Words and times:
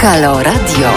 Halo 0.00 0.42
Radio. 0.42 0.92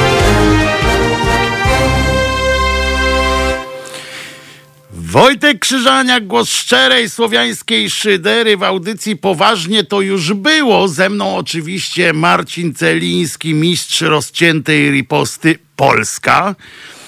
Wojtek 4.92 5.60
Krzyżaniak, 5.60 6.28
głos 6.28 6.49
szczerej 6.49 7.10
słowiańskiej 7.10 7.89
szydery 7.89 8.58
w 8.58 8.63
audycji 8.63 9.17
Poważnie 9.17 9.84
to 9.84 10.02
już 10.02 10.34
było. 10.34 10.88
Ze 10.88 11.10
mną 11.10 11.35
oczywiście 11.35 12.13
Marcin 12.13 12.74
Celiński, 12.74 13.53
mistrz 13.53 14.02
rozciętej 14.02 14.92
riposty 14.92 15.56
Polska. 15.76 16.55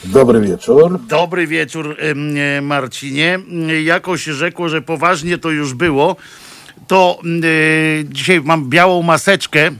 Dobry 0.04 0.42
wieczór. 0.42 1.00
Dobry 1.08 1.48
wieczór, 1.48 1.98
Marcinie. 2.62 3.40
Jako 3.84 4.18
się 4.18 4.34
rzekło, 4.34 4.70
że 4.70 4.82
poważnie 4.82 5.38
to 5.38 5.52
już 5.52 5.74
było, 5.74 6.16
to 6.88 7.20
e, 7.24 8.04
dzisiaj 8.06 8.42
mam 8.42 8.70
białą 8.70 9.02
maseczkę 9.02 9.72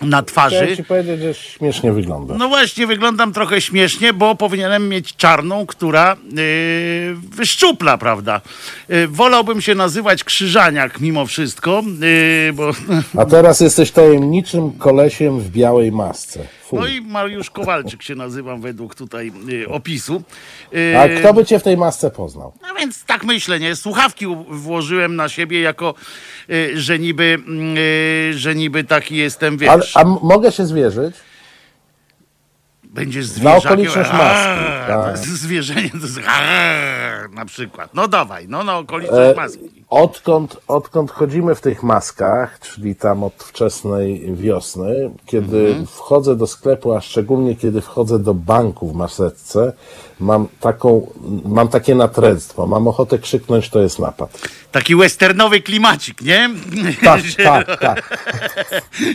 na 0.00 0.22
twarzy. 0.22 0.56
Chciałem 0.56 0.76
ci 0.76 0.84
powiedzieć, 0.84 1.20
że 1.20 1.34
śmiesznie 1.34 1.92
wygląda. 1.92 2.34
No 2.38 2.48
właśnie, 2.48 2.86
wyglądam 2.86 3.32
trochę 3.32 3.60
śmiesznie, 3.60 4.12
bo 4.12 4.34
powinienem 4.34 4.88
mieć 4.88 5.16
czarną, 5.16 5.66
która 5.66 6.16
yy, 6.32 7.16
wyszczupla, 7.30 7.98
prawda? 7.98 8.40
Yy, 8.88 9.08
wolałbym 9.08 9.60
się 9.60 9.74
nazywać 9.74 10.24
Krzyżaniak 10.24 11.00
mimo 11.00 11.26
wszystko, 11.26 11.82
yy, 12.00 12.52
bo... 12.52 12.70
A 13.18 13.24
teraz 13.24 13.60
jesteś 13.60 13.90
tajemniczym 13.90 14.72
kolesiem 14.72 15.40
w 15.40 15.50
białej 15.50 15.92
masce. 15.92 16.40
No 16.72 16.86
i 16.86 17.00
Mariusz 17.00 17.50
Kowalczyk 17.50 18.02
się 18.02 18.14
nazywam 18.14 18.60
według 18.60 18.94
tutaj 18.94 19.32
yy, 19.46 19.68
opisu. 19.68 20.22
A 20.98 21.20
kto 21.20 21.34
by 21.34 21.44
cię 21.44 21.58
w 21.58 21.62
tej 21.62 21.76
masce 21.76 22.10
poznał? 22.10 22.52
No 22.62 22.68
więc 22.78 23.04
tak 23.04 23.24
myślę, 23.24 23.60
nie? 23.60 23.76
Słuchawki 23.76 24.26
włożyłem 24.48 25.16
na 25.16 25.28
siebie 25.28 25.60
jako, 25.60 25.94
yy, 26.48 26.80
że 26.80 26.98
niby, 26.98 27.38
yy, 28.30 28.38
że 28.38 28.54
niby 28.54 28.84
taki 28.84 29.16
jestem, 29.16 29.58
wiesz... 29.58 29.70
Ale, 29.70 29.84
a 29.94 30.04
mogę 30.04 30.52
się 30.52 30.66
zwierzyć? 30.66 31.16
Będziesz 32.96 33.26
Na 33.28 33.32
zwierzakiem. 33.34 33.70
okoliczność 33.72 34.12
maski, 34.12 34.64
tak. 34.88 35.18
Zwierzenie 35.18 35.90
to 35.90 35.96
jest 35.96 36.20
na 37.32 37.44
przykład. 37.44 37.90
No 37.94 38.08
dawaj, 38.08 38.46
no 38.48 38.64
na 38.64 38.72
E, 38.72 38.76
okoliczność 38.76 39.36
maski. 39.36 39.84
Odkąd, 39.90 40.56
odkąd 40.68 41.10
chodzimy 41.10 41.54
w 41.54 41.60
tych 41.60 41.82
maskach, 41.82 42.60
czyli 42.60 42.96
tam 42.96 43.24
od 43.24 43.34
wczesnej 43.34 44.34
wiosny, 44.34 45.10
kiedy 45.26 45.66
Mhm. 45.68 45.86
wchodzę 45.86 46.36
do 46.36 46.46
sklepu, 46.46 46.92
a 46.94 47.00
szczególnie 47.00 47.56
kiedy 47.56 47.80
wchodzę 47.80 48.18
do 48.18 48.34
banku 48.34 48.88
w 48.88 48.94
maseczce, 48.94 49.72
mam 50.20 50.48
taką, 50.60 51.12
mam 51.44 51.68
takie 51.68 51.94
natręctwo, 51.94 52.66
mam 52.66 52.88
ochotę 52.88 53.18
krzyknąć, 53.18 53.68
to 53.68 53.80
jest 53.80 53.98
napad. 53.98 54.48
Taki 54.72 54.96
westernowy 54.96 55.60
klimacik, 55.60 56.20
nie? 56.20 56.50
Tak, 57.04 57.22
tak, 57.44 57.80
tak. 57.80 58.18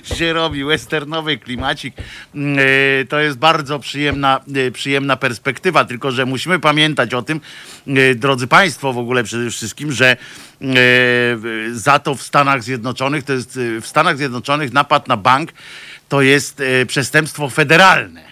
się 0.18 0.34
robi 0.34 0.64
westernowy 0.64 1.38
klimacik. 1.38 1.96
Mm, 2.36 2.60
e, 3.02 3.06
To 3.06 3.20
jest 3.20 3.38
bardzo 3.38 3.80
przyjemna, 3.80 4.40
e, 4.68 4.72
przyjemna 4.72 5.18
perspektywa, 5.18 5.86
tylko 5.86 6.12
że 6.12 6.26
musimy 6.26 6.60
pamiętać 6.60 7.14
o 7.14 7.22
tym, 7.22 7.42
e, 7.88 8.16
drodzy 8.16 8.48
Państwo, 8.48 8.94
w 8.94 8.98
ogóle 8.98 9.24
przede 9.24 9.50
wszystkim, 9.50 9.92
że 9.92 10.18
za 11.72 12.00
to 12.00 12.16
w 12.16 12.22
Stanach 12.22 12.64
Zjednoczonych, 12.64 13.24
to 13.24 13.34
jest 13.34 13.60
w 13.82 13.88
Stanach 13.88 14.18
Zjednoczonych 14.18 14.74
napad 14.74 15.08
na 15.08 15.18
bank 15.18 15.52
to 16.10 16.22
jest 16.22 16.62
przestępstwo 16.88 17.50
federalne. 17.50 18.31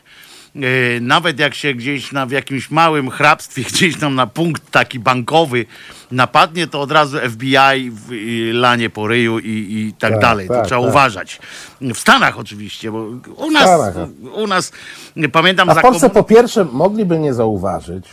E, 0.55 0.99
Nawet 1.01 1.39
jak 1.39 1.55
się 1.55 1.73
gdzieś 1.73 2.11
na, 2.11 2.25
w 2.25 2.31
jakimś 2.31 2.71
małym 2.71 3.09
hrabstwie, 3.09 3.61
gdzieś 3.73 3.99
tam 3.99 4.15
na 4.15 4.27
punkt 4.27 4.71
taki 4.71 4.99
bankowy 4.99 5.65
napadnie, 6.11 6.67
to 6.67 6.81
od 6.81 6.91
razu 6.91 7.17
FBI 7.29 7.91
w- 7.91 8.11
i 8.13 8.51
lanie 8.53 8.89
po 8.89 9.07
ryju 9.07 9.39
i, 9.39 9.49
i 9.49 9.93
tak, 9.99 10.11
Tak, 10.11 10.21
dalej. 10.21 10.47
to 10.47 10.53
tak, 10.53 10.65
trzeba 10.67 10.81
tak. 10.81 10.89
uważać. 10.89 11.39
W 11.81 11.97
Stanach 11.97 12.39
oczywiście, 12.39 12.91
bo 12.91 12.97
u 13.35 13.51
nas, 13.51 13.63
Stanach, 13.63 13.93
tak. 13.95 14.09
u 14.35 14.47
nas 14.47 14.71
nie 15.15 15.29
pamiętam 15.29 15.69
A 15.69 15.75
w 15.75 15.81
Polsce 15.81 16.09
po 16.09 16.23
pierwsze 16.23 16.65
mogliby 16.65 17.19
nie 17.19 17.33
zauważyć, 17.33 18.05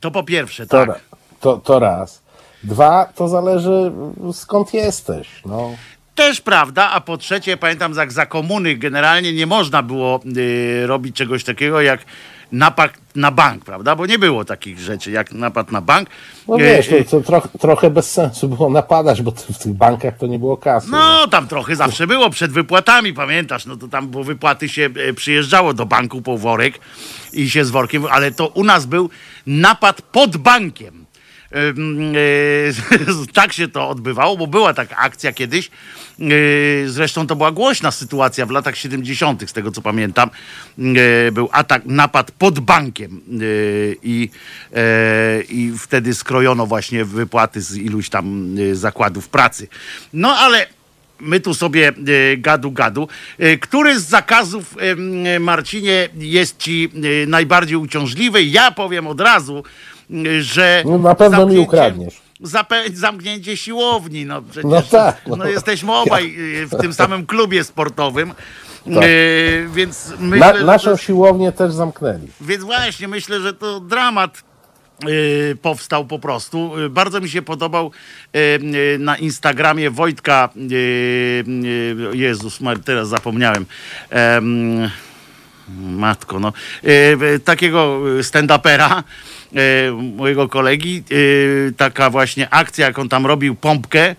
To 0.00 0.10
po 0.10 0.22
pierwsze, 0.22 0.66
to, 0.66 0.86
tak. 0.86 1.00
to, 1.40 1.56
to 1.56 1.78
raz. 1.78 2.22
Dwa, 2.64 3.04
to 3.14 3.28
zależy 3.28 3.92
skąd 4.32 4.74
jesteś. 4.74 5.28
No. 5.46 5.70
Też 6.14 6.40
prawda, 6.40 6.90
a 6.90 7.00
po 7.00 7.16
trzecie 7.16 7.56
pamiętam 7.56 7.94
jak 7.94 8.12
za 8.12 8.26
komuny 8.26 8.74
generalnie 8.74 9.32
nie 9.32 9.46
można 9.46 9.82
było 9.82 10.20
y, 10.36 10.86
robić 10.86 11.16
czegoś 11.16 11.44
takiego 11.44 11.80
jak 11.80 12.04
napad 12.52 12.92
na 13.14 13.30
bank, 13.30 13.64
prawda? 13.64 13.96
Bo 13.96 14.06
nie 14.06 14.18
było 14.18 14.44
takich 14.44 14.78
rzeczy 14.78 15.10
jak 15.10 15.32
napad 15.32 15.72
na 15.72 15.80
bank. 15.80 16.08
No 16.48 16.56
Y, 16.56 16.58
wiesz, 16.58 16.88
y, 16.88 17.04
to, 17.04 17.10
to 17.10 17.20
troch, 17.20 17.48
trochę 17.60 17.90
bez 17.90 18.12
sensu 18.12 18.48
było 18.48 18.70
napadać, 18.70 19.22
bo 19.22 19.30
w 19.30 19.58
tych 19.58 19.72
bankach 19.72 20.18
to 20.18 20.26
nie 20.26 20.38
było 20.38 20.56
kasy. 20.56 20.88
No, 20.90 21.28
tam 21.28 21.48
trochę 21.48 21.76
zawsze 21.76 22.06
było 22.06 22.30
przed 22.30 22.52
wypłatami, 22.52 23.12
pamiętasz? 23.12 23.66
No 23.66 23.76
to 23.76 23.88
tam 23.88 24.08
było 24.08 24.24
wypłaty 24.24 24.68
się 24.68 24.88
e, 25.08 25.12
przyjeżdżało 25.12 25.74
do 25.74 25.86
banku 25.86 26.22
po 26.22 26.38
worek 26.38 26.78
i 27.32 27.50
się 27.50 27.64
z 27.64 27.70
workiem, 27.70 28.06
ale 28.10 28.30
to 28.30 28.48
u 28.48 28.64
nas 28.64 28.86
był 28.86 29.10
napad 29.46 30.02
pod 30.02 30.36
bankiem. 30.36 31.04
E, 31.52 33.32
tak 33.34 33.52
się 33.52 33.68
to 33.68 33.88
odbywało, 33.88 34.36
bo 34.36 34.46
była 34.46 34.74
taka 34.74 34.96
akcja 34.96 35.32
kiedyś. 35.32 35.70
E, 36.20 36.24
Zresztą 36.88 37.26
to 37.26 37.36
była 37.36 37.52
głośna 37.52 37.90
sytuacja 37.90 38.46
w 38.46 38.50
latach 38.50 38.76
70., 38.76 39.50
z 39.50 39.52
tego 39.52 39.70
co 39.70 39.82
pamiętam. 39.82 40.30
E, 40.78 41.32
Był 41.32 41.48
atak, 41.52 41.82
napad 41.86 42.30
pod 42.30 42.60
bankiem 42.60 43.10
e, 43.10 43.44
i, 44.02 44.30
i 45.48 45.72
wtedy 45.78 46.14
skrojono 46.14 46.66
właśnie 46.66 47.04
wypłaty 47.04 47.60
z 47.60 47.76
iluś 47.76 48.08
tam 48.08 48.56
zakładów 48.72 49.28
pracy. 49.28 49.68
No 50.12 50.36
ale 50.36 50.66
my 51.20 51.40
tu 51.40 51.54
sobie 51.54 51.92
gadu 52.38 52.72
gadu. 52.72 53.08
Który 53.60 54.00
z 54.00 54.08
zakazów, 54.08 54.74
Marcinie, 55.40 56.08
jest 56.14 56.58
ci 56.58 56.88
najbardziej 57.26 57.76
uciążliwy? 57.76 58.44
Ja 58.44 58.70
powiem 58.70 59.06
od 59.06 59.20
razu, 59.20 59.64
że. 60.40 60.82
No, 60.86 60.98
na 60.98 61.14
pewno 61.14 61.46
mi 61.46 61.58
ukradniesz. 61.58 62.21
Zamknięcie 62.94 63.56
siłowni. 63.56 64.26
No, 64.26 64.42
przecież, 64.42 64.70
No 64.70 64.82
tak, 64.82 65.20
No, 65.26 65.36
no. 65.36 65.44
jesteśmy 65.46 65.92
obaj 65.92 66.36
e, 66.62 66.66
w 66.66 66.80
tym 66.80 66.94
samym 66.94 67.26
klubie 67.26 67.64
sportowym. 67.64 68.34
Tak. 68.94 69.04
E, 69.04 69.08
więc 69.74 70.10
Na, 70.10 70.16
myślę, 70.26 70.58
że 70.58 70.64
naszą 70.64 70.90
to, 70.90 70.96
siłownię 70.96 71.52
też 71.52 71.72
zamknęli. 71.72 72.26
więc 72.40 72.64
właśnie 72.64 73.08
myślę, 73.08 73.40
że 73.40 73.52
to 73.54 73.80
dramat 73.80 74.42
y, 75.08 75.56
powstał 75.62 76.04
po 76.06 76.18
prostu. 76.18 76.78
Y, 76.78 76.90
Bardzo 76.90 77.20
mi 77.20 77.28
się 77.28 77.42
podobał 77.42 77.90
y, 78.36 78.38
y, 78.94 78.98
na 78.98 79.16
Instagramie 79.16 79.90
Wojtka, 79.90 80.48
y, 80.56 80.74
y, 80.74 82.16
Jezus, 82.16 82.58
teraz 82.84 83.08
zapomniałem. 83.08 83.66
Em, 84.10 84.90
matko, 85.78 86.40
no. 86.40 86.52
Y, 86.84 86.88
y, 87.34 87.40
takiego 87.40 88.00
stand-upera, 88.22 88.98
y, 89.00 89.02
mojego 90.16 90.48
kolegi, 90.48 91.04
y, 91.12 91.72
taka 91.76 92.10
właśnie 92.10 92.50
akcja, 92.50 92.86
jak 92.86 92.98
on 92.98 93.08
tam 93.08 93.26
robił 93.26 93.54
pompkę, 93.54 94.14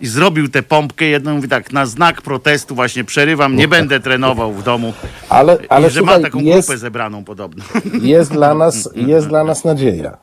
i 0.00 0.06
zrobił 0.06 0.48
tę 0.48 0.62
pompkę, 0.62 1.04
jedno 1.04 1.34
mówi 1.34 1.48
tak, 1.48 1.72
na 1.72 1.86
znak 1.86 2.22
protestu 2.22 2.74
właśnie 2.74 3.04
przerywam, 3.04 3.56
nie 3.56 3.68
będę 3.68 4.00
trenował 4.00 4.52
w 4.52 4.62
domu. 4.62 4.92
Ale, 5.28 5.58
ale 5.68 5.88
I 5.88 5.90
że 5.90 5.98
słuchaj, 5.98 6.18
ma 6.18 6.24
taką 6.24 6.38
jest, 6.38 6.68
grupę 6.68 6.78
zebraną 6.78 7.24
podobno. 7.24 7.64
jest, 8.02 8.32
dla 8.32 8.54
nas, 8.54 8.88
jest 8.94 9.28
dla 9.28 9.44
nas 9.44 9.64
nadzieja 9.64 10.16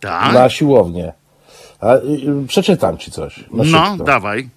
Tak? 0.00 0.34
na 0.34 0.50
siłownię. 0.50 1.12
A, 1.80 1.96
y, 1.96 1.98
y, 2.44 2.46
przeczytam 2.46 2.98
ci 2.98 3.10
coś. 3.10 3.44
No, 3.52 3.96
dawaj. 4.04 4.48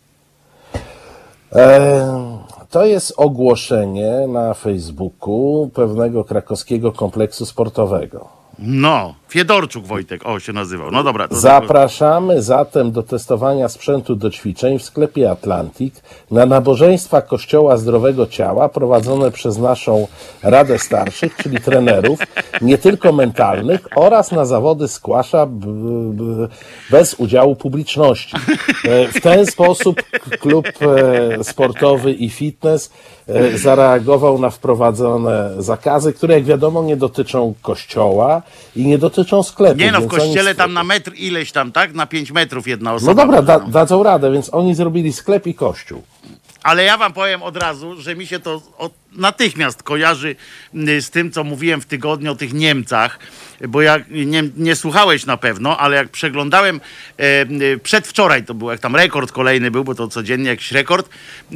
E, 1.56 2.38
to 2.70 2.86
jest 2.86 3.14
ogłoszenie 3.18 4.28
na 4.28 4.54
Facebooku 4.54 5.70
pewnego 5.74 6.24
krakowskiego 6.24 6.92
kompleksu 6.92 7.46
sportowego. 7.46 8.43
No, 8.58 9.16
Fiedorczuk 9.34 9.86
Wojtek, 9.86 10.26
o 10.26 10.40
się 10.40 10.54
nazywał. 10.54 10.92
No 10.92 11.04
dobra. 11.04 11.28
Zapraszamy 11.32 12.42
zatem 12.42 12.92
do 12.92 13.04
testowania 13.04 13.70
sprzętu 13.70 14.16
do 14.16 14.30
ćwiczeń 14.30 14.80
w 14.80 14.84
sklepie 14.84 15.32
Atlantik 15.32 15.94
na 16.32 16.46
nabożeństwa 16.46 17.22
Kościoła 17.22 17.78
Zdrowego 17.78 18.28
Ciała 18.28 18.70
prowadzone 18.70 19.32
przez 19.32 19.58
naszą 19.58 20.08
Radę 20.44 20.80
Starszych, 20.80 21.36
czyli 21.36 21.58
trenerów, 21.58 22.20
nie 22.62 22.78
tylko 22.78 23.12
mentalnych, 23.12 23.88
oraz 23.96 24.32
na 24.32 24.46
zawody 24.46 24.88
skłasza 24.88 25.48
bez 26.92 27.14
udziału 27.14 27.56
publiczności. 27.56 28.38
E, 28.86 29.08
W 29.08 29.22
ten 29.22 29.46
sposób 29.46 30.04
klub 30.40 30.66
e, 30.82 31.44
sportowy 31.44 32.12
i 32.12 32.30
fitness 32.30 32.92
e, 33.28 33.58
zareagował 33.58 34.40
na 34.40 34.50
wprowadzone 34.50 35.50
zakazy, 35.58 36.14
które 36.14 36.34
jak 36.34 36.44
wiadomo 36.44 36.84
nie 36.84 36.98
dotyczą 36.98 37.54
kościoła 37.62 38.42
i 38.76 38.86
nie 38.86 38.98
dotyczą 38.98 39.23
sklepu. 39.44 39.80
Nie 39.80 39.92
no, 39.92 40.02
w 40.02 40.08
kościele 40.08 40.56
tam 40.56 40.74
na 40.74 40.84
metr 40.84 41.12
ileś 41.16 41.52
tam, 41.52 41.72
tak? 41.72 41.94
Na 41.94 42.06
5 42.06 42.32
metrów 42.32 42.68
jedna 42.68 42.94
osoba. 42.94 43.12
no 43.12 43.16
dobra, 43.16 43.42
da, 43.42 43.60
dadzą 43.60 44.04
radę, 44.04 44.32
więc 44.32 44.54
oni 44.54 44.76
zrobili 44.76 45.14
sklep 45.14 45.48
i 45.48 45.54
kościół. 45.54 46.02
Ale 46.64 46.84
ja 46.84 46.98
wam 46.98 47.14
powiem 47.14 47.44
od 47.44 47.58
razu, 47.58 48.02
że 48.02 48.16
mi 48.16 48.28
się 48.28 48.40
to 48.40 48.62
od, 48.78 48.94
natychmiast 49.12 49.84
kojarzy 49.84 50.36
z 50.74 51.10
tym, 51.10 51.32
co 51.32 51.44
mówiłem 51.44 51.82
w 51.82 51.86
tygodniu 51.86 52.32
o 52.32 52.36
tych 52.36 52.54
Niemcach, 52.54 53.20
bo 53.68 53.80
nie, 54.10 54.44
nie 54.58 54.76
słuchałeś 54.76 55.26
na 55.26 55.38
pewno, 55.38 55.78
ale 55.78 55.96
jak 55.96 56.10
przeglądałem 56.10 56.82
e, 57.18 57.78
przedwczoraj 57.78 58.44
to 58.44 58.54
był, 58.54 58.72
jak 58.72 58.80
tam 58.80 58.96
rekord 58.96 59.32
kolejny 59.32 59.72
był, 59.72 59.84
bo 59.84 59.96
to 59.96 60.08
codziennie 60.08 60.50
jakiś 60.50 60.72
rekord 60.72 61.10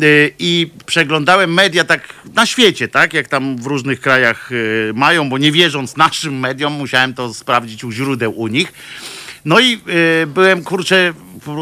y, 0.04 0.34
i 0.40 0.72
przeglądałem 0.86 1.54
media 1.54 1.84
tak 1.84 2.14
na 2.34 2.46
świecie, 2.46 2.88
tak, 2.88 3.14
jak 3.14 3.28
tam 3.28 3.58
w 3.58 3.66
różnych 3.66 4.02
krajach 4.02 4.52
y, 4.52 4.92
mają, 4.96 5.30
bo 5.30 5.38
nie 5.38 5.52
wierząc 5.52 5.98
naszym 5.98 6.40
mediom, 6.40 6.74
musiałem 6.74 7.14
to 7.14 7.34
sprawdzić 7.34 7.84
u 7.84 7.92
źródeł 7.92 8.40
u 8.40 8.48
nich. 8.48 8.74
No 9.48 9.60
i 9.60 9.80
y, 10.24 10.28
byłem, 10.28 10.64
kurczę, 10.64 11.14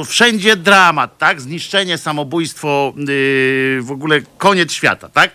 wszędzie 0.06 0.56
dramat, 0.56 1.18
tak? 1.18 1.42
Zniszczenie, 1.42 1.98
samobójstwo, 1.98 2.94
y, 3.10 3.80
w 3.82 3.92
ogóle 3.92 4.22
koniec 4.38 4.74
świata, 4.74 5.10
tak? 5.10 5.32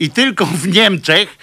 I 0.00 0.10
tylko 0.10 0.46
w 0.46 0.68
Niemczech, 0.68 1.38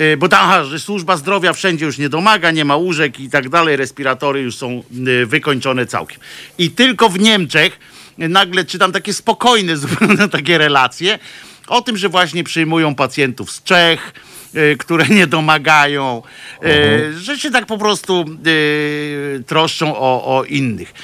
y, 0.00 0.16
bo 0.16 0.28
tam, 0.28 0.40
aha, 0.42 0.64
że 0.64 0.80
służba 0.80 1.16
zdrowia 1.16 1.52
wszędzie 1.52 1.86
już 1.86 1.98
nie 1.98 2.08
domaga, 2.08 2.50
nie 2.50 2.64
ma 2.64 2.76
łóżek 2.76 3.20
i 3.20 3.30
tak 3.30 3.48
dalej, 3.48 3.76
respiratory 3.76 4.40
już 4.40 4.56
są 4.56 4.82
y, 5.08 5.26
wykończone 5.26 5.86
całkiem. 5.86 6.20
I 6.58 6.70
tylko 6.70 7.08
w 7.08 7.20
Niemczech 7.20 7.78
y, 8.22 8.28
nagle 8.28 8.64
czytam 8.64 8.92
takie 8.92 9.12
spokojne 9.14 9.76
zupełnie 9.86 10.28
takie 10.28 10.58
relacje 10.58 11.18
o 11.68 11.82
tym, 11.82 11.96
że 11.96 12.08
właśnie 12.08 12.44
przyjmują 12.44 12.94
pacjentów 12.94 13.50
z 13.52 13.62
Czech, 13.62 14.12
które 14.78 15.06
nie 15.08 15.26
domagają, 15.26 16.22
y, 16.64 17.18
że 17.20 17.38
się 17.38 17.50
tak 17.50 17.66
po 17.66 17.78
prostu 17.78 18.24
y, 18.46 19.44
troszczą 19.46 19.96
o, 19.96 20.36
o 20.38 20.44
innych. 20.44 20.94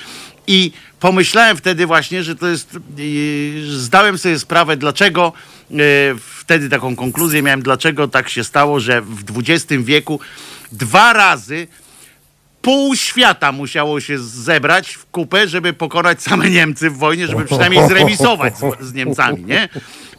I 0.46 0.72
pomyślałem 1.00 1.56
wtedy 1.56 1.86
właśnie, 1.86 2.22
że 2.22 2.36
to 2.36 2.46
jest. 2.48 2.78
y, 2.98 3.70
Zdałem 3.70 4.18
sobie 4.18 4.38
sprawę, 4.38 4.76
dlaczego 4.76 5.32
y, 5.70 5.74
wtedy 6.40 6.68
taką 6.68 6.96
konkluzję 6.96 7.42
miałem, 7.42 7.62
dlaczego 7.62 8.08
tak 8.08 8.28
się 8.28 8.44
stało, 8.44 8.80
że 8.80 9.00
w 9.02 9.24
XX 9.38 9.84
wieku 9.84 10.20
dwa 10.72 11.12
razy 11.12 11.66
pół 12.62 12.96
świata 12.96 13.52
musiało 13.52 14.00
się 14.00 14.18
zebrać 14.18 14.94
w 14.94 15.06
kupę, 15.06 15.48
żeby 15.48 15.72
pokonać 15.72 16.22
same 16.22 16.50
Niemcy 16.50 16.90
w 16.90 16.96
wojnie, 16.98 17.26
żeby 17.26 17.44
przynajmniej 17.44 17.88
zremisować 17.88 18.54
z, 18.58 18.60
z 18.80 18.92
Niemcami, 18.92 19.44
nie? 19.44 19.68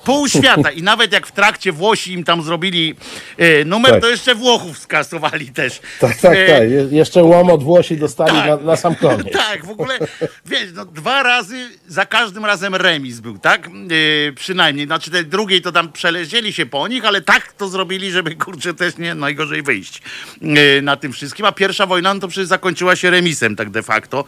Pół 0.06 0.28
świata 0.30 0.72
i 0.72 0.82
nawet 0.84 1.12
jak 1.14 1.28
w 1.28 1.32
trakcie 1.32 1.72
Włosi 1.72 2.14
im 2.14 2.24
tam 2.24 2.42
zrobili 2.44 2.96
e, 3.38 3.66
numer, 3.66 3.92
Tak. 3.92 4.02
to 4.02 4.10
jeszcze 4.10 4.36
Włochów 4.36 4.78
skasowali 4.80 5.48
też. 5.48 5.80
Tak, 6.00 6.18
tak, 6.18 6.36
E, 6.38 6.48
tak. 6.48 6.70
Je- 6.70 6.88
Jeszcze 6.92 7.24
łomot 7.24 7.64
Włosi 7.64 7.98
dostali 7.98 8.32
tak. 8.32 8.48
na, 8.48 8.58
na 8.58 8.76
sam 8.76 8.96
koniec. 8.96 9.28
Tak, 9.46 9.66
w 9.66 9.70
ogóle, 9.70 10.00
wiesz, 10.46 10.70
no 10.74 10.86
dwa 10.86 11.24
razy, 11.24 11.70
za 11.88 12.06
każdym 12.06 12.46
razem 12.46 12.76
remis 12.76 13.20
był, 13.20 13.38
tak? 13.38 13.70
Yy, 14.26 14.34
przynajmniej, 14.34 14.86
znaczy 14.86 15.12
tej 15.12 15.26
drugiej 15.26 15.62
to 15.62 15.72
tam 15.72 15.92
przeleźli 15.92 16.54
się 16.54 16.66
po 16.66 16.88
nich, 16.88 17.06
ale 17.06 17.22
tak 17.22 17.54
to 17.54 17.68
zrobili, 17.68 18.12
żeby, 18.12 18.36
kurczę, 18.36 18.74
też 18.74 18.98
nie 18.98 19.16
najgorzej 19.16 19.64
wyjść 19.64 20.02
na 20.82 20.96
tym 20.96 21.14
wszystkim. 21.14 21.46
A 21.46 21.52
pierwsza 21.52 21.86
wojna, 21.86 22.14
no 22.14 22.20
to 22.20 22.28
przecież 22.28 22.48
zakończyła 22.48 22.96
się 22.96 23.10
remisem, 23.10 23.56
tak 23.56 23.70
de 23.70 23.84
facto. 23.84 24.24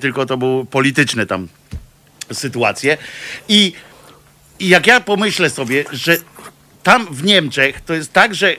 Tylko 0.00 0.26
to 0.26 0.36
były 0.36 0.64
polityczne 0.66 1.26
tam 1.26 1.48
sytuacje. 2.32 2.98
I, 3.48 3.72
I 4.58 4.68
jak 4.68 4.86
ja 4.86 5.00
pomyślę 5.00 5.50
sobie, 5.50 5.84
że 5.92 6.16
tam 6.82 7.14
w 7.14 7.24
Niemczech 7.24 7.80
to 7.80 7.94
jest 7.94 8.12
tak, 8.12 8.34
że 8.34 8.56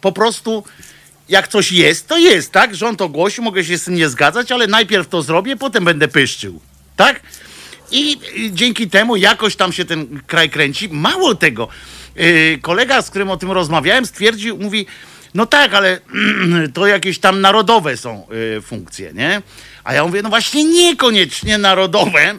po 0.00 0.12
prostu 0.12 0.64
jak 1.28 1.48
coś 1.48 1.72
jest, 1.72 2.08
to 2.08 2.18
jest, 2.18 2.52
tak? 2.52 2.76
Rząd 2.76 3.02
ogłosił, 3.02 3.44
mogę 3.44 3.64
się 3.64 3.78
z 3.78 3.84
tym 3.84 3.94
nie 3.94 4.08
zgadzać, 4.08 4.52
ale 4.52 4.66
najpierw 4.66 5.08
to 5.08 5.22
zrobię, 5.22 5.56
potem 5.56 5.84
będę 5.84 6.08
pyszczył, 6.08 6.60
tak? 6.96 7.20
I 7.90 8.18
dzięki 8.50 8.90
temu 8.90 9.16
jakoś 9.16 9.56
tam 9.56 9.72
się 9.72 9.84
ten 9.84 10.20
kraj 10.26 10.50
kręci. 10.50 10.88
Mało 10.88 11.34
tego, 11.34 11.68
yy, 12.16 12.58
kolega, 12.62 13.02
z 13.02 13.10
którym 13.10 13.30
o 13.30 13.36
tym 13.36 13.50
rozmawiałem, 13.50 14.06
stwierdził, 14.06 14.58
mówi, 14.58 14.86
no 15.34 15.46
tak, 15.46 15.74
ale 15.74 16.00
to 16.74 16.86
jakieś 16.86 17.18
tam 17.18 17.40
narodowe 17.40 17.96
są 17.96 18.26
yy, 18.54 18.62
funkcje, 18.62 19.12
nie? 19.12 19.42
A 19.84 19.94
ja 19.94 20.04
mówię, 20.04 20.22
no 20.22 20.28
właśnie 20.28 20.64
niekoniecznie 20.64 21.58
narodowe, 21.58 22.34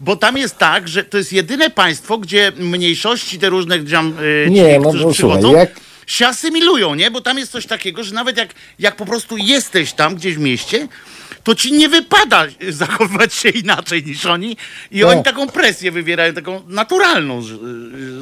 bo 0.00 0.16
tam 0.16 0.36
jest 0.36 0.58
tak, 0.58 0.88
że 0.88 1.04
to 1.04 1.18
jest 1.18 1.32
jedyne 1.32 1.70
państwo, 1.70 2.18
gdzie 2.18 2.52
mniejszości 2.58 3.38
te 3.38 3.48
różne, 3.48 3.78
gdzie 3.78 3.96
tam, 3.96 4.14
yy, 4.44 4.50
Nie, 4.50 4.72
ci, 4.74 4.80
no 4.80 4.88
którzy 4.88 4.98
słuchaj, 4.98 5.14
przychodzą, 5.14 5.52
jak- 5.56 5.80
się 6.06 6.26
asymilują, 6.26 6.94
nie? 6.94 7.10
Bo 7.10 7.20
tam 7.20 7.38
jest 7.38 7.52
coś 7.52 7.66
takiego, 7.66 8.04
że 8.04 8.14
nawet 8.14 8.36
jak, 8.36 8.48
jak 8.78 8.96
po 8.96 9.06
prostu 9.06 9.36
jesteś 9.36 9.92
tam 9.92 10.14
gdzieś 10.16 10.34
w 10.34 10.40
mieście, 10.40 10.88
to 11.46 11.54
ci 11.54 11.72
nie 11.72 11.88
wypada 11.88 12.44
zachowywać 12.70 13.34
się 13.34 13.48
inaczej 13.48 14.04
niż 14.06 14.26
oni 14.26 14.56
i 14.90 15.00
Tak. 15.00 15.10
oni 15.10 15.22
taką 15.22 15.46
presję 15.46 15.90
wywierają, 15.92 16.34
taką 16.34 16.60
naturalną 16.68 17.42
z- 17.42 17.50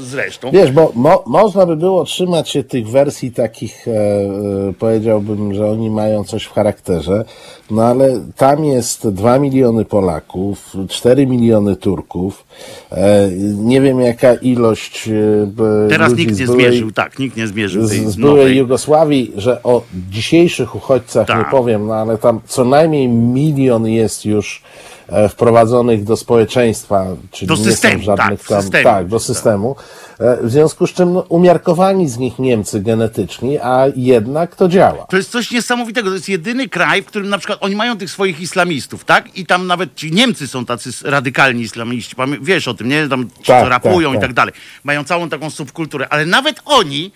zresztą. 0.01 0.51
Wiesz, 0.53 0.73
bo 0.73 0.93
mo, 0.95 1.25
można 1.27 1.67
by 1.67 1.77
było 1.77 2.05
trzymać 2.05 2.49
się 2.51 2.65
tych 2.65 2.89
wersji 2.89 3.33
takich, 3.33 3.89
e, 3.89 3.91
e, 3.91 4.73
powiedziałbym, 4.79 5.55
że 5.55 5.67
oni 5.71 5.91
mają 5.91 6.25
coś 6.25 6.45
w 6.45 6.53
charakterze, 6.53 7.25
no 7.71 7.83
ale 7.83 8.21
tam 8.37 8.65
jest 8.65 9.09
2 9.09 9.39
miliony 9.39 9.85
Polaków, 9.85 10.73
4 10.89 11.27
miliony 11.27 11.77
Turków, 11.77 12.45
e, 12.93 13.29
nie 13.59 13.81
wiem 13.81 14.01
jaka 14.01 14.35
ilość 14.35 15.09
e, 15.09 15.89
Teraz 15.89 16.17
nikt 16.17 16.39
nie 16.41 16.47
byłej- 16.47 16.61
zmierzył, 16.61 16.91
tak, 16.93 17.19
nikt 17.19 17.37
nie 17.37 17.47
zmierzył 17.47 17.89
tej 17.89 17.99
z, 17.99 18.09
z 18.09 18.17
byłej. 18.17 18.57
Jugosławii, 18.57 19.33
że 19.37 19.63
o 19.63 19.83
dzisiejszych 20.11 20.75
uchodźcach 20.75 21.27
Tak. 21.27 21.39
nie 21.39 21.45
powiem, 21.51 21.87
no 21.87 21.95
ale 21.95 22.19
tam 22.19 22.41
co 22.47 22.65
najmniej 22.65 23.09
milion 23.15 23.87
jest 23.87 24.25
już 24.25 24.63
e, 25.09 25.29
wprowadzonych 25.29 26.05
do 26.05 26.17
społeczeństwa, 26.17 27.07
czyli 27.31 27.49
Do 27.49 27.55
nie 27.57 27.65
systemu, 27.65 27.99
są 27.99 28.05
żadnych 28.05 28.41
tak, 28.41 28.49
tam, 28.49 28.63
systemie. 28.63 28.85
tak, 28.85 29.07
do 29.09 29.21
systemu. 29.21 29.77
E, 30.21 30.39
W 30.43 30.51
związku 30.51 30.87
z 30.87 30.93
czym 30.93 31.13
no, 31.13 31.21
umiarkowani 31.21 32.09
z 32.09 32.19
nich 32.19 32.39
Niemcy 32.39 32.81
genetyczni, 32.81 33.59
a 33.59 33.85
jednak 33.97 34.57
to 34.57 34.69
działa. 34.69 35.07
To 35.07 35.17
jest 35.17 35.31
coś 35.31 35.51
niesamowitego. 35.51 36.09
To 36.09 36.15
jest 36.15 36.29
jedyny 36.29 36.69
kraj, 36.69 37.03
w 37.03 37.07
którym 37.07 37.29
na 37.29 37.39
przykład 37.39 37.59
oni 37.63 37.77
mają 37.77 37.97
tych 37.99 38.11
swoich 38.11 38.41
islamistów, 38.41 39.05
tak? 39.05 39.39
I 39.39 39.47
tam 39.47 39.67
nawet 39.67 39.95
ci 39.95 40.13
Niemcy 40.13 40.49
są 40.49 40.65
tacy 40.67 40.91
radykalni 41.05 41.63
islamiści. 41.63 42.17
Wiesz 42.41 42.69
o 42.69 42.75
tym, 42.75 42.89
nie? 42.89 43.09
Tam 43.09 43.29
ci, 43.39 43.47
Tak, 43.47 43.63
co 43.65 43.69
rapują 43.69 44.09
tak, 44.11 44.19
i 44.19 44.21
tak 44.21 44.29
tak. 44.29 44.35
dalej. 44.37 44.55
Mają 44.85 45.05
całą 45.05 45.29
taką 45.29 45.51
subkulturę. 45.51 46.09
Ale 46.09 46.27
nawet 46.27 46.61
oni, 46.65 47.13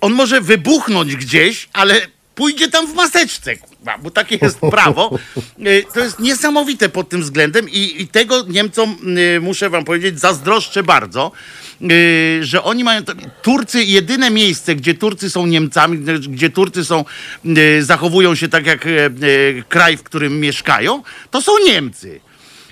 on 0.00 0.12
może 0.12 0.40
wybuchnąć 0.40 1.16
gdzieś, 1.16 1.68
ale 1.72 1.94
pójdzie 2.36 2.68
tam 2.68 2.86
w 2.86 2.94
maseczce, 2.94 3.56
kurwa, 3.56 3.98
bo 3.98 4.10
takie 4.10 4.38
jest 4.42 4.58
prawo. 4.60 5.18
Y, 5.66 5.84
To 5.94 6.00
jest 6.00 6.18
niesamowite 6.18 6.88
pod 6.88 7.08
tym 7.08 7.20
względem 7.22 7.68
i, 7.68 8.02
i 8.02 8.08
tego 8.08 8.44
Niemcom, 8.48 8.96
y, 9.36 9.40
muszę 9.40 9.70
wam 9.70 9.84
powiedzieć, 9.84 10.20
zazdroszczę 10.20 10.82
bardzo, 10.82 11.32
y, 11.82 12.38
że 12.42 12.62
oni 12.62 12.84
mają... 12.84 13.04
to- 13.04 13.12
Turcy, 13.42 13.84
jedyne 13.84 14.30
miejsce, 14.30 14.74
gdzie 14.74 14.94
Turcy 14.94 15.30
są 15.30 15.46
Niemcami, 15.46 15.98
gdzie 16.28 16.50
Turcy 16.50 16.84
są, 16.84 17.04
zachowują 17.80 18.34
się 18.34 18.48
tak 18.48 18.66
jak 18.66 18.88
kraj, 19.68 19.96
w 19.96 20.02
którym 20.02 20.40
mieszkają, 20.40 21.02
to 21.30 21.42
są 21.42 21.52
Niemcy. 21.66 22.20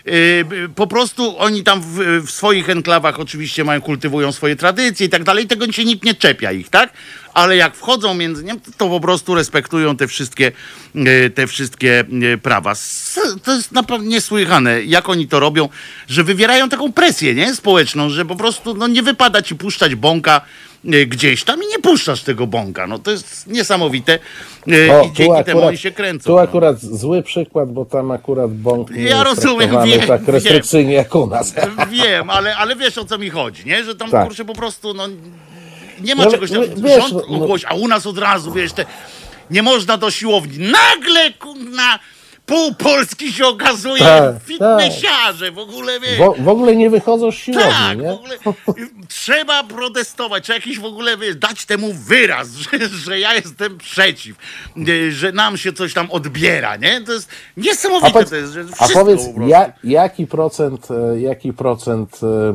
Y, 0.08 0.44
Po 0.74 0.86
prostu 0.86 1.38
oni 1.38 1.62
tam 1.62 1.80
w, 1.80 2.22
w 2.26 2.30
swoich 2.30 2.70
enklawach 2.70 3.20
oczywiście 3.20 3.64
mają, 3.64 3.80
kultywują 3.80 4.32
swoje 4.32 4.56
tradycje 4.56 5.06
i 5.06 5.08
tak 5.08 5.24
dalej, 5.24 5.46
tego 5.46 5.72
się 5.72 5.84
nikt 5.84 6.04
nie 6.04 6.14
czepia 6.14 6.52
ich, 6.52 6.68
tak? 6.68 6.92
Ale 7.34 7.56
jak 7.56 7.76
wchodzą 7.76 8.14
między 8.14 8.44
nimi, 8.44 8.60
to 8.76 8.88
po 8.88 9.00
prostu 9.00 9.34
respektują 9.34 9.96
te 9.96 10.08
wszystkie, 10.08 10.52
y, 10.96 11.30
te 11.34 11.46
wszystkie 11.46 12.04
y, 12.34 12.38
prawa. 12.38 12.74
To 13.42 13.54
jest 13.54 13.72
naprawdę 13.72 14.06
niesłychane, 14.06 14.82
jak 14.82 15.08
oni 15.08 15.28
to 15.28 15.40
robią, 15.40 15.68
że 16.08 16.24
wywierają 16.24 16.68
taką 16.68 16.92
presję, 16.92 17.34
nie? 17.34 17.54
Społeczną, 17.54 18.10
że 18.10 18.24
po 18.24 18.36
prostu 18.36 18.74
no, 18.74 18.86
nie 18.86 19.02
wypada 19.02 19.42
ci 19.42 19.54
puszczać 19.54 19.94
bąka 19.94 20.40
gdzieś 20.84 21.44
tam 21.44 21.62
i 21.62 21.66
nie 21.66 21.78
puszczasz 21.78 22.22
tego 22.22 22.46
bąka. 22.46 22.86
No 22.86 22.98
to 22.98 23.10
jest 23.10 23.46
niesamowite 23.46 24.18
y, 24.68 24.92
O, 24.92 25.04
i 25.04 25.12
dzięki 25.12 25.44
temu 25.44 25.62
oni 25.62 25.78
się 25.78 25.90
kręcą. 25.90 26.24
tu 26.26 26.34
no. 26.36 26.40
akurat 26.42 26.80
zły 26.80 27.22
przykład, 27.22 27.72
bo 27.72 27.84
tam 27.84 28.10
akurat 28.10 28.50
bąk 28.52 28.90
nie 28.90 29.02
Ja 29.02 29.24
rozumiem, 29.24 29.70
wiem, 29.84 30.00
tak 30.00 30.22
wiem. 30.24 30.34
restrykcyjnie 30.34 30.92
jak 30.92 31.14
u 31.14 31.26
nas. 31.26 31.54
Wiem, 32.02 32.30
ale, 32.30 32.56
ale 32.56 32.76
wiesz 32.76 32.98
o 32.98 33.04
co 33.04 33.18
mi 33.18 33.30
chodzi, 33.30 33.62
nie? 33.66 33.84
Że 33.84 33.94
tam 33.94 34.10
Tak. 34.10 34.26
kurczę 34.26 34.44
po 34.44 34.54
prostu 34.54 34.94
no, 34.94 35.08
nie 36.00 36.14
ma 36.14 36.24
No, 36.24 36.30
czegoś 36.30 36.50
tam. 36.50 36.64
w- 36.64 36.82
wiesz, 36.82 37.02
rząd 37.10 37.12
no- 37.30 37.36
ogłosi, 37.36 37.64
a 37.68 37.74
u 37.74 37.88
nas 37.88 38.06
od 38.06 38.18
razu, 38.18 38.52
wiesz, 38.52 38.72
te, 38.72 38.84
nie 39.50 39.62
można 39.62 39.96
do 39.96 40.10
siłowni. 40.10 40.58
Nagle 40.58 41.32
kurna 41.32 41.98
pół 42.46 42.74
Polski 42.74 43.32
się 43.32 43.46
okazuje 43.46 43.98
Tak, 43.98 44.34
fitnessiarze, 44.44 45.52
w 45.52 45.58
ogóle 45.58 46.00
wiesz. 46.00 46.18
W, 46.18 46.44
w 46.44 46.48
ogóle 46.48 46.76
nie 46.76 46.90
wychodzą 46.90 47.32
z 47.32 47.34
siłowni, 47.34 47.72
Tak, 47.72 47.98
w 47.98 48.02
nie? 48.02 48.12
ogóle 48.12 48.36
trzeba 49.08 49.64
protestować, 49.64 50.44
trzeba 50.44 50.54
jakiś 50.56 50.78
w 50.78 50.84
ogóle 50.84 51.16
wiesz, 51.16 51.36
dać 51.36 51.66
temu 51.66 51.92
wyraz, 51.92 52.48
że, 52.62 52.88
że 52.88 53.20
ja 53.20 53.34
jestem 53.34 53.78
przeciw, 53.78 54.36
nie, 54.76 55.12
że 55.12 55.32
nam 55.32 55.56
się 55.56 55.72
coś 55.72 55.94
tam 55.94 56.10
odbiera, 56.10 56.76
nie? 56.76 57.00
To 57.00 57.12
jest 57.12 57.28
A, 57.56 57.60
niesamowite, 57.60 58.12
powiedz, 58.12 58.30
to 58.30 58.36
jest, 58.36 58.52
że 58.52 58.64
a 58.78 58.88
powiedz 58.88 59.28
po 59.28 59.46
ja, 59.46 59.72
jaki 59.84 60.26
procent, 60.26 60.88
e, 60.90 61.20
jaki 61.20 61.52
procent 61.52 62.20
e, 62.22 62.26
e, 62.26 62.52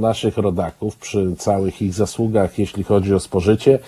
naszych 0.00 0.36
rodaków 0.36 0.96
przy 0.96 1.34
całych 1.38 1.82
ich 1.82 1.94
zasługach, 1.94 2.58
jeśli 2.58 2.84
chodzi 2.84 3.14
o 3.14 3.20
spożycie, 3.20 3.78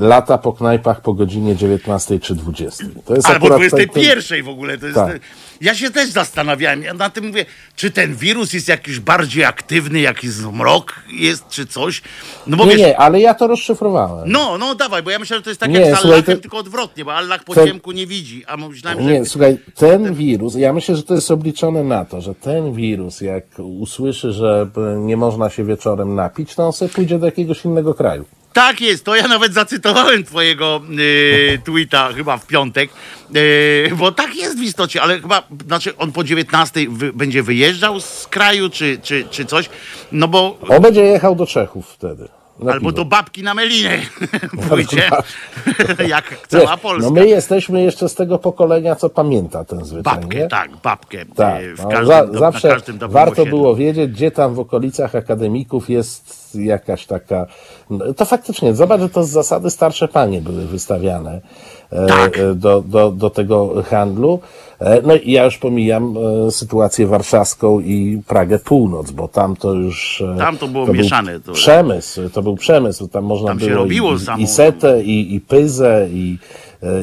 lata 0.00 0.38
po 0.38 0.52
knajpach 0.52 1.00
po 1.00 1.14
godzinie 1.14 1.56
19 1.56 2.20
czy 2.20 2.34
20? 2.34 2.84
To 3.04 3.14
jest 3.14 3.26
Albo 3.26 3.46
akurat 3.46 3.60
ten- 3.60 3.68
21, 3.70 4.37
inaczej 4.38 4.42
w 4.42 4.48
ogóle. 4.48 4.78
To 4.78 4.86
jest, 4.86 4.98
Tak. 4.98 5.20
Ja 5.60 5.74
się 5.74 5.90
też 5.90 6.10
zastanawiałem. 6.10 6.82
Ja 6.82 6.94
na 6.94 7.10
tym 7.10 7.26
mówię, 7.26 7.44
czy 7.76 7.90
ten 7.90 8.14
wirus 8.16 8.52
jest 8.52 8.68
jakiś 8.68 9.00
bardziej 9.00 9.44
aktywny, 9.44 10.00
jakiś 10.00 10.30
zmrok 10.30 10.94
jest, 11.12 11.48
czy 11.48 11.66
coś. 11.66 12.02
No 12.46 12.56
bo 12.56 12.64
Nie, 12.64 12.70
wiesz, 12.70 12.80
nie, 12.80 12.98
ale 12.98 13.20
ja 13.20 13.34
to 13.34 13.46
rozszyfrowałem. 13.46 14.32
no, 14.32 14.58
no 14.58 14.74
dawaj, 14.74 15.02
bo 15.02 15.10
ja 15.10 15.18
myślałem, 15.18 15.40
że 15.40 15.44
to 15.44 15.50
jest 15.50 15.60
tak 15.60 15.70
Nie, 15.70 15.80
jak 15.80 16.00
z 16.00 16.04
Allahem, 16.04 16.22
to- 16.22 16.36
tylko 16.36 16.58
odwrotnie, 16.58 17.04
bo 17.04 17.14
Allah 17.14 17.44
po 17.44 17.54
to- 17.54 17.66
ciemku 17.66 17.92
nie 17.92 18.06
widzi, 18.06 18.44
a 18.46 18.56
myślałem, 18.56 18.98
że... 19.02 19.04
Nie, 19.12 19.24
słuchaj, 19.24 19.58
ten 19.74 20.14
wirus, 20.14 20.54
ja 20.54 20.72
myślę, 20.72 20.96
że 20.96 21.02
to 21.02 21.14
jest 21.14 21.30
obliczone 21.30 21.84
na 21.84 22.04
to, 22.04 22.20
że 22.20 22.34
ten 22.34 22.72
wirus, 22.72 23.20
jak 23.20 23.44
usłyszy, 23.58 24.32
że 24.32 24.68
e, 24.76 24.98
nie 24.98 25.16
można 25.16 25.50
się 25.50 25.64
wieczorem 25.64 26.14
napić, 26.14 26.54
to 26.54 26.66
on 26.66 26.72
sobie 26.72 26.88
pójdzie 26.88 27.18
do 27.18 27.26
jakiegoś 27.26 27.64
innego 27.64 27.94
kraju. 27.94 28.24
Tak 28.52 28.80
jest, 28.80 29.04
to 29.04 29.16
ja 29.16 29.28
nawet 29.28 29.54
zacytowałem 29.54 30.24
twojego 30.24 30.82
y, 30.98 31.60
tweeta 31.64 32.12
chyba 32.12 32.38
w 32.38 32.46
piątek, 32.46 32.90
y, 33.36 33.90
bo 33.96 34.12
tak 34.12 34.36
jest 34.36 34.58
w 34.58 34.62
istocie, 34.62 35.02
ale 35.02 35.20
chyba, 35.20 35.42
znaczy 35.66 35.96
on 35.96 36.12
po 36.12 36.24
19 36.24 36.86
wy, 36.90 37.12
będzie 37.12 37.42
wyjeżdżał 37.42 38.00
z 38.00 38.26
kraju, 38.26 38.70
czy, 38.70 38.98
czy, 39.02 39.24
czy 39.30 39.44
coś, 39.44 39.70
no 40.12 40.28
bo, 40.28 40.58
On 40.68 40.82
będzie 40.82 41.04
jechał 41.04 41.34
do 41.34 41.46
Czechów 41.46 41.88
wtedy. 41.88 42.28
Na 42.60 42.72
albo 42.72 42.80
piwo. 42.90 42.92
do 42.92 43.04
babki 43.04 43.42
na 43.42 43.54
Melinę 43.54 43.98
pójdzie, 44.68 45.10
jak 46.08 46.46
cała 46.48 46.76
Polska. 46.76 47.02
No 47.02 47.10
my 47.10 47.28
jesteśmy 47.28 47.82
jeszcze 47.82 48.08
z 48.08 48.14
tego 48.14 48.38
pokolenia, 48.38 48.96
co 48.96 49.10
pamięta 49.10 49.64
ten 49.64 49.84
zwyczaj, 49.84 50.14
Babkę, 50.14 50.38
nie? 50.38 50.48
tak, 50.48 50.70
babkę. 50.76 51.18
Tak, 51.36 51.62
y, 51.62 51.76
w 51.76 51.82
no, 51.82 51.88
każdym, 51.88 52.06
za, 52.06 52.26
do, 52.26 52.38
zawsze 52.38 52.76
warto 53.00 53.32
osiedlu. 53.42 53.58
było 53.58 53.74
wiedzieć, 53.76 54.10
gdzie 54.12 54.30
tam 54.30 54.54
w 54.54 54.58
okolicach 54.58 55.14
akademików 55.14 55.90
jest 55.90 56.54
jakaś 56.54 57.06
taka. 57.06 57.46
no, 57.90 58.14
To 58.14 58.24
faktycznie, 58.24 58.74
zobacz, 58.74 59.00
że 59.00 59.08
to 59.08 59.24
z 59.24 59.30
zasady 59.30 59.70
starsze 59.70 60.08
panie 60.08 60.40
były 60.40 60.66
wystawiane 60.66 61.32
e, 61.34 61.40
Tak. 62.08 62.38
e, 62.38 62.54
do, 62.54 62.80
do, 62.86 63.10
do 63.10 63.30
tego 63.30 63.82
handlu. 63.90 64.40
E, 64.80 65.02
No 65.02 65.14
i 65.16 65.32
ja 65.32 65.44
już 65.44 65.58
pomijam 65.58 66.14
e, 66.46 66.50
sytuację 66.50 67.06
warszawską 67.06 67.80
i 67.80 68.22
Pragę 68.26 68.58
Północ, 68.58 69.10
bo 69.10 69.28
tam 69.28 69.56
to 69.56 69.72
już. 69.72 70.22
Tam 70.38 70.58
to 70.58 70.68
było 70.68 70.84
był 70.84 70.94
mieszane, 70.94 71.40
to- 71.40 71.52
Przemysł, 71.52 72.28
to 72.30 72.42
był 72.42 72.56
przemysł, 72.56 73.08
tam 73.08 73.24
można 73.24 73.48
Tam 73.48 73.60
się 73.60 73.66
było 73.66 73.78
robiło 73.78 74.14
i, 74.14 74.18
samo- 74.18 74.42
i 74.42 74.46
setę, 74.46 75.02
i, 75.02 75.34
i 75.34 75.40
pyzę, 75.40 76.08
i, 76.12 76.38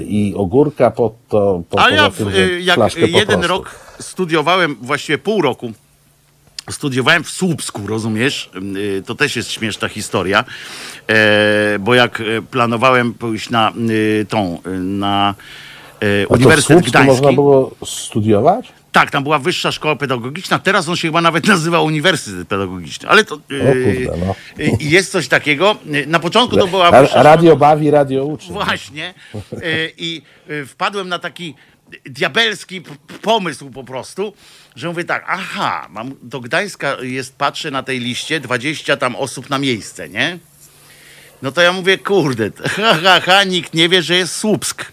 i 0.07 0.33
ogórka 0.37 0.91
pod 0.91 1.13
to. 1.29 1.61
Po, 1.69 1.79
A 1.79 1.89
ja 1.89 2.09
w, 2.09 2.19
jak 2.59 2.97
jeden 2.97 3.43
rok 3.43 3.75
studiowałem, 3.99 4.75
właściwie 4.81 5.17
pół 5.17 5.41
roku, 5.41 5.71
studiowałem 6.71 7.23
w 7.23 7.29
Słupsku, 7.29 7.87
rozumiesz? 7.87 8.49
Y, 8.75 9.03
To 9.05 9.15
też 9.15 9.35
jest 9.35 9.51
śmieszna 9.51 9.87
historia, 9.87 10.43
e, 11.07 11.79
bo 11.79 11.95
jak 11.95 12.21
e, 12.21 12.41
planowałem 12.51 13.13
pójść 13.13 13.49
na 13.49 13.73
y, 13.89 14.25
tą, 14.29 14.59
y, 14.67 14.79
na 14.79 15.35
A 15.99 15.99
to 16.01 16.05
w 16.29 16.31
Uniwersytet 16.31 16.85
Gdański. 16.85 17.11
można 17.15 17.33
było 17.33 17.71
studiować? 17.85 18.73
Tak, 18.91 19.11
tam 19.11 19.23
była 19.23 19.39
wyższa 19.39 19.71
szkoła 19.71 19.95
pedagogiczna, 19.95 20.59
teraz 20.59 20.89
on 20.89 20.95
się 20.95 21.07
chyba 21.07 21.21
nawet 21.21 21.47
nazywa 21.55 21.81
Uniwersytet 21.81 22.47
Pedagogiczny, 22.47 23.09
ale 23.09 23.23
to 23.23 23.37
kurde, 23.37 24.17
no. 24.25 24.35
jest 24.79 25.11
coś 25.11 25.27
takiego. 25.27 25.75
Na 26.07 26.19
początku 26.19 26.57
to 26.57 26.67
była 26.67 27.01
wyższa 27.01 27.23
radio 27.23 27.55
bawi, 27.55 27.91
radio 27.91 28.25
uczy. 28.25 28.53
Właśnie. 28.53 29.13
Y, 29.53 29.93
I 29.97 30.21
wpadłem 30.67 31.09
na 31.09 31.19
taki 31.19 31.55
diabelski 32.05 32.81
pomysł 33.21 33.69
po 33.69 33.83
prostu, 33.83 34.33
że 34.75 34.87
mówię 34.87 35.03
tak, 35.03 35.25
aha, 35.27 35.87
mam, 35.89 36.15
do 36.21 36.39
Gdańska 36.39 36.97
jest, 37.01 37.35
patrzę 37.35 37.71
na 37.71 37.83
tej 37.83 37.99
liście, 37.99 38.39
20 38.39 38.97
tam 38.97 39.15
osób 39.15 39.49
na 39.49 39.59
miejsce, 39.59 40.09
nie? 40.09 40.39
No 41.41 41.51
to 41.51 41.61
ja 41.61 41.73
mówię, 41.73 41.97
kurde, 41.97 42.51
ha, 42.75 42.97
ha, 43.03 43.19
ha, 43.25 43.43
nikt 43.43 43.73
nie 43.73 43.89
wie, 43.89 44.01
że 44.03 44.15
jest 44.15 44.35
Słupsk. 44.35 44.85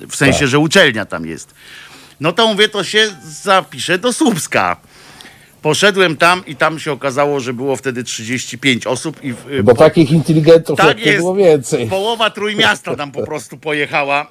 W 0.00 0.16
sensie, 0.16 0.38
Tak. 0.38 0.48
że 0.48 0.58
uczelnia 0.58 1.04
tam 1.04 1.26
jest. 1.26 1.54
No 2.20 2.32
to 2.32 2.46
mówię, 2.46 2.68
to 2.68 2.84
się 2.84 3.16
zapiszę 3.24 3.98
do 3.98 4.12
Słupska. 4.12 4.76
Poszedłem 5.64 6.16
tam 6.16 6.46
i 6.46 6.56
tam 6.56 6.78
się 6.78 6.92
okazało, 6.92 7.40
że 7.40 7.52
było 7.52 7.76
wtedy 7.76 8.04
35 8.04 8.86
osób 8.86 9.24
i 9.24 9.34
y, 9.50 9.62
Bo 9.62 9.74
takich 9.74 10.10
inteligentów 10.10 10.78
tak 10.78 10.88
jak 10.88 11.06
jest. 11.06 11.18
było 11.18 11.34
więcej. 11.34 11.86
Połowa 11.86 12.30
trójmiasta 12.30 12.96
tam 12.96 13.12
po 13.12 13.26
prostu 13.26 13.56
pojechała 13.56 14.26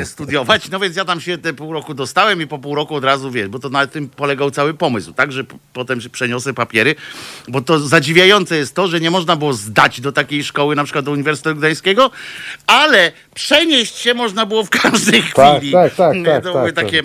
e, 0.00 0.04
studiować. 0.04 0.70
No 0.70 0.80
więc 0.80 0.96
ja 0.96 1.04
tam 1.04 1.20
się 1.20 1.38
te 1.38 1.52
pół 1.52 1.72
roku 1.72 1.94
dostałem 1.94 2.42
i 2.42 2.46
po 2.46 2.58
pół 2.58 2.74
roku 2.74 2.94
od 2.94 3.04
razu 3.04 3.30
wiesz, 3.30 3.48
bo 3.48 3.58
to 3.58 3.68
na 3.68 3.86
tym 3.86 4.08
polegał 4.08 4.50
cały 4.50 4.74
pomysł, 4.74 5.12
tak, 5.12 5.32
że 5.32 5.44
potem 5.72 6.00
się 6.00 6.10
przeniosę 6.10 6.54
papiery, 6.54 6.94
bo 7.48 7.60
to 7.60 7.78
zadziwiające 7.78 8.56
jest 8.56 8.74
to, 8.74 8.88
że 8.88 9.00
nie 9.00 9.10
można 9.10 9.36
było 9.36 9.52
zdać 9.52 10.00
do 10.00 10.12
takiej 10.12 10.44
szkoły, 10.44 10.76
na 10.76 10.84
przykład 10.84 11.04
do 11.04 11.10
Uniwersytetu 11.10 11.56
Gdańskiego, 11.56 12.10
ale 12.66 13.12
przenieść 13.34 13.96
się 13.96 14.14
można 14.14 14.46
było 14.46 14.64
w 14.64 14.70
każdej 14.70 15.22
Tak, 15.34 15.56
chwili. 15.56 15.72
tak, 15.72 15.94
tak, 15.94 16.16
tak, 16.24 16.44
to 16.44 16.52
tak, 16.52 16.60
były 16.60 16.72
tak. 16.72 16.84
takie, 16.84 17.02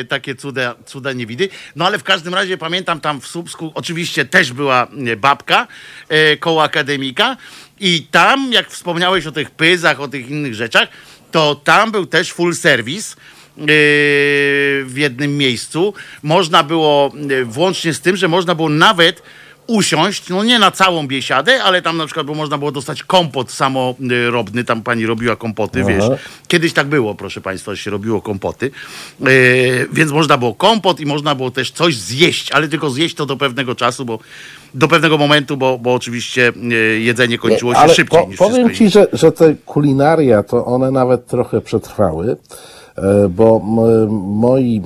e, 0.00 0.04
takie 0.04 0.34
cuda, 0.34 0.74
cuda 0.86 1.12
niewidy. 1.12 1.48
No 1.76 1.86
ale 1.86 1.98
w 1.98 2.04
każdym 2.04 2.34
razie 2.34 2.58
pamiętam 2.58 2.97
tam 3.00 3.20
w 3.20 3.26
Słupsku, 3.26 3.72
oczywiście 3.74 4.24
też 4.24 4.52
była 4.52 4.86
babka 5.16 5.66
e, 6.08 6.36
koło 6.36 6.62
akademika 6.62 7.36
i 7.80 8.06
tam, 8.10 8.52
jak 8.52 8.70
wspomniałeś 8.70 9.26
o 9.26 9.32
tych 9.32 9.50
pyzach, 9.50 10.00
o 10.00 10.08
tych 10.08 10.30
innych 10.30 10.54
rzeczach, 10.54 10.88
to 11.32 11.54
tam 11.54 11.90
był 11.90 12.06
też 12.06 12.32
full 12.32 12.54
service 12.54 13.14
e, 13.14 13.64
w 14.84 14.92
jednym 14.96 15.36
miejscu. 15.36 15.94
Można 16.22 16.62
było, 16.62 17.12
e, 17.30 17.44
włącznie 17.44 17.94
z 17.94 18.00
tym, 18.00 18.16
że 18.16 18.28
można 18.28 18.54
było 18.54 18.68
nawet 18.68 19.22
usiąść, 19.68 20.28
no 20.28 20.44
nie 20.44 20.58
na 20.58 20.70
całą 20.70 21.06
biesiadę, 21.06 21.62
ale 21.62 21.82
tam 21.82 21.96
na 21.96 22.06
przykład 22.06 22.26
bo 22.26 22.34
można 22.34 22.58
było 22.58 22.72
dostać 22.72 23.02
kompot 23.02 23.50
samorobny, 23.50 24.64
tam 24.64 24.82
pani 24.82 25.06
robiła 25.06 25.36
kompoty, 25.36 25.80
Aha. 25.82 25.88
wiesz. 25.90 26.20
Kiedyś 26.48 26.72
tak 26.72 26.86
było, 26.86 27.14
proszę 27.14 27.40
państwa, 27.40 27.74
że 27.74 27.82
się 27.82 27.90
robiło 27.90 28.22
kompoty, 28.22 28.70
E, 29.20 29.26
więc 29.92 30.12
można 30.12 30.38
było 30.38 30.54
kompot 30.54 31.00
i 31.00 31.06
można 31.06 31.34
było 31.34 31.50
też 31.50 31.70
coś 31.70 31.96
zjeść, 31.96 32.52
ale 32.52 32.68
tylko 32.68 32.90
zjeść 32.90 33.14
to 33.14 33.26
do 33.26 33.36
pewnego 33.36 33.74
czasu, 33.74 34.04
bo 34.04 34.18
do 34.74 34.88
pewnego 34.88 35.18
momentu, 35.18 35.56
bo, 35.56 35.78
bo 35.78 35.94
oczywiście 35.94 36.52
e, 36.72 36.74
jedzenie 37.00 37.38
kończyło 37.38 37.74
się 37.74 37.78
Ale 37.78 37.94
szybciej 37.94 38.22
po, 38.22 38.28
niż 38.28 38.38
powiem 38.38 38.74
ci, 38.74 38.90
że, 38.90 39.06
że 39.12 39.32
te 39.32 39.54
kulinaria 39.66 40.42
to 40.42 40.64
one 40.64 40.90
nawet 40.90 41.26
trochę 41.26 41.60
przetrwały, 41.60 42.36
bo 43.30 43.62
m, 43.64 44.08
moi 44.38 44.82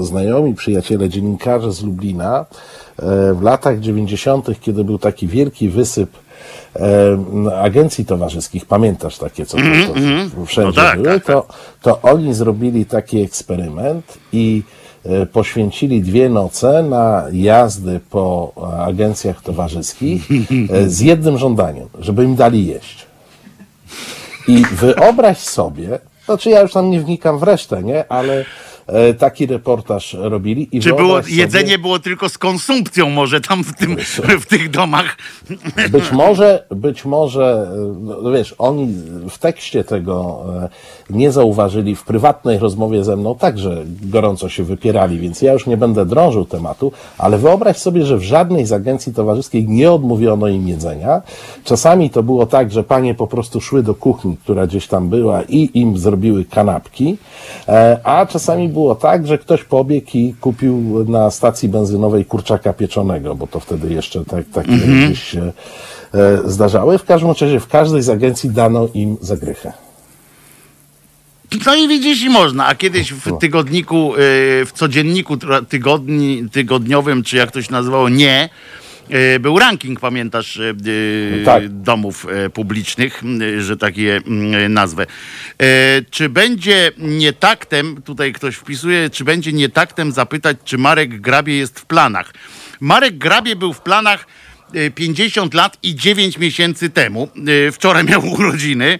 e, 0.00 0.04
znajomi, 0.04 0.54
przyjaciele, 0.54 1.08
dziennikarze 1.08 1.72
z 1.72 1.82
Lublina 1.82 2.38
e, 2.40 2.44
w 3.34 3.42
latach 3.42 3.80
90., 3.80 4.60
kiedy 4.60 4.84
był 4.84 4.98
taki 4.98 5.26
wielki 5.26 5.68
wysyp 5.68 6.10
e, 6.76 7.60
agencji 7.60 8.04
towarzyskich, 8.04 8.66
pamiętasz 8.66 9.18
takie, 9.18 9.46
co 9.46 9.56
to, 9.56 9.62
to 10.36 10.44
wszędzie 10.46 10.80
No 10.80 10.86
tak, 10.86 11.02
były, 11.02 11.14
tak, 11.14 11.24
to, 11.24 11.46
to 11.82 12.02
oni 12.02 12.34
zrobili 12.34 12.86
taki 12.86 13.20
eksperyment 13.20 14.18
i 14.32 14.62
e, 15.04 15.26
poświęcili 15.26 16.02
dwie 16.02 16.28
noce 16.28 16.82
na 16.82 17.24
jazdy 17.32 18.00
po 18.10 18.52
e, 18.56 18.82
agencjach 18.82 19.42
towarzyskich 19.42 20.28
e, 20.70 20.88
z 20.88 21.00
jednym 21.00 21.38
żądaniem, 21.38 21.88
żeby 21.98 22.24
im 22.24 22.36
dali 22.36 22.66
jeść. 22.66 23.06
I 24.48 24.64
wyobraź 24.72 25.38
sobie, 25.38 25.98
znaczy 26.26 26.50
ja 26.50 26.60
już 26.60 26.72
tam 26.72 26.90
nie 26.90 27.00
wnikam 27.00 27.38
w 27.38 27.42
resztę, 27.42 27.82
nie, 27.82 28.04
ale 28.08 28.44
taki 29.18 29.46
reportaż 29.46 30.16
robili 30.20 30.68
i 30.72 30.80
Czy 30.80 30.92
było, 30.92 31.22
sobie- 31.22 31.34
jedzenie 31.34 31.78
było 31.78 31.98
tylko 31.98 32.28
z 32.28 32.38
konsumpcją 32.38 33.10
może 33.10 33.40
tam 33.40 33.64
w, 33.64 33.74
tym, 33.74 33.96
w 34.40 34.46
tych 34.46 34.70
domach? 34.70 35.16
Być 35.90 36.12
może, 36.12 36.64
być 36.70 37.04
może, 37.04 37.70
no 38.00 38.30
wiesz, 38.30 38.54
oni 38.58 38.94
w 39.30 39.38
tekście 39.38 39.84
tego 39.84 40.44
e, 40.62 40.68
nie 41.10 41.32
zauważyli, 41.32 41.96
w 41.96 42.04
prywatnej 42.04 42.58
rozmowie 42.58 43.04
ze 43.04 43.16
mną 43.16 43.34
także 43.34 43.84
gorąco 44.02 44.48
się 44.48 44.64
wypierali, 44.64 45.18
więc 45.18 45.42
ja 45.42 45.52
już 45.52 45.66
nie 45.66 45.76
będę 45.76 46.06
drążył 46.06 46.44
tematu, 46.44 46.92
ale 47.18 47.38
wyobraź 47.38 47.76
sobie, 47.76 48.06
że 48.06 48.16
w 48.18 48.22
żadnej 48.22 48.66
z 48.66 48.72
agencji 48.72 49.14
towarzyskiej 49.14 49.68
nie 49.68 49.92
odmówiono 49.92 50.48
im 50.48 50.68
jedzenia. 50.68 51.22
Czasami 51.64 52.10
to 52.10 52.22
było 52.22 52.46
tak, 52.46 52.72
że 52.72 52.84
panie 52.84 53.14
po 53.14 53.26
prostu 53.26 53.60
szły 53.60 53.82
do 53.82 53.94
kuchni, 53.94 54.36
która 54.36 54.66
gdzieś 54.66 54.86
tam 54.86 55.08
była 55.08 55.42
i 55.42 55.70
im 55.74 55.98
zrobiły 55.98 56.44
kanapki, 56.44 57.16
e, 57.68 58.00
a 58.04 58.26
czasami 58.26 58.68
było 58.76 58.94
tak, 58.94 59.26
że 59.26 59.38
ktoś 59.38 59.64
pobiegł 59.64 60.10
i 60.14 60.34
kupił 60.40 61.04
na 61.08 61.30
stacji 61.30 61.68
benzynowej 61.68 62.24
kurczaka 62.24 62.72
pieczonego, 62.72 63.34
bo 63.34 63.46
to 63.46 63.60
wtedy 63.60 63.94
jeszcze 63.94 64.24
tak, 64.24 64.44
takie 64.52 64.72
gdzieś 64.72 65.22
się 65.22 65.52
e, 66.14 66.38
zdarzały. 66.44 66.98
W 66.98 67.04
każdym 67.04 67.30
razie 67.30 67.60
w 67.60 67.66
każdej 67.68 68.02
z 68.02 68.08
agencji 68.08 68.50
dano 68.50 68.88
im 68.94 69.16
zagrychę. 69.20 69.72
No 71.66 71.74
i 71.74 71.88
widzisz, 71.88 72.22
i 72.22 72.28
można. 72.28 72.66
A 72.66 72.74
kiedyś 72.74 73.12
w 73.12 73.38
tygodniku, 73.38 74.14
y, 74.14 74.18
w 74.66 74.72
codzienniku 74.74 75.36
tygodni, 75.68 76.48
tygodniowym, 76.52 77.22
czy 77.22 77.36
jak 77.36 77.50
to 77.50 77.62
się 77.62 77.72
nazywało, 77.72 78.08
nie, 78.08 78.48
był 79.40 79.58
ranking, 79.58 80.00
pamiętasz, 80.00 80.56
y, 80.56 80.74
y, 80.86 81.42
Tak. 81.44 81.68
domów 81.68 82.26
publicznych, 82.54 83.22
że 83.58 83.76
tak 83.76 83.96
je 83.96 84.20
nazwę. 84.68 85.06
Czy 86.10 86.28
będzie 86.28 86.92
nietaktem, 86.98 88.02
tutaj 88.02 88.32
ktoś 88.32 88.54
wpisuje, 88.56 89.10
czy 89.10 89.24
będzie 89.24 89.52
nietaktem 89.52 90.12
zapytać, 90.12 90.56
czy 90.64 90.78
Marek 90.78 91.20
Grabie 91.20 91.56
jest 91.56 91.80
w 91.80 91.86
planach? 91.86 92.32
Marek 92.80 93.18
Grabie 93.18 93.56
był 93.56 93.72
w 93.72 93.80
planach 93.80 94.26
y, 94.74 94.90
50 94.90 95.54
lat 95.54 95.78
i 95.82 95.94
9 95.94 96.38
miesięcy 96.38 96.90
temu. 96.90 97.28
Wczoraj 97.72 98.04
miał 98.04 98.26
urodziny. 98.38 98.98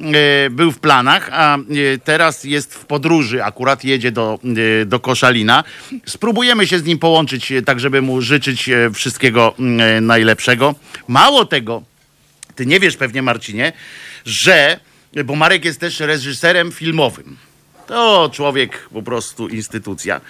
E, 0.00 0.50
był 0.50 0.72
w 0.72 0.78
planach, 0.78 1.28
a 1.32 1.56
e, 1.56 1.60
teraz 2.04 2.44
jest 2.44 2.74
w 2.74 2.84
podróży, 2.84 3.44
akurat 3.44 3.84
jedzie 3.84 4.12
do, 4.12 4.38
e, 4.82 4.86
do 4.86 5.00
Koszalina. 5.00 5.64
Spróbujemy 6.06 6.66
się 6.66 6.78
z 6.78 6.84
nim 6.84 6.98
połączyć, 6.98 7.52
tak 7.66 7.80
żeby 7.80 8.02
mu 8.02 8.20
życzyć 8.20 8.70
wszystkiego 8.94 9.54
najlepszego. 10.00 10.74
Mało 11.08 11.44
tego, 11.44 11.82
ty 12.54 12.66
nie 12.66 12.80
wiesz 12.80 12.96
pewnie, 12.96 13.22
Marcinie, 13.22 13.72
że, 14.24 14.80
bo 15.24 15.34
Marek 15.34 15.64
jest 15.64 15.80
też 15.80 16.00
reżyserem 16.00 16.72
filmowym. 16.72 17.36
To 17.86 18.30
człowiek, 18.32 18.88
po 18.92 19.02
prostu 19.02 19.48
instytucja. 19.48 20.20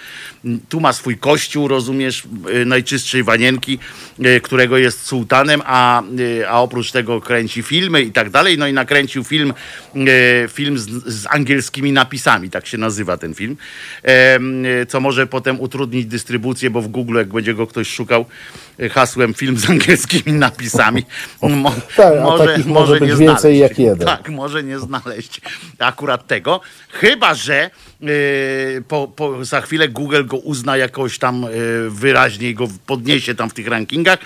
Tu 0.69 0.79
ma 0.79 0.93
swój 0.93 1.17
kościół, 1.17 1.67
rozumiesz, 1.67 2.23
y, 2.61 2.65
najczystszej 2.65 3.23
wanienki, 3.23 3.79
y, 4.25 4.41
którego 4.41 4.77
jest 4.77 5.05
sułtanem, 5.05 5.61
a, 5.65 6.03
y, 6.19 6.49
a 6.49 6.61
oprócz 6.61 6.91
tego 6.91 7.21
kręci 7.21 7.63
filmy 7.63 8.01
i 8.01 8.11
tak 8.11 8.29
dalej. 8.29 8.57
No 8.57 8.67
i 8.67 8.73
nakręcił 8.73 9.23
film, 9.23 9.53
film 10.49 10.77
z, 10.77 10.87
z 11.05 11.25
angielskimi 11.29 11.91
napisami, 11.91 12.49
tak 12.49 12.67
się 12.67 12.77
nazywa 12.77 13.17
ten 13.17 13.33
film, 13.33 13.57
co 14.87 14.99
może 14.99 15.27
potem 15.27 15.61
utrudnić 15.61 16.05
dystrybucję, 16.05 16.69
bo 16.69 16.81
w 16.81 16.87
Google, 16.87 17.17
jak 17.17 17.27
będzie 17.27 17.53
go 17.53 17.67
ktoś 17.67 17.87
szukał 17.87 18.25
hasłem 18.91 19.33
film 19.33 19.57
z 19.57 19.69
angielskimi 19.69 20.39
napisami, 20.39 21.03
mo, 21.41 21.73
Tak, 21.95 22.13
takich 22.37 22.65
może 22.65 22.99
być 22.99 23.15
więcej 23.15 23.59
jak 23.59 23.79
jeden. 23.79 24.07
Tak, 24.07 24.29
może 24.29 24.63
nie 24.63 24.79
znaleźć 24.79 25.41
akurat 25.79 26.27
tego. 26.27 26.61
Chyba, 26.89 27.33
że 27.33 27.44
yy, 27.47 28.09
po, 28.87 29.07
po, 29.07 29.45
za 29.45 29.61
chwilę 29.61 29.89
Google 29.89 30.25
go 30.25 30.37
uzna 30.37 30.77
jakoś 30.77 31.19
tam 31.19 31.41
yy, 31.41 31.89
wyraźniej, 31.89 32.55
go 32.55 32.67
podniesie 32.85 33.35
tam 33.35 33.49
w 33.49 33.53
tych 33.53 33.67
rankingach, 33.67 34.19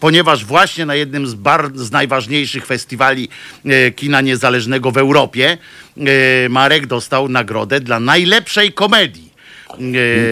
ponieważ 0.00 0.44
właśnie 0.44 0.86
na 0.86 0.94
jednym 0.94 1.26
z, 1.26 1.34
bar, 1.34 1.70
z 1.74 1.90
najważniejszych 1.90 2.66
festiwali 2.66 3.28
yy, 3.64 3.92
kina 3.92 4.20
niezależnego 4.20 4.90
w 4.90 4.96
Europie 4.96 5.58
Marek 6.50 6.86
dostał 6.86 7.28
nagrodę 7.28 7.80
dla 7.80 8.00
najlepszej 8.00 8.72
komedii. 8.72 9.32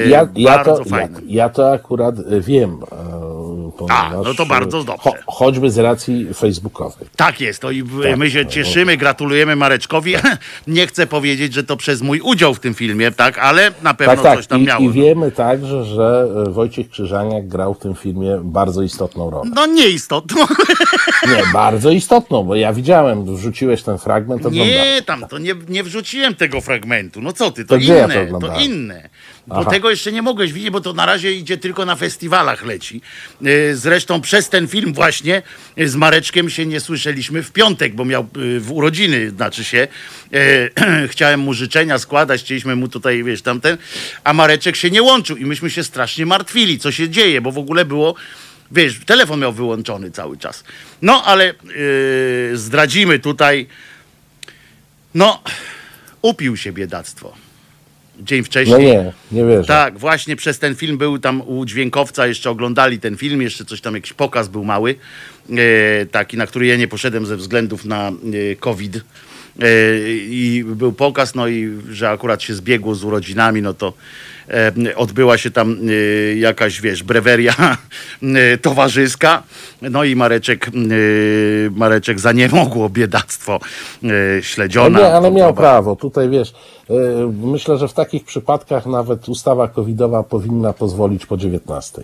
Ja, 0.06 0.28
ja, 0.34 0.56
bardzo 0.56 0.84
to, 0.84 0.96
ja, 0.96 1.08
ja 1.26 1.48
to 1.48 1.72
akurat 1.72 2.14
wiem. 2.40 2.80
Ponieważ, 3.70 4.12
no 4.24 4.34
to 4.34 4.46
bardzo 4.46 4.80
e, 4.80 4.84
dobrze. 4.84 5.10
choćby 5.26 5.70
z 5.70 5.78
racji 5.78 6.34
facebookowej. 6.34 7.08
Tak 7.16 7.40
jest, 7.40 7.62
to 7.62 7.70
i 7.70 7.82
w- 7.82 8.16
my 8.16 8.30
się 8.30 8.46
cieszymy, 8.46 8.96
gratulujemy 8.96 9.56
Mareczkowi. 9.56 10.14
Nie 10.66 10.86
chcę 10.86 11.06
powiedzieć, 11.06 11.54
że 11.54 11.64
to 11.64 11.76
przez 11.76 12.02
mój 12.02 12.20
udział 12.20 12.54
w 12.54 12.60
tym 12.60 12.74
filmie, 12.74 13.10
tak, 13.12 13.38
ale 13.38 13.70
na 13.82 13.94
pewno 13.94 14.14
Tak, 14.14 14.22
tak. 14.22 14.36
coś 14.38 14.46
tam 14.46 14.60
I, 14.60 14.64
miało. 14.64 14.84
I 14.84 14.90
wiemy 14.92 15.32
także, 15.32 15.84
że 15.84 16.26
e, 16.46 16.50
Wojciech 16.50 16.90
Krzyżaniak 16.90 17.48
grał 17.48 17.74
w 17.74 17.78
tym 17.78 17.94
filmie 17.94 18.40
bardzo 18.44 18.82
istotną 18.82 19.30
rolę. 19.30 19.50
No 19.54 19.66
nieistotną. 19.66 20.44
Nie, 21.36 21.42
bardzo 21.52 21.90
istotną, 21.90 22.42
bo 22.44 22.54
ja 22.54 22.72
widziałem, 22.72 23.36
wrzuciłeś 23.36 23.82
ten 23.82 23.98
fragment, 23.98 24.46
oglądałem. 24.46 24.70
Nie, 24.72 25.02
tam 25.02 25.24
to 25.28 25.38
nie, 25.38 25.54
nie 25.68 25.84
wrzuciłem 25.84 26.34
tego 26.34 26.60
fragmentu. 26.60 27.20
No 27.20 27.32
co 27.32 27.50
ty, 27.50 27.64
to, 27.64 27.68
To 27.68 27.78
gdzie 27.78 27.94
ja 27.94 28.08
to 28.08 28.14
inne, 28.22 28.40
to, 28.40 28.60
inne. 28.60 29.08
Bo 29.50 29.60
Aha. 29.60 29.70
tego 29.70 29.90
jeszcze 29.90 30.12
nie 30.12 30.22
mogłeś 30.22 30.52
widzieć, 30.52 30.70
bo 30.70 30.80
to 30.80 30.92
na 30.92 31.06
razie 31.06 31.32
idzie 31.32 31.58
tylko 31.58 31.84
na 31.84 31.96
festiwalach 31.96 32.64
leci. 32.64 33.00
Yy, 33.40 33.76
Zresztą 33.76 34.20
przez 34.20 34.48
ten 34.48 34.68
film 34.68 34.92
właśnie 34.94 35.42
yy, 35.76 35.88
z 35.88 35.96
Mareczkiem 35.96 36.50
się 36.50 36.66
nie 36.66 36.80
słyszeliśmy 36.80 37.42
w 37.42 37.52
piątek, 37.52 37.94
bo 37.94 38.04
miał 38.04 38.26
yy, 38.36 38.60
w 38.60 38.72
urodziny, 38.72 39.30
znaczy 39.30 39.64
się. 39.64 39.88
Chciałem 41.12 41.40
mu 41.40 41.54
życzenia 41.54 41.98
składać, 41.98 42.42
chcieliśmy 42.42 42.76
mu 42.76 42.88
tutaj, 42.88 43.24
wiesz, 43.24 43.42
tamten, 43.42 43.78
a 44.24 44.32
Mareczek 44.32 44.76
się 44.76 44.90
nie 44.90 45.02
łączył 45.02 45.36
i 45.36 45.46
myśmy 45.46 45.70
się 45.70 45.84
strasznie 45.84 46.26
martwili, 46.26 46.78
co 46.78 46.92
się 46.92 47.08
dzieje, 47.08 47.40
bo 47.40 47.52
w 47.52 47.58
ogóle 47.58 47.84
było 47.84 48.14
Wiesz, 48.72 49.00
telefon 49.06 49.40
miał 49.40 49.52
wyłączony 49.52 50.10
cały 50.10 50.36
czas. 50.38 50.64
No, 51.02 51.24
ale 51.24 51.44
yy, 51.46 52.56
zdradzimy 52.56 53.18
tutaj. 53.18 53.66
No, 55.14 55.42
upił 56.22 56.56
się 56.56 56.72
biedactwo. 56.72 57.49
Dzień 58.22 58.38
No 58.40 58.44
wcześniej. 58.44 58.86
nie, 58.86 59.12
nie 59.32 59.44
wierzę. 59.44 59.64
Tak, 59.68 59.98
właśnie 59.98 60.36
przez 60.36 60.58
ten 60.58 60.74
film 60.74 60.98
był 60.98 61.18
tam 61.18 61.42
u 61.46 61.64
dźwiękowca, 61.64 62.26
jeszcze 62.26 62.50
oglądali 62.50 62.98
ten 63.00 63.16
film, 63.16 63.42
jeszcze 63.42 63.64
coś 63.64 63.80
tam, 63.80 63.94
jakiś 63.94 64.12
pokaz 64.12 64.48
był 64.48 64.64
mały, 64.64 64.94
e, 65.50 66.06
taki, 66.06 66.36
na 66.36 66.46
który 66.46 66.66
ja 66.66 66.76
nie 66.76 66.88
poszedłem 66.88 67.26
ze 67.26 67.36
względów 67.36 67.84
na 67.84 68.08
e, 68.08 68.12
COVID. 68.56 69.00
E, 69.58 69.64
I 70.18 70.64
był 70.66 70.92
pokaz, 70.92 71.34
no 71.34 71.48
i 71.48 71.78
że 71.90 72.10
akurat 72.10 72.42
się 72.42 72.54
zbiegło 72.54 72.94
z 72.94 73.04
urodzinami, 73.04 73.62
no 73.62 73.74
to 73.74 73.92
e, 74.48 74.96
odbyła 74.96 75.38
się 75.38 75.50
tam 75.50 75.76
e, 75.88 76.36
jakaś, 76.36 76.80
wiesz, 76.80 77.02
breweria 77.02 77.54
towarzyska. 78.62 79.42
No 79.82 80.04
i 80.04 80.16
Mareczek, 80.16 80.70
Mareczek 81.70 82.20
zaniemogło 82.20 82.88
biedactwo 82.88 83.54
e, 83.54 84.08
No 84.08 84.42
śledziona. 84.42 84.98
nie, 84.98 85.14
ale 85.14 85.30
miał 85.30 85.54
prawo. 85.54 85.96
Tutaj 85.96 86.28
wiesz, 86.28 86.52
myślę, 87.42 87.78
że 87.78 87.88
w 87.88 87.92
takich 87.92 88.24
przypadkach 88.24 88.86
nawet 88.86 89.28
ustawa 89.28 89.68
covidowa 89.68 90.22
powinna 90.22 90.72
pozwolić 90.72 91.26
po 91.26 91.36
19. 91.36 92.02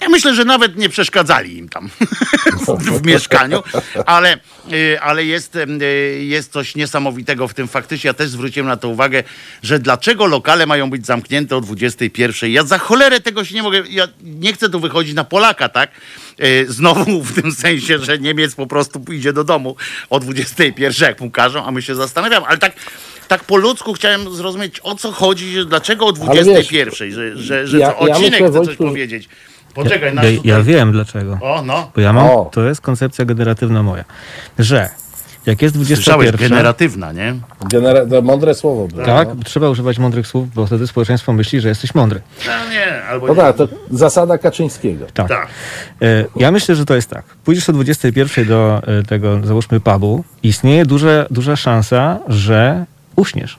Ja 0.00 0.08
myślę, 0.08 0.34
że 0.34 0.44
nawet 0.44 0.76
nie 0.76 0.88
przeszkadzali 0.88 1.58
im 1.58 1.68
tam 1.68 1.90
w 3.02 3.06
mieszkaniu, 3.06 3.62
ale, 4.06 4.36
y, 4.72 5.00
ale 5.00 5.24
jest, 5.24 5.56
y, 5.56 5.66
jest 6.24 6.52
coś 6.52 6.74
niesamowitego 6.74 7.48
w 7.48 7.54
tym 7.54 7.68
faktycznie. 7.68 8.08
Ja 8.08 8.14
też 8.14 8.28
zwróciłem 8.30 8.66
na 8.68 8.76
to 8.76 8.88
uwagę, 8.88 9.22
że 9.62 9.78
dlaczego 9.78 10.26
lokale 10.26 10.66
mają 10.66 10.90
być 10.90 11.06
zamknięte 11.06 11.56
o 11.56 11.60
21. 11.60 12.50
Ja 12.50 12.64
za 12.64 12.78
cholerę 12.78 13.20
tego 13.20 13.44
się 13.44 13.54
nie 13.54 13.62
mogę. 13.62 13.82
Ja 13.90 14.08
nie 14.22 14.52
chcę 14.52 14.70
tu 14.70 14.80
wychodzić 14.80 15.14
na 15.14 15.24
Polaka, 15.24 15.68
tak? 15.68 15.90
Y, 16.42 16.66
Znowu 16.68 17.22
w 17.22 17.42
tym 17.42 17.52
sensie, 17.52 17.98
że 17.98 18.18
Niemiec 18.18 18.54
po 18.54 18.66
prostu 18.66 19.00
pójdzie 19.00 19.32
do 19.32 19.44
domu 19.44 19.76
o 20.10 20.20
21, 20.20 21.08
jak 21.08 21.20
mu 21.20 21.30
każą, 21.30 21.64
a 21.66 21.70
my 21.70 21.82
się 21.82 21.94
zastanawiamy, 21.94 22.46
ale 22.46 22.58
tak. 22.58 22.72
Tak 23.28 23.44
po 23.44 23.56
ludzku 23.56 23.92
chciałem 23.92 24.34
zrozumieć, 24.34 24.80
o 24.82 24.94
co 24.94 25.12
chodzi, 25.12 25.56
dlaczego 25.68 26.06
o 26.06 26.08
Ale 26.08 26.34
wiesz, 26.34 26.44
21, 26.44 27.10
że, 27.12 27.36
że, 27.36 27.66
że 27.66 27.78
ja- 27.78 27.92
co, 27.92 28.06
ja 28.06 28.14
odcinek 28.14 28.32
myślę, 28.32 28.48
chce 28.48 28.58
coś 28.58 28.66
Wojtku, 28.66 28.84
powiedzieć. 28.84 29.28
Poczekaj, 29.84 30.08
Ja, 30.08 30.10
tutaj... 30.10 30.40
ja 30.44 30.62
wiem 30.62 30.92
dlaczego. 30.92 31.38
O, 31.40 31.62
no. 31.62 31.90
Bo 31.94 32.00
ja 32.00 32.12
mam, 32.12 32.26
O. 32.26 32.50
to 32.52 32.64
jest 32.64 32.80
koncepcja 32.80 33.24
generatywna 33.24 33.82
moja, 33.82 34.04
że 34.58 34.88
jak 35.46 35.62
jest 35.62 35.74
Słyszałeś, 35.74 36.28
21, 36.28 36.48
generatywna, 36.50 37.12
nie? 37.12 37.34
Genera- 37.72 38.10
to 38.10 38.22
mądre 38.22 38.54
słowo 38.54 38.88
było. 38.88 39.06
tak, 39.06 39.28
No. 39.28 39.44
trzeba 39.44 39.70
używać 39.70 39.98
mądrych 39.98 40.26
słów, 40.26 40.54
bo 40.54 40.66
wtedy 40.66 40.86
społeczeństwo 40.86 41.32
myśli, 41.32 41.60
że 41.60 41.68
jesteś 41.68 41.94
mądry. 41.94 42.20
No 42.46 42.52
nie, 42.70 43.02
albo 43.04 43.26
No 43.26 43.32
nie. 43.34 43.40
tak, 43.40 43.56
to 43.56 43.68
zasada 43.90 44.38
Kaczyńskiego. 44.38 45.06
Tak. 45.14 45.28
Tak. 45.28 45.46
E, 46.02 46.24
Ja 46.36 46.50
myślę, 46.50 46.74
że 46.74 46.84
to 46.84 46.94
jest 46.94 47.10
tak. 47.10 47.24
Pójdziesz 47.24 47.68
o 47.68 47.72
21 47.72 48.44
do 48.48 48.82
e, 48.86 49.02
tego, 49.02 49.40
załóżmy, 49.46 49.80
pubu, 49.80 50.24
istnieje 50.42 50.86
duża, 50.86 51.26
duża 51.30 51.56
szansa, 51.56 52.18
że 52.28 52.84
uśniesz. 53.16 53.58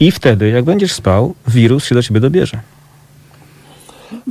I 0.00 0.10
wtedy, 0.12 0.48
jak 0.48 0.64
będziesz 0.64 0.92
spał, 0.92 1.34
wirus 1.48 1.84
się 1.84 1.94
do 1.94 2.02
ciebie 2.02 2.20
dobierze. 2.20 2.60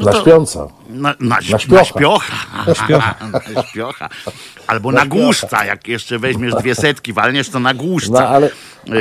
To- 0.04 0.22
śpiąca. 0.22 0.67
Na, 0.93 1.10
na, 1.10 1.15
Na 1.19 1.36
na 1.36 1.60
śpiocha. 1.60 1.84
śpiocha. 1.86 2.36
Na 2.67 2.75
śpiocha. 2.75 3.15
na 3.56 3.63
śpiocha. 3.63 4.10
Albo 4.67 4.91
na, 4.91 4.99
Na 4.99 5.06
śpiocha. 5.06 5.23
głuszca, 5.23 5.65
jak 5.65 5.88
jeszcze 5.88 6.19
weźmiesz 6.19 6.53
dwie 6.56 6.75
setki, 6.75 7.13
walniesz 7.13 7.49
to 7.49 7.60
na 7.60 7.73
głuszca. 7.73 8.12
No, 8.12 8.27
ale, 8.27 8.49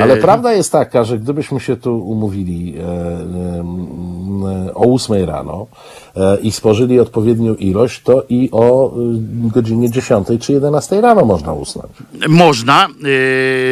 ale 0.01 0.13
E, 0.13 0.17
prawda 0.17 0.53
jest 0.53 0.71
taka, 0.71 1.03
że 1.03 1.19
gdybyśmy 1.19 1.59
się 1.59 1.75
tu 1.77 1.97
umówili 1.99 2.75
e, 2.77 2.81
e, 2.81 4.73
o 4.73 4.93
8 4.93 5.25
rano 5.25 5.67
e, 6.15 6.37
i 6.41 6.51
spożyli 6.51 6.99
odpowiednią 6.99 7.55
ilość, 7.55 8.01
to 8.01 8.23
i 8.29 8.49
o 8.51 8.91
e, 8.91 8.93
godzinie 9.53 9.91
10 9.91 10.27
czy 10.39 10.53
11 10.53 11.01
rano 11.01 11.25
można 11.25 11.53
usnąć. 11.53 11.91
Można. 12.27 12.87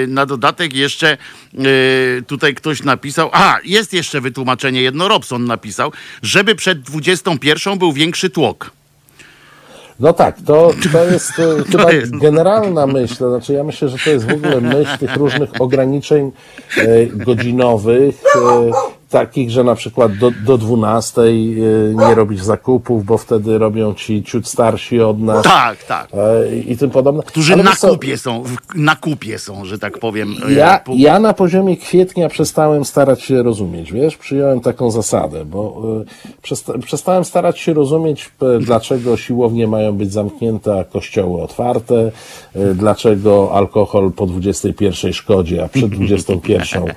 Yy, 0.01 0.07
na 0.07 0.25
dodatek 0.25 0.73
jeszcze 0.73 1.17
tutaj 2.27 2.55
ktoś 2.55 2.84
napisał, 2.84 3.29
a 3.34 3.57
jest 3.63 3.93
jeszcze 3.93 4.21
wytłumaczenie, 4.21 4.81
jedno 4.81 5.07
Robson 5.07 5.45
napisał, 5.45 5.91
żeby 6.21 6.55
przed 6.55 6.81
21 6.81 7.77
był 7.77 7.93
większy 7.93 8.11
tłok. 8.30 8.71
No 10.00 10.13
tak, 10.13 10.36
to, 10.45 10.71
to 10.93 11.06
jest 11.12 11.39
e, 11.39 11.63
chyba 11.71 11.91
jest. 11.91 12.17
generalna 12.17 12.88
myśl, 12.88 13.15
to 13.15 13.30
znaczy 13.30 13.54
ja 13.54 13.63
myślę, 13.63 13.89
że 13.89 13.97
to 13.97 14.10
jest 14.10 14.28
w 14.28 14.34
ogóle 14.34 14.62
myśl 14.62 14.97
tych 14.97 15.15
różnych 15.15 15.62
ograniczeń 15.62 16.32
e, 16.78 17.06
godzinowych, 17.06 18.24
e, 18.36 18.71
takich, 19.12 19.52
że 19.52 19.63
na 19.63 19.76
przykład 19.76 20.17
do, 20.17 20.32
do 20.45 20.58
12 20.58 21.21
e, 21.21 21.26
nie 22.08 22.15
robić 22.15 22.43
zakupów, 22.43 23.06
bo 23.06 23.17
wtedy 23.17 23.58
robią 23.58 23.93
ci 23.93 24.24
ciut 24.24 24.47
starsi 24.47 25.02
od 25.02 25.19
nas 25.19 25.43
Tak, 25.43 25.84
tak. 25.84 26.08
e, 26.13 26.56
i 26.56 26.78
tym 26.78 26.89
podobne. 26.89 27.24
Którzy 27.24 27.54
Ale 27.54 27.63
na 27.63 27.76
co, 27.76 27.88
kupie 27.89 28.17
są, 28.17 28.43
na 28.76 28.95
kupie 28.95 29.39
są, 29.39 29.65
że 29.65 29.80
tak 29.80 29.97
powiem. 30.00 30.36
yy, 30.47 30.54
Ja, 30.54 30.80
ja 30.95 31.19
na 31.19 31.34
poziomie 31.34 31.78
kwietnia 31.78 32.30
przestałem 32.30 32.86
starać 32.86 33.21
się 33.21 33.43
rozumieć, 33.43 33.91
wiesz, 33.93 34.17
przyjąłem 34.17 34.62
taką 34.62 34.91
zasadę, 34.91 35.45
bo 35.45 35.82
y, 36.28 36.41
przesta 36.41 36.74
przestałem 36.78 37.26
starać 37.26 37.60
się 37.60 37.74
rozumieć, 37.74 38.32
dlaczego 38.60 39.17
siłownie 39.17 39.67
mają 39.67 39.93
być 39.93 40.13
zamknięte, 40.13 40.80
a 40.80 40.84
kościoły 40.84 41.41
otwarte, 41.41 42.12
y, 42.56 42.76
dlaczego 42.76 43.50
alkohol 43.54 44.12
po 44.12 44.26
21 44.26 45.13
szkodzi, 45.13 45.60
a 45.60 45.67
przed 45.69 45.89
21 45.89 46.84
y, 46.88 46.93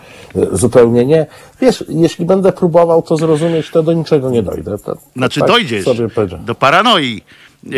zupełnie 0.53 1.05
nie. 1.07 1.27
Wiesz, 1.65 1.85
jeśli 1.89 2.27
będę 2.27 2.53
próbował 2.53 3.03
to 3.03 3.17
zrozumieć, 3.17 3.71
to 3.71 3.83
do 3.83 3.93
niczego 3.93 4.31
nie 4.31 4.43
dojdę. 4.43 4.79
To, 4.79 4.97
Znaczy 5.17 5.41
tak 5.41 5.49
dojdziesz 5.49 5.85
do 6.47 6.55
paranoi. 6.55 7.23
E, 7.67 7.71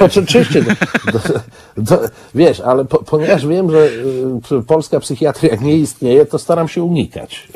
No, 0.00 0.06
oczywiście. 0.06 0.64
To, 1.12 1.18
to, 1.86 2.00
wiesz, 2.34 2.60
ale 2.60 2.84
po, 2.84 2.98
ponieważ 2.98 3.46
wiem, 3.46 3.70
że 3.70 3.88
y, 4.58 4.62
polska 4.66 5.00
psychiatria 5.00 5.56
nie 5.56 5.76
istnieje, 5.76 6.26
to 6.26 6.38
staram 6.38 6.68
się 6.68 6.82
unikać. 6.82 7.48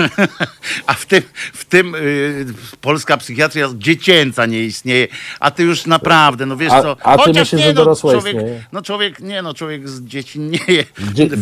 A 0.86 0.94
w 0.94 1.06
tym, 1.06 1.22
w 1.52 1.64
tym 1.64 1.94
y, 1.94 2.46
polska 2.80 3.16
psychiatria 3.16 3.68
dziecięca 3.74 4.46
nie 4.46 4.60
istnieje, 4.62 5.08
a 5.40 5.50
ty 5.50 5.62
już 5.62 5.86
naprawdę, 5.86 6.46
no 6.46 6.56
wiesz 6.56 6.72
A- 6.72 6.82
co, 6.82 6.96
a 7.02 7.16
ty 7.16 7.22
chociaż 7.24 7.36
myślisz, 7.36 7.60
nie, 7.60 7.66
że 7.66 7.72
no, 7.74 7.84
dorosła 7.84 8.12
człowiek, 8.12 8.36
istnieje? 8.36 8.64
no 8.72 8.82
człowiek, 8.82 9.20
nie 9.20 9.42
no, 9.42 9.54
człowiek 9.54 9.88
z 9.88 10.02
dzieci 10.04 10.40
nie 10.40 10.58
je. 10.68 10.84
Dzie- 11.12 11.28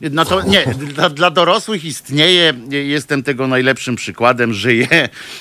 No 0.00 0.24
to 0.24 0.42
nie, 0.42 0.66
dla, 0.66 1.10
dla 1.10 1.30
dorosłych 1.30 1.84
istnieje, 1.84 2.52
jestem 2.70 3.22
tego 3.22 3.46
najlepszym 3.46 3.96
przykładem, 3.96 4.54
żyję, 4.54 4.88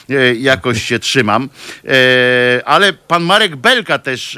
e, 0.09 0.35
jakoś 0.35 0.83
się 0.83 0.99
trzymam, 0.99 1.49
E, 1.85 2.61
ale 2.65 2.93
pan 2.93 3.23
Marek 3.23 3.55
Belka 3.55 3.99
też 3.99 4.37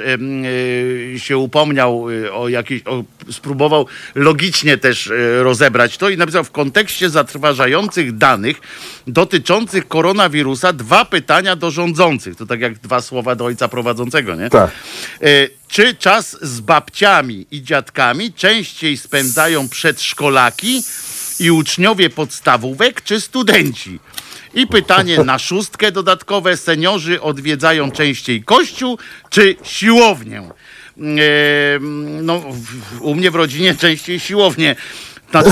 e, 1.16 1.20
się 1.20 1.38
upomniał 1.38 2.06
o 2.34 2.50
jakieś, 2.50 2.82
o, 2.86 3.04
spróbował 3.32 3.88
logicznie 4.16 4.78
też 4.78 5.12
rozebrać 5.42 5.98
to 5.98 6.10
i 6.10 6.18
napisał 6.18 6.44
w 6.44 6.52
kontekście 6.52 7.10
zatrważających 7.10 8.18
danych 8.18 8.62
dotyczących 9.08 9.88
koronawirusa 9.88 10.74
dwa 10.74 11.06
pytania 11.06 11.56
do 11.56 11.72
rządzących. 11.72 12.36
To 12.36 12.46
tak 12.46 12.62
jak 12.62 12.80
dwa 12.80 13.02
słowa 13.02 13.36
do 13.36 13.46
ojca 13.46 13.68
prowadzącego, 13.68 14.36
nie? 14.36 14.50
Tak. 14.50 14.72
Czy 15.72 15.96
czas 15.96 16.38
z 16.42 16.60
babciami 16.60 17.46
i 17.52 17.64
dziadkami 17.64 18.34
częściej 18.34 18.98
spędzają 18.98 19.70
przedszkolaki 19.70 20.84
i 21.40 21.52
uczniowie 21.52 22.10
podstawówek, 22.10 23.02
czy 23.02 23.22
studenci? 23.22 24.00
I 24.54 24.68
pytanie 24.68 25.18
na 25.18 25.40
szóstkę 25.40 25.92
dodatkowe. 25.92 26.58
Seniorzy 26.58 27.22
odwiedzają 27.22 27.92
częściej 27.92 28.44
kościół 28.44 28.98
czy 29.30 29.56
siłownię? 29.64 30.50
No, 32.22 32.44
u 33.00 33.16
mnie 33.16 33.32
w 33.32 33.36
rodzinie 33.36 33.76
częściej 33.76 34.20
siłownię. 34.20 34.76
Znaczy, 35.32 35.50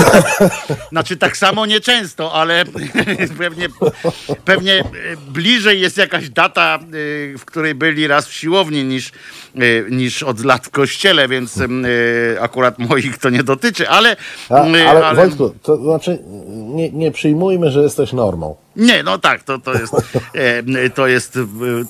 znaczy 0.90 1.16
tak 1.16 1.36
samo 1.36 1.66
nieczęsto, 1.66 2.32
ale 2.32 2.64
pewnie, 3.38 3.68
pewnie 4.44 4.84
bliżej 5.28 5.80
jest 5.80 5.96
jakaś 5.96 6.30
data, 6.30 6.78
e, 6.82 7.38
w 7.38 7.44
której 7.44 7.74
byli 7.74 8.06
raz 8.06 8.28
w 8.28 8.32
siłowni 8.34 8.84
niż, 8.84 9.10
niż 9.90 10.22
od 10.22 10.44
lat 10.44 10.66
w 10.66 10.70
kościele, 10.70 11.28
więc 11.28 11.60
e, 11.60 11.66
akurat 12.40 12.78
moich 12.78 13.18
to 13.18 13.30
nie 13.30 13.42
dotyczy, 13.42 13.88
ale, 13.88 14.16
A, 14.48 14.66
e, 14.66 14.88
ale 14.88 15.14
Wojtku, 15.14 15.54
to 15.62 15.76
znaczy 15.76 16.18
nie, 16.50 16.90
nie 16.92 17.10
przyjmujmy, 17.10 17.70
że 17.70 17.82
jesteś 17.82 18.12
normą. 18.12 18.56
nie, 18.76 19.02
no 19.02 19.18
tak, 19.18 19.42
to, 19.42 19.58
to 19.58 19.72
jest, 19.72 19.94
e, 20.34 20.90
to 20.90 21.06
jest 21.06 21.38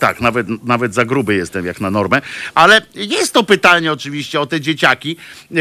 tak, 0.00 0.20
nawet, 0.20 0.46
nawet 0.64 0.94
za 0.94 1.04
gruby 1.04 1.34
jestem 1.34 1.66
jak 1.66 1.80
na 1.80 1.90
normę, 1.90 2.20
ale 2.54 2.82
jest 2.94 3.32
to 3.34 3.42
pytanie 3.42 3.92
oczywiście 3.92 4.40
o 4.40 4.46
te 4.46 4.60
dzieciaki, 4.60 5.16
e, 5.50 5.56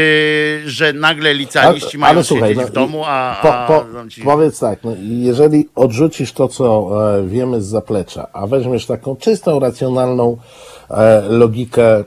że 0.66 0.92
nagle 0.92 1.34
licealiści 1.34 1.98
mają 1.98 2.14
ale 2.14 2.24
słuchaj, 2.24 2.48
siedzieć 2.48 2.64
no 2.64 2.70
w 2.70 2.72
domu, 2.74 3.02
a, 3.06 3.38
Po, 3.42 3.54
a 3.54 3.66
po, 3.66 3.84
tam 3.94 4.10
ci- 4.10 4.22
powiedz 4.22 4.58
tak, 4.58 4.78
no, 4.84 4.96
jeżeli 5.00 5.68
odrzucisz 5.74 6.32
to, 6.32 6.48
co 6.48 6.90
e, 7.18 7.26
wiemy 7.28 7.62
z 7.62 7.66
zaplecza, 7.66 8.26
a 8.32 8.46
weźmiesz 8.46 8.86
taką 8.86 9.16
czystą, 9.16 9.60
racjonalną 9.60 10.36
logikę 11.28 12.04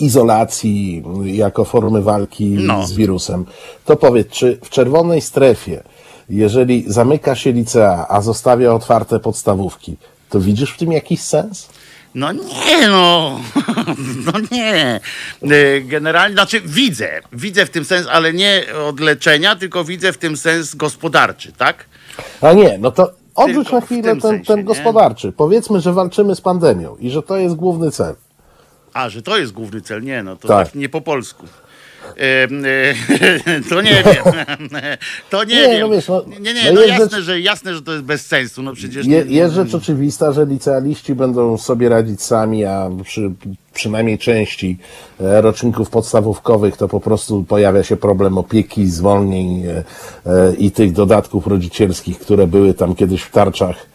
izolacji 0.00 1.02
jako 1.24 1.64
formy 1.64 2.02
walki 2.02 2.44
No. 2.46 2.86
z 2.86 2.92
wirusem, 2.92 3.44
to 3.84 3.96
powiedz, 3.96 4.28
czy 4.28 4.58
w 4.64 4.70
czerwonej 4.70 5.20
strefie, 5.20 5.82
jeżeli 6.30 6.84
zamyka 6.86 7.34
się 7.34 7.52
licea, 7.52 8.06
a 8.08 8.20
zostawia 8.22 8.72
otwarte 8.72 9.20
podstawówki, 9.20 9.96
to 10.30 10.40
widzisz 10.40 10.70
w 10.72 10.76
tym 10.78 10.92
jakiś 10.92 11.20
sens? 11.20 11.68
No 12.14 12.32
nie, 12.32 12.88
no. 12.88 13.40
No 14.26 14.32
nie. 14.52 15.00
E, 15.42 15.80
Generalnie, 15.80 16.34
znaczy 16.34 16.60
widzę, 16.60 17.20
widzę 17.32 17.66
w 17.66 17.70
tym 17.70 17.84
sens, 17.84 18.06
ale 18.10 18.32
nie 18.32 18.64
od 18.88 19.00
leczenia, 19.00 19.56
tylko 19.56 19.84
widzę 19.84 20.12
w 20.12 20.18
tym 20.18 20.36
sens 20.36 20.74
gospodarczy, 20.74 21.52
tak? 21.52 21.84
A 22.40 22.52
nie, 22.52 22.78
no 22.78 22.90
to 22.90 23.10
odrzuć 23.44 23.72
na 23.72 23.80
chwilę 23.80 24.02
ten, 24.02 24.20
sensie, 24.20 24.44
ten 24.44 24.56
nie? 24.58 24.64
gospodarczy. 24.64 25.32
Powiedzmy, 25.32 25.80
że 25.80 25.92
walczymy 25.92 26.34
z 26.34 26.40
pandemią 26.40 26.96
i 26.96 27.10
że 27.10 27.22
to 27.22 27.36
jest 27.36 27.54
główny 27.54 27.90
cel. 27.90 28.14
A, 28.92 29.08
że 29.08 29.22
to 29.22 29.38
jest 29.38 29.52
główny 29.52 29.80
cel. 29.80 30.02
Nie, 30.02 30.22
no 30.22 30.36
to 30.36 30.48
Tak. 30.48 30.66
tak 30.66 30.74
nie 30.74 30.88
po 30.88 31.00
polsku. 31.00 31.46
To 33.70 33.82
nie 33.82 33.90
wiem. 34.04 34.24
To 35.30 35.44
nie, 35.44 35.54
Nie, 35.54 35.68
wiem. 35.68 35.80
no 35.80 35.88
wiesz, 35.90 36.08
no, 36.08 36.24
nie, 36.40 36.54
nie, 36.54 36.64
no 36.64 36.72
no 36.72 36.86
jasne, 36.86 37.06
rzecz- 37.16 37.24
że, 37.24 37.40
jasne, 37.40 37.74
że 37.74 37.82
to 37.82 37.92
jest 37.92 38.04
bez 38.04 38.26
sensu. 38.26 38.62
No 38.62 38.72
przecież 38.74 39.06
Je, 39.06 39.24
jest 39.28 39.54
rzecz 39.54 39.74
oczywista, 39.74 40.32
że 40.32 40.46
licealiści 40.46 41.14
będą 41.14 41.58
sobie 41.58 41.88
radzić 41.88 42.22
sami, 42.22 42.64
a 42.64 42.90
przy 43.04 43.30
przynajmniej 43.74 44.18
części 44.18 44.78
e, 45.20 45.40
roczników 45.40 45.90
podstawówkowych 45.90 46.76
to 46.76 46.88
po 46.88 47.00
prostu 47.00 47.44
pojawia 47.44 47.82
się 47.82 47.96
problem 47.96 48.38
opieki, 48.38 48.86
zwolnień 48.86 49.66
e, 49.66 49.84
e, 50.26 50.54
i 50.54 50.70
tych 50.70 50.92
dodatków 50.92 51.46
rodzicielskich, 51.46 52.18
które 52.18 52.46
były 52.46 52.74
tam 52.74 52.94
kiedyś 52.94 53.22
w 53.22 53.30
tarczach 53.30 53.86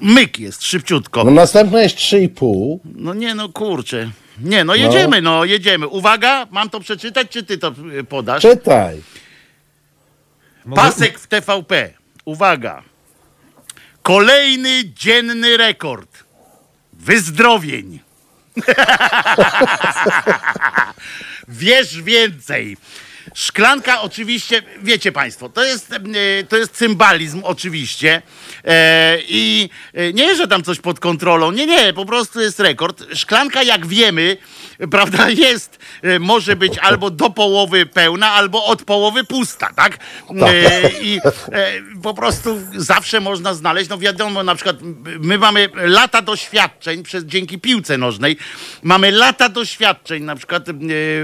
myk 0.00 0.38
jest, 0.38 0.62
szybciutko. 0.64 1.24
No 1.24 1.30
następne 1.30 1.82
jest 1.82 1.96
3,5. 1.96 2.78
No 2.94 3.14
nie, 3.14 3.34
no 3.34 3.48
kurczę. 3.48 4.10
Nie, 4.42 4.64
no 4.64 4.74
jedziemy, 4.74 5.22
no 5.22 5.44
jedziemy. 5.44 5.88
Uwaga, 5.88 6.46
mam 6.50 6.70
to 6.70 6.80
przeczytać, 6.80 7.28
czy 7.30 7.42
ty 7.42 7.58
to 7.58 7.72
y, 7.98 8.04
podasz? 8.04 8.42
Czytaj. 8.42 9.02
Pasek 10.74 11.18
w 11.18 11.26
TVP. 11.26 11.90
Uwaga. 12.24 12.82
Kolejny 14.02 14.84
dzienny 14.84 15.56
rekord. 15.56 16.24
Wyzdrowień. 16.92 18.00
Wiesz 21.48 22.02
więcej. 22.02 22.76
Szklanka 23.34 24.00
oczywiście, 24.02 24.62
wiecie 24.82 25.12
Państwo, 25.12 25.48
to 25.48 25.64
jest, 25.64 25.92
e, 25.92 25.98
to 26.48 26.56
jest 26.56 26.72
cymbalizm 26.76 27.40
oczywiście 27.44 28.22
e, 28.64 29.18
i 29.28 29.70
e, 29.94 30.12
nie, 30.12 30.36
że 30.36 30.48
tam 30.48 30.62
coś 30.62 30.80
pod 30.80 31.00
kontrolą, 31.00 31.52
nie, 31.52 31.66
nie, 31.66 31.92
po 31.92 32.06
prostu 32.06 32.40
jest 32.40 32.60
rekord. 32.60 33.04
Szklanka 33.14 33.62
jak 33.62 33.86
wiemy, 33.86 34.36
prawda, 34.90 35.30
jest, 35.30 35.78
może 36.20 36.56
być 36.56 36.78
albo 36.78 37.10
do 37.10 37.30
połowy 37.30 37.86
pełna, 37.86 38.30
albo 38.30 38.64
od 38.64 38.82
połowy 38.82 39.24
pusta, 39.24 39.72
tak? 39.76 39.98
E, 40.40 40.90
I 41.02 41.20
po 42.02 42.14
prostu 42.14 42.60
zawsze 42.76 43.20
można 43.20 43.54
znaleźć, 43.54 43.90
no 43.90 43.98
wiadomo, 43.98 44.42
na 44.42 44.54
przykład 44.54 44.76
my 45.20 45.38
mamy 45.38 45.68
lata 45.74 46.22
doświadczeń 46.22 47.02
przez, 47.02 47.24
dzięki 47.24 47.58
piłce 47.58 47.98
nożnej, 47.98 48.36
mamy 48.82 49.10
lata 49.10 49.48
doświadczeń 49.48 50.22
na 50.22 50.36
przykład 50.36 50.64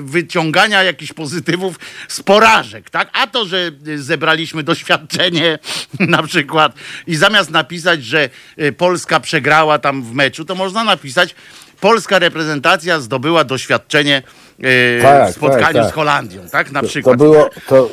wyciągania 0.01 0.83
jakichś 0.83 1.13
pozytywów 1.13 1.79
z 2.09 2.23
porażek, 2.23 2.91
tak? 2.91 3.11
A 3.13 3.27
to, 3.27 3.47
że 3.47 3.71
e, 3.87 3.99
zebraliśmy 3.99 4.63
doświadczenie 4.63 5.59
na 6.01 6.23
przykład 6.23 6.75
i 7.07 7.17
zamiast 7.17 7.51
napisać, 7.51 8.05
że 8.05 8.29
e, 8.57 8.73
Polska 8.73 9.21
przegrała 9.21 9.79
tam 9.79 10.03
w 10.03 10.13
meczu, 10.13 10.45
to 10.45 10.55
można 10.55 10.85
napisać 10.85 11.35
polska 11.81 12.19
reprezentacja 12.19 13.01
zdobyła 13.01 13.45
doświadczenie 13.45 14.23
Tak, 15.03 15.31
w 15.33 15.35
spotkaniu 15.35 15.63
tak, 15.65 15.75
tak. 15.75 15.89
z 15.91 15.93
Holandią, 15.93 16.41
tak? 16.53 16.73
Na 16.73 16.81
To 16.81 16.87
przykład. 16.89 17.17
było, 17.19 17.51
to 17.69 17.91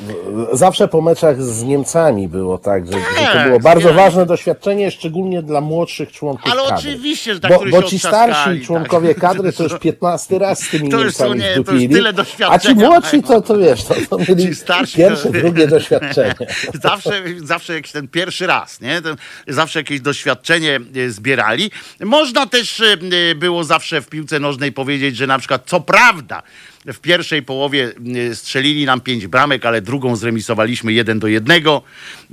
zawsze 0.54 0.88
po 0.88 1.02
meczach 1.02 1.42
z 1.44 1.64
Niemcami 1.64 2.28
było 2.28 2.58
tak, 2.58 2.86
że, 2.86 2.92
że 2.94 3.00
to 3.00 3.34
Tak, 3.34 3.48
było 3.48 3.60
bardzo 3.60 3.82
zbierali. 3.82 4.04
ważne 4.06 4.26
doświadczenie, 4.26 4.92
szczególnie 4.92 5.42
dla 5.42 5.62
młodszych 5.62 6.12
członków 6.12 6.52
Ale 6.52 6.62
kadry. 6.62 6.76
oczywiście, 6.78 7.34
że 7.34 7.40
tak, 7.40 7.52
bo, 7.52 7.64
bo 7.72 7.84
ci 7.84 8.00
starsi 8.00 8.44
tak. 8.60 8.62
członkowie 8.66 9.16
kadry 9.16 9.54
to 9.54 9.64
już 9.64 9.74
15 9.90 10.40
raz 10.40 10.60
z 10.64 10.70
tymi 10.70 10.90
To 10.90 11.00
już 11.00 11.14
są 11.16 11.34
nie- 11.34 11.64
to 11.66 11.72
już 11.72 11.84
tyle 11.92 12.10
a 12.10 12.12
ci 12.12 12.16
doświadczenia 12.16 12.88
młodsi 12.90 13.24
to, 13.24 13.42
to 13.42 13.58
wiesz, 13.58 13.84
to, 13.84 13.96
to 14.10 14.18
mieli 14.18 14.56
starsi 14.56 14.98
pierwsze, 14.98 15.24
to- 15.24 15.32
drugie 15.32 15.68
doświadczenie. 15.78 16.36
Zawsze, 16.84 17.12
zawsze 17.44 17.74
jakiś 17.74 17.92
ten 17.92 18.08
pierwszy 18.08 18.48
raz, 18.48 18.82
nie? 18.82 19.02
Ten, 19.02 19.16
zawsze 19.48 19.80
jakieś 19.80 20.02
doświadczenie 20.02 20.80
e, 20.96 21.10
zbierali. 21.10 21.72
Można 22.00 22.46
też 22.46 22.80
e, 22.82 22.86
e, 23.32 23.36
było 23.36 23.64
zawsze 23.64 24.02
w 24.02 24.08
piłce 24.08 24.40
nożnej 24.40 24.72
powiedzieć, 24.72 25.18
że 25.18 25.28
na 25.28 25.40
przykład, 25.40 25.62
co 25.66 25.80
prawda, 25.80 26.44
w 26.86 27.00
pierwszej 27.00 27.44
połowie 27.44 27.92
e, 28.32 28.36
strzelili 28.36 28.86
nam 28.86 29.02
pięć 29.02 29.28
bramek, 29.28 29.66
ale 29.66 29.82
drugą 29.82 30.16
zremisowaliśmy 30.16 30.94
jeden 30.94 31.20
do 31.20 31.28
jednego. 31.28 31.82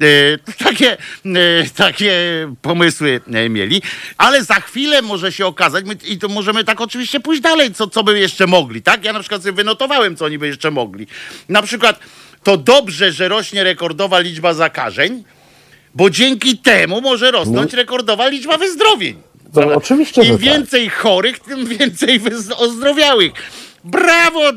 E, 0.00 0.06
Takie, 0.64 0.92
e, 0.92 0.98
takie 1.76 2.12
pomysły 2.62 3.20
e, 3.32 3.48
mieli. 3.48 3.82
Ale 4.18 4.44
za 4.44 4.54
chwilę 4.54 5.02
może 5.02 5.32
się 5.32 5.46
okazać, 5.46 5.84
i 6.04 6.18
to 6.18 6.28
możemy 6.28 6.64
tak 6.64 6.80
oczywiście 6.80 7.20
pójść 7.20 7.42
dalej, 7.42 7.74
co, 7.74 7.86
co 7.86 8.04
by 8.04 8.18
jeszcze 8.18 8.46
mogli, 8.46 8.82
tak? 8.82 9.04
Ja 9.04 9.12
na 9.12 9.20
przykład 9.20 9.42
sobie 9.42 9.52
wynotowałem, 9.52 10.16
co 10.16 10.24
oni 10.24 10.38
by 10.38 10.46
jeszcze 10.46 10.70
mogli. 10.70 11.06
Na 11.48 11.62
przykład 11.62 12.00
to 12.42 12.56
dobrze, 12.56 13.12
że 13.12 13.28
rośnie 13.28 13.64
rekordowa 13.64 14.18
liczba 14.18 14.54
zakażeń, 14.54 15.24
bo 15.94 16.10
dzięki 16.10 16.58
temu 16.58 17.00
może 17.00 17.30
rosnąć 17.30 17.72
rekordowa 17.72 18.28
liczba 18.28 18.58
wyzdrowień. 18.58 19.22
Prawda? 19.54 19.74
oczywiście, 19.74 20.22
Im 20.22 20.32
tak. 20.32 20.40
więcej 20.40 20.88
chorych, 20.88 21.38
tym 21.38 21.66
więcej 21.78 22.20
ozdrowiałych. 22.56 23.32
Brawo, 23.84 24.50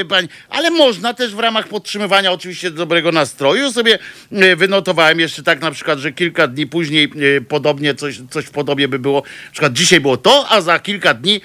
y, 0.00 0.04
pani. 0.08 0.28
Ale 0.50 0.70
można 0.70 1.14
też 1.14 1.34
w 1.34 1.38
ramach 1.38 1.68
podtrzymywania 1.68 2.32
oczywiście 2.32 2.70
dobrego 2.70 3.12
nastroju 3.12 3.72
sobie 3.72 3.98
y, 4.32 4.56
wynotowałem 4.56 5.20
jeszcze 5.20 5.42
tak 5.42 5.60
na 5.60 5.70
przykład, 5.70 5.98
że 5.98 6.12
kilka 6.12 6.46
dni 6.48 6.66
później 6.66 7.10
y, 7.16 7.40
podobnie 7.48 7.94
coś, 7.94 8.20
coś 8.30 8.44
w 8.44 8.50
podobie 8.50 8.88
by 8.88 8.98
było. 8.98 9.22
Na 9.46 9.52
przykład 9.52 9.72
dzisiaj 9.72 10.00
było 10.00 10.16
to, 10.16 10.46
a 10.48 10.60
za 10.60 10.78
kilka 10.78 11.14
dni 11.14 11.40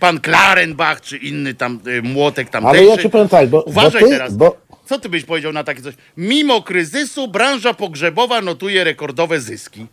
pan 0.00 0.20
Klarenbach 0.20 1.00
czy 1.00 1.16
inny 1.16 1.54
tam 1.54 1.80
młotek 2.02 2.50
tam 2.50 2.66
Ale 2.66 2.84
ja 2.84 2.98
ci 2.98 3.10
powiem 3.10 3.28
tak, 3.28 3.48
bo, 3.48 3.62
Uważaj 3.62 4.00
bo 4.02 4.06
ty, 4.08 4.12
teraz. 4.12 4.36
bo 4.36 4.56
Co 4.86 4.98
ty 4.98 5.08
byś 5.08 5.24
powiedział 5.24 5.52
na 5.52 5.64
takie 5.64 5.82
coś? 5.82 5.94
Mimo 6.16 6.62
kryzysu 6.62 7.28
branża 7.28 7.74
pogrzebowa 7.74 8.40
notuje 8.40 8.84
rekordowe 8.84 9.40
zyski. 9.40 9.86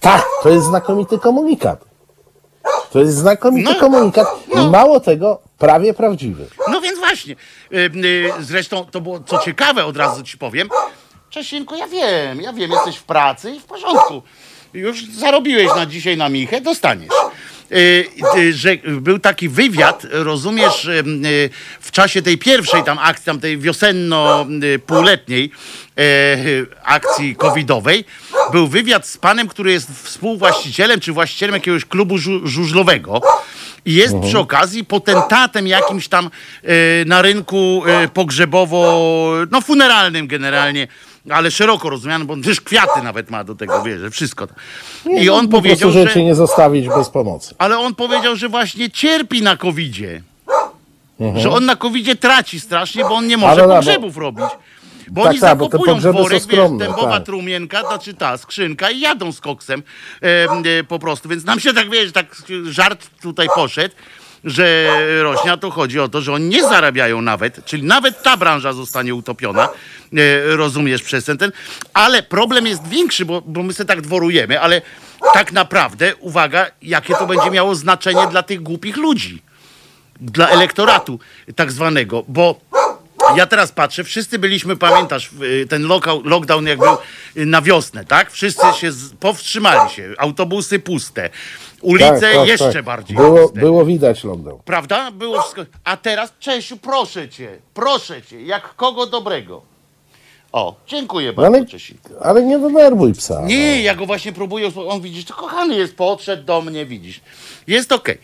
tak, 0.00 0.24
to 0.42 0.48
jest 0.48 0.66
znakomity 0.66 1.18
komunikat. 1.18 1.89
To 2.92 3.00
jest 3.00 3.14
znakomity 3.16 3.70
No, 3.72 3.80
komunikat 3.80 4.26
i 4.54 4.68
mało 4.70 5.00
tego, 5.00 5.40
prawie 5.58 5.94
prawdziwy. 5.94 6.46
No 6.68 6.80
więc 6.80 6.98
właśnie. 6.98 7.34
Y, 7.72 7.76
y, 7.76 8.32
Zresztą 8.40 8.84
to 8.90 9.00
było 9.00 9.20
co 9.20 9.38
ciekawe, 9.38 9.84
od 9.84 9.96
razu 9.96 10.22
ci 10.22 10.38
powiem. 10.38 10.68
Czesinku, 11.30 11.74
ja 11.74 11.86
wiem, 11.88 12.40
ja 12.40 12.52
wiem, 12.52 12.70
jesteś 12.70 12.96
w 12.96 13.02
pracy 13.02 13.50
i 13.50 13.60
w 13.60 13.64
porządku. 13.64 14.22
Już 14.74 15.04
zarobiłeś 15.04 15.66
na 15.76 15.86
dzisiaj 15.86 16.16
na 16.16 16.28
Michę, 16.28 16.60
dostaniesz. 16.60 17.10
Y, 17.72 18.52
Że 18.52 18.76
był 18.76 19.18
taki 19.18 19.48
wywiad, 19.48 20.06
rozumiesz, 20.10 20.88
w 21.80 21.90
czasie 21.90 22.22
tej 22.22 22.38
pierwszej 22.38 22.84
tam 22.84 22.98
akcji, 22.98 23.24
tam 23.26 23.40
tej 23.40 23.58
wiosenno-półletniej 23.58 25.50
akcji 26.82 27.36
covidowej, 27.36 28.04
był 28.52 28.66
wywiad 28.68 29.06
z 29.06 29.16
panem, 29.18 29.48
który 29.48 29.72
jest 29.72 29.90
współwłaścicielem 30.04 31.00
czy 31.00 31.12
właścicielem 31.12 31.54
jakiegoś 31.54 31.84
klubu 31.84 32.14
żu- 32.18 32.46
żużlowego 32.46 33.20
i 33.84 33.94
jest 33.94 34.14
przy 34.22 34.38
okazji 34.38 34.84
potentatem 34.84 35.66
jakimś 35.66 36.08
tam 36.08 36.26
e, 36.62 36.68
na 37.04 37.22
rynku 37.22 37.82
e, 37.86 38.08
pogrzebowo, 38.08 39.32
no 39.50 39.60
funeralnym 39.60 40.26
generalnie, 40.26 40.88
ale 41.30 41.50
szeroko 41.50 41.90
rozumianym, 41.90 42.26
bo 42.26 42.32
on 42.32 42.42
też 42.42 42.60
kwiaty 42.60 43.02
nawet 43.02 43.30
ma 43.30 43.44
do 43.44 43.54
tego, 43.54 43.82
wiesz, 43.82 44.00
że 44.00 44.10
wszystko. 44.10 44.46
to. 44.46 44.54
I 45.10 45.30
on 45.30 45.48
po 45.48 45.56
powiedział, 45.56 45.90
prostu, 45.92 46.08
że, 46.08 46.14
cię 46.14 46.24
nie 46.24 46.34
zostawić 46.34 46.88
bez 46.88 47.08
pomocy. 47.08 47.54
ale 47.58 47.78
on 47.78 47.94
powiedział, 47.94 48.36
że 48.36 48.48
właśnie 48.48 48.90
cierpi 48.90 49.42
na 49.42 49.56
covidzie. 49.56 50.22
Że 51.36 51.50
on 51.50 51.64
na 51.66 51.76
covidzie 51.76 52.16
traci 52.16 52.60
strasznie, 52.60 53.02
bo 53.02 53.14
on 53.14 53.26
nie 53.26 53.36
może 53.36 53.52
Ale 53.52 53.62
na- 53.62 53.68
bo- 53.68 53.74
pogrzebów 53.74 54.16
robić. 54.16 54.44
Bo 55.10 55.22
Tak, 55.22 55.30
oni 55.30 55.40
tak, 55.40 55.58
bo 55.58 55.68
pogrzeby 55.68 56.02
są 56.02 56.22
worek, 56.22 56.32
wiesz, 56.32 56.42
skromne, 56.42 56.84
dębowa 56.84 57.10
tak. 57.10 57.24
trumienka, 57.24 57.80
znaczy 57.80 58.14
ta 58.14 58.38
skrzynka 58.38 58.90
i 58.90 59.00
jadą 59.00 59.32
z 59.32 59.40
koksem 59.40 59.82
e, 60.22 60.26
e, 60.78 60.84
po 60.84 60.98
prostu. 60.98 61.28
Więc 61.28 61.44
nam 61.44 61.60
się 61.60 61.72
tak, 61.72 61.90
wiesz, 61.90 62.12
tak 62.12 62.36
żart 62.64 63.06
tutaj 63.22 63.48
poszedł, 63.54 63.94
że 64.44 64.96
rośnie, 65.22 65.56
to 65.56 65.70
chodzi 65.70 66.00
o 66.00 66.08
to, 66.08 66.20
że 66.20 66.32
oni 66.32 66.48
nie 66.48 66.62
zarabiają 66.62 67.22
nawet, 67.22 67.64
czyli 67.64 67.82
nawet 67.82 68.22
ta 68.22 68.36
branża 68.36 68.72
zostanie 68.72 69.14
utopiona, 69.14 69.68
e, 69.68 70.56
rozumiesz, 70.56 71.02
przez 71.02 71.24
ten, 71.24 71.38
ten. 71.38 71.52
Ale 71.94 72.22
problem 72.22 72.66
jest 72.66 72.88
większy, 72.88 73.24
bo, 73.24 73.40
bo 73.40 73.62
my 73.62 73.72
sobie 73.72 73.88
tak 73.88 74.00
dworujemy, 74.00 74.60
ale 74.60 74.82
tak 75.34 75.52
naprawdę, 75.52 76.16
uwaga, 76.16 76.66
jakie 76.82 77.14
to 77.14 77.26
będzie 77.26 77.50
miało 77.50 77.74
znaczenie 77.74 78.26
dla 78.30 78.42
tych 78.42 78.62
głupich 78.62 78.96
ludzi 78.96 79.42
dla 80.20 80.48
elektoratu 80.48 81.18
tak 81.56 81.72
zwanego, 81.72 82.24
bo 82.28 82.60
ja 83.36 83.46
teraz 83.46 83.72
patrzę, 83.72 84.04
wszyscy 84.04 84.38
byliśmy, 84.38 84.76
pamiętasz, 84.76 85.30
y, 85.42 85.66
ten 85.66 85.82
lockdown, 85.86 86.22
lockdown 86.24 86.66
jak 86.66 86.78
był 86.78 86.96
y, 87.36 87.46
na 87.46 87.62
wiosnę, 87.62 88.04
tak? 88.04 88.30
Wszyscy 88.30 88.66
się 88.80 88.90
powstrzymali 89.20 89.90
się, 89.90 90.14
autobusy 90.18 90.78
puste, 90.78 91.30
ulice 91.80 92.20
Tak, 92.20 92.32
tak, 92.34 92.48
jeszcze 92.48 92.72
tak. 92.72 92.84
bardziej 92.84 93.16
Było, 93.16 93.42
puste. 93.42 93.60
było 93.60 93.84
widać 93.84 94.24
lockdown. 94.24 94.58
Prawda? 94.64 95.10
Było 95.10 95.40
wszystko. 95.42 95.62
A 95.84 95.96
teraz, 95.96 96.32
Czesiu, 96.38 96.76
proszę 96.76 97.28
cię, 97.28 97.58
proszę 97.74 98.22
cię, 98.22 98.42
jak 98.42 98.74
kogo 98.76 99.06
dobrego. 99.06 99.62
O, 100.52 100.76
dziękuję 100.86 101.26
No 101.36 101.42
bardzo, 101.42 101.56
ale, 101.56 101.66
Czesi. 101.66 101.98
ale 102.22 102.42
nie 102.42 102.58
denerwuj 102.58 103.12
psa. 103.14 103.42
Nie, 103.44 103.82
ja 103.82 103.94
go 103.94 104.06
właśnie 104.06 104.32
próbuję. 104.32 104.70
On 104.88 105.00
widzisz, 105.00 105.24
to 105.24 105.34
kochany 105.34 105.76
jest, 105.76 105.96
podszedł 105.96 106.42
do 106.44 106.62
mnie, 106.62 106.86
widzisz. 106.86 107.20
Jest 107.66 107.92
okej. 107.92 108.18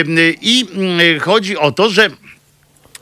Ym, 0.00 0.16
I 0.40 0.66
mm, 0.74 1.20
chodzi 1.20 1.56
o 1.58 1.72
to, 1.72 1.90
że. 1.90 2.08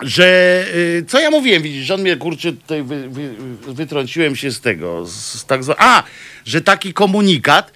Że 0.03 0.65
y, 0.75 1.05
co 1.09 1.21
ja 1.21 1.31
mówiłem, 1.31 1.63
widzisz, 1.63 1.87
że 1.87 1.95
on 1.95 2.01
mnie 2.01 2.17
kurczę 2.17 2.53
tutaj 2.53 2.83
wy, 2.83 3.09
wy, 3.09 3.35
wytrąciłem 3.75 4.37
się 4.37 4.51
z 4.51 4.61
tego. 4.61 5.07
Z 5.07 5.45
tak 5.47 5.65
zwa... 5.65 5.75
A, 5.79 6.03
że 6.45 6.61
taki 6.61 6.93
komunikat 6.93 7.73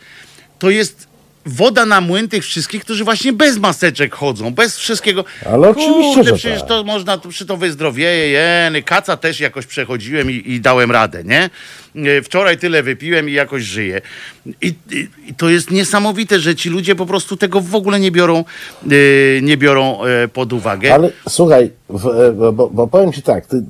to 0.58 0.70
jest 0.70 1.03
woda 1.46 1.86
na 1.86 2.00
młyn 2.00 2.28
tych 2.28 2.44
wszystkich, 2.44 2.84
którzy 2.84 3.04
właśnie 3.04 3.32
bez 3.32 3.58
maseczek 3.58 4.14
chodzą, 4.14 4.54
bez 4.54 4.76
wszystkiego. 4.76 5.24
Ale 5.52 5.68
oczywiście, 5.68 6.14
Kurde, 6.14 6.30
że 6.30 6.36
przecież 6.36 6.60
tak. 6.60 6.68
to 6.68 6.84
można, 6.84 7.18
to 7.18 7.28
przy 7.28 7.46
to 7.46 7.56
wyzdrowieje, 7.56 8.28
jeny, 8.28 8.82
kaca 8.82 9.16
też 9.16 9.40
jakoś 9.40 9.66
przechodziłem 9.66 10.30
i, 10.30 10.42
i 10.46 10.60
dałem 10.60 10.90
radę, 10.90 11.24
nie? 11.24 11.50
E, 11.96 12.22
Wczoraj 12.22 12.58
tyle 12.58 12.82
wypiłem 12.82 13.28
i 13.28 13.32
jakoś 13.32 13.62
żyję. 13.62 14.00
I, 14.46 14.74
i, 14.90 15.08
I 15.26 15.34
to 15.34 15.48
jest 15.48 15.70
niesamowite, 15.70 16.40
że 16.40 16.54
ci 16.54 16.70
ludzie 16.70 16.94
po 16.94 17.06
prostu 17.06 17.36
tego 17.36 17.60
w 17.60 17.74
ogóle 17.74 18.00
nie 18.00 18.10
biorą, 18.10 18.44
e, 18.84 18.88
nie 19.42 19.56
biorą 19.56 20.04
e, 20.04 20.28
pod 20.28 20.52
uwagę. 20.52 20.94
Ale 20.94 21.10
słuchaj, 21.28 21.70
w, 21.88 22.32
bo, 22.52 22.70
bo 22.70 22.86
powiem 22.86 23.12
ci 23.12 23.22
tak, 23.22 23.46
ty, 23.46 23.62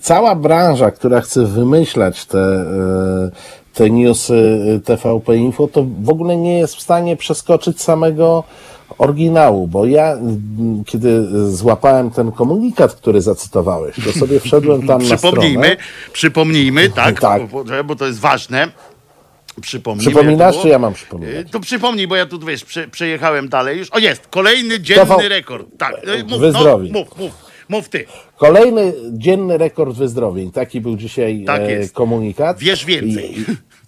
cała 0.00 0.34
branża, 0.34 0.90
która 0.90 1.20
chce 1.20 1.46
wymyślać 1.46 2.26
te, 2.26 2.64
te 3.76 3.90
newsy 3.90 4.58
e, 4.76 4.80
TVP 4.80 5.36
Info, 5.36 5.68
to 5.68 5.86
w 6.02 6.10
ogóle 6.10 6.36
nie 6.36 6.58
jest 6.58 6.76
w 6.76 6.80
stanie 6.80 7.16
przeskoczyć 7.16 7.82
samego 7.82 8.44
oryginału, 8.98 9.68
bo 9.68 9.86
ja, 9.86 10.16
kiedy 10.86 11.26
złapałem 11.50 12.10
ten 12.10 12.32
komunikat, 12.32 12.94
który 12.94 13.22
zacytowałeś, 13.22 13.96
to 14.04 14.12
sobie 14.18 14.40
wszedłem 14.40 14.86
tam 14.86 15.02
na 15.08 15.18
stronę. 15.18 15.76
przypomnijmy, 16.12 16.90
tak, 17.04 17.20
Tak. 17.20 17.42
Bo, 17.84 17.96
to 17.96 18.06
jest 18.06 18.20
ważne. 18.20 18.68
Przypomnijmy. 19.60 20.10
Przypominasz, 20.12 20.58
czy 20.62 20.68
ja 20.68 20.78
mam 20.78 20.94
przypominać? 20.94 21.34
E, 21.36 21.44
To 21.44 21.60
przypomnij, 21.60 22.06
bo 22.08 22.16
ja 22.16 22.26
tu 22.26 22.38
wiesz, 22.38 22.64
prze, 22.64 22.88
przejechałem 22.88 23.48
dalej 23.48 23.78
już. 23.78 23.90
O 23.90 23.98
jest, 23.98 24.26
kolejny 24.26 24.80
dzienny 24.80 25.28
rekord. 25.28 25.66
Tak, 25.78 25.94
mów, 26.22 26.30
no, 26.30 26.38
Wyzdrowień. 26.38 26.92
mów, 26.92 27.08
mów, 27.08 27.18
mów 27.18 27.45
ty. 27.90 28.04
Kolejny 28.36 28.92
dzienny 29.12 29.58
rekord 29.58 29.96
wyzdrowień. 29.96 30.50
Taki 30.50 30.80
był 30.80 30.96
dzisiaj 30.96 31.44
Tak 31.46 31.60
e, 31.62 31.88
komunikat. 31.88 32.58
Wiesz 32.58 32.84
więcej. 32.84 33.34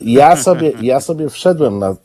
I, 0.01 0.13
ja, 0.13 0.37
sobie, 0.37 0.73
ja 0.83 1.01
sobie 1.01 1.29
wszedłem 1.29 1.79
na 1.79 1.97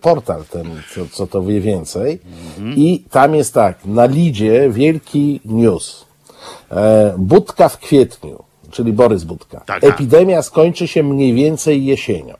portal 0.00 0.44
ten, 0.50 0.66
co, 0.94 1.06
co 1.06 1.26
to 1.26 1.42
wie 1.42 1.60
więcej. 1.60 2.18
Mhm. 2.58 2.76
I 2.76 3.04
tam 3.10 3.34
jest 3.34 3.54
tak, 3.54 3.84
na 3.84 4.06
lidzie 4.06 4.70
wielki 4.70 5.40
news. 5.44 6.04
E, 6.70 7.14
Budka 7.18 7.68
w 7.68 7.78
kwietniu, 7.78 8.42
czyli 8.70 8.92
Borys 8.92 9.24
Budka. 9.24 9.60
Tak. 9.60 9.84
Epidemia 9.84 10.42
skończy 10.42 10.88
się 10.88 11.02
mniej 11.02 11.34
więcej 11.34 11.84
jesienią. 11.84 12.34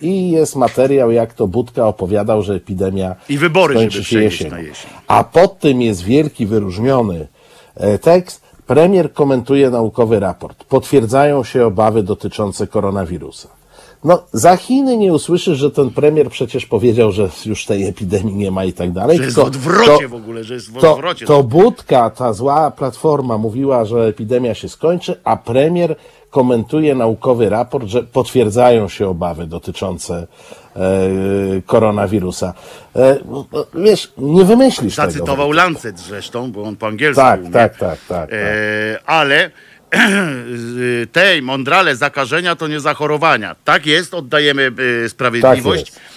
I 0.00 0.30
jest 0.30 0.56
materiał, 0.56 1.10
jak 1.10 1.34
to 1.34 1.46
Budka 1.46 1.86
opowiadał, 1.86 2.42
że 2.42 2.54
epidemia 2.54 3.16
I 3.28 3.38
wybory, 3.38 3.74
skończy 3.74 4.04
się 4.04 4.22
jesienią. 4.22 4.50
na 4.50 4.58
jesień. 4.58 4.90
A 5.06 5.24
pod 5.24 5.58
tym 5.58 5.82
jest 5.82 6.02
wielki, 6.02 6.46
wyróżniony 6.46 7.26
tekst. 8.02 8.40
Premier 8.66 9.12
komentuje 9.12 9.70
naukowy 9.70 10.20
raport. 10.20 10.64
Potwierdzają 10.64 11.44
się 11.44 11.66
obawy 11.66 12.02
dotyczące 12.02 12.66
koronawirusa. 12.66 13.48
no, 14.04 14.22
za 14.32 14.56
Chiny 14.56 14.96
nie 14.96 15.12
usłyszysz, 15.12 15.58
że 15.58 15.70
ten 15.70 15.90
premier 15.90 16.28
przecież 16.30 16.66
powiedział, 16.66 17.12
że 17.12 17.28
już 17.46 17.66
tej 17.66 17.86
epidemii 17.86 18.34
nie 18.34 18.50
ma 18.50 18.64
i 18.64 18.72
tak 18.72 18.92
dalej. 18.92 19.16
Że 19.16 19.22
jest 19.24 19.36
w 19.36 19.36
tylko 19.36 19.48
odwrocie 19.48 20.02
to- 20.02 20.08
w 20.08 20.14
ogóle, 20.14 20.44
że 20.44 20.54
jest 20.54 20.70
w 20.70 20.80
to, 20.80 20.92
odwrocie. 20.92 21.26
to 21.26 21.42
Budka, 21.42 22.10
ta 22.10 22.32
zła 22.32 22.70
platforma 22.70 23.38
mówiła, 23.38 23.84
że 23.84 24.06
epidemia 24.06 24.54
się 24.54 24.68
skończy, 24.68 25.20
a 25.24 25.36
premier 25.36 25.96
komentuje 26.30 26.94
naukowy 26.94 27.48
raport, 27.48 27.86
że 27.86 28.02
potwierdzają 28.02 28.88
się 28.88 29.08
obawy 29.08 29.46
dotyczące 29.46 30.14
e, 30.16 30.26
koronawirusa. 31.66 32.54
E, 32.96 33.18
no, 33.24 33.46
no, 33.52 33.66
wiesz, 33.74 34.12
nie 34.18 34.44
wymyślisz 34.44 34.96
tego. 34.96 35.10
Zacytował 35.10 35.52
Lancet 35.52 35.98
zresztą, 35.98 36.52
bo 36.52 36.62
on 36.62 36.76
po 36.76 36.86
angielsku 36.86 37.20
Tak, 37.22 37.40
umie. 37.40 37.50
tak, 37.50 37.76
tak, 37.76 37.98
tak, 38.08 38.28
tak. 38.28 38.30
E, 38.32 38.98
ale 39.06 39.50
tej 41.12 41.42
mądrale 41.42 41.96
zakażenia 41.96 42.56
to 42.56 42.68
nie 42.68 42.80
zachorowania. 42.80 43.56
Tak 43.64 43.86
jest, 43.86 44.14
oddajemy 44.14 44.72
e, 45.04 45.08
sprawiedliwość. 45.08 45.90
Tak 45.92 46.00
E, 46.02 46.09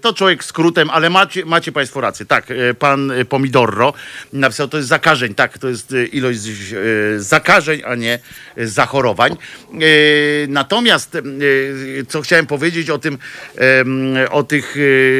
to 0.00 0.12
człowiek 0.12 0.44
skrótem, 0.44 0.90
ale 0.90 1.10
macie, 1.10 1.44
macie 1.44 1.72
Państwo 1.72 2.00
rację. 2.00 2.26
Tak, 2.26 2.50
e, 2.50 2.74
pan 2.74 3.10
e, 3.10 3.24
Pomidorro 3.24 3.92
napisał, 4.32 4.68
to 4.68 4.76
jest 4.76 4.88
zakażeń. 4.88 5.34
Tak, 5.34 5.58
to 5.58 5.68
jest 5.68 5.92
e, 5.92 6.04
ilość 6.04 6.38
e, 6.38 7.20
zakażeń, 7.20 7.82
a 7.86 7.94
nie 7.94 8.18
e, 8.56 8.66
zachorowań. 8.66 9.32
E, 9.32 9.36
Natomiast, 10.48 11.14
e, 11.14 11.20
co 12.08 12.22
chciałem 12.22 12.46
powiedzieć 12.46 12.90
o 12.90 12.98
tym, 12.98 13.18
o 14.30 14.42
tych 14.42 14.76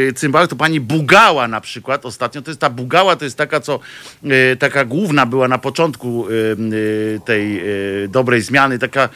e, 0.09 0.13
cymbałach, 0.13 0.49
to 0.49 0.57
pani 0.57 0.81
Bugała 0.81 1.49
na 1.49 1.61
przykład 1.61 2.07
ostatnio, 2.07 2.43
to 2.43 2.51
jest 2.51 2.61
ta 2.61 2.71
Bugała, 2.71 3.17
to 3.17 3.25
jest 3.25 3.37
taka, 3.37 3.61
co 3.61 3.81
e, 4.25 4.57
taka 4.57 4.85
główna 4.85 5.27
była 5.27 5.49
na 5.49 5.59
początku 5.59 6.27
e, 6.29 6.33
e, 7.17 7.21
tej 7.21 7.59
e, 7.59 7.63
dobrej 8.09 8.43
zmiany, 8.43 8.79
taka 8.79 9.09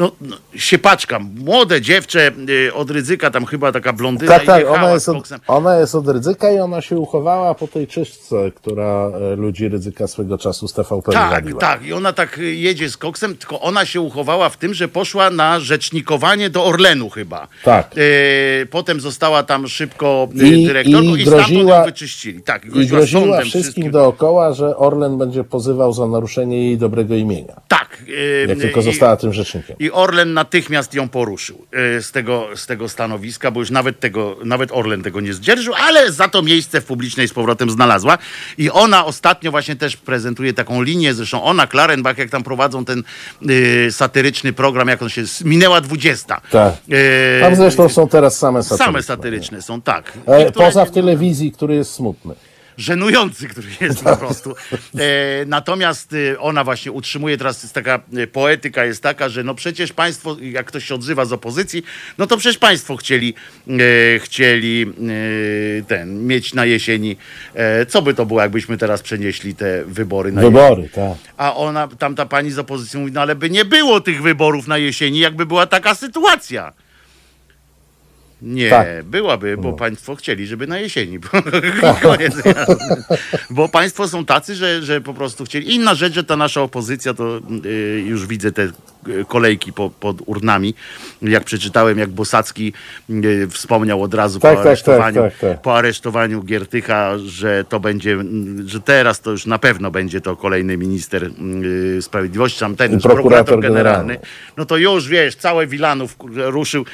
no, 0.00 0.10
no, 0.20 0.36
siepaczka, 0.56 1.18
młode 1.44 1.80
dziewczę 1.80 2.30
e, 2.68 2.74
od 2.74 2.90
ryzyka, 2.90 3.30
tam 3.30 3.44
chyba 3.46 3.72
taka 3.72 3.92
blondyna 3.92 4.32
Tak, 4.32 4.44
tak, 4.46 4.66
ona 4.68 4.92
jest, 4.92 5.08
od, 5.08 5.28
ona 5.46 5.78
jest 5.78 5.94
od 5.94 6.08
ryzyka 6.08 6.50
i 6.52 6.58
ona 6.58 6.80
się 6.80 6.98
uchowała 6.98 7.54
po 7.54 7.68
tej 7.68 7.86
czystce, 7.86 8.50
która 8.54 9.10
e, 9.32 9.36
ludzi 9.36 9.68
ryzyka 9.68 10.06
swego 10.06 10.38
czasu 10.38 10.68
z 10.68 10.72
TVP 10.72 11.12
Tak, 11.12 11.28
wywaliła. 11.28 11.60
tak. 11.60 11.86
I 11.86 11.92
ona 11.92 12.12
tak 12.12 12.38
y, 12.38 12.54
jedzie 12.54 12.90
z 12.90 12.96
koksem, 12.96 13.36
tylko 13.36 13.60
ona 13.60 13.84
się 13.86 14.00
uchowała 14.00 14.48
w 14.48 14.56
tym, 14.56 14.74
że 14.74 14.88
poszła 14.88 15.30
na 15.30 15.60
rzecznikowanie 15.60 16.50
do 16.50 16.64
Orlenu 16.64 17.10
chyba. 17.10 17.48
Tak. 17.64 17.90
E, 17.96 18.66
potem 18.66 19.00
została 19.00 19.42
tam 19.42 19.68
szybko 19.68 20.28
y, 20.42 20.48
I- 20.48 20.66
dyrektorką 20.66 21.16
i, 21.16 21.20
i 21.20 21.24
groziła- 21.24 21.78
ją 21.78 21.84
wyczyścili. 21.84 22.42
Tak, 22.42 22.64
I 22.66 22.68
groziła 22.86 23.06
sądem 23.06 23.42
wszystkim 23.44 23.90
dookoła, 23.90 24.52
że 24.52 24.76
Orlen 24.76 25.18
będzie 25.18 25.44
pozywał 25.44 25.92
za 25.92 26.06
naruszenie 26.06 26.64
jej 26.66 26.78
dobrego 26.78 27.14
imienia, 27.14 27.60
Tak. 27.68 27.98
y, 28.08 28.46
jak 28.48 28.58
tylko 28.58 28.80
i- 28.80 28.82
została 28.82 29.16
tym 29.16 29.32
rzecznikiem. 29.32 29.76
I 29.78 29.89
Orlen 29.92 30.34
natychmiast 30.34 30.94
ją 30.94 31.08
poruszył 31.08 31.66
e, 31.72 32.02
z 32.02 32.12
tego, 32.12 32.48
z 32.54 32.66
tego 32.66 32.88
stanowiska, 32.88 33.50
bo 33.50 33.60
już 33.60 33.70
nawet 33.70 34.00
tego, 34.00 34.36
nawet 34.44 34.72
Orlen 34.72 35.02
tego 35.02 35.20
nie 35.20 35.34
zdzierżył, 35.34 35.74
ale 35.74 36.12
za 36.12 36.28
to 36.28 36.42
miejsce 36.42 36.80
w 36.80 36.84
publicznej 36.84 37.28
z 37.28 37.32
powrotem 37.32 37.70
znalazła. 37.70 38.18
I 38.58 38.70
ona 38.70 39.04
ostatnio 39.04 39.50
właśnie 39.50 39.76
też 39.76 39.96
prezentuje 39.96 40.52
taką 40.52 40.82
linię, 40.82 41.14
zresztą 41.14 41.42
ona, 41.42 41.66
Klarenbach, 41.66 42.18
jak 42.18 42.30
tam 42.30 42.42
prowadzą 42.42 42.84
ten 42.84 43.02
y, 43.50 43.88
satyryczny 43.92 44.52
program, 44.52 44.88
jak 44.88 45.02
on 45.02 45.08
się, 45.08 45.22
minęła 45.44 45.80
20. 45.80 46.40
Tak. 46.50 46.74
E, 46.90 47.40
Tam 47.40 47.56
zresztą 47.56 47.88
są 47.88 48.08
teraz 48.08 48.38
same 48.38 48.62
satyryczne. 48.62 48.86
Same 48.86 49.02
satyryczne 49.02 49.62
są, 49.62 49.82
tak. 49.82 50.12
E, 50.26 50.48
I 50.48 50.52
Poza 50.52 50.84
w 50.84 50.90
telewizji, 50.90 51.52
który 51.52 51.74
jest 51.74 51.92
smutny. 51.92 52.34
Żenujący, 52.80 53.48
który 53.48 53.68
jest 53.80 54.04
po 54.04 54.16
prostu. 54.16 54.54
E, 54.98 55.04
natomiast 55.46 56.12
e, 56.12 56.40
ona 56.40 56.64
właśnie 56.64 56.92
utrzymuje, 56.92 57.36
teraz 57.36 57.62
jest 57.62 57.74
taka 57.74 58.00
e, 58.16 58.26
poetyka 58.26 58.84
jest 58.84 59.02
taka, 59.02 59.28
że 59.28 59.44
no 59.44 59.54
przecież 59.54 59.92
państwo, 59.92 60.36
jak 60.40 60.66
ktoś 60.66 60.84
się 60.84 60.94
odzywa 60.94 61.24
z 61.24 61.32
opozycji, 61.32 61.82
no 62.18 62.26
to 62.26 62.36
przecież 62.36 62.58
państwo 62.58 62.96
chcieli, 62.96 63.34
chcieli 64.18 64.86
ten, 65.88 66.26
mieć 66.26 66.54
na 66.54 66.64
jesieni, 66.64 67.16
co 67.88 68.02
by 68.02 68.14
to 68.14 68.26
było, 68.26 68.40
jakbyśmy 68.40 68.78
teraz 68.78 69.02
przenieśli 69.02 69.54
te 69.54 69.84
wybory 69.84 70.32
na 70.32 70.42
jesieni. 70.42 70.60
Wybory, 70.60 70.88
tak. 70.88 71.32
A 71.36 71.56
ona, 71.56 71.88
tamta 71.88 72.26
pani 72.26 72.50
z 72.50 72.58
opozycji 72.58 73.00
mówi, 73.00 73.12
no 73.12 73.20
ale 73.20 73.34
by 73.34 73.50
nie 73.50 73.64
było 73.64 74.00
tych 74.00 74.22
wyborów 74.22 74.66
na 74.66 74.78
jesieni, 74.78 75.18
jakby 75.18 75.46
była 75.46 75.66
taka 75.66 75.94
sytuacja. 75.94 76.72
Nie, 78.42 78.70
Tak. 78.70 79.04
byłaby, 79.04 79.56
bo 79.56 79.72
państwo 79.72 80.14
chcieli, 80.16 80.46
żeby 80.46 80.66
na 80.66 80.78
jesieni. 80.78 81.18
Koniec. 82.02 82.34
bo 83.50 83.68
państwo 83.68 84.08
są 84.08 84.24
tacy, 84.24 84.54
że, 84.54 84.82
że 84.82 85.00
po 85.00 85.14
prostu 85.14 85.44
chcieli. 85.44 85.74
Inna 85.74 85.94
rzecz, 85.94 86.14
że 86.14 86.24
ta 86.24 86.36
nasza 86.36 86.62
opozycja, 86.62 87.14
to 87.14 87.40
y, 87.64 88.02
już 88.06 88.26
widzę 88.26 88.52
te 88.52 88.62
y, 88.62 89.24
kolejki 89.28 89.72
po, 89.72 89.90
pod 89.90 90.16
urnami. 90.26 90.74
Jak 91.22 91.44
przeczytałem, 91.44 91.98
jak 91.98 92.10
Bosacki 92.10 92.72
y, 93.10 93.48
wspomniał 93.50 94.02
od 94.02 94.14
razu 94.14 94.40
Tak, 94.40 94.50
po 94.50 94.56
tak, 94.56 94.66
aresztowaniu, 94.66 95.22
tak, 95.22 95.38
tak, 95.38 95.50
tak. 95.50 95.62
po 95.62 95.76
aresztowaniu 95.76 96.42
Giertycha, 96.42 97.18
że 97.18 97.64
to 97.68 97.80
będzie, 97.80 98.18
że 98.66 98.80
teraz 98.80 99.20
to 99.20 99.30
już 99.30 99.46
na 99.46 99.58
pewno 99.58 99.90
będzie 99.90 100.20
to 100.20 100.36
kolejny 100.36 100.76
minister 100.76 101.30
y, 101.96 102.02
sprawiedliwości, 102.02 102.60
tam 102.60 102.76
ten 102.76 102.88
prokurator, 102.90 103.16
prokurator 103.20 103.60
generalny. 103.60 104.14
generalny. 104.14 104.26
No 104.56 104.64
to 104.64 104.76
już 104.76 105.08
wiesz, 105.08 105.36
całe 105.36 105.66
Wilanów 105.66 106.16
ruszył 106.36 106.84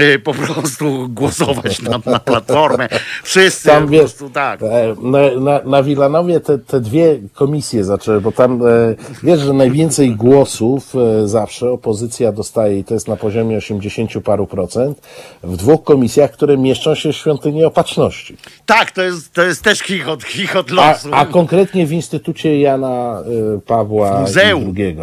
y, 0.00 0.18
po 0.18 0.34
prostu 0.34 0.91
głosować 1.08 1.82
na, 1.82 2.00
na 2.06 2.18
platformę. 2.18 2.88
Wszyscy 3.22 3.68
Tam 3.68 3.88
wiesz, 3.88 4.00
prostu 4.00 4.30
tak. 4.30 4.62
e, 4.62 4.94
na, 5.02 5.40
na, 5.40 5.60
na 5.64 5.82
Wilanowie 5.82 6.40
te, 6.40 6.58
te 6.58 6.80
dwie 6.80 7.18
komisje 7.34 7.84
zaczęły, 7.84 8.20
bo 8.20 8.32
tam 8.32 8.66
e, 8.66 8.94
wiesz, 9.22 9.40
że 9.40 9.52
najwięcej 9.52 10.16
głosów 10.16 10.94
e, 10.96 11.28
zawsze 11.28 11.70
opozycja 11.70 12.32
dostaje 12.32 12.78
i 12.78 12.84
to 12.84 12.94
jest 12.94 13.08
na 13.08 13.16
poziomie 13.16 13.56
80 13.56 14.10
paru 14.24 14.46
procent 14.46 15.00
w 15.42 15.56
dwóch 15.56 15.84
komisjach, 15.84 16.30
które 16.30 16.58
mieszczą 16.58 16.94
się 16.94 17.12
w 17.12 17.16
świątyni 17.16 17.64
opatrzności. 17.64 18.36
Tak, 18.66 18.90
to 18.90 19.02
jest, 19.02 19.32
to 19.32 19.42
jest 19.42 19.62
też 19.62 19.78
chichot, 19.78 20.24
chichot 20.24 20.66
A, 20.70 20.74
losu. 20.74 21.08
a 21.12 21.26
konkretnie 21.26 21.86
w 21.86 21.92
Instytucie 21.92 22.60
Jana 22.60 23.22
Pawła 23.66 24.20
Muzeum. 24.20 24.74
II. 24.76 24.96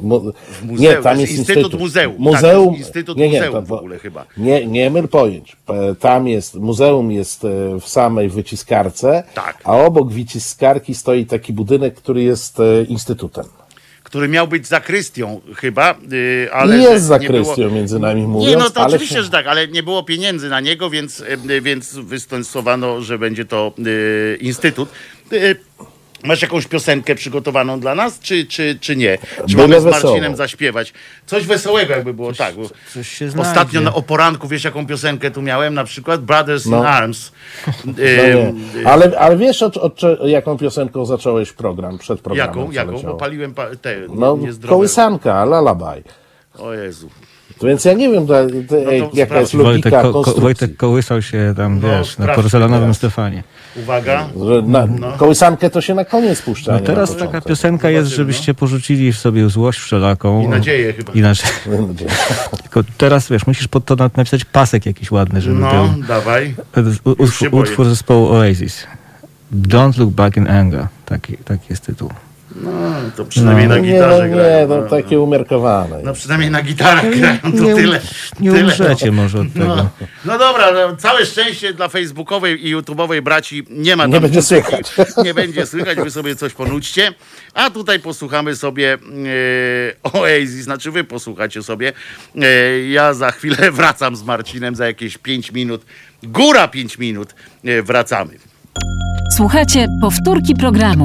Mu, 0.00 0.20
muzeum, 0.62 0.80
nie, 0.80 0.92
to 0.96 1.02
tam 1.02 1.20
jest 1.20 1.32
jest 1.32 1.38
Instytut 1.38 1.62
Instytut. 1.62 1.80
Muzeum. 1.80 2.14
Muzeum, 2.18 2.68
Tak, 2.70 2.78
Instytut 2.78 3.18
nie, 3.18 3.28
nie, 3.28 3.38
Muzeum 3.38 3.54
to- 3.54 3.62
w 3.62 3.72
ogóle 3.72 3.98
chyba. 3.98 4.26
Nie, 4.36 4.66
nie 4.66 4.90
myl 4.90 5.08
pojęć. 5.08 5.56
Tam 6.00 6.28
jest, 6.28 6.54
muzeum 6.54 7.12
jest 7.12 7.44
e, 7.44 7.48
w 7.80 7.88
samej 7.88 8.28
wyciskarce, 8.28 9.22
Tak. 9.34 9.58
a 9.64 9.76
obok 9.76 10.12
wyciskarki 10.12 10.94
stoi 10.94 11.26
taki 11.26 11.52
budynek, 11.52 11.94
który 11.94 12.22
jest 12.22 12.60
e, 12.60 12.82
instytutem. 12.88 13.44
który 14.04 14.28
miał 14.28 14.48
być 14.48 14.66
zakrystią 14.66 15.40
chyba, 15.56 15.94
yy, 16.10 16.48
ale 16.52 16.76
że 16.76 16.82
jest 16.82 16.92
nie 16.94 16.98
zakrystią 17.08 17.54
było- 17.56 17.70
między 17.70 17.98
nami 17.98 18.20
Nie, 18.20 18.26
mówiąc, 18.28 18.62
no 18.64 18.70
to 18.70 18.86
oczywiście, 18.86 19.14
się- 19.14 19.22
że 19.22 19.30
tak, 19.30 19.46
ale 19.46 19.68
nie 19.68 19.82
było 19.82 20.02
pieniędzy 20.02 20.48
na 20.48 20.60
niego, 20.60 20.90
więc, 20.90 21.22
yy, 21.48 21.60
więc 21.60 21.94
występowano, 21.94 23.00
że 23.02 23.18
będzie 23.18 23.44
to 23.44 23.72
yy, 23.78 24.38
instytut. 24.40 24.88
Masz 26.24 26.42
jakąś 26.42 26.66
piosenkę 26.66 27.14
przygotowaną 27.14 27.80
dla 27.80 27.94
nas, 27.94 28.20
czy, 28.20 28.46
czy, 28.46 28.78
czy 28.80 28.96
nie? 28.96 29.18
Czy 29.48 29.56
mamy 29.56 29.80
z. 29.80 29.84
Marcinem 29.84 30.36
zaśpiewać? 30.36 30.92
Coś 31.26 31.46
wesołego 31.46 31.92
jakby 31.94 32.14
było, 32.14 32.32
tak. 32.32 32.54
Bo 32.54 32.62
Coś 32.94 33.08
się 33.08 33.30
znajdzie. 33.30 33.50
ostatnio 33.50 33.80
na, 33.80 33.94
o 33.94 34.02
poranku, 34.02 34.48
wiesz 34.48 34.64
jaką 34.64 34.86
piosenkę 34.86 35.30
tu 35.30 35.42
miałem? 35.42 35.74
Na 35.74 35.84
przykład 35.84 36.20
Brothers 36.24 36.66
in 36.66 36.72
No. 36.72 36.88
Arms. 36.88 37.32
No 37.84 37.92
nie. 37.98 38.52
ale, 38.88 39.18
ale 39.18 39.36
wiesz, 39.36 39.62
od, 39.62 39.76
od, 39.76 39.96
cze- 39.96 40.18
jaką 40.24 40.58
piosenką 40.58 41.06
zacząłeś 41.06 41.52
program, 41.52 41.98
przed 41.98 42.20
programem? 42.20 42.56
jaką, 42.58 42.66
co 42.68 42.72
jaką? 42.72 42.92
leciało? 42.92 43.12
Bo 43.14 43.18
paliłem 43.20 43.54
pa, 43.54 43.66
te 43.82 43.96
No, 44.08 44.36
niezdrowe. 44.36 44.74
kołysanka, 44.74 45.44
lalabaj. 45.44 46.02
O 46.58 46.72
Jezu. 46.72 47.10
Więc 47.62 47.84
ja 47.84 47.92
nie 47.92 48.10
wiem, 48.10 48.26
da, 48.26 48.34
te, 48.68 48.76
ej, 48.88 49.02
jaka 49.14 49.40
jest 49.40 49.54
logika 49.54 49.90
Wojtek, 49.90 50.12
ko, 50.12 50.22
ko. 50.34 50.40
Wojtek 50.40 50.76
kołysał 50.76 51.22
się 51.22 51.54
tam, 51.56 51.80
No, 51.80 51.88
wiesz, 51.88 52.18
na 52.18 52.26
porcelanowym 52.34 52.80
teraz. 52.82 52.96
Stefanie. 52.96 53.42
Uwaga. 53.76 54.28
Że 54.46 54.62
na, 54.62 54.88
Kołysankę 55.16 55.70
to 55.70 55.80
się 55.80 55.94
na 55.94 56.04
koniec 56.04 56.42
puszcza. 56.42 56.72
a 56.72 56.74
No 56.74 56.80
teraz 56.80 57.16
taka 57.16 57.40
piosenka 57.40 57.90
jest, 57.90 58.04
Zobaczymy, 58.08 58.16
żebyście 58.16 58.54
porzucili 58.54 59.12
w 59.12 59.18
sobie 59.18 59.48
złość 59.48 59.78
wszelaką. 59.78 60.42
I 60.44 60.48
nadzieję 60.48 60.92
chyba. 60.92 61.12
Inaczej. 61.12 61.50
Tylko 62.62 62.80
teraz, 62.98 63.28
wiesz, 63.28 63.46
musisz 63.46 63.68
pod 63.68 63.84
to 63.84 63.96
na- 63.96 64.10
napisać 64.16 64.44
pasek 64.44 64.86
jakiś 64.86 65.10
ładny, 65.10 65.40
żeby 65.40 65.60
No, 65.60 65.70
był. 65.88 66.02
dawaj. 66.02 66.54
U, 67.04 67.10
utwór 67.60 67.86
zespołu 67.86 68.28
Oasis. 68.32 68.86
Don't 69.68 69.98
look 69.98 70.10
back 70.10 70.36
in 70.36 70.48
anger. 70.50 70.86
Taki, 71.06 71.36
taki 71.36 71.66
jest 71.70 71.86
tytuł. 71.86 72.10
No, 72.56 72.70
to 73.16 73.24
przynajmniej 73.24 73.68
No. 73.68 73.74
na 73.74 73.80
Nie, 73.80 73.88
no, 73.92 73.94
gitarze 74.06 74.28
nie, 74.28 74.34
grają. 74.34 74.68
no, 74.68 74.82
takie 74.82 75.20
umiarkowane. 75.20 76.00
No 76.04 76.12
przynajmniej 76.12 76.50
na 76.50 76.62
gitarach 76.62 77.18
grają, 77.18 77.38
to 77.42 77.48
nie, 77.48 77.74
tyle. 77.74 78.00
nie 78.40 78.50
tyle. 78.52 78.64
umrzecie 78.64 79.12
może 79.12 79.40
od 79.40 79.52
tego. 79.52 79.66
No, 79.76 79.88
no 80.24 80.38
dobra, 80.38 80.72
no, 80.72 80.96
całe 80.96 81.26
szczęście 81.26 81.74
dla 81.74 81.88
facebookowej 81.88 82.66
i 82.66 82.70
youtubeowej 82.70 83.22
braci 83.22 83.66
nie 83.70 83.96
ma 83.96 84.02
tam 84.04 84.10
Nie 84.12 84.20
będzie 84.20 84.42
słychać. 84.42 84.92
Nie 85.24 85.34
będzie 85.34 85.66
słychać, 85.66 85.98
wy 85.98 86.10
sobie 86.10 86.36
coś 86.36 86.52
ponućcie. 86.52 87.12
A 87.54 87.70
tutaj 87.70 88.00
posłuchamy 88.00 88.56
sobie 88.56 88.92
e, 88.94 88.98
Oasis, 90.12 90.50
znaczy 90.64 90.90
wy 90.90 91.04
posłuchacie 91.04 91.62
sobie. 91.62 91.92
E, 92.42 92.80
ja 92.88 93.14
za 93.14 93.30
chwilę 93.30 93.70
wracam 93.72 94.16
z 94.16 94.22
Marcinem 94.22 94.74
za 94.76 94.86
jakieś 94.86 95.18
5 95.18 95.52
minut. 95.52 95.84
Góra 96.22 96.68
5 96.68 96.98
minut 96.98 97.34
e, 97.64 97.82
wracamy. 97.82 98.34
Słuchajcie 99.36 99.86
powtórki 100.02 100.54
programu. 100.54 101.04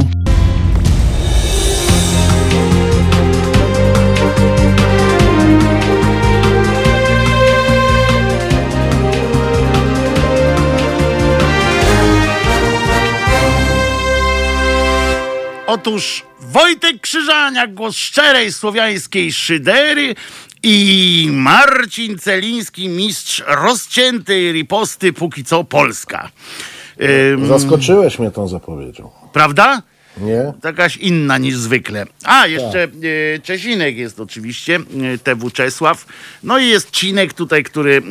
Otóż 15.67 16.23
Wojtek 16.39 17.01
Krzyżaniak, 17.01 17.73
głos 17.73 17.95
szczerej 17.95 18.53
słowiańskiej 18.53 19.33
szydery 19.33 20.15
i 20.63 21.27
Marcin 21.31 22.17
Celiński, 22.17 22.89
mistrz 22.89 23.43
rozciętej 23.47 24.51
riposty, 24.51 25.13
póki 25.13 25.43
co 25.43 25.63
Polska. 25.63 26.29
Ym, 27.01 27.47
Zaskoczyłeś 27.47 28.19
mnie 28.19 28.31
tą 28.31 28.47
zapowiedzią. 28.47 29.09
prawda? 29.33 29.81
Nie? 30.21 30.53
Jakaś 30.63 30.97
inna 30.97 31.37
niż 31.37 31.57
zwykle. 31.57 32.05
A, 32.23 32.47
jeszcze 32.47 32.83
e, 32.83 33.39
Czesinek 33.43 33.97
jest 33.97 34.19
oczywiście, 34.19 34.75
e, 34.75 35.17
TW 35.35 35.49
Czesław. 35.49 36.05
No 36.43 36.57
i 36.59 36.67
jest 36.67 36.91
Cinek 36.91 37.33
tutaj, 37.33 37.63
który 37.63 38.01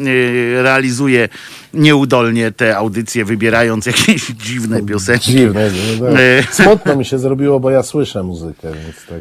e, 0.59 0.63
realizuje 0.63 1.29
nieudolnie 1.75 2.53
te 2.53 2.77
audycje, 2.77 3.25
wybierając 3.25 3.87
jakieś 3.87 4.27
dziwne 4.47 4.83
piosenki. 4.83 5.33
Dziwne. 5.33 5.71
nie? 5.71 6.01
No, 6.01 6.21
E. 6.21 6.43
Smutno 6.51 6.97
mi 6.97 7.05
się 7.05 7.19
zrobiło, 7.19 7.61
bo 7.61 7.71
ja 7.71 7.83
słyszę 7.83 8.23
muzykę, 8.23 8.73
więc 8.73 9.07
tak. 9.09 9.21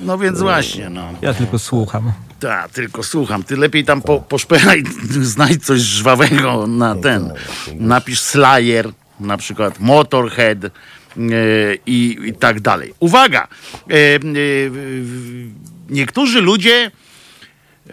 No 0.00 0.18
więc 0.18 0.38
właśnie, 0.40 0.90
no. 0.90 1.08
Ja 1.22 1.34
tylko 1.34 1.58
słucham. 1.58 2.12
Tak, 2.40 2.68
tylko 2.70 3.02
słucham. 3.02 3.42
Ty 3.44 3.56
lepiej 3.56 3.84
tam 3.84 4.02
po, 4.02 4.20
poszperaj, 4.20 4.82
znajdź 5.22 5.64
coś 5.66 5.80
żwawego 5.80 6.66
na 6.66 6.94
ten. 6.94 7.32
Napisz 7.74 8.20
Slayer, 8.20 8.90
na 9.20 9.36
przykład 9.36 9.80
Motorhead 9.80 10.58
i, 11.86 12.18
i 12.24 12.32
tak 12.32 12.60
dalej. 12.60 12.94
Uwaga! 13.00 13.48
E, 13.90 13.94
e, 13.94 14.18
niektórzy 15.90 16.40
ludzie 16.40 16.90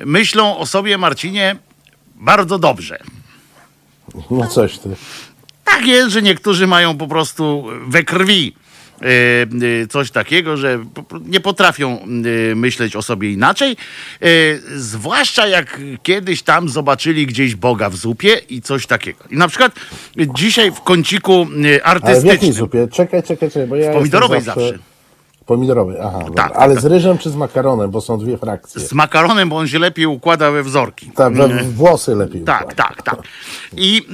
myślą 0.05 0.57
o 0.57 0.65
sobie, 0.65 0.97
Marcinie, 0.97 1.55
bardzo 2.15 2.59
dobrze. 2.59 2.99
No 4.31 4.47
coś 4.47 4.79
ty. 4.79 4.89
Tak 5.63 5.87
jest, 5.87 6.11
że 6.11 6.21
niektórzy 6.21 6.67
mają 6.67 6.97
po 6.97 7.07
prostu 7.07 7.67
we 7.87 8.03
krwi 8.03 8.55
e, 8.55 8.55
e, 8.55 8.70
coś 9.89 10.11
takiego, 10.11 10.57
że 10.57 10.85
nie 11.25 11.39
potrafią 11.39 11.99
e, 11.99 12.55
myśleć 12.55 12.95
o 12.95 13.01
sobie 13.01 13.31
inaczej. 13.31 13.77
Zwłaszcza 14.75 15.47
jak 15.47 15.79
kiedyś 16.03 16.43
tam 16.43 16.69
zobaczyli 16.69 17.27
gdzieś 17.27 17.55
Boga 17.55 17.89
w 17.89 17.95
zupie 17.95 18.41
i 18.49 18.61
coś 18.61 18.87
takiego. 18.87 19.23
I 19.29 19.37
na 19.37 19.47
przykład 19.47 19.71
dzisiaj 20.35 20.71
w 20.71 20.81
kąciku 20.81 21.31
e, 21.31 21.85
Ale 21.85 21.99
w 21.99 22.03
jakiej 22.03 22.21
artystycznym, 22.21 22.53
zupie? 22.53 22.87
Czekaj, 22.91 23.23
czekaj, 23.23 23.49
czekaj, 23.49 23.67
bo 23.67 23.75
ja 23.75 23.93
pomidorowej 23.93 24.35
jestem 24.35 24.55
zawsze... 24.55 24.71
zawsze. 24.71 24.90
Pomidorowej, 25.51 25.97
aha. 26.03 26.19
dobra. 26.25 26.43
Tak, 26.43 26.51
Ale 26.55 26.73
tak, 26.73 26.83
z 26.83 26.85
ryżem 26.85 27.17
czy 27.17 27.29
z 27.29 27.35
makaronem, 27.35 27.91
bo 27.91 28.01
są 28.01 28.17
dwie 28.17 28.37
frakcje. 28.37 28.81
z 28.81 28.93
makaronem, 28.93 29.49
bo 29.49 29.57
on 29.57 29.67
się 29.67 29.79
lepiej 29.79 30.05
układa 30.05 30.51
we 30.51 30.63
wzorki. 30.63 31.11
Tak, 31.15 31.33
we 31.33 31.63
włosy 31.63 32.15
lepiej. 32.15 32.41
Tak, 32.41 32.61
układa. 32.61 32.83
tak, 32.83 33.01
tak. 33.01 33.19
I 33.77 34.05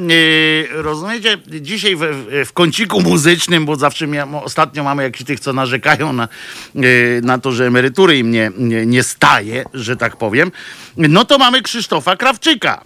yy, 0.72 0.82
rozumiecie, 0.82 1.38
dzisiaj 1.62 1.96
w, 1.96 2.02
w 2.46 2.54
kąciku 2.54 3.02
muzycznym, 3.02 3.66
bo 3.66 3.76
zawsze 3.76 4.08
mia, 4.08 4.28
ostatnio 4.44 4.84
mamy 4.84 5.04
jakichś 5.04 5.24
tych, 5.24 5.40
co 5.40 5.54
narzekają 5.54 6.14
na, 6.14 6.28
yy, 6.76 7.22
na 7.24 7.40
to, 7.40 7.52
że 7.52 7.68
emerytury 7.68 8.18
im 8.18 8.32
nie, 8.32 8.52
nie, 8.58 8.86
nie 8.86 9.04
staje, 9.04 9.64
że 9.74 9.96
tak 9.96 10.16
powiem, 10.16 10.52
no 10.98 11.26
to 11.26 11.38
mamy 11.38 11.62
Krzysztofa 11.62 12.16
Krawczyka. 12.16 12.82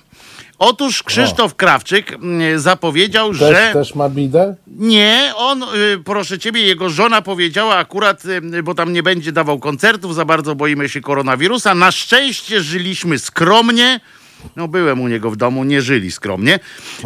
Otóż 0.63 1.03
Krzysztof 1.03 1.55
Krawczyk 1.55 2.11
yy, 2.11 2.59
zapowiedział, 2.59 3.29
Też, 3.29 3.39
że... 3.39 3.69
też 3.73 3.95
ma 3.95 4.09
bidę? 4.09 4.55
Nie, 4.67 5.33
on, 5.35 5.63
y, 5.63 5.67
proszę 6.05 6.39
ciebie, 6.39 6.61
jego 6.61 6.89
żona 6.89 7.21
powiedziała 7.21 7.75
akurat, 7.75 8.25
y, 8.25 8.63
bo 8.63 8.75
tam 8.75 8.93
nie 8.93 9.03
będzie 9.03 9.31
dawał 9.31 9.59
koncertów, 9.59 10.15
za 10.15 10.25
bardzo 10.25 10.55
boimy 10.55 10.89
się 10.89 11.01
koronawirusa. 11.01 11.75
Na 11.75 11.91
szczęście 11.91 12.61
żyliśmy 12.61 13.19
skromnie. 13.19 13.99
No, 14.55 14.67
byłem 14.67 15.01
u 15.01 15.07
niego 15.07 15.31
w 15.31 15.35
domu, 15.37 15.63
nie 15.63 15.81
żyli 15.81 16.11
skromnie. 16.11 16.59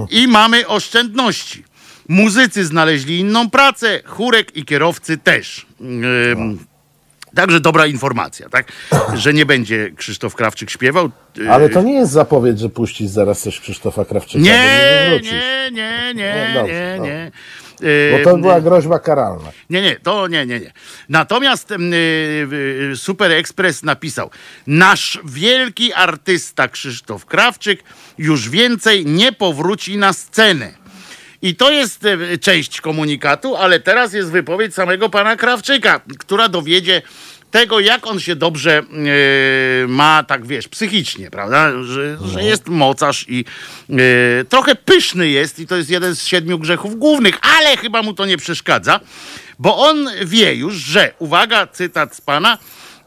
I 0.10 0.28
mamy 0.28 0.68
oszczędności. 0.68 1.64
Muzycy 2.10 2.66
znaleźli 2.66 3.20
inną 3.20 3.50
pracę, 3.50 4.02
chórek 4.06 4.58
i 4.58 4.66
kierowcy 4.66 5.18
też. 5.18 5.66
Ym, 5.82 6.60
Także 7.36 7.60
dobra 7.60 7.86
informacja, 7.86 8.50
tak? 8.50 8.72
Że 9.14 9.34
nie 9.34 9.46
będzie 9.46 9.92
Krzysztof 9.96 10.36
Krawczyk 10.36 10.70
śpiewał. 10.70 11.10
Y, 11.38 11.52
Ale 11.52 11.70
to 11.70 11.82
nie 11.82 11.94
jest 11.94 12.12
zapowiedź, 12.12 12.60
że 12.60 12.70
puścić 12.70 13.12
zaraz 13.12 13.42
też 13.42 13.60
Krzysztofa 13.60 14.06
Krawczyka. 14.06 14.40
Nie, 14.44 15.08
wrócisz. 15.10 15.32
nie, 15.32 15.70
nie, 15.72 16.14
nie, 16.16 16.52
No 16.54 16.60
dobrze, 16.62 17.00
nie, 17.02 17.08
nie. 17.08 17.32
Bo 18.18 18.24
to 18.24 18.32
Ym, 18.36 18.42
była 18.42 18.62
groźba 18.62 19.00
karalna. 19.00 19.52
Nie, 19.70 19.82
nie, 19.82 19.96
to 19.96 20.28
nie, 20.28 20.46
nie, 20.46 20.60
nie. 20.60 20.72
Natomiast 21.10 21.72
y, 21.72 21.76
y, 22.92 22.98
Super 22.98 23.32
Express 23.32 23.84
napisał: 23.84 24.30
Nasz 24.68 25.20
wielki 25.26 25.94
artysta 25.94 26.68
Krzysztof 26.68 27.26
Krawczyk 27.26 27.84
już 28.18 28.50
więcej 28.50 29.06
nie 29.06 29.32
powróci 29.32 29.98
na 29.98 30.14
scenę. 30.14 30.85
I 31.42 31.56
to 31.56 31.72
jest 31.72 32.06
y, 32.06 32.38
część 32.38 32.82
komunikatu, 32.82 33.56
ale 33.56 33.80
teraz 33.80 34.14
jest 34.14 34.32
wypowiedź 34.32 34.74
samego 34.74 35.10
pana 35.10 35.36
Krawczyka, 35.36 36.02
która 36.20 36.50
dowiedzie 36.50 37.02
tego, 37.52 37.80
jak 37.80 38.08
on 38.08 38.20
się 38.20 38.36
dobrze 38.36 38.84
y, 39.84 39.88
ma, 39.88 40.24
tak 40.24 40.46
wiesz, 40.46 40.68
psychicznie, 40.68 41.32
prawda? 41.32 41.84
Że, 41.84 42.18
że 42.34 42.44
jest 42.44 42.68
mocarz 42.68 43.26
i 43.30 43.46
y, 43.90 44.46
trochę 44.50 44.76
pyszny 44.76 45.30
jest, 45.30 45.60
i 45.60 45.68
to 45.68 45.76
jest 45.76 45.90
jeden 45.90 46.16
z 46.16 46.26
siedmiu 46.26 46.60
grzechów 46.60 47.00
głównych, 47.00 47.36
ale 47.58 47.78
chyba 47.78 48.04
mu 48.04 48.14
to 48.14 48.26
nie 48.26 48.38
przeszkadza, 48.38 49.00
bo 49.60 49.78
on 49.78 50.10
wie 50.26 50.56
już, 50.56 50.76
że, 50.76 51.14
uwaga, 51.20 51.68
cytat 51.68 52.16
z 52.16 52.22
pana, 52.22 52.58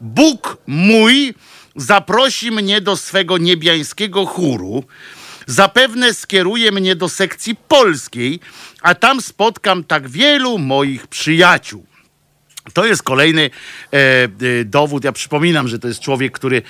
Bóg 0.01 0.57
mój 0.67 1.33
zaprosi 1.75 2.51
mnie 2.51 2.81
do 2.81 2.97
swego 2.97 3.37
niebiańskiego 3.37 4.25
chóru, 4.25 4.83
zapewne 5.49 6.13
skieruje 6.13 6.71
mnie 6.71 6.95
do 6.95 7.09
sekcji 7.09 7.55
polskiej, 7.55 8.39
a 8.81 8.95
tam 8.95 9.21
spotkam 9.21 9.83
tak 9.83 10.09
wielu 10.09 10.57
moich 10.57 11.07
przyjaciół. 11.07 11.85
To 12.73 12.85
jest 12.85 13.03
kolejny 13.03 13.49
e, 13.93 13.97
e, 13.97 14.29
dowód. 14.65 15.03
Ja 15.03 15.11
przypominam, 15.11 15.67
że 15.67 15.79
to 15.79 15.87
jest 15.87 15.99
człowiek, 15.99 16.33
który 16.33 16.57
e, 16.57 16.61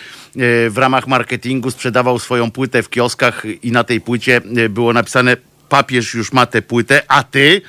w 0.70 0.78
ramach 0.78 1.08
marketingu 1.08 1.72
sprzedawał 1.72 2.20
swoją 2.20 2.52
płytę 2.52 2.84
w 2.84 2.90
kioskach 2.90 3.44
i 3.62 3.72
na 3.72 3.84
tej 3.84 4.02
płycie 4.02 4.42
e, 4.58 4.70
było 4.70 4.94
napisane 4.94 5.38
papież 5.70 6.14
już 6.14 6.34
ma 6.34 6.46
tę 6.46 6.62
płytę, 6.62 7.02
a 7.08 7.24
ty... 7.24 7.62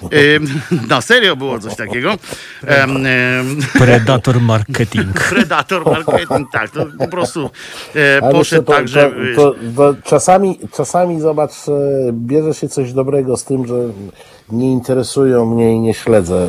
Na 0.88 1.00
serio 1.00 1.36
było 1.36 1.58
coś 1.58 1.76
takiego. 1.76 2.14
Predator 3.78 4.40
marketing. 4.40 5.12
Predator 5.30 5.84
marketing, 5.84 6.50
tak, 6.52 6.70
to 6.70 6.86
po 6.98 7.08
prostu 7.08 7.50
e, 7.96 8.20
Ale 8.22 8.32
poszedł 8.32 8.62
to, 8.62 8.72
tak, 8.72 8.88
że... 8.88 9.10
to, 9.36 9.54
to, 9.76 9.94
to 9.94 9.94
czasami, 10.04 10.58
czasami 10.76 11.20
zobacz, 11.20 11.68
e, 11.68 11.72
bierze 12.12 12.54
się 12.54 12.68
coś 12.68 12.92
dobrego 12.92 13.36
z 13.36 13.44
tym, 13.44 13.66
że 13.66 13.74
nie 14.52 14.72
interesują 14.72 15.54
mnie 15.54 15.74
i 15.74 15.80
nie 15.80 15.94
śledzę 15.94 16.48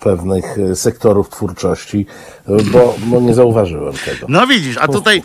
pewnych 0.00 0.58
e, 0.58 0.76
sektorów 0.76 1.28
twórczości, 1.28 2.06
e, 2.46 2.62
bo, 2.62 2.96
bo 3.06 3.20
nie 3.20 3.34
zauważyłem 3.34 3.94
tego. 4.04 4.26
No 4.28 4.46
widzisz, 4.46 4.76
a 4.80 4.88
tutaj 4.88 5.22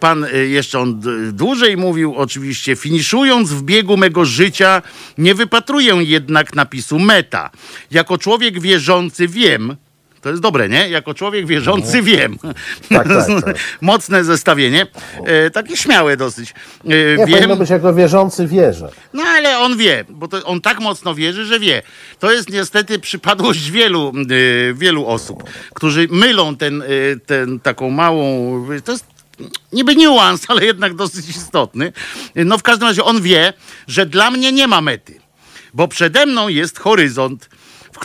pan 0.00 0.26
jeszcze 0.48 0.80
on 0.80 1.00
dłużej 1.32 1.76
mówił, 1.76 2.14
oczywiście, 2.16 2.76
finiszując 2.76 3.50
w 3.52 3.62
biegu 3.62 3.96
mego 3.96 4.24
życia, 4.24 4.82
nie 5.18 5.34
wypatruję 5.34 5.94
jednak 5.94 6.54
napisu 6.54 6.98
meta. 6.98 7.50
Jako 7.90 8.18
człowiek 8.18 8.60
wierzący 8.60 9.28
wiem, 9.28 9.76
to 10.22 10.28
jest 10.30 10.42
dobre, 10.42 10.68
nie? 10.68 10.88
Jako 10.88 11.14
człowiek 11.14 11.46
wierzący 11.46 12.02
wiem. 12.02 12.38
Tak, 12.88 13.08
tak, 13.08 13.26
tak. 13.44 13.56
Mocne 13.80 14.24
zestawienie. 14.24 14.86
E, 15.24 15.50
takie 15.50 15.76
śmiałe 15.76 16.16
dosyć. 16.16 16.50
E, 16.50 16.88
Nie, 16.88 16.94
wiem, 17.16 17.28
powinno 17.30 17.56
być 17.56 17.70
jako 17.70 17.94
wierzący 17.94 18.46
wierzę. 18.46 18.90
no 19.12 19.22
ale 19.22 19.58
on 19.58 19.76
wie, 19.76 20.04
bo 20.08 20.28
to, 20.28 20.44
on 20.44 20.60
tak 20.60 20.80
mocno 20.80 21.14
wierzy, 21.14 21.44
że 21.44 21.60
wie. 21.60 21.82
To 22.18 22.32
jest 22.32 22.50
niestety 22.50 22.98
przypadłość 22.98 23.70
wielu, 23.70 24.12
y, 24.30 24.74
wielu 24.74 25.06
osób, 25.06 25.42
którzy 25.74 26.08
mylą 26.10 26.56
ten, 26.56 26.82
y, 26.82 27.20
ten 27.26 27.60
taką 27.60 27.90
małą. 27.90 28.66
To 28.84 28.92
jest 28.92 29.04
niby 29.72 29.96
niuans, 29.96 30.44
ale 30.48 30.64
jednak 30.64 30.94
dosyć 30.94 31.28
istotny. 31.28 31.92
No 32.34 32.58
w 32.58 32.62
każdym 32.62 32.88
razie 32.88 33.04
on 33.04 33.22
wie, 33.22 33.52
że 33.86 34.06
dla 34.06 34.30
mnie 34.30 34.52
nie 34.52 34.68
ma 34.68 34.80
mety, 34.80 35.20
bo 35.74 35.88
przede 35.88 36.26
mną 36.26 36.48
jest 36.48 36.78
horyzont, 36.78 37.48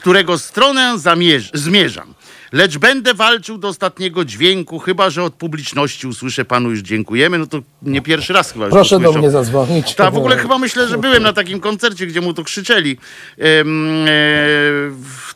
którego 0.02 0.38
stronę 0.38 0.94
zamierz- 0.98 1.50
zmierzam. 1.54 2.14
Lecz 2.52 2.78
będę 2.78 3.14
walczył 3.14 3.58
do 3.58 3.68
ostatniego 3.68 4.26
dźwięku, 4.26 4.80
chyba 4.80 5.10
że 5.10 5.24
od 5.24 5.34
publiczności 5.34 6.08
usłyszę 6.08 6.46
panu 6.46 6.70
już 6.70 6.80
dziękujemy. 6.80 7.38
No 7.38 7.48
to 7.48 7.60
nie 7.82 8.02
pierwszy 8.02 8.34
raz 8.34 8.52
chyba. 8.54 8.70
Proszę 8.70 9.00
do 9.00 9.14
mnie 9.14 9.32
zadzwonić. 9.32 9.96
Tak, 9.96 10.14
w 10.14 10.18
ogóle 10.18 10.38
chyba 10.38 10.58
myślę, 10.58 10.88
że 10.88 10.98
byłem 10.98 11.24
na 11.24 11.34
takim 11.34 11.60
koncercie, 11.60 12.08
gdzie 12.08 12.22
mu 12.22 12.34
to 12.34 12.44
krzyczeli. 12.44 12.98
Em, 13.38 14.06
e, 14.08 14.10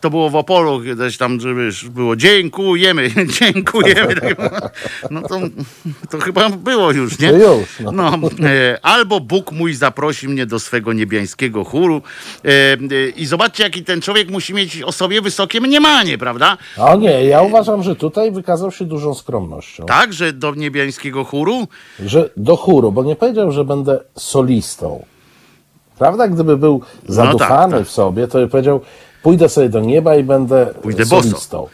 to 0.01 0.09
było 0.09 0.29
w 0.29 0.35
Opolu, 0.35 0.83
kiedyś 0.83 1.17
tam, 1.17 1.39
wiesz, 1.57 1.89
było 1.89 2.15
dziękujemy, 2.15 3.09
dziękujemy. 3.39 4.15
No 5.11 5.21
to, 5.21 5.39
to 6.09 6.19
chyba 6.19 6.49
było 6.49 6.91
już, 6.91 7.19
nie? 7.19 7.29
To 7.29 7.37
już, 7.37 7.79
no. 7.79 7.91
No, 7.91 8.29
e, 8.43 8.79
albo 8.81 9.19
Bóg 9.19 9.51
mój 9.51 9.73
zaprosi 9.73 10.27
mnie 10.27 10.45
do 10.45 10.59
swego 10.59 10.93
niebiańskiego 10.93 11.63
chóru. 11.63 12.01
E, 12.45 12.49
e, 12.49 13.09
I 13.15 13.25
zobaczcie, 13.25 13.63
jaki 13.63 13.83
ten 13.83 14.01
człowiek 14.01 14.29
musi 14.29 14.53
mieć 14.53 14.81
o 14.81 14.91
sobie 14.91 15.21
wysokie 15.21 15.61
mniemanie, 15.61 16.17
prawda? 16.17 16.57
A 16.77 16.95
nie, 16.95 17.25
ja 17.25 17.41
uważam, 17.41 17.83
że 17.83 17.95
tutaj 17.95 18.31
wykazał 18.31 18.71
się 18.71 18.85
dużą 18.85 19.13
skromnością. 19.13 19.85
Tak, 19.85 20.13
że 20.13 20.33
do 20.33 20.55
niebiańskiego 20.55 21.23
chóru 21.23 21.67
Że 21.99 22.29
do 22.37 22.55
chóru, 22.55 22.91
bo 22.91 23.03
nie 23.03 23.15
powiedział, 23.15 23.51
że 23.51 23.65
będę 23.65 23.99
solistą. 24.17 25.05
Prawda? 25.97 26.27
Gdyby 26.27 26.57
był 26.57 26.81
zadufany 27.07 27.71
tak, 27.71 27.79
tak. 27.79 27.87
w 27.87 27.91
sobie, 27.91 28.27
to 28.27 28.37
by 28.37 28.47
powiedział, 28.47 28.81
pójdę 29.23 29.49
sobie 29.49 29.69
do 29.69 29.79
nieba 29.79 30.15
i 30.15 30.23
będę 30.23 30.65
Pójdę 30.81 31.05
boso. 31.05 31.67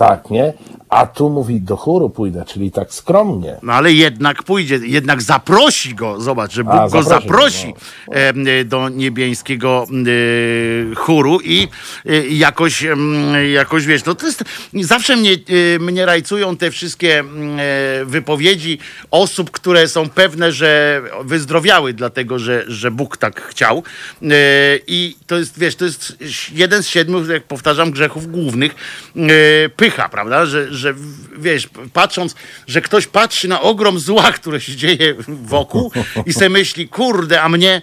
Tak, 0.00 0.30
nie? 0.30 0.52
A 0.88 1.06
tu 1.06 1.30
mówi, 1.30 1.60
do 1.60 1.76
chóru 1.76 2.10
pójdę, 2.10 2.44
czyli 2.46 2.70
tak 2.70 2.94
skromnie. 2.94 3.56
No 3.62 3.72
ale 3.72 3.92
jednak 3.92 4.42
pójdzie, 4.42 4.78
jednak 4.82 5.22
zaprosi 5.22 5.94
go, 5.94 6.20
zobacz, 6.20 6.52
że 6.52 6.64
Bóg 6.64 6.74
A, 6.74 6.88
go 6.88 7.02
zaprosi 7.02 7.72
go, 7.72 8.14
em, 8.14 8.46
e, 8.46 8.64
do 8.64 8.88
niebiańskiego 8.88 9.86
e, 9.90 10.94
chóru 10.94 11.40
i 11.44 11.68
e, 12.06 12.26
jakoś, 12.26 12.84
jakoś 13.52 13.86
wiesz, 13.86 14.04
no 14.04 14.14
to 14.14 14.26
jest, 14.26 14.44
zawsze 14.74 15.16
mnie, 15.16 15.30
mnie 15.80 16.06
rajcują 16.06 16.56
te 16.56 16.70
wszystkie 16.70 17.24
wypowiedzi 18.04 18.78
osób, 19.10 19.50
które 19.50 19.88
są 19.88 20.08
pewne, 20.08 20.52
że 20.52 21.02
wyzdrowiały 21.24 21.92
dlatego, 21.92 22.38
że, 22.38 22.64
że 22.66 22.90
Bóg 22.90 23.16
tak 23.16 23.42
chciał 23.42 23.82
i 24.86 25.16
to 25.26 25.38
jest, 25.38 25.58
wiesz, 25.58 25.76
to 25.76 25.84
jest 25.84 26.16
jeden 26.52 26.82
z 26.82 26.88
siedmiu, 26.88 27.32
jak 27.32 27.42
powtarzam, 27.42 27.90
grzechów 27.90 28.26
głównych, 28.26 28.74
e, 29.16 29.68
prawda, 30.10 30.46
że, 30.46 30.74
że 30.74 30.94
wiesz, 31.38 31.68
patrząc, 31.92 32.34
że 32.66 32.80
ktoś 32.80 33.06
patrzy 33.06 33.48
na 33.48 33.60
ogrom 33.60 33.98
zła, 33.98 34.32
które 34.32 34.60
się 34.60 34.76
dzieje 34.76 35.14
wokół 35.28 35.92
i 36.26 36.32
se 36.32 36.48
myśli, 36.48 36.88
kurde, 36.88 37.42
a 37.42 37.48
mnie, 37.48 37.82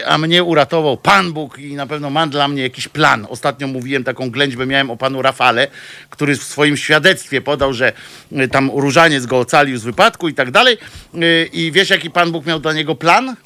e, 0.00 0.06
a 0.06 0.18
mnie 0.18 0.44
uratował 0.44 0.96
Pan 0.96 1.32
Bóg 1.32 1.58
i 1.58 1.74
na 1.74 1.86
pewno 1.86 2.10
ma 2.10 2.26
dla 2.26 2.48
mnie 2.48 2.62
jakiś 2.62 2.88
plan. 2.88 3.26
Ostatnio 3.30 3.66
mówiłem 3.66 4.04
taką 4.04 4.30
ględźbę, 4.30 4.66
miałem 4.66 4.90
o 4.90 4.96
panu 4.96 5.22
Rafale, 5.22 5.68
który 6.10 6.36
w 6.36 6.42
swoim 6.42 6.76
świadectwie 6.76 7.40
podał, 7.40 7.72
że 7.72 7.92
e, 8.32 8.48
tam 8.48 8.70
różaniec 8.74 9.26
go 9.26 9.38
ocalił 9.38 9.78
z 9.78 9.84
wypadku 9.84 10.28
i 10.28 10.34
tak 10.34 10.50
dalej. 10.50 10.78
E, 11.14 11.44
I 11.44 11.72
wiesz, 11.72 11.90
jaki 11.90 12.10
Pan 12.10 12.32
Bóg 12.32 12.46
miał 12.46 12.60
dla 12.60 12.72
niego 12.72 12.94
plan? 12.94 13.36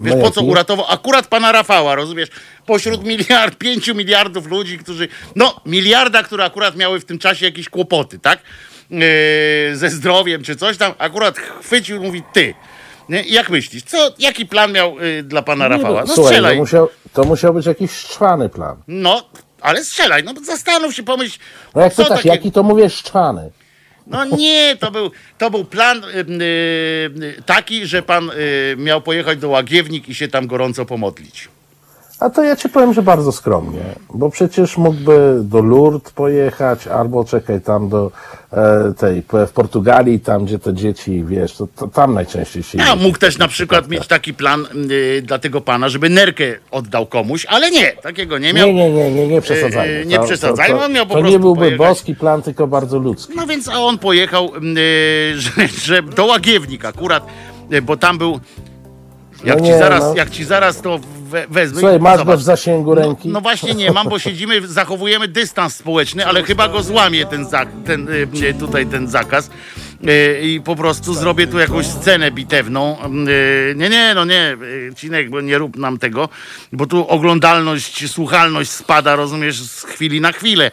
Wiesz, 0.00 0.14
No 0.16 0.22
po 0.22 0.30
co 0.30 0.42
uratował 0.42 0.86
akurat 0.88 1.26
pana 1.26 1.52
Rafała, 1.52 1.94
rozumiesz? 1.94 2.28
Pośród 2.66 3.04
miliard, 3.04 3.58
pięciu 3.58 3.94
miliardów 3.94 4.46
ludzi, 4.46 4.78
którzy, 4.78 5.08
no, 5.36 5.60
miliarda, 5.66 6.22
które 6.22 6.44
akurat 6.44 6.76
miały 6.76 7.00
w 7.00 7.04
tym 7.04 7.18
czasie 7.18 7.46
jakieś 7.46 7.68
kłopoty, 7.68 8.18
tak? 8.18 8.38
Yy, 8.90 9.00
ze 9.76 9.90
zdrowiem 9.90 10.42
czy 10.42 10.56
coś 10.56 10.76
tam, 10.76 10.92
akurat 10.98 11.38
chwycił, 11.38 12.02
mówi 12.02 12.22
ty. 12.32 12.54
Nie? 13.08 13.22
Jak 13.22 13.50
myślisz, 13.50 13.82
co, 13.82 14.10
jaki 14.18 14.46
plan 14.46 14.72
miał 14.72 15.00
yy, 15.00 15.22
dla 15.22 15.42
pana 15.42 15.68
Rafała? 15.68 16.00
No 16.00 16.14
Słuchaj, 16.14 16.24
strzelaj. 16.32 16.54
to 16.54 16.60
musiał, 16.60 16.88
to 17.12 17.24
musiał 17.24 17.54
być 17.54 17.66
jakiś 17.66 17.90
szczwany 17.90 18.48
plan. 18.48 18.76
No, 18.88 19.22
ale 19.60 19.84
strzelaj, 19.84 20.22
no 20.24 20.32
zastanów 20.44 20.94
się, 20.94 21.02
pomyśl, 21.02 21.38
No 21.74 21.80
jak 21.82 21.94
co 21.94 22.02
pytasz, 22.02 22.18
takie- 22.18 22.28
jaki 22.28 22.52
to 22.52 22.62
mówię 22.62 22.90
szczwany? 22.90 23.50
No 24.06 24.24
nie, 24.24 24.76
to 24.80 24.90
był, 24.90 25.10
to 25.38 25.50
był 25.50 25.64
plan 25.64 26.04
y, 26.04 26.26
y, 27.22 27.42
taki, 27.46 27.86
że 27.86 28.02
pan 28.02 28.30
y, 28.30 28.76
miał 28.76 29.02
pojechać 29.02 29.38
do 29.38 29.48
Łagiewnik 29.48 30.08
i 30.08 30.14
się 30.14 30.28
tam 30.28 30.46
gorąco 30.46 30.86
pomodlić. 30.86 31.48
A 32.24 32.30
to 32.30 32.42
ja 32.42 32.56
ci 32.56 32.68
powiem, 32.68 32.94
że 32.94 33.02
bardzo 33.02 33.32
skromnie, 33.32 33.80
bo 34.14 34.30
przecież 34.30 34.76
mógłby 34.76 35.38
do 35.42 35.60
Lourdes 35.62 36.12
pojechać, 36.12 36.86
albo 36.86 37.24
czekaj 37.24 37.60
tam 37.60 37.88
do 37.88 38.10
e, 38.52 38.92
tej, 38.98 39.22
w 39.46 39.52
Portugalii, 39.52 40.20
tam 40.20 40.44
gdzie 40.44 40.58
te 40.58 40.74
dzieci, 40.74 41.24
wiesz, 41.24 41.52
to, 41.56 41.66
to 41.76 41.88
tam 41.88 42.14
najczęściej 42.14 42.62
się 42.62 42.78
A 42.80 42.88
jeździ 42.90 43.04
mógł 43.04 43.18
też 43.18 43.38
na 43.38 43.48
przykład 43.48 43.80
przypadkach. 43.80 44.00
mieć 44.00 44.08
taki 44.08 44.34
plan 44.34 44.66
y, 44.90 45.22
dla 45.22 45.38
tego 45.38 45.60
pana, 45.60 45.88
żeby 45.88 46.08
nerkę 46.08 46.44
oddał 46.70 47.06
komuś, 47.06 47.46
ale 47.46 47.70
nie, 47.70 47.92
takiego 47.92 48.38
nie 48.38 48.52
miał. 48.52 48.66
Nie, 48.66 48.74
nie, 48.74 48.90
nie, 48.90 49.10
nie, 49.10 49.28
nie 49.28 49.40
przesadzajmy. 49.40 49.94
Yy, 49.94 50.06
nie 50.06 50.16
To- 50.18 50.24
przesadzajmy, 50.24 50.74
to, 50.74 50.78
to, 50.80 50.84
on 50.84 50.92
miał 50.92 51.06
po 51.06 51.14
to 51.14 51.18
prostu 51.18 51.32
nie 51.32 51.38
byłby 51.38 51.58
pojechać. 51.60 51.78
boski 51.78 52.14
plan, 52.14 52.42
tylko 52.42 52.66
bardzo 52.66 52.98
ludzki. 52.98 53.32
No 53.36 53.46
więc 53.46 53.68
a 53.68 53.78
on 53.80 53.98
pojechał, 53.98 54.52
y, 54.56 54.60
że, 55.40 55.50
że 55.68 56.02
do 56.02 56.24
Łagiewnik 56.26 56.84
akurat, 56.84 57.26
y, 57.72 57.82
bo 57.82 57.96
tam 57.96 58.18
był. 58.18 58.40
Jak, 59.44 59.58
No 59.58 59.64
ci 59.64 59.70
nie, 59.70 59.78
zaraz, 59.78 60.00
no. 60.02 60.14
jak 60.14 60.30
ci 60.30 60.44
zaraz 60.44 60.80
to 60.80 60.98
we, 61.28 61.46
wezmę. 61.46 61.80
Słuchaj, 61.80 61.96
i 61.98 62.00
masz 62.00 62.12
go 62.18 62.18
zobacz. 62.24 62.40
w 62.40 62.42
zasięgu 62.42 62.94
ręki? 62.94 63.28
No 63.28 63.40
właśnie 63.40 63.74
nie 63.74 63.92
mam, 63.92 64.08
bo 64.08 64.18
siedzimy, 64.18 64.66
zachowujemy 64.68 65.28
dystans 65.28 65.76
społeczny, 65.76 66.26
ale 66.26 66.42
chyba 66.42 66.68
go 66.68 66.82
złamie 66.82 67.26
ten, 67.26 67.44
zak- 67.46 67.82
ten 67.86 68.08
y, 68.08 68.12
y, 68.48 68.54
tutaj 68.54 68.86
ten 68.86 69.08
zakaz. 69.08 69.50
Y, 70.08 70.40
I 70.42 70.60
po 70.60 70.76
prostu 70.76 71.14
zrobię 71.14 71.46
tu 71.46 71.58
jakąś 71.58 71.86
scenę 71.86 72.30
bitewną. 72.30 72.98
Y, 73.28 73.74
Nie, 73.76 73.88
nie, 73.88 74.12
no 74.14 74.24
nie, 74.24 74.56
y, 74.62 74.92
Cinek, 74.96 75.30
bo 75.30 75.40
nie 75.40 75.58
rób 75.58 75.76
nam 75.76 75.98
tego, 75.98 76.28
bo 76.72 76.86
tu 76.86 77.08
oglądalność, 77.08 78.10
słuchalność 78.10 78.70
spada, 78.70 79.16
rozumiesz, 79.16 79.62
z 79.62 79.82
chwili 79.82 80.20
na 80.20 80.32
chwilę. 80.32 80.70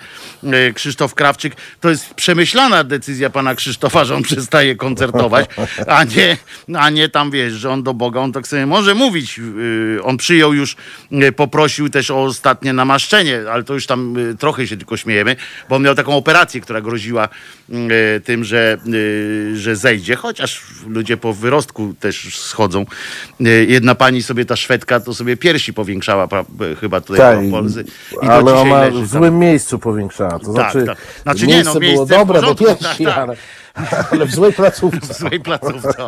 Krzysztof 0.74 1.16
Krawczyk, 1.16 1.56
to 1.80 1.90
jest 1.90 2.14
przemyślana 2.14 2.84
decyzja 2.84 3.30
pana 3.30 3.56
Krzysztofa, 3.56 4.06
że 4.06 4.16
on 4.16 4.24
przestaje 4.24 4.76
koncertować, 4.76 5.50
a 5.88 6.04
nie, 6.04 6.38
a 6.76 6.90
nie 6.90 7.10
tam, 7.10 7.32
wiesz, 7.32 7.54
że 7.54 7.70
on 7.70 7.84
do 7.84 7.94
Boga, 7.94 8.20
on 8.20 8.32
tak 8.32 8.48
sobie 8.48 8.66
może 8.66 8.96
mówić. 8.96 9.40
On 10.04 10.18
przyjął 10.18 10.54
już, 10.54 10.76
poprosił 11.36 11.90
też 11.90 12.12
o 12.12 12.24
ostatnie 12.24 12.74
namaszczenie, 12.74 13.40
ale 13.52 13.64
to 13.64 13.74
już 13.74 13.86
tam 13.86 14.16
trochę 14.40 14.68
się 14.68 14.78
tylko 14.78 14.98
śmiejemy, 14.98 15.36
bo 15.70 15.76
on 15.76 15.84
miał 15.84 15.96
taką 15.96 16.16
operację, 16.16 16.62
która 16.62 16.82
groziła 16.82 17.30
tym, 18.26 18.44
że, 18.44 18.78
że 19.54 19.76
zejdzie, 19.76 20.16
chociaż 20.16 20.64
ludzie 20.88 21.18
po 21.18 21.34
wyrostku 21.34 21.94
też 22.00 22.38
schodzą. 22.38 22.86
Y, 23.42 23.66
Jedna 23.70 23.96
pani 23.96 24.24
sobie, 24.24 24.46
ta 24.46 24.56
Szwedka, 24.56 25.00
to 25.00 25.14
sobie 25.14 25.38
piersi 25.38 25.74
powiększała 25.74 26.28
pra, 26.28 26.46
chyba 26.80 27.02
tutaj 27.02 27.20
Tak, 27.20 27.46
w 27.46 27.52
Polsce. 27.52 27.84
I 28.22 28.28
ale 28.28 28.54
ona 28.54 28.82
leży 28.82 29.02
w 29.02 29.08
złym 29.08 29.40
miejscu 29.40 29.80
powiększała. 29.80 30.40
To 30.40 30.54
Tak, 30.54 30.72
znaczy, 30.72 30.86
tak. 30.86 30.98
Znaczy 31.24 31.48
nie, 31.48 31.64
no, 31.64 31.72
było 31.74 31.80
miejsce 31.82 32.06
w 32.06 32.10
dobre 32.10 32.42
do 32.42 32.56
porządku, 32.56 32.66
piersi, 32.84 33.06
tak, 33.06 33.16
tak. 33.16 33.24
ale, 33.24 33.36
ale 34.12 34.26
w 34.26 34.32
złej 34.32 34.54
placówce. 34.54 35.00
w 35.14 35.18
złej 35.18 35.40
placówce. 35.40 36.06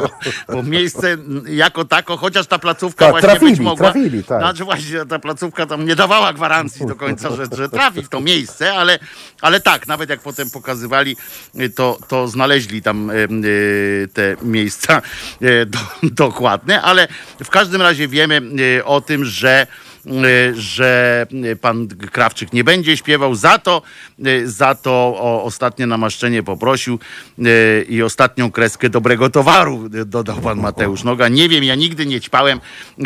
Bo 0.47 0.63
miejsce 0.63 1.17
jako 1.47 1.85
tako, 1.85 2.17
chociaż 2.17 2.47
ta 2.47 2.59
placówka 2.59 3.05
Tak, 3.05 3.11
właśnie 3.11 3.29
trafili, 3.29 3.51
być 3.51 3.59
mogła. 3.59 3.91
trafili, 3.91 4.23
tak. 4.23 4.39
Znaczy 4.41 4.63
właśnie 4.63 5.05
ta 5.05 5.19
placówka 5.19 5.65
tam 5.65 5.85
nie 5.85 5.95
dawała 5.95 6.33
gwarancji 6.33 6.85
do 6.85 6.95
końca, 6.95 7.35
że, 7.35 7.45
że 7.57 7.69
trafi 7.69 8.03
w 8.03 8.09
to 8.09 8.21
miejsce, 8.21 8.73
ale, 8.73 8.99
ale 9.41 9.59
tak, 9.59 9.87
nawet 9.87 10.09
jak 10.09 10.19
potem 10.19 10.49
pokazywali, 10.49 11.17
to, 11.75 11.97
to 12.07 12.27
znaleźli 12.27 12.81
tam 12.81 13.09
y, 13.09 14.07
te 14.13 14.35
miejsca 14.41 15.01
y, 15.41 15.65
do, 15.65 15.79
dokładne, 16.03 16.81
ale 16.81 17.07
w 17.43 17.49
każdym 17.49 17.81
razie 17.81 18.07
wiemy 18.07 18.41
y, 18.79 18.85
o 18.85 19.01
tym, 19.01 19.25
że 19.25 19.67
że 20.53 21.25
y, 21.45 21.55
pan 21.55 21.87
Krawczyk 21.87 22.53
nie 22.53 22.63
będzie 22.63 22.97
śpiewał, 22.97 23.35
za 23.35 23.57
to, 23.57 23.81
y, 24.27 24.49
za 24.49 24.75
to 24.75 24.91
o 25.17 25.43
ostatnie 25.43 25.87
namaszczenie 25.87 26.43
poprosił 26.43 26.99
y, 27.39 27.85
i 27.89 28.03
ostatnią 28.03 28.51
kreskę 28.51 28.89
dobrego 28.89 29.29
towaru 29.29 29.89
dodał 30.05 30.37
pan 30.37 30.59
Mateusz 30.59 31.03
Noga. 31.03 31.27
Nie 31.27 31.49
wiem, 31.49 31.63
ja 31.63 31.75
nigdy 31.75 32.05
nie 32.05 32.21
ćpałem 32.21 32.59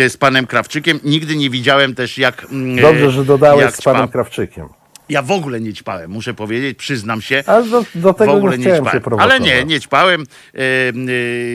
z 0.10 0.18
panem 0.18 0.48
Krawczykiem, 0.48 1.00
nigdy 1.04 1.36
nie 1.36 1.50
widziałem 1.50 1.95
też 1.95 2.18
jak... 2.18 2.48
Dobrze, 2.82 3.12
że 3.12 3.26
dodałeś 3.26 3.74
z 3.74 3.82
panem 3.82 4.04
ćpa. 4.04 4.12
Krawczykiem. 4.12 4.68
Ja 5.10 5.22
w 5.22 5.32
ogóle 5.32 5.62
nie 5.62 5.74
ćpałem, 5.74 6.12
muszę 6.12 6.34
powiedzieć, 6.34 6.78
przyznam 6.78 7.22
się. 7.22 7.43
Ale 7.45 7.64
do, 7.64 7.86
do 7.95 8.14
W 8.14 8.18
tego 8.18 8.34
ogóle 8.34 8.58
nie 8.58 8.66
nie 8.66 8.78
ćpałem. 8.78 9.20
Ale 9.20 9.39
nie, 9.39 9.66
nie 9.66 9.80
ćpałem. 9.80 10.22
E, 10.22 10.60
e, 10.60 10.93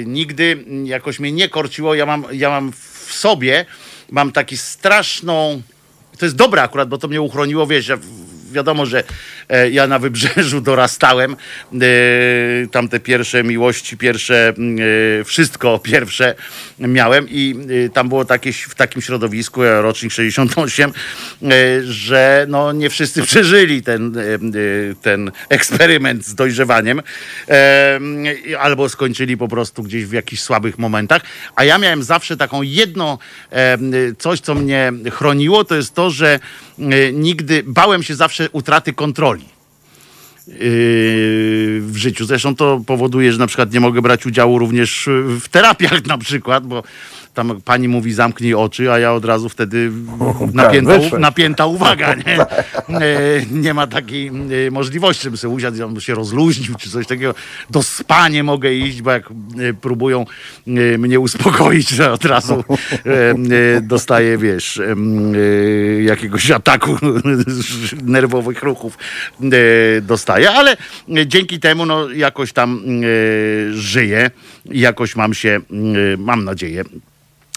nigdy 0.07 0.65
jakoś 0.85 1.21
mnie 1.21 1.33
nie 1.33 1.49
korciło. 1.49 1.95
Ja 1.95 2.07
mam, 2.07 2.25
ja 2.33 2.51
mam 2.51 2.73
w 2.73 3.13
sobie, 3.13 3.67
mam 4.13 4.33
taki 4.33 4.57
straszną. 4.57 5.63
To 6.19 6.27
jest 6.27 6.37
dobre 6.37 6.63
akurat, 6.63 6.89
bo 6.89 6.99
to 6.99 7.09
mnie 7.09 7.23
uchroniło, 7.23 7.67
wiesz, 7.67 7.89
ja, 7.89 7.99
wiadomo, 8.53 8.87
że 8.87 9.05
e, 9.49 9.71
ja 9.71 9.87
na 9.87 9.99
wybrzeżu 9.99 10.61
dorastałem. 10.71 11.37
E, 11.75 12.67
tam 12.71 12.89
te 12.89 13.01
pierwsze 13.01 13.45
miłości, 13.45 13.97
pierwsze 13.97 14.55
e, 15.21 15.25
wszystko 15.25 15.79
pierwsze 15.79 16.35
miałem 16.79 17.27
i 17.29 17.55
tam 17.95 18.09
było 18.09 18.25
takie, 18.25 18.53
w 18.53 18.75
takim 18.75 19.03
środowisku, 19.03 19.63
rocznik 19.63 20.13
68, 20.13 20.91
e, 20.91 21.53
że 21.83 22.47
no 22.49 22.73
nie 22.73 22.91
wszyscy 22.91 23.23
przeżyli 23.33 23.83
ten, 23.83 24.17
ten 25.03 25.33
eksperyment 25.49 26.27
z 26.27 26.35
dojrzewaniem 26.35 27.03
albo 28.59 28.89
skończyli 28.89 29.37
po 29.37 29.49
prostu 29.49 29.83
gdzieś 29.83 30.05
w 30.05 30.13
jakichś 30.13 30.43
słabych 30.43 30.79
momentach, 30.79 31.23
a 31.57 31.65
ja 31.65 31.79
miałem 31.79 32.03
zawsze 32.03 32.37
taką 32.37 32.63
jedną 32.63 33.19
coś, 34.19 34.41
co 34.41 34.55
mnie 34.55 34.93
chroniło, 35.13 35.65
to 35.65 35.75
jest 35.75 35.95
to, 35.95 36.11
że 36.11 36.41
nigdy 37.13 37.63
bałem 37.67 38.03
się 38.03 38.15
zawsze 38.15 38.42
utraty 38.53 38.93
kontroli 38.93 39.45
yy, 40.47 40.55
w 41.81 41.93
życiu. 41.95 42.25
Zresztą 42.25 42.57
to 42.57 42.81
powoduje, 42.87 43.33
że 43.33 43.39
na 43.39 43.47
przykład 43.47 43.73
nie 43.73 43.81
mogę 43.81 44.03
brać 44.03 44.27
udziału 44.27 44.59
również 44.59 45.09
w 45.41 45.49
terapiach 45.49 46.07
na 46.15 46.19
przykład, 46.19 46.67
bo 46.67 46.83
tam 47.35 47.61
pani 47.65 47.89
mówi 47.89 48.13
zamknij 48.13 48.55
oczy, 48.55 48.93
a 48.93 48.99
ja 48.99 49.13
od 49.13 49.25
razu 49.25 49.49
wtedy 49.49 49.91
napięta, 50.53 50.99
wyszłeś. 50.99 51.21
napięta 51.21 51.67
uwaga, 51.67 52.15
nie? 52.27 52.41
E, 52.41 52.47
nie 53.51 53.75
ma 53.75 53.87
takiej 53.87 54.29
e, 54.29 54.71
możliwości, 54.71 55.23
żebym 55.23 55.37
sobie 55.37 55.55
usiadł, 55.55 56.01
się 56.01 56.15
rozluźnił 56.15 56.75
czy 56.75 56.91
coś 56.91 57.07
takiego. 57.07 57.35
Do 57.71 57.83
spa 57.83 58.29
nie 58.29 58.43
mogę 58.43 58.75
iść, 58.75 59.03
bo 59.03 59.11
jak 59.11 59.31
e, 59.31 59.75
próbują 59.75 60.25
mnie 60.99 61.21
uspokoić, 61.21 61.97
to 61.97 62.13
od 62.13 62.25
razu 62.25 62.65
dostaję, 63.83 64.39
wiesz, 64.39 64.81
jakiegoś 66.03 66.51
ataku 66.51 66.97
nerwowych 68.03 68.63
ruchów 68.63 68.99
dostaję, 70.03 70.51
ale 70.51 70.77
dzięki 71.27 71.61
temu 71.61 71.87
no, 71.87 72.11
jakoś 72.11 72.53
tam 72.53 72.83
żyję, 73.73 74.31
jakoś 74.65 75.17
mam 75.17 75.35
się, 75.35 75.61
mam 76.19 76.45
nadzieję, 76.45 76.85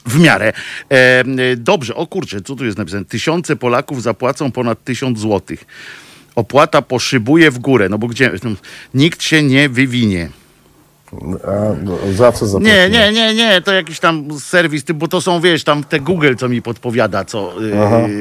w 0.05 0.19
miarę. 0.19 0.53
E, 0.89 1.23
dobrze, 1.57 1.95
o 1.95 2.07
kurczę, 2.07 2.41
co 2.41 2.55
tu 2.55 2.65
jest 2.65 2.77
napisane? 2.77 3.05
Tysiące 3.05 3.55
Polaków 3.55 4.01
zapłacą 4.01 4.51
ponad 4.51 4.83
tysiąc 4.83 5.19
złotych. 5.19 5.65
Opłata 6.35 6.81
poszybuje 6.81 7.51
w 7.51 7.59
górę, 7.59 7.89
no 7.89 7.97
bo 7.97 8.07
gdzie? 8.07 8.31
No, 8.43 8.51
nikt 8.93 9.23
się 9.23 9.43
nie 9.43 9.69
wywinie. 9.69 10.29
A 11.47 11.51
no, 11.83 11.97
za 12.13 12.31
co 12.31 12.47
zapłacić? 12.47 12.73
Nie, 12.73 12.89
nie, 12.89 13.11
nie, 13.11 13.33
nie, 13.33 13.61
to 13.61 13.73
jakiś 13.73 13.99
tam 13.99 14.27
serwis, 14.39 14.83
bo 14.95 15.07
to 15.07 15.21
są, 15.21 15.41
wiesz, 15.41 15.63
tam 15.63 15.83
te 15.83 15.99
Google, 15.99 16.35
co 16.37 16.49
mi 16.49 16.61
podpowiada, 16.61 17.25
co 17.25 17.53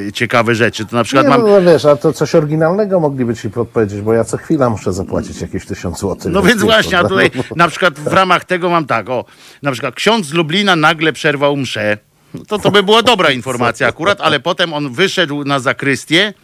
y, 0.09 0.13
ciekawe 0.13 0.55
rzeczy. 0.55 0.87
To 0.87 0.97
na 0.97 1.05
przykład 1.05 1.25
Nie, 1.27 1.31
mam... 1.31 1.41
no, 1.41 1.47
no 1.47 1.63
wiesz, 1.63 1.85
a 1.85 1.97
to 1.97 2.13
coś 2.13 2.35
oryginalnego 2.35 3.01
mogliby 3.01 3.37
ci 3.37 3.51
podpowiedzieć, 3.51 4.01
bo 4.01 4.13
ja 4.13 4.25
co 4.25 4.37
chwila 4.37 4.71
muszę 4.71 4.93
zapłacić 4.93 5.41
jakieś 5.41 5.67
tysiąc 5.67 5.99
złotych. 5.99 6.33
No 6.33 6.43
więc 6.43 6.63
właśnie, 6.63 6.99
a 6.99 7.01
prawda? 7.01 7.29
tutaj 7.29 7.43
na 7.57 7.69
przykład 7.69 7.95
w 7.95 8.13
ramach 8.13 8.45
tego 8.45 8.71
mam 8.71 8.87
tak, 8.87 9.11
o, 9.11 9.25
na 9.63 9.73
przykład 9.73 9.95
ksiądz 9.95 10.27
z 10.27 10.33
Lublina 10.33 10.77
nagle 10.77 11.13
przerwał 11.13 11.57
mszę. 11.57 11.99
No 12.35 12.41
To 12.49 12.59
to 12.59 12.71
by 12.71 12.83
była 12.83 13.03
dobra 13.03 13.31
informacja 13.31 13.89
akurat, 13.89 14.21
ale 14.21 14.41
potem 14.41 14.73
on 14.75 14.93
wyszedł 14.93 15.45
na 15.45 15.59
zakrystię, 15.61 16.35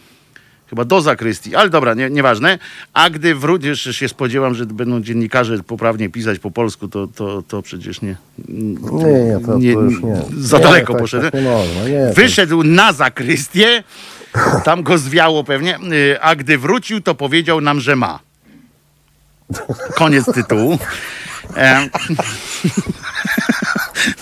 chyba 0.71 0.85
do 0.85 1.01
zakrystii, 1.01 1.55
ale 1.55 1.71
dobra, 1.71 1.95
nie, 1.95 2.11
nieważne. 2.11 2.59
A 2.95 3.11
gdy 3.11 3.35
wrócił, 3.35 3.69
jeszcze 3.69 3.95
się 3.95 4.09
spodziewam, 4.09 4.55
że 4.55 4.67
będą 4.67 5.01
dziennikarze 5.01 5.63
poprawnie 5.63 6.09
pisać 6.09 6.39
po 6.39 6.51
polsku, 6.51 6.89
to, 6.89 7.07
to, 7.07 7.43
to 7.43 7.63
przecież 7.63 8.03
nie. 8.03 8.17
Nie, 8.49 9.25
nie, 9.25 9.41
to, 9.47 9.53
to 9.53 9.59
już 9.59 10.03
nie. 10.03 10.17
Za 10.39 10.59
nie, 10.59 10.65
daleko 10.65 10.93
tak, 10.93 11.03
poszedłem. 11.03 11.33
Tak 11.33 11.41
nie 11.41 11.49
można, 11.49 11.89
nie. 11.89 12.13
Wyszedł 12.15 12.63
na 12.63 12.93
zakrystię, 12.93 13.83
tam 14.65 14.83
go 14.83 14.99
zwiało 14.99 15.45
pewnie, 15.45 15.79
y, 15.93 16.21
a 16.21 16.37
gdy 16.37 16.59
wrócił, 16.59 17.01
to 17.01 17.15
powiedział 17.15 17.61
nam, 17.61 17.81
że 17.81 17.97
ma. 17.97 18.21
Koniec 19.95 20.25
tytułu. 20.35 20.79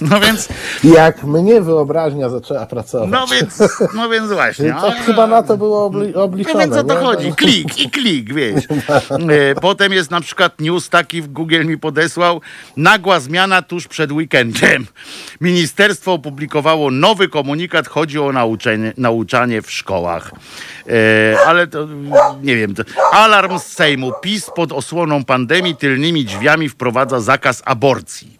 No 0.00 0.20
więc, 0.20 0.48
Jak 0.84 1.24
mnie 1.24 1.60
wyobraźnia 1.60 2.28
zaczęła 2.28 2.66
pracować. 2.66 3.08
no 3.10 3.26
więc, 3.26 3.62
no 3.94 4.08
więc 4.08 4.32
właśnie. 4.32 4.74
To 4.80 4.90
chyba 5.06 5.26
na 5.26 5.42
to 5.42 5.56
było 5.56 5.90
obli- 5.90 6.12
No 6.14 6.22
obliczone. 6.22 6.58
więc 6.58 6.76
o 6.76 6.84
to 6.84 6.94
nie? 6.94 7.00
chodzi. 7.00 7.32
Klik 7.32 7.78
i 7.78 7.90
klik, 7.90 8.34
wiesz. 8.34 8.64
E, 9.50 9.54
Potem 9.60 9.92
jest 9.92 10.10
na 10.10 10.20
przykład 10.20 10.60
news 10.60 10.88
taki, 10.88 11.22
w 11.22 11.28
Google 11.28 11.64
mi 11.64 11.78
podesłał, 11.78 12.40
nagła 12.76 13.20
zmiana 13.20 13.62
tuż 13.62 13.88
przed 13.88 14.12
weekendem. 14.12 14.86
Ministerstwo 15.40 16.12
opublikowało 16.12 16.90
nowy 16.90 17.28
komunikat, 17.28 17.88
chodzi 17.88 18.18
o 18.18 18.32
nauczenie, 18.32 18.92
nauczanie 18.96 19.62
w 19.62 19.70
szkołach. 19.70 20.30
E, 20.88 21.36
ale 21.46 21.66
to, 21.66 21.86
nie 22.42 22.56
wiem, 22.56 22.74
to, 22.74 22.82
alarm 23.12 23.58
z 23.58 23.62
Sejmu. 23.66 24.12
PiS 24.22 24.50
pod 24.56 24.72
osłoną 24.72 25.24
pandemii 25.24 25.76
tylnymi 25.76 26.24
drzwiami 26.24 26.68
wprowadza 26.68 27.20
zakaz 27.20 27.62
aborcji. 27.64 28.37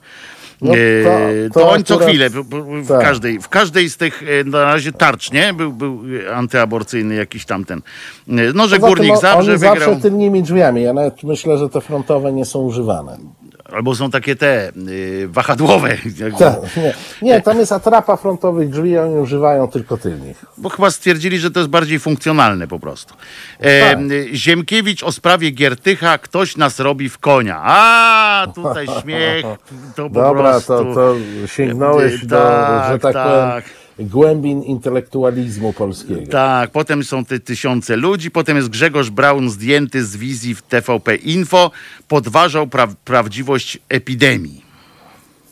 No 0.63 0.73
to- 0.73 0.77
E, 0.77 1.51
to 1.55 1.71
on 1.71 1.85
co 1.85 1.95
akurat- 1.95 2.09
chwilę, 2.09 2.31
w 2.31 2.89
tak. 2.89 3.01
każdej, 3.01 3.39
w 3.41 3.49
każdej 3.49 3.89
z 3.91 3.97
tych 3.97 4.23
e, 4.41 4.45
na 4.45 4.65
razie 4.65 4.93
tarcz, 4.93 5.33
nie? 5.33 5.55
Był, 5.55 5.73
był 5.73 6.01
antyaborcyjny 6.35 7.15
jakiś 7.15 7.45
tamten. 7.47 7.79
E, 7.79 8.33
No, 8.55 8.69
że 8.69 8.77
Poza 8.77 8.77
tym 8.77 8.81
górnik 8.81 9.13
o- 9.13 9.17
zawsze 9.21 9.39
oni 9.39 9.59
wygrał. 9.59 9.79
zawsze 9.79 9.97
tylnymi 10.01 10.43
drzwiami. 10.43 10.83
Ja 10.83 10.93
nawet 10.93 11.23
myślę, 11.23 11.59
że 11.59 11.69
te 11.69 11.81
frontowe 11.81 12.33
nie 12.33 12.45
są 12.45 12.59
używane. 12.59 13.19
Albo 13.73 13.95
są 13.95 14.11
takie 14.11 14.37
te 14.37 14.73
y, 14.89 15.29
wahadłowe. 15.29 15.89
Tak, 16.39 16.55
nie, 16.77 16.95
nie, 17.23 17.41
tam 17.43 17.59
jest 17.59 17.73
atrapa 17.73 18.16
frontowych 18.16 18.69
drzwi, 18.71 18.99
oni 18.99 19.14
używają 19.19 19.69
tylko 19.69 19.97
tylnych. 19.97 20.45
Bo 20.59 20.69
chyba 20.69 20.91
stwierdzili, 20.91 21.39
że 21.39 21.51
to 21.51 21.61
jest 21.61 21.71
bardziej 21.71 21.99
funkcjonalne 21.99 22.69
po 22.69 22.79
prostu. 22.79 23.14
E, 23.61 23.81
Tak. 23.91 23.99
Ziemkiewicz 24.33 25.03
o 25.03 25.12
sprawie 25.12 25.51
Giertycha, 25.51 26.19
ktoś 26.19 26.57
nas 26.57 26.81
robi 26.81 27.09
w 27.09 27.19
konia. 27.19 27.61
A, 27.64 28.47
tutaj 28.55 28.87
śmiech, 29.03 29.45
to 29.97 30.03
po 30.05 30.11
Dobra, 30.11 30.43
prostu. 30.51 30.73
to, 30.73 30.95
to 30.95 31.14
sięgnąłeś 31.47 32.23
Y, 32.23 32.27
do, 32.27 32.37
tak, 32.39 32.93
że 32.93 32.99
tak, 32.99 33.12
tak. 33.14 33.27
powiem, 33.27 33.62
głębin 34.01 34.62
intelektualizmu 34.62 35.72
polskiego. 35.72 36.30
Tak, 36.30 36.70
potem 36.70 37.05
są 37.05 37.24
te 37.24 37.40
tysiące 37.40 37.96
ludzi, 37.96 38.30
potem 38.30 38.57
jest 38.57 38.68
Grzegorz 38.68 39.11
Braun 39.11 39.51
zdjęty 39.51 40.05
z 40.05 40.16
wizji 40.16 40.55
w 40.55 40.62
TVP 40.62 41.16
Info, 41.16 41.70
podważał 42.09 42.66
pra- 42.66 42.94
prawdziwość 43.05 43.78
epidemii. 43.88 44.68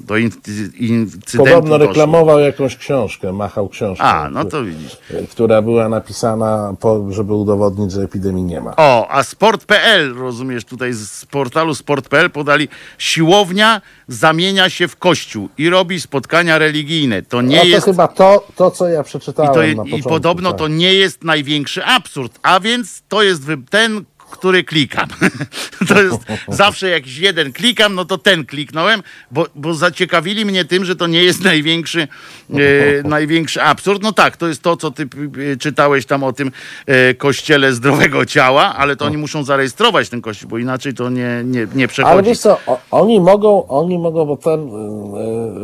Do 0.00 0.16
in- 0.16 0.30
incydentu 0.78 1.38
Podobno 1.38 1.78
doszło. 1.78 1.86
reklamował 1.86 2.38
jakąś 2.38 2.76
książkę, 2.76 3.32
machał 3.32 3.68
książkę. 3.68 4.04
A, 4.04 4.30
no 4.30 4.44
to 4.44 4.64
widzisz. 4.64 4.98
Która 5.30 5.62
była 5.62 5.88
napisana, 5.88 6.74
po, 6.80 7.12
żeby 7.12 7.34
udowodnić, 7.34 7.92
że 7.92 8.02
epidemii 8.02 8.44
nie 8.44 8.60
ma. 8.60 8.76
O, 8.76 9.08
a 9.10 9.22
sport.pl, 9.22 10.14
rozumiesz, 10.14 10.64
tutaj 10.64 10.92
z 10.92 11.26
portalu 11.26 11.74
sport.pl 11.74 12.30
podali, 12.30 12.68
siłownia 12.98 13.80
zamienia 14.08 14.70
się 14.70 14.88
w 14.88 14.96
kościół 14.96 15.48
i 15.58 15.70
robi 15.70 16.00
spotkania 16.00 16.58
religijne. 16.58 17.22
To 17.22 17.42
nie 17.42 17.58
A 17.58 17.62
to 17.62 17.66
jest... 17.66 17.84
chyba 17.84 18.08
to, 18.08 18.46
to, 18.56 18.70
co 18.70 18.88
ja 18.88 19.00
I, 19.00 19.04
przeczytałem 19.04 19.54
to, 19.54 19.60
na 19.60 19.82
początku. 19.82 19.96
I 19.98 20.02
podobno 20.02 20.50
tak. 20.50 20.58
to 20.58 20.68
nie 20.68 20.94
jest 20.94 21.24
największy 21.24 21.84
absurd, 21.84 22.38
a 22.42 22.60
więc 22.60 23.02
to 23.08 23.22
jest 23.22 23.42
ten, 23.70 24.04
który 24.30 24.64
klikam. 24.64 25.08
to 25.88 26.02
jest 26.02 26.18
zawsze 26.48 26.88
jakiś 26.88 27.18
jeden 27.18 27.52
klikam, 27.52 27.94
no 27.94 28.04
to 28.04 28.18
ten 28.18 28.46
kliknąłem, 28.46 29.02
bo, 29.30 29.46
bo 29.54 29.74
zaciekawili 29.74 30.44
mnie 30.44 30.64
tym, 30.64 30.84
że 30.84 30.96
to 30.96 31.06
nie 31.06 31.22
jest 31.22 31.44
największy, 31.44 32.08
e, 32.50 32.58
największy 33.08 33.62
absurd. 33.62 34.02
No 34.02 34.12
tak, 34.12 34.36
to 34.36 34.48
jest 34.48 34.62
to, 34.62 34.76
co 34.76 34.90
ty 34.90 35.08
e, 35.52 35.56
czytałeś 35.56 36.06
tam 36.06 36.22
o 36.22 36.32
tym 36.32 36.52
e, 36.86 37.14
kościele 37.14 37.72
zdrowego 37.72 38.26
ciała, 38.26 38.74
ale 38.76 38.96
to 38.96 39.04
oni 39.04 39.16
muszą 39.16 39.44
zarejestrować 39.44 40.08
ten 40.08 40.22
kościół, 40.22 40.50
bo 40.50 40.58
inaczej 40.58 40.94
to 40.94 41.10
nie, 41.10 41.42
nie, 41.44 41.66
nie 41.74 41.88
przechodzi. 41.88 42.12
Ale 42.12 42.22
wiesz 42.22 42.38
co, 42.38 42.58
oni 42.90 43.20
mogą, 43.20 43.66
oni 43.68 43.98
mogą, 43.98 44.26
bo 44.26 44.36
ten 44.36 44.60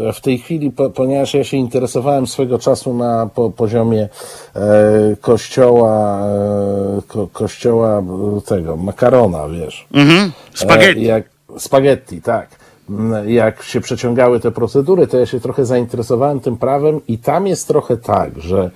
e, 0.09 0.13
w 0.13 0.21
tej 0.21 0.39
chwili, 0.39 0.71
po, 0.71 0.91
ponieważ 0.91 1.35
ja 1.35 1.45
się 1.45 1.57
interesowałem 1.57 2.27
swego 2.27 2.59
czasu 2.59 2.95
na 2.95 3.29
po, 3.35 3.51
poziomie 3.51 4.09
e, 4.57 5.17
kościoła, 5.21 6.21
e, 6.21 7.03
ko, 7.09 7.29
kościoła 7.33 7.99
e, 7.99 8.41
tego, 8.57 8.77
makarona, 8.77 9.49
wiesz. 9.49 9.87
Mhm. 9.95 10.33
Spaghetti. 10.55 11.01
E, 11.01 11.05
jak, 11.05 11.25
spaghetti, 11.59 12.23
tak. 12.23 12.49
Mm, 12.91 13.31
Jak 13.31 13.63
się 13.63 13.81
przeciągały 13.81 14.41
te 14.41 14.51
procedury, 14.51 15.07
to 15.07 15.19
ja 15.19 15.27
się 15.27 15.41
trochę 15.41 15.65
zainteresowałem 15.65 16.41
tym 16.41 16.57
prawem 16.57 17.01
i 17.09 17.19
tam 17.19 17.47
jest 17.47 17.69
trochę 17.69 17.97
tak, 17.97 18.31
że 18.41 18.71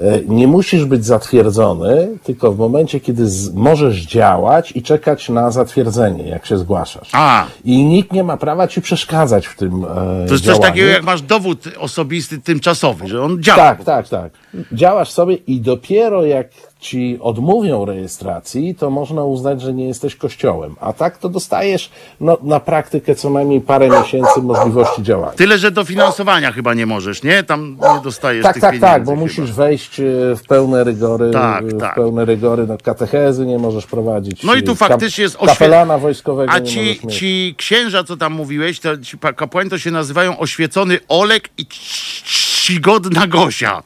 e, 0.00 0.20
nie 0.28 0.46
musisz 0.46 0.84
być 0.84 1.04
zatwierdzony, 1.04 2.08
tylko 2.24 2.52
w 2.52 2.58
momencie, 2.58 3.00
kiedy 3.00 3.24
możesz 3.54 3.96
działać 4.06 4.72
i 4.76 4.82
czekać 4.82 5.28
na 5.28 5.50
zatwierdzenie, 5.50 6.28
jak 6.28 6.46
się 6.46 6.58
zgłaszasz. 6.58 7.08
A. 7.12 7.46
I 7.64 7.84
nikt 7.84 8.12
nie 8.12 8.24
ma 8.24 8.36
prawa 8.36 8.68
ci 8.68 8.82
przeszkadzać 8.82 9.46
w 9.46 9.56
tym 9.56 9.84
e, 9.84 9.86
To 9.86 10.20
jest 10.20 10.28
coś 10.30 10.40
działaniu. 10.40 10.62
takiego, 10.62 10.88
jak 10.88 11.02
masz 11.02 11.22
dowód 11.22 11.64
osobisty 11.78 12.38
tymczasowy, 12.38 13.08
że 13.08 13.22
on 13.22 13.42
działa. 13.42 13.58
Tak, 13.58 13.84
tak, 13.84 14.08
tak. 14.08 14.32
Działasz 14.72 15.10
sobie 15.10 15.34
i 15.34 15.60
dopiero 15.60 16.24
jak 16.24 16.46
ci 16.80 17.18
odmówią 17.20 17.84
rejestracji, 17.84 18.74
to 18.74 18.90
można 18.90 19.24
uznać, 19.24 19.60
że 19.62 19.72
nie 19.74 19.86
jesteś 19.88 20.16
kościołem. 20.16 20.76
A 20.80 20.92
tak 20.92 21.18
to 21.18 21.28
dostajesz 21.28 21.90
no, 22.20 22.38
na 22.42 22.60
praktykę 22.60 23.14
co 23.14 23.30
najmniej 23.30 23.60
parę 23.60 23.88
miesięcy 23.88 24.42
możliwości 24.42 25.02
działania. 25.02 25.32
Tyle, 25.32 25.58
że 25.58 25.70
dofinansowania 25.70 26.52
chyba 26.52 26.74
nie 26.74 26.86
możesz, 26.86 27.22
nie? 27.22 27.42
Tam 27.42 27.76
nie 27.94 28.00
dostajesz 28.04 28.42
Tak, 28.42 28.54
tych 28.54 28.60
tak, 28.60 28.70
pieniędzy 28.70 28.92
tak, 28.92 29.04
bo 29.04 29.10
chyba. 29.10 29.22
musisz 29.22 29.52
wejść 29.52 30.00
e, 30.00 30.04
w 30.36 30.42
pełne 30.48 30.84
rygory, 30.84 31.30
Tak, 31.30 31.62
e, 31.64 31.66
w 31.66 31.80
tak. 31.80 31.94
pełne 31.94 32.24
rygory, 32.24 32.66
no 32.66 32.76
katechezy 32.82 33.46
nie 33.46 33.58
możesz 33.58 33.86
prowadzić. 33.86 34.42
No 34.42 34.54
i 34.54 34.62
tu 34.62 34.72
e, 34.72 34.76
faktycznie 34.76 35.22
jest 35.22 35.36
oświe- 35.36 35.46
Kapelana 35.46 35.98
wojskowego 35.98 36.52
A 36.52 36.60
ci, 36.60 37.00
ci 37.10 37.54
księża, 37.58 38.04
co 38.04 38.16
tam 38.16 38.32
mówiłeś, 38.32 38.80
to 38.80 38.98
ci 38.98 39.18
kapłani 39.36 39.70
to 39.70 39.78
się 39.78 39.90
nazywają 39.90 40.38
oświecony 40.38 40.98
Olek 41.08 41.48
i 41.58 41.64
cz- 41.64 42.22
czcigodna 42.24 43.26
Gosia. 43.26 43.82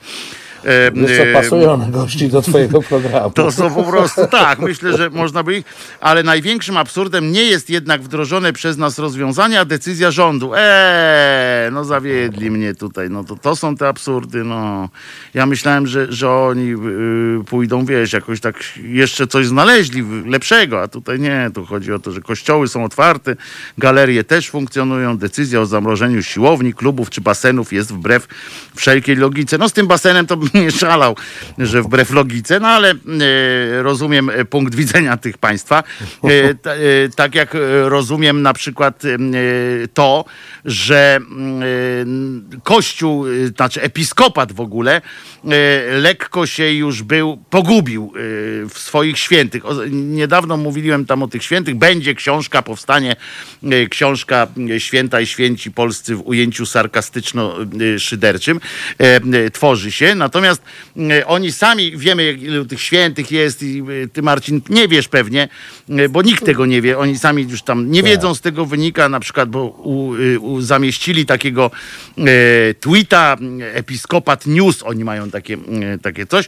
E, 0.64 0.90
Wiesz 0.90 1.10
e, 1.10 1.32
co, 1.32 1.40
pasują 1.40 1.76
na 1.76 1.86
gości 1.86 2.28
do 2.28 2.42
twojego 2.42 2.82
programu. 2.88 3.30
To 3.30 3.52
są 3.52 3.74
po 3.74 3.84
prostu 3.84 4.26
tak, 4.26 4.58
myślę, 4.58 4.96
że 4.96 5.10
można 5.10 5.42
by 5.42 5.56
ich, 5.56 5.64
ale 6.00 6.22
największym 6.22 6.76
absurdem 6.76 7.32
nie 7.32 7.44
jest 7.44 7.70
jednak 7.70 8.02
wdrożone 8.02 8.52
przez 8.52 8.76
nas 8.76 8.98
rozwiązanie, 8.98 9.60
a 9.60 9.64
decyzja 9.64 10.10
rządu. 10.10 10.52
Eee, 10.56 11.72
no 11.72 11.84
zawiedli 11.84 12.50
mnie 12.50 12.74
tutaj, 12.74 13.10
no 13.10 13.24
to, 13.24 13.36
to 13.36 13.56
są 13.56 13.76
te 13.76 13.88
absurdy, 13.88 14.44
no. 14.44 14.88
Ja 15.34 15.46
myślałem, 15.46 15.86
że, 15.86 16.12
że 16.12 16.30
oni 16.30 16.72
y, 17.40 17.44
pójdą, 17.44 17.84
wiesz, 17.84 18.12
jakoś 18.12 18.40
tak 18.40 18.64
jeszcze 18.82 19.26
coś 19.26 19.46
znaleźli 19.46 20.04
lepszego, 20.26 20.82
a 20.82 20.88
tutaj 20.88 21.20
nie, 21.20 21.50
tu 21.54 21.64
chodzi 21.66 21.92
o 21.92 21.98
to, 21.98 22.12
że 22.12 22.20
kościoły 22.20 22.68
są 22.68 22.84
otwarte, 22.84 23.36
galerie 23.78 24.24
też 24.24 24.50
funkcjonują, 24.50 25.18
decyzja 25.18 25.60
o 25.60 25.66
zamrożeniu 25.66 26.22
siłowni, 26.22 26.74
klubów 26.74 27.10
czy 27.10 27.20
basenów 27.20 27.72
jest 27.72 27.92
wbrew 27.92 28.28
wszelkiej 28.74 29.16
logice. 29.16 29.58
No 29.58 29.68
z 29.68 29.72
tym 29.72 29.86
basenem 29.86 30.26
to 30.26 30.36
bym 30.36 30.51
nie 30.64 30.70
szalał, 30.70 31.16
że 31.58 31.82
wbrew 31.82 32.10
logice, 32.10 32.60
no 32.60 32.68
ale 32.68 32.90
e, 32.90 32.94
rozumiem 33.82 34.30
e, 34.30 34.44
punkt 34.44 34.74
widzenia 34.74 35.16
tych 35.16 35.38
państwa. 35.38 35.82
E, 36.24 36.54
ta, 36.54 36.70
tak 37.16 37.34
jak 37.34 37.56
rozumiem 37.84 38.42
na 38.42 38.52
przykład 38.52 39.02
to, 39.94 40.24
że 40.64 41.16
mm, 41.16 42.50
Kościół, 42.62 43.24
znaczy 43.56 43.82
episkopat 43.82 44.52
w 44.52 44.60
ogóle, 44.60 45.00
lekko 46.00 46.46
się 46.46 46.72
już 46.72 47.02
był, 47.02 47.44
pogubił 47.50 48.12
w 48.68 48.78
swoich 48.78 49.18
świętych. 49.18 49.62
Niedawno 49.90 50.56
mówiłem 50.56 51.06
tam 51.06 51.22
o 51.22 51.28
tych 51.28 51.42
świętych. 51.44 51.74
Będzie 51.74 52.14
książka, 52.14 52.62
powstanie 52.62 53.16
książka 53.90 54.46
Święta 54.78 55.20
i 55.20 55.26
Święci 55.26 55.70
Polscy 55.70 56.16
w 56.16 56.26
ujęciu 56.26 56.66
sarkastyczno-szyderczym. 56.66 58.60
Tworzy 59.52 59.92
się. 59.92 60.14
Natomiast 60.14 60.41
e, 60.50 61.26
oni 61.26 61.52
sami, 61.52 61.96
wiemy 61.96 62.24
jak- 62.24 62.42
ilu 62.42 62.64
tych 62.64 62.80
świętych 62.80 63.30
jest 63.30 63.62
i 63.62 63.82
e, 64.04 64.08
ty 64.08 64.22
Marcin 64.22 64.60
nie 64.68 64.88
wiesz 64.88 65.08
pewnie, 65.08 65.48
e, 65.88 66.08
bo 66.08 66.22
nikt 66.22 66.44
tego 66.46 66.66
nie 66.66 66.82
wie. 66.82 66.98
Oni 66.98 67.18
sami 67.18 67.42
już 67.42 67.62
tam 67.62 67.90
nie 67.90 68.02
wiedzą, 68.02 68.34
z 68.34 68.40
tego 68.40 68.66
wynika 68.66 69.08
na 69.08 69.20
przykład, 69.20 69.48
bo 69.50 69.64
u, 69.64 70.14
y, 70.14 70.40
u, 70.40 70.60
zamieścili 70.60 71.26
takiego 71.26 71.70
e, 72.18 72.22
tweeta, 72.74 73.36
Episkopat 73.74 74.46
News, 74.46 74.82
oni 74.82 75.04
mają 75.04 75.30
takie, 75.30 75.54
e, 75.94 75.98
takie 75.98 76.26
coś. 76.26 76.46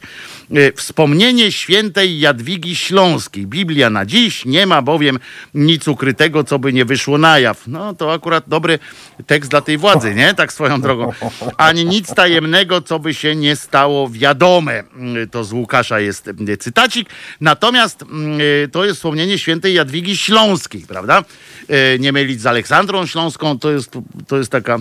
E, 0.50 0.72
Wspomnienie 0.72 1.52
świętej 1.52 2.20
Jadwigi 2.20 2.76
Śląskiej. 2.76 3.46
Biblia 3.46 3.90
na 3.90 4.06
dziś, 4.06 4.44
nie 4.44 4.66
ma 4.66 4.82
bowiem 4.82 5.18
nic 5.54 5.88
ukrytego, 5.88 6.44
co 6.44 6.58
by 6.58 6.72
nie 6.72 6.84
wyszło 6.84 7.18
na 7.18 7.38
jaw. 7.38 7.66
No 7.66 7.94
to 7.94 8.12
akurat 8.12 8.44
dobry 8.48 8.78
tekst 9.26 9.50
dla 9.50 9.60
tej 9.60 9.78
władzy, 9.78 10.14
nie? 10.14 10.34
Tak 10.34 10.52
swoją 10.52 10.80
drogą. 10.80 11.12
Ani 11.56 11.84
nic 11.84 12.14
tajemnego, 12.14 12.80
co 12.82 12.98
by 12.98 13.14
się 13.14 13.36
nie 13.36 13.56
stało 13.56 13.83
wiadome. 14.10 14.84
Mm, 14.96 15.28
To 15.28 15.44
z 15.44 15.52
Łukasza 15.52 16.00
jest 16.00 16.28
e, 16.48 16.56
cytacik. 16.56 17.08
Natomiast 17.40 18.02
mm, 18.02 18.38
e, 18.64 18.68
to 18.68 18.84
jest 18.84 18.96
wspomnienie 18.96 19.38
świętej 19.38 19.74
Jadwigi 19.74 20.16
Śląskiej, 20.16 20.84
prawda? 20.88 21.24
E, 21.68 21.98
Nie 21.98 22.12
mylić 22.12 22.40
z 22.40 22.46
Aleksandrą 22.46 23.06
Śląską, 23.06 23.58
to 23.58 23.70
jest, 23.70 23.90
to 24.26 24.38
jest 24.38 24.50
taka 24.50 24.78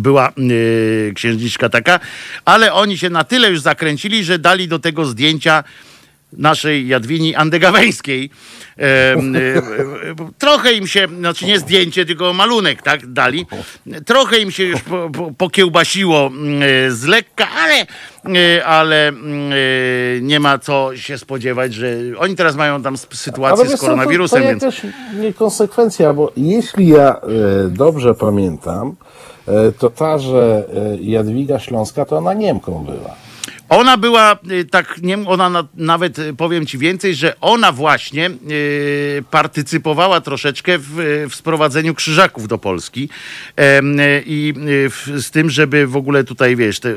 była 0.00 0.32
yy, 0.36 1.12
księżniczka 1.14 1.68
taka, 1.68 2.00
ale 2.44 2.72
oni 2.72 2.98
się 2.98 3.10
na 3.10 3.24
tyle 3.24 3.50
już 3.50 3.60
zakręcili, 3.60 4.24
że 4.24 4.38
dali 4.38 4.68
do 4.68 4.78
tego 4.78 5.04
zdjęcia 5.04 5.64
naszej 6.32 6.88
Jadwini 6.88 7.34
Andegaweńskiej. 7.34 8.30
Y, 8.78 8.82
y, 8.84 9.38
y, 9.38 10.14
trochę 10.38 10.72
im 10.72 10.86
się, 10.86 11.08
znaczy 11.18 11.46
nie 11.46 11.58
zdjęcie, 11.58 12.06
tylko 12.06 12.32
malunek, 12.32 12.82
tak, 12.82 13.12
dali. 13.12 13.46
Trochę 14.06 14.38
im 14.38 14.50
się 14.50 14.64
już 14.64 14.80
po, 14.80 15.10
po, 15.10 15.32
pokiełbasiło 15.32 16.30
y, 16.86 16.92
z 16.92 17.04
lekka, 17.04 17.48
ale, 17.50 17.82
y, 17.82 17.86
ale 18.64 19.12
y, 19.12 20.20
nie 20.22 20.40
ma 20.40 20.58
co 20.58 20.96
się 20.96 21.18
spodziewać, 21.18 21.74
że 21.74 21.96
oni 22.18 22.36
teraz 22.36 22.56
mają 22.56 22.82
tam 22.82 22.96
sytuację 22.96 23.76
z 23.76 23.80
koronawirusem, 23.80 24.42
to, 24.42 24.44
to 24.44 24.50
więc... 24.50 24.62
jakaś 24.62 24.82
niekonsekwencja, 25.20 26.12
bo 26.12 26.32
jeśli 26.36 26.88
ja 26.88 27.16
e, 27.16 27.20
dobrze 27.68 28.14
pamiętam, 28.14 28.96
e, 29.48 29.72
to 29.72 29.90
ta, 29.90 30.18
że 30.18 30.64
e, 30.74 30.96
Jadwiga 31.00 31.58
Śląska, 31.58 32.04
to 32.04 32.16
ona 32.16 32.34
Niemką 32.34 32.84
była. 32.84 33.14
Ona 33.70 33.96
była 33.96 34.38
y, 34.50 34.64
tak, 34.64 34.98
nie, 35.02 35.18
ona 35.26 35.50
na, 35.50 35.64
nawet 35.74 36.18
y, 36.18 36.34
powiem 36.34 36.66
ci 36.66 36.78
więcej, 36.78 37.14
że 37.14 37.40
ona 37.40 37.72
właśnie 37.72 38.30
y, 38.50 39.24
partycypowała 39.30 40.20
troszeczkę 40.20 40.78
w, 40.78 41.26
w 41.30 41.34
sprowadzeniu 41.34 41.94
krzyżaków 41.94 42.48
do 42.48 42.58
Polski 42.58 43.08
y, 43.60 44.22
i 44.26 44.54
y, 45.08 45.22
z 45.22 45.30
tym, 45.30 45.50
żeby 45.50 45.86
w 45.86 45.96
ogóle 45.96 46.24
tutaj, 46.24 46.56
wiesz, 46.56 46.80
te, 46.80 46.94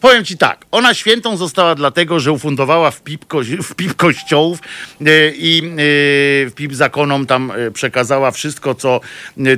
powiem 0.00 0.24
ci 0.24 0.38
tak, 0.38 0.64
ona 0.70 0.94
świętą 0.94 1.36
została 1.36 1.74
dlatego, 1.74 2.20
że 2.20 2.32
ufundowała 2.32 2.90
w 2.90 3.02
PIP, 3.02 3.26
ko, 3.26 3.40
w 3.62 3.74
PIP 3.74 3.94
kościołów 3.94 4.58
y, 5.00 5.34
i 5.36 5.62
y, 5.64 6.50
w 6.50 6.52
PIP 6.54 6.74
zakonom 6.74 7.26
tam 7.26 7.50
y, 7.50 7.70
przekazała 7.70 8.30
wszystko, 8.30 8.74
co, 8.74 9.00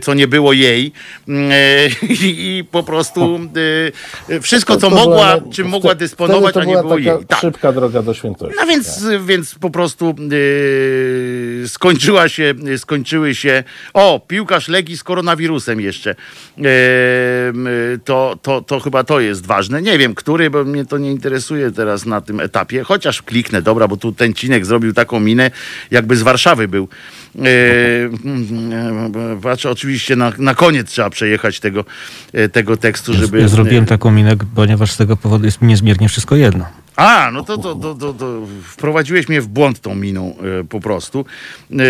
co 0.03 0.15
nie 0.15 0.29
było 0.29 0.53
jej 0.53 0.87
y, 1.29 1.35
i, 2.11 2.65
po 2.71 2.83
prostu 2.83 3.41
wszystko, 4.43 4.77
co 4.77 4.91
mogła, 4.91 5.41
czym 5.53 5.69
mogła 5.69 5.95
dysponować, 5.95 6.57
a 6.57 6.65
nie 6.65 6.77
było 6.77 6.99
jej. 6.99 7.25
Tak. 7.29 7.41
szybka 7.41 7.73
droga 7.73 8.03
do 8.03 8.15
świętości. 8.15 8.55
No 8.61 8.67
więc, 8.67 9.07
więc 9.27 9.55
po 9.55 9.71
prostu 9.71 10.15
skończyła 11.67 12.29
się, 12.29 12.55
skończyły 12.77 13.35
się. 13.35 13.65
O, 13.95 14.21
piłkarz 14.29 14.69
Legii 14.69 14.97
z 14.97 15.05
koronawirusem 15.05 15.81
jeszcze. 15.81 16.15
To, 18.05 18.39
to, 18.43 18.61
to 18.61 18.81
chyba 18.81 19.05
to 19.05 19.21
jest 19.21 19.47
ważne. 19.47 19.83
Nie 19.83 19.99
wiem, 19.99 20.15
który, 20.29 20.51
bo 20.51 20.65
mnie 20.65 20.85
to 20.85 20.99
nie 20.99 21.11
interesuje 21.11 21.73
teraz 21.73 22.07
na 22.07 22.21
tym 22.21 22.41
etapie. 22.41 22.85
Chociaż 22.85 23.23
kliknę, 23.23 23.63
dobra, 23.63 23.89
bo 23.89 23.97
tu 23.97 24.13
ten 24.13 24.35
cinek 24.35 24.67
zrobił 24.67 24.93
taką 24.93 25.21
minę, 25.21 25.51
jakby 25.91 26.17
z 26.17 26.23
Warszawy 26.23 26.69
był. 26.69 26.89
Yy, 27.35 27.43
patrzę, 29.43 29.71
oczywiście 29.71 30.17
na, 30.17 30.33
na 30.39 30.55
koniec 30.55 30.91
trzeba 30.91 31.11
przejechać 31.11 31.61
tego, 31.61 31.85
tego 32.53 32.77
tekstu, 32.77 33.15
żeby. 33.15 33.41
Ja 33.41 33.49
zrobiłem 33.49 33.87
taką 33.87 34.11
minę, 34.11 34.37
ponieważ 34.55 34.93
z 34.93 34.97
tego 34.97 35.17
powodu 35.17 35.45
jest 35.45 35.63
mi 35.63 35.69
niezmiernie 35.69 36.09
wszystko 36.09 36.37
jedno. 36.37 36.67
A, 36.97 37.31
no 37.33 37.45
to, 37.45 37.59
to, 37.59 37.75
to, 37.75 37.95
to, 37.95 38.13
to 38.13 38.43
wprowadziłeś 38.65 39.29
mnie 39.29 39.41
w 39.41 39.47
błąd 39.47 39.81
tą 39.81 39.95
miną 39.95 40.35
e, 40.61 40.65
po 40.65 40.81
prostu. 40.81 41.25
E, 41.73 41.75
e, 41.75 41.89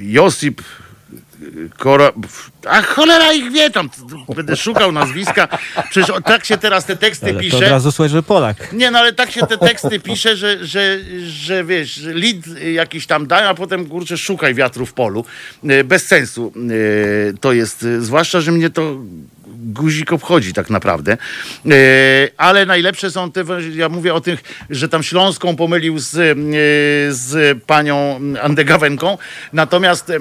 Josip 0.00 0.62
A 2.68 2.82
cholera 2.82 3.32
ich 3.32 3.52
wie 3.52 3.70
tam. 3.70 3.90
Będę 4.36 4.56
szukał 4.56 4.92
nazwiska. 4.92 5.48
Przecież 5.90 6.16
tak 6.24 6.44
się 6.44 6.58
teraz 6.58 6.84
te 6.84 6.96
teksty 6.96 7.26
Ale 7.26 7.32
to 7.34 7.38
od 7.38 7.44
pisze. 7.44 7.70
razu 7.70 7.92
słuchaj, 7.92 8.08
że 8.10 8.22
Polak. 8.22 8.72
Nie, 8.72 8.90
no 8.90 8.98
ale 8.98 9.12
tak 9.12 9.30
się 9.30 9.46
te 9.46 9.58
teksty 9.58 10.00
pisze, 10.00 10.36
że, 10.36 10.66
że, 10.66 10.98
że 11.26 11.64
wiesz, 11.64 12.00
lead 12.02 12.36
jakiś 12.72 13.06
tam 13.06 13.26
dają, 13.26 13.48
a 13.48 13.54
potem 13.54 13.86
kurczę 13.86 14.18
szukaj 14.18 14.54
wiatru 14.54 14.86
w 14.86 14.92
polu. 14.92 15.24
E, 15.68 15.84
Bez 15.84 16.06
sensu 16.06 16.52
e, 16.56 17.38
to 17.40 17.52
jest, 17.52 17.82
e, 17.82 18.00
zwłaszcza, 18.00 18.40
że 18.40 18.52
mnie 18.52 18.70
to 18.70 18.96
guzik 19.60 20.12
obchodzi 20.12 20.52
tak 20.52 20.70
naprawdę. 20.70 21.12
E, 21.12 21.76
Ale 22.36 22.66
najlepsze 22.66 23.10
są 23.10 23.32
te, 23.32 23.44
ja 23.74 23.88
mówię 23.88 24.14
o 24.14 24.20
tych, 24.20 24.42
że 24.70 24.88
tam 24.88 25.02
Śląską 25.02 25.56
pomylił 25.56 25.98
z, 25.98 26.14
e, 26.14 26.34
z 27.14 27.58
panią 27.66 28.20
Andegawenką, 28.42 29.18
natomiast 29.52 30.10
e, 30.10 30.18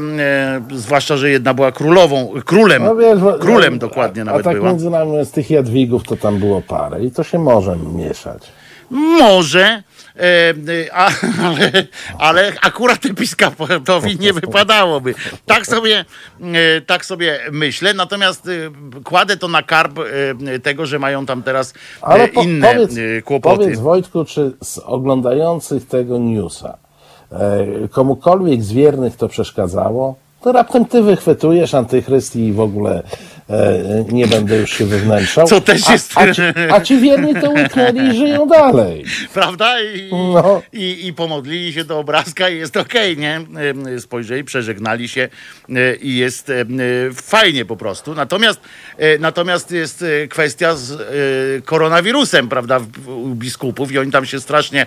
zwłaszcza, 0.73 1.17
że 1.17 1.29
jedna 1.29 1.53
była 1.53 1.71
królową, 1.71 2.33
królem, 2.45 2.83
No 2.83 2.95
wiesz, 2.95 3.19
królem 3.39 3.79
dokładnie 3.79 4.21
a, 4.21 4.25
nawet 4.25 4.41
a 4.41 4.49
tak 4.49 4.57
była. 4.57 4.69
między 4.69 4.89
nami 4.89 5.25
z 5.25 5.31
tych 5.31 5.49
Jadwigów 5.49 6.03
to 6.03 6.15
tam 6.15 6.39
było 6.39 6.61
parę 6.61 7.03
i 7.05 7.11
to 7.11 7.23
się 7.23 7.39
może 7.39 7.75
mieszać. 7.95 8.51
Może, 8.89 9.83
e, 10.15 10.49
e, 10.49 10.53
a, 10.93 11.09
ale, 11.45 11.71
ale 12.19 12.53
akurat 12.61 13.05
episkopatowi 13.05 14.19
nie 14.19 14.33
wypadałoby. 14.33 15.15
Tak 15.45 15.67
sobie, 15.67 16.05
e, 16.41 16.81
tak 16.81 17.05
sobie 17.05 17.39
myślę. 17.51 17.93
Natomiast 17.93 18.49
kładę 19.03 19.37
to 19.37 19.47
na 19.47 19.63
karb 19.63 19.99
tego, 20.63 20.85
że 20.85 20.99
mają 20.99 21.25
tam 21.25 21.43
teraz 21.43 21.73
Ale 22.01 22.27
po, 22.27 22.43
inne 22.43 22.73
powiedz, 22.73 22.95
kłopoty. 23.25 23.57
powiedz 23.57 23.79
Wojtku, 23.79 24.25
czy 24.25 24.51
z 24.63 24.77
oglądających 24.77 25.87
tego 25.87 26.17
newsa 26.17 26.77
komukolwiek 27.91 28.63
z 28.63 28.71
wiernych 28.71 29.15
to 29.15 29.27
przeszkadzało? 29.27 30.15
To 30.41 30.51
raptem 30.51 30.85
ty 30.85 31.03
wychwytujesz 31.03 31.73
antychryst 31.73 32.35
i 32.35 32.53
w 32.53 32.59
ogóle 32.59 33.03
nie 34.11 34.27
będę 34.27 34.57
już 34.57 34.69
się 34.77 34.85
wewnętrzał. 34.85 35.47
Co 35.47 35.61
też 35.61 35.89
jest- 35.89 36.11
A, 36.15 36.21
a, 36.21 36.33
ci, 36.33 36.41
a 36.71 36.81
ci 36.81 36.97
wierni 36.99 37.41
to 37.41 37.49
łyknęli 37.49 38.09
i 38.09 38.17
żyją 38.17 38.47
dalej. 38.47 39.05
Prawda? 39.33 39.81
I, 39.81 40.09
No. 40.33 40.61
i, 40.73 41.07
I 41.07 41.13
pomodlili 41.13 41.73
się 41.73 41.83
do 41.83 41.99
obrazka 41.99 42.49
i 42.49 42.57
jest 42.57 42.77
okej, 42.77 43.17
nie? 43.17 43.41
E, 43.95 43.99
Spojrzeli, 43.99 44.43
przeżegnali 44.43 45.07
się 45.09 45.29
e, 45.69 45.95
i 45.95 46.15
jest 46.15 46.49
e, 46.49 46.65
fajnie 47.15 47.65
po 47.65 47.77
prostu. 47.77 48.15
Natomiast, 48.15 48.59
e, 48.97 49.17
natomiast 49.17 49.71
jest 49.71 50.01
e, 50.23 50.27
kwestia 50.27 50.75
z 50.75 50.91
e, 50.91 51.61
koronawirusem, 51.61 52.49
prawda, 52.49 52.79
u 53.07 53.27
biskupów 53.35 53.91
i 53.91 53.99
oni 53.99 54.11
tam 54.11 54.25
się 54.25 54.39
strasznie 54.39 54.81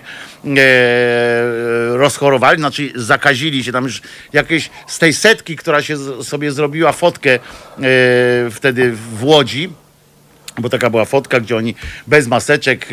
e, 0.45 1.97
rozchorowali, 1.97 2.59
znaczy 2.59 2.91
zakazili 2.95 3.63
się 3.63 3.71
tam 3.71 3.83
już 3.83 4.01
jakieś 4.33 4.69
z 4.87 4.99
tej 4.99 5.13
setki, 5.13 5.55
która 5.55 5.81
się 5.81 6.23
sobie 6.23 6.51
zrobiła 6.51 6.91
fotkę 6.91 7.29
e, 7.33 7.39
wtedy 8.53 8.91
w 8.91 9.23
Łodzi, 9.23 9.69
bo 10.57 10.69
taka 10.69 10.89
była 10.89 11.05
fotka, 11.05 11.39
gdzie 11.39 11.57
oni 11.57 11.75
bez 12.07 12.27
maseczek 12.27 12.87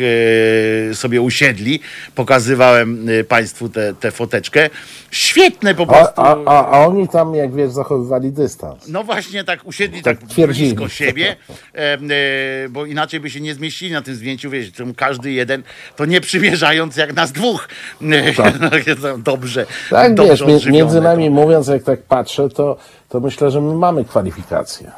e, 0.91 0.95
sobie 0.95 1.21
usiedli. 1.21 1.79
Pokazywałem 2.15 3.07
e, 3.09 3.23
Państwu 3.23 3.69
tę 3.69 3.93
te, 3.99 4.11
foteczkę. 4.11 4.69
Świetne 5.11 5.75
po 5.75 5.87
prostu. 5.87 6.21
a, 6.21 6.37
a, 6.45 6.67
a 6.71 6.85
oni 6.87 7.07
tam, 7.07 7.35
jak 7.35 7.53
wiesz, 7.55 7.71
zachowywali 7.71 8.31
dystans. 8.31 8.87
No 8.87 9.03
właśnie 9.03 9.43
tak 9.43 9.65
usiedli 9.65 10.01
tak, 10.03 10.19
Tak 10.19 10.29
twierdzili. 10.29 10.67
blisko 10.75 10.89
siebie, 10.89 11.35
e, 11.73 11.97
bo 12.69 12.85
inaczej 12.85 13.19
by 13.19 13.29
się 13.29 13.41
nie 13.41 13.53
zmieścili 13.53 13.91
na 13.91 14.01
tym 14.01 14.15
zdjęciu, 14.15 14.49
wiesz, 14.49 14.71
tam 14.71 14.93
każdy 14.93 15.31
jeden, 15.31 15.63
to 15.95 16.05
nie 16.05 16.21
przymierzając 16.21 16.97
jak 16.97 17.13
nas 17.15 17.31
dwóch. 17.31 17.67
E, 18.01 19.17
dobrze, 19.17 19.65
Tak, 19.89 20.13
dobrze 20.13 20.45
wiesz, 20.45 20.65
między 20.65 21.01
nami 21.01 21.25
to. 21.25 21.31
mówiąc, 21.31 21.67
jak 21.67 21.83
tak 21.83 22.01
patrzę, 22.01 22.49
to, 22.49 22.77
to 23.09 23.19
myślę, 23.19 23.51
że 23.51 23.61
my 23.61 23.73
mamy 23.75 24.05
kwalifikacje. 24.05 24.91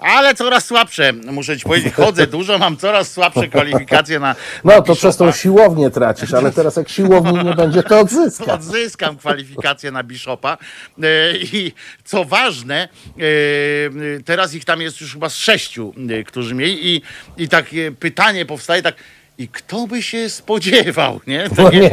Ale 0.00 0.34
coraz 0.34 0.66
słabsze, 0.66 1.12
muszę 1.12 1.58
ci 1.58 1.64
powiedzieć, 1.64 1.94
chodzę 1.94 2.26
dużo, 2.36 2.58
mam 2.58 2.76
coraz 2.76 3.12
słabsze 3.12 3.48
kwalifikacje 3.48 4.18
na 4.20 4.36
No 4.64 4.72
na 4.72 4.82
to 4.82 4.94
przez 4.94 5.16
tą 5.16 5.32
siłownię 5.32 5.90
tracisz, 5.90 6.34
ale 6.34 6.52
teraz 6.52 6.76
jak 6.76 6.88
siłowni 6.88 7.44
nie 7.44 7.54
będzie, 7.54 7.82
to 7.82 8.00
odzyskasz. 8.00 8.48
odzyskam 8.48 9.16
kwalifikację 9.16 9.90
na 9.90 10.02
Bishopa. 10.02 10.58
E, 11.02 11.06
I 11.36 11.72
co 12.04 12.24
ważne, 12.24 12.88
e, 13.18 14.22
teraz 14.24 14.54
ich 14.54 14.64
tam 14.64 14.80
jest 14.80 15.00
już 15.00 15.12
chyba 15.12 15.28
z 15.28 15.36
sześciu, 15.36 15.94
e, 16.10 16.24
którzy 16.24 16.54
mieli 16.54 16.96
i, 16.96 17.02
i 17.36 17.48
takie 17.48 17.92
pytanie 17.92 18.46
powstaje 18.46 18.82
tak, 18.82 18.94
i 19.40 19.48
kto 19.48 19.86
by 19.86 20.02
się 20.02 20.30
spodziewał, 20.30 21.20
nie? 21.26 21.48
Takie, 21.56 21.90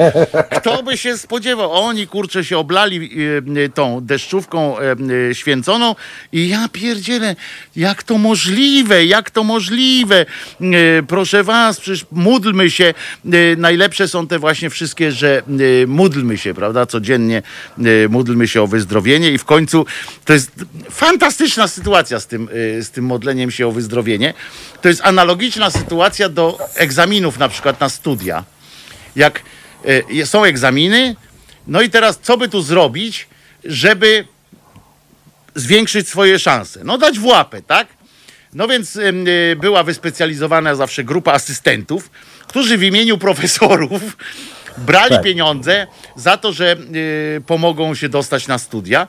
Kto 0.59 0.83
by 0.83 0.97
się 0.97 1.17
spodziewał? 1.17 1.71
Oni, 1.71 2.07
kurczę, 2.07 2.43
się 2.43 2.57
oblali 2.57 3.11
e, 3.65 3.69
tą 3.69 4.01
deszczówką 4.01 4.79
e, 4.79 4.95
e, 5.29 5.35
święconą 5.35 5.95
i 6.31 6.47
ja 6.49 6.69
pierdzielę, 6.71 7.35
jak 7.75 8.03
to 8.03 8.17
możliwe, 8.17 9.05
jak 9.05 9.31
to 9.31 9.43
możliwe? 9.43 10.25
E, 10.61 10.65
Proszę 11.07 11.43
was, 11.43 11.79
przecież 11.79 12.05
módlmy 12.11 12.71
się. 12.71 12.93
Najlepsze 13.57 14.07
są 14.07 14.27
te 14.27 14.39
właśnie 14.39 14.69
wszystkie, 14.69 15.11
że 15.11 15.43
módlmy 15.87 16.37
się, 16.37 16.53
prawda, 16.53 16.85
codziennie 16.85 17.41
módlmy 18.09 18.47
się 18.47 18.61
o 18.61 18.67
wyzdrowienie 18.67 19.31
i 19.31 19.37
w 19.37 19.45
końcu 19.45 19.85
to 20.25 20.33
jest 20.33 20.51
fantastyczna 20.89 21.67
sytuacja 21.67 22.19
z 22.19 22.27
tym, 22.27 22.49
z 22.81 22.89
tym 22.89 23.05
modleniem 23.05 23.51
się 23.51 23.67
o 23.67 23.71
wyzdrowienie. 23.71 24.33
To 24.81 24.89
jest 24.89 25.01
analogiczna 25.03 25.71
sytuacja 25.71 26.29
do 26.29 26.57
egzaminów 26.75 27.36
na 27.37 27.49
przykład 27.49 27.79
na 27.79 27.89
studia 27.89 28.43
jak 29.17 29.41
e, 30.21 30.25
są 30.25 30.43
egzaminy, 30.43 31.15
no 31.67 31.81
i 31.81 31.89
teraz 31.89 32.19
co 32.21 32.37
by 32.37 32.49
tu 32.49 32.61
zrobić, 32.61 33.27
żeby 33.63 34.25
zwiększyć 35.55 36.07
swoje 36.07 36.39
szanse? 36.39 36.79
No 36.83 36.97
dać 36.97 37.19
w 37.19 37.25
łapę, 37.25 37.61
tak? 37.61 37.87
No 38.53 38.67
więc 38.67 38.95
e, 38.97 39.55
była 39.55 39.83
wyspecjalizowana 39.83 40.75
zawsze 40.75 41.03
grupa 41.03 41.33
asystentów, 41.33 42.09
którzy 42.47 42.77
w 42.77 42.83
imieniu 42.83 43.17
profesorów 43.17 44.17
brali 44.77 45.09
Tak. 45.15 45.23
pieniądze 45.23 45.87
za 46.15 46.37
to, 46.37 46.53
że 46.53 46.71
e, 46.71 46.77
pomogą 47.41 47.95
się 47.95 48.09
dostać 48.09 48.47
na 48.47 48.57
studia. 48.57 49.07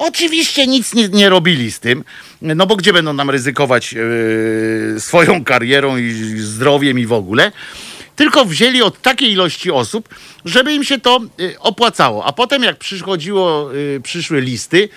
Oczywiście 0.00 0.66
nic 0.66 0.94
nie, 0.94 1.08
nie 1.08 1.28
robili 1.28 1.72
z 1.72 1.80
tym, 1.80 2.04
no 2.42 2.66
bo 2.66 2.76
gdzie 2.76 2.92
będą 2.92 3.12
nam 3.12 3.30
ryzykować 3.30 3.94
e, 3.94 5.00
swoją 5.00 5.44
karierą 5.44 5.96
i 5.96 6.12
zdrowiem 6.38 6.98
i 6.98 7.06
w 7.06 7.12
ogóle 7.12 7.52
tylko 8.16 8.44
wzięli 8.44 8.82
od 8.82 9.02
takiej 9.02 9.32
ilości 9.32 9.70
osób, 9.70 10.08
żeby 10.44 10.72
im 10.72 10.84
się 10.84 11.00
to 11.00 11.20
y, 11.40 11.58
opłacało. 11.60 12.24
A 12.24 12.32
potem 12.32 12.62
jak 12.62 12.76
przychodziło, 12.76 13.74
y, 13.74 14.00
przyszły 14.02 14.40
listy, 14.40 14.88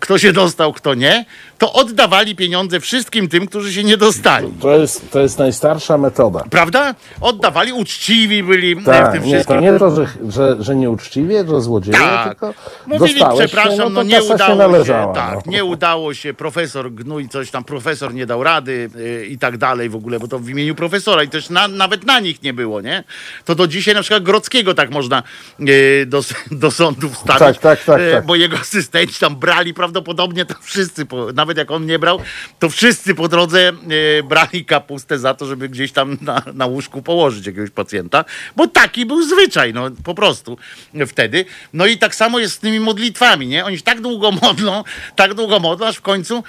kto 0.00 0.18
się 0.18 0.32
dostał, 0.32 0.72
kto 0.72 0.94
nie, 0.94 1.24
to 1.58 1.72
oddawali 1.72 2.36
pieniądze 2.36 2.80
wszystkim 2.80 3.28
tym, 3.28 3.46
którzy 3.46 3.72
się 3.72 3.84
nie 3.84 3.96
dostali. 3.96 4.48
To 4.60 4.76
jest, 4.76 5.10
to 5.10 5.20
jest 5.20 5.38
najstarsza 5.38 5.98
metoda. 5.98 6.44
Prawda? 6.50 6.94
Oddawali, 7.20 7.72
uczciwi 7.72 8.42
byli 8.42 8.74
w 8.74 8.84
Tak, 8.84 9.12
tym 9.12 9.24
nie, 9.24 9.32
wszystkim. 9.34 9.60
nie 9.60 9.78
to, 9.78 9.96
że, 9.96 10.06
że, 10.28 10.56
że 10.60 10.76
nieuczciwie, 10.76 11.44
że 11.48 11.60
złodzieje, 11.60 11.98
Tak. 11.98 12.28
tylko 12.28 12.54
Mówili, 12.86 13.20
przepraszam, 13.38 13.72
się, 13.76 13.78
no, 13.78 13.88
no, 13.90 14.02
nie 14.02 14.16
się 14.16 14.22
udało 14.22 14.52
się, 14.52 14.58
należała. 14.58 15.14
tak, 15.14 15.46
no. 15.46 15.52
nie 15.52 15.64
udało 15.64 16.14
się, 16.14 16.34
profesor 16.34 16.92
gnój 16.92 17.28
coś 17.28 17.50
tam, 17.50 17.64
profesor 17.64 18.14
nie 18.14 18.26
dał 18.26 18.42
rady 18.42 18.90
y, 18.96 19.26
i 19.26 19.38
tak 19.38 19.58
dalej 19.58 19.88
w 19.88 19.94
ogóle, 19.96 20.18
bo 20.20 20.28
to 20.28 20.38
w 20.38 20.48
imieniu 20.48 20.74
profesora 20.74 21.22
i 21.22 21.28
też 21.28 21.50
na, 21.50 21.68
nawet 21.68 22.04
na 22.06 22.20
nich 22.20 22.42
nie 22.42 22.52
było, 22.52 22.80
nie? 22.80 23.04
To 23.44 23.54
do 23.54 23.66
dzisiaj 23.66 23.94
na 23.94 24.00
przykład 24.00 24.22
Grodzkiego 24.22 24.74
tak 24.74 24.90
można 24.90 25.22
y, 25.60 26.04
do, 26.08 26.20
do 26.50 26.70
sądu 26.70 27.08
wstawić, 27.10 27.38
Tak, 27.38 27.58
tak, 27.58 27.84
tak, 27.84 28.00
y, 28.00 28.12
tak. 28.12 28.26
bo 28.26 28.36
jego 28.36 28.56
asystenci 28.58 29.20
tam 29.20 29.36
brali 29.40 29.74
prawdopodobnie 29.74 30.44
to 30.44 30.54
wszyscy, 30.62 31.06
nawet 31.34 31.58
jak 31.58 31.70
on 31.70 31.86
nie 31.86 31.98
brał, 31.98 32.18
to 32.58 32.68
wszyscy 32.70 33.14
po 33.14 33.28
drodze 33.28 33.72
y, 34.18 34.22
brali 34.22 34.64
kapustę 34.64 35.18
za 35.18 35.34
to, 35.34 35.46
żeby 35.46 35.68
gdzieś 35.68 35.92
tam 35.92 36.18
na, 36.20 36.42
na 36.54 36.66
łóżku 36.66 37.02
położyć 37.02 37.46
jakiegoś 37.46 37.70
pacjenta, 37.70 38.24
bo 38.56 38.66
taki 38.66 39.06
był 39.06 39.22
zwyczaj, 39.22 39.74
no 39.74 39.90
po 40.04 40.14
prostu 40.14 40.58
wtedy. 41.06 41.44
No 41.72 41.86
i 41.86 41.98
tak 41.98 42.14
samo 42.14 42.38
jest 42.38 42.54
z 42.54 42.58
tymi 42.58 42.80
modlitwami, 42.80 43.46
nie? 43.46 43.64
Oni 43.64 43.76
się 43.76 43.82
tak 43.84 44.00
długo 44.00 44.32
modlą, 44.42 44.84
tak 45.16 45.34
długo 45.34 45.60
modlą, 45.60 45.86
aż 45.86 45.96
w 45.96 46.00
końcu 46.02 46.42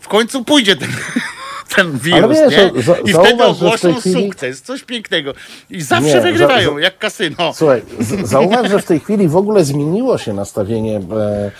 w 0.00 0.08
końcu 0.08 0.44
pójdzie 0.44 0.76
ten, 0.76 0.88
ten 1.76 1.98
wirus, 1.98 2.36
wiesz, 2.38 2.52
nie? 2.74 2.82
za- 2.82 2.96
I 2.98 3.12
zauważ, 3.12 3.26
wtedy 3.26 3.44
ogłoszą 3.44 3.94
chwili- 3.94 4.26
sukces, 4.26 4.62
coś 4.62 4.82
pięknego. 4.84 5.32
I 5.70 5.80
zawsze 5.82 6.06
Nie, 6.06 6.12
za- 6.12 6.20
wygrywają, 6.20 6.74
za- 6.74 6.80
jak 6.80 6.98
kasyno. 6.98 7.52
Słuchaj, 7.54 7.82
z- 8.00 8.28
zauważ, 8.28 8.70
że 8.70 8.78
w 8.78 8.84
tej 8.84 9.00
chwili 9.04 9.28
w 9.28 9.36
ogóle 9.36 9.64
zmieniło 9.64 10.18
się 10.18 10.32
nastawienie 10.34 10.96
e, 10.96 11.00
e, 11.00 11.50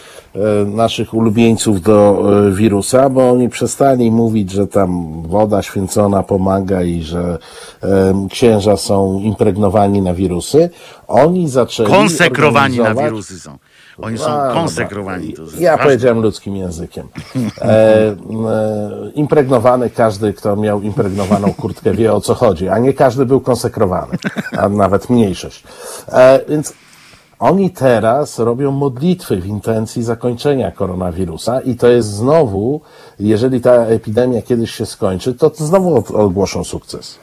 naszych 0.67 1.15
ulubieńców 1.15 1.83
do 1.83 2.23
e, 2.49 2.53
wirusa, 2.53 3.11
bo 3.11 3.31
oni 3.31 3.49
przestali 3.49 4.11
mówić, 4.11 4.51
że 4.51 4.67
tam 4.67 5.23
woda 5.23 5.63
święcona 5.63 6.23
pomaga 6.23 6.83
i 6.83 7.03
że 7.03 7.39
e, 7.83 8.27
księża 8.31 8.77
są 8.77 9.21
impregnowani 9.21 10.03
na 10.03 10.15
wirusy. 10.15 10.71
Oni 11.09 11.49
zaczęli 11.49 11.91
Konsekrowani 11.91 12.79
na 12.79 12.95
wirusy 12.95 13.41
są. 13.41 13.59
Oni 14.03 14.19
są 14.19 14.31
A, 14.31 14.53
konsekrowani. 14.53 15.33
To 15.33 15.43
Ja 15.59 15.71
ważne. 15.71 15.85
powiedziałem 15.85 16.21
ludzkim 16.23 16.57
językiem. 16.57 17.09
E, 17.61 17.69
e, 17.69 18.17
impregnowany, 19.15 19.91
każdy, 19.91 20.33
kto 20.33 20.57
miał 20.57 20.81
impregnowaną 20.83 21.53
kurtkę, 21.55 21.93
wie 21.95 22.13
o 22.13 22.21
co 22.21 22.35
chodzi, 22.35 22.69
a 22.69 22.79
nie 22.79 22.93
każdy 22.93 23.27
był 23.27 23.41
konsekrowany, 23.41 24.17
a 24.59 24.69
nawet 24.69 25.11
mniejszość. 25.11 25.65
E, 26.09 26.41
więc 26.49 26.75
oni 27.39 27.71
teraz 27.71 28.39
robią 28.39 28.71
modlitwy 28.71 29.37
w 29.37 29.47
intencji 29.47 30.03
zakończenia 30.03 30.71
koronawirusa 30.71 31.61
i 31.61 31.75
to 31.77 31.89
jest 31.89 32.09
znowu, 32.09 32.81
jeżeli 33.21 33.61
ta 33.61 33.73
epidemia 33.75 34.43
kiedyś 34.43 34.71
się 34.75 34.87
skończy, 34.87 35.35
to 35.35 35.53
znowu 35.55 36.05
ogłoszą 36.15 36.65
sukces. 36.65 37.19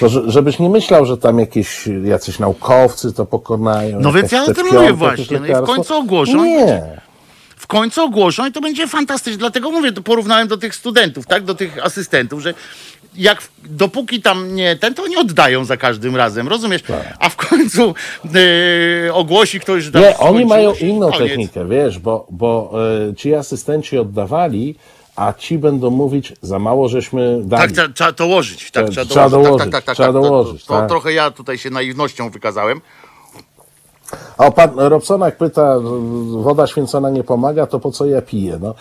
To, 0.00 0.08
że- 0.08 0.30
żebyś 0.30 0.58
nie 0.58 0.68
myślał, 0.70 1.06
że 1.06 1.16
tam 1.18 1.38
jakieś 1.38 1.88
jacyś 2.04 2.38
naukowcy 2.38 3.12
to 3.12 3.26
pokonają. 3.26 4.00
No 4.00 4.12
więc 4.12 4.32
ja 4.32 4.44
o 4.44 4.54
tym 4.54 4.66
mówię 4.72 4.92
właśnie, 4.92 5.40
no 5.40 5.46
i 5.46 5.54
w 5.54 5.62
końcu 5.66 5.94
ogłoszą 5.94 6.44
Nie. 6.44 7.00
w 7.56 7.66
końcu 7.66 8.02
ogłoszą 8.02 8.46
i 8.46 8.52
to 8.52 8.60
będzie 8.60 8.88
fantastyczne. 8.88 9.38
Dlatego 9.38 9.70
mówię, 9.70 9.92
to 9.92 10.02
porównałem 10.02 10.48
do 10.48 10.56
tych 10.56 10.74
studentów, 10.74 11.26
tak, 11.26 11.44
do 11.44 11.54
tych 11.54 11.84
asystentów, 11.84 12.40
że 12.40 12.54
jak 13.16 13.42
dopóki 13.64 14.22
tam 14.22 14.54
nie 14.54 14.76
ten, 14.76 14.94
to 14.94 15.06
nie 15.06 15.18
oddają 15.18 15.64
za 15.64 15.76
każdym 15.76 16.16
razem, 16.16 16.48
rozumiesz? 16.48 16.82
A 17.18 17.28
w 17.28 17.36
końcu 17.36 17.94
yy, 19.04 19.12
ogłosi 19.14 19.60
ktoś, 19.60 19.84
że 19.84 19.92
tam 19.92 20.02
Nie, 20.02 20.18
oni 20.18 20.44
mają 20.44 20.74
inną 20.74 21.10
koniec. 21.12 21.28
technikę, 21.28 21.68
wiesz, 21.68 21.98
bo, 21.98 22.26
bo 22.30 22.72
e, 23.10 23.14
ci 23.14 23.34
asystenci 23.34 23.98
oddawali, 23.98 24.74
a 25.16 25.32
ci 25.38 25.58
będą 25.58 25.90
mówić, 25.90 26.32
za 26.42 26.58
mało 26.58 26.88
żeśmy 26.88 27.38
Tak, 27.38 27.48
dali. 27.48 27.72
trzeba, 27.72 27.88
trzeba 27.94 28.12
dołożyć. 28.12 28.70
Tak, 28.70 28.88
Trzeba 28.90 29.06
trzeba 29.06 29.28
dołożyć. 29.28 29.48
dołożyć, 29.48 29.72
tak, 29.72 29.72
tak, 29.72 29.84
tak, 29.84 29.94
trzeba 29.96 30.12
tak, 30.12 30.22
dołożyć, 30.22 30.64
To, 30.64 30.74
to 30.74 30.80
tak. 30.80 30.88
trochę 30.88 31.12
ja 31.12 31.30
tutaj 31.30 31.58
się 31.58 31.70
naiwnością 31.70 32.30
wykazałem. 32.30 32.80
A 34.38 34.50
pan 34.50 34.70
Robsonak 34.76 35.36
pyta, 35.36 35.76
woda 36.30 36.66
święcona 36.66 37.10
nie 37.10 37.24
pomaga, 37.24 37.66
to 37.66 37.80
po 37.80 37.90
co 37.92 38.06
ja 38.06 38.22
piję? 38.22 38.58
No, 38.60 38.74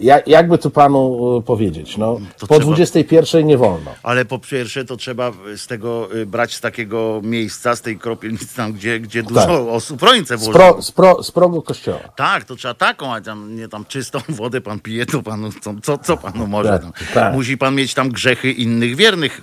jak, 0.00 0.28
jakby 0.28 0.58
tu 0.58 0.70
panu 0.70 1.36
e, 1.38 1.42
powiedzieć? 1.42 1.96
No, 1.96 2.20
To 2.38 2.46
po 2.46 2.54
trzeba- 2.54 2.66
21 2.66 3.46
nie 3.46 3.58
wolno. 3.58 3.90
Ale 4.02 4.24
po 4.24 4.38
pierwsze 4.38 4.84
to 4.84 4.96
trzeba 4.96 5.32
z 5.56 5.66
tego 5.66 6.14
y, 6.16 6.26
brać 6.26 6.54
z 6.54 6.60
takiego 6.60 7.20
miejsca, 7.24 7.76
z 7.76 7.80
tej 7.80 7.98
kropielnicy 7.98 8.56
tam, 8.56 8.72
gdzie, 8.72 9.00
gdzie 9.00 9.22
dużo 9.22 9.40
Tak. 9.40 9.50
osób 9.50 10.02
ręce 10.02 10.38
Z, 10.38 10.44
włożyło. 10.44 10.72
pro, 10.72 10.82
z, 10.82 10.92
pro, 10.92 11.22
z 11.22 11.30
progu 11.30 11.62
kościoła. 11.62 11.98
Tak, 12.16 12.44
to 12.44 12.56
trzeba 12.56 12.74
taką, 12.74 13.14
a 13.14 13.20
tam, 13.20 13.56
nie 13.56 13.68
tam 13.68 13.84
czystą 13.84 14.18
wodę 14.28 14.60
pan 14.60 14.80
pije, 14.80 15.06
to 15.06 15.22
panu, 15.22 15.48
co, 15.82 15.98
co, 15.98 16.16
panu 16.16 16.46
może? 16.46 16.68
Tak, 16.68 16.82
no. 16.84 16.92
tak. 17.14 17.34
Musi 17.34 17.58
pan 17.58 17.74
mieć 17.74 17.94
tam 17.94 18.08
grzechy 18.08 18.50
innych 18.52 18.96
wiernych 18.96 19.40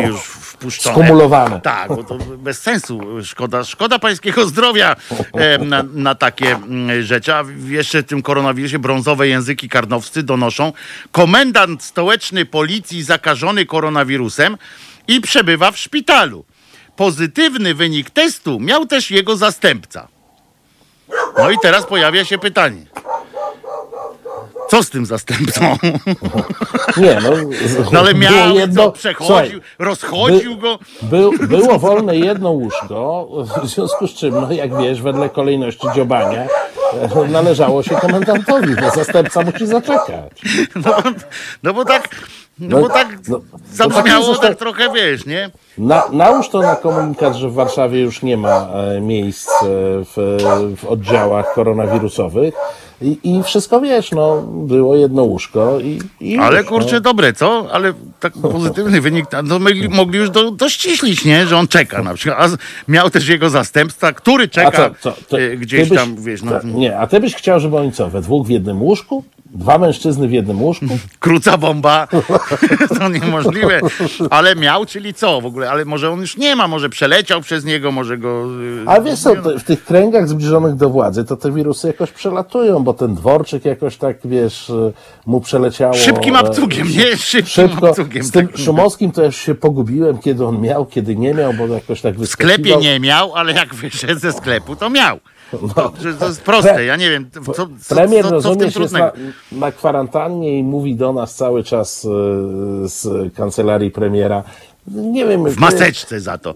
e, 0.00 0.06
już 0.06 0.20
wpuszczone. 0.22 0.94
Skumulowane. 0.96 1.60
Tak, 1.60 1.88
bo 1.88 2.04
to 2.04 2.18
bez 2.18 2.58
sensu. 2.62 3.00
Szkoda, 3.24 3.64
szkoda 3.64 3.98
pańskiego 3.98 4.46
zdrowia 4.46 4.96
e, 5.34 5.58
na, 5.58 5.82
na 5.92 6.14
takie 6.14 6.54
mm, 6.54 7.02
rzeczy. 7.02 7.34
A 7.34 7.44
jeszcze 7.68 8.02
tym 8.02 8.22
koronawirusie 8.26 8.78
brązowe 8.78 9.28
języki 9.28 9.68
karnowscy 9.68 10.22
donoszą. 10.22 10.72
Komendant 11.12 11.82
stołeczny 11.82 12.44
policji 12.44 13.02
zakażony 13.02 13.66
koronawirusem 13.66 14.56
i 15.08 15.20
przebywa 15.20 15.70
w 15.70 15.78
szpitalu. 15.78 16.44
Pozytywny 16.96 17.74
wynik 17.74 18.10
testu 18.10 18.60
miał 18.60 18.86
też 18.86 19.10
jego 19.10 19.36
zastępca. 19.36 20.08
No 21.38 21.50
i 21.50 21.56
teraz 21.62 21.86
pojawia 21.86 22.24
się 22.24 22.38
pytanie. 22.38 22.86
Co 24.68 24.82
z 24.82 24.90
tym 24.90 25.06
zastępcą? 25.06 25.76
Nie, 26.96 27.18
no, 27.22 27.30
No 27.92 27.98
ale 28.00 28.14
miał, 28.14 28.56
jedno- 28.56 28.82
co, 28.84 28.92
przechodził, 28.92 29.26
Słuchaj, 29.26 29.60
rozchodził 29.78 30.54
by- 30.56 30.60
go. 30.62 30.78
Był, 31.02 31.32
było 31.32 31.78
wolne 31.78 32.16
jedno 32.16 32.50
łóżko, 32.50 33.28
w 33.62 33.66
związku 33.68 34.06
z 34.06 34.14
czym, 34.14 34.34
no 34.34 34.52
jak 34.52 34.78
wiesz, 34.82 35.02
wedle 35.02 35.30
kolejności 35.30 35.86
dziobania 35.94 36.46
e, 37.14 37.28
należało 37.28 37.82
się 37.82 37.94
komendantowi, 37.96 38.76
bo 38.80 38.90
zastępca 38.90 39.42
musi 39.42 39.66
zaczekać. 39.66 40.32
No, 40.84 40.96
no 41.62 41.74
bo 41.74 41.84
tak, 41.84 42.08
No, 42.60 42.80
bo 42.80 42.88
tak 42.88 43.18
no, 43.28 43.40
zabrzmiało 43.72 44.28
jest, 44.28 44.40
tak 44.40 44.50
że- 44.50 44.56
trochę, 44.56 44.92
wiesz, 44.94 45.26
nie? 45.26 45.50
Na, 45.78 46.02
nałóż 46.12 46.48
to 46.48 46.60
na 46.60 46.76
komunikat, 46.76 47.34
że 47.34 47.48
w 47.48 47.54
Warszawie 47.54 48.00
już 48.00 48.22
nie 48.22 48.36
ma 48.36 48.68
e, 48.96 49.00
miejsc 49.00 49.48
e, 49.48 49.64
w, 50.04 50.36
w 50.76 50.84
oddziałach 50.84 51.54
koronawirusowych 51.54 52.54
i, 53.02 53.18
i 53.22 53.42
wszystko 53.42 53.80
wiesz, 53.80 54.10
no, 54.10 54.42
było 54.42 54.96
jedno 54.96 55.22
łóżko 55.22 55.80
i, 55.80 55.98
i 56.20 56.38
Ale 56.38 56.58
już, 56.58 56.68
kurczę, 56.68 56.94
no. 56.94 57.00
dobre, 57.00 57.32
co? 57.32 57.66
Ale 57.72 57.92
tak 58.20 58.32
pozytywny 58.52 59.00
wynik, 59.00 59.26
no 59.44 59.58
mogli, 59.58 59.88
mogli 59.88 60.18
już 60.18 60.30
do, 60.30 60.50
dościślić, 60.50 61.24
nie? 61.24 61.46
Że 61.46 61.56
on 61.56 61.68
czeka 61.68 62.02
na 62.02 62.14
przykład. 62.14 62.50
A 62.52 62.56
miał 62.92 63.10
też 63.10 63.28
jego 63.28 63.50
zastępca, 63.50 64.12
który 64.12 64.48
czeka 64.48 64.90
to 65.02 65.10
e, 65.10 65.14
ty 65.28 65.56
gdzieś 65.56 65.88
byś- 65.88 65.98
tam, 65.98 66.16
wiesz, 66.16 66.42
no, 66.42 66.52
Nie, 66.64 66.98
a 66.98 67.06
ty 67.06 67.20
byś 67.20 67.34
chciał, 67.34 67.60
żeby 67.60 67.76
oni 67.76 67.92
co, 67.92 68.08
we 68.10 68.20
dwóch 68.20 68.46
w 68.46 68.50
jednym 68.50 68.82
łóżku? 68.82 69.24
Dwa 69.56 69.78
mężczyzny 69.78 70.28
w 70.28 70.32
jednym 70.32 70.62
łóżku? 70.62 70.86
kruca 71.20 71.58
bomba, 71.58 72.08
to 72.98 73.08
niemożliwe. 73.08 73.80
Ale 74.30 74.56
miał, 74.56 74.86
czyli 74.86 75.14
co 75.14 75.40
w 75.40 75.46
ogóle? 75.46 75.70
Ale 75.70 75.84
może 75.84 76.10
on 76.10 76.20
już 76.20 76.36
nie 76.36 76.56
ma, 76.56 76.68
może 76.68 76.88
przeleciał 76.88 77.40
przez 77.40 77.64
niego, 77.64 77.92
może 77.92 78.18
go... 78.18 78.44
y, 78.62 78.84
A 78.86 79.00
wiesz 79.00 79.20
co, 79.20 79.34
w 79.58 79.62
tych 79.62 79.84
kręgach 79.84 80.28
zbliżonych 80.28 80.74
do 80.74 80.90
władzy, 80.90 81.24
to 81.24 81.36
te 81.36 81.52
wirusy 81.52 81.86
jakoś 81.86 82.10
przelatują, 82.12 82.84
bo 82.84 82.94
ten 82.94 83.14
dworczyk 83.14 83.64
jakoś 83.64 83.96
tak, 83.96 84.16
wiesz, 84.24 84.70
y, 84.70 84.92
mu 85.26 85.40
przeleciało. 85.40 85.94
Szybkim 85.94 86.36
e, 86.36 86.38
apcugiem, 86.38 86.88
nie? 86.88 87.16
Szybkim 87.16 87.68
Szybko. 87.68 87.88
apcugiem. 87.88 88.22
Z 88.24 88.30
tym 88.30 88.48
takim. 88.48 88.64
Szumowskim 88.64 89.12
to 89.12 89.24
już 89.24 89.36
się 89.36 89.54
pogubiłem, 89.54 90.18
kiedy 90.18 90.44
on 90.46 90.60
miał, 90.60 90.86
kiedy 90.86 91.16
nie 91.16 91.34
miał, 91.34 91.52
bo 91.54 91.66
jakoś 91.66 92.00
tak 92.00 92.14
W 92.14 92.18
wyskakiwał. 92.18 92.54
sklepie 92.58 92.76
nie 92.76 93.00
miał, 93.00 93.34
ale 93.34 93.52
jak 93.52 93.74
wyszedł 93.74 94.20
ze 94.20 94.32
sklepu, 94.32 94.76
to 94.76 94.90
miał. 94.90 95.18
No. 95.52 95.68
To, 95.68 95.92
to 96.18 96.26
jest 96.26 96.42
proste, 96.42 96.84
ja 96.84 96.96
nie 96.96 97.10
wiem, 97.10 97.30
co, 97.44 97.52
co, 97.52 97.94
Premier, 97.94 98.24
co, 98.24 98.40
co 98.40 98.54
w 98.54 98.58
tym 98.58 98.70
trudnego. 98.70 99.12
na, 99.52 99.58
na 99.58 99.72
kwarantannie 99.72 100.58
i 100.58 100.62
mówi 100.62 100.96
do 100.96 101.12
nas 101.12 101.34
cały 101.34 101.64
czas 101.64 102.04
y, 102.04 102.08
z 102.88 103.34
kancelarii 103.34 103.90
premiera. 103.90 104.42
Nie 104.88 105.26
wiem. 105.26 105.50
W 105.50 105.58
maseczce 105.58 106.20
za 106.20 106.38
to. 106.38 106.54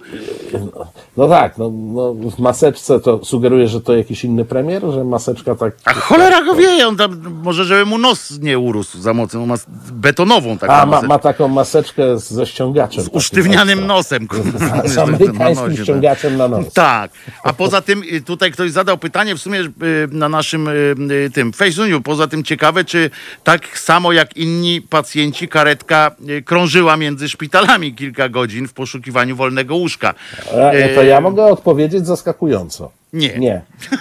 No 1.16 1.28
tak, 1.28 1.58
no, 1.58 1.70
no, 1.70 2.14
w 2.14 2.38
maseczce 2.38 3.00
to 3.00 3.24
sugeruje, 3.24 3.68
że 3.68 3.80
to 3.80 3.96
jakiś 3.96 4.24
inny 4.24 4.44
premier, 4.44 4.82
że 4.92 5.04
maseczka 5.04 5.54
tak. 5.54 5.74
A 5.84 5.92
cholera 5.92 6.42
go 6.44 6.54
wie, 6.54 6.88
on 6.88 6.96
tam, 6.96 7.20
może 7.42 7.64
żeby 7.64 7.84
mu 7.86 7.98
nos 7.98 8.38
nie 8.40 8.58
urósł 8.58 9.00
za 9.00 9.14
mocno, 9.14 9.42
on 9.42 9.48
ma 9.48 9.54
betonową 9.92 10.58
taką 10.58 10.72
A, 10.72 10.86
ma, 10.86 11.02
ma 11.02 11.18
taką 11.18 11.48
maseczkę 11.48 12.18
ze 12.18 12.46
ściągaczem. 12.46 13.04
Z 13.04 13.08
usztywnianym 13.08 13.86
nosem. 13.86 14.28
kurwa. 14.28 14.82
Z 14.88 14.98
amerykańskim 14.98 15.64
Na 15.64 15.68
nosie, 15.68 15.82
ściągaczem 15.82 16.36
na 16.36 16.48
nos. 16.48 16.72
Tak. 16.72 17.10
A 17.44 17.52
poza 17.52 17.80
tym 17.82 18.02
y, 18.12 18.20
tutaj 18.20 18.52
ktoś 18.52 18.70
zadał 18.70 18.98
pytanie 18.98 19.34
w 19.34 19.38
sumie 19.38 19.60
y, 19.60 19.68
na 20.10 20.28
naszym 20.28 20.68
y, 20.68 21.30
tym 21.34 21.52
Facebooku. 21.52 22.00
Poza 22.00 22.26
tym 22.26 22.44
ciekawe, 22.44 22.84
czy 22.84 23.10
tak 23.44 23.78
samo 23.78 24.12
jak 24.12 24.36
inni 24.36 24.82
pacjenci 24.82 25.48
karetka 25.48 26.10
krążyła 26.44 26.96
między 26.96 27.28
szpitalami 27.28 27.94
kilka 27.94 28.19
godzin 28.28 28.68
w 28.68 28.72
poszukiwaniu 28.72 29.36
wolnego 29.36 29.76
łóżka. 29.76 30.14
E, 30.52 30.94
To 30.94 31.02
Y, 31.02 31.06
ja 31.06 31.20
mogę 31.20 31.44
odpowiedzieć 31.44 32.06
zaskakująco. 32.06 32.90
Nie. 33.12 33.38
Nie. 33.38 33.62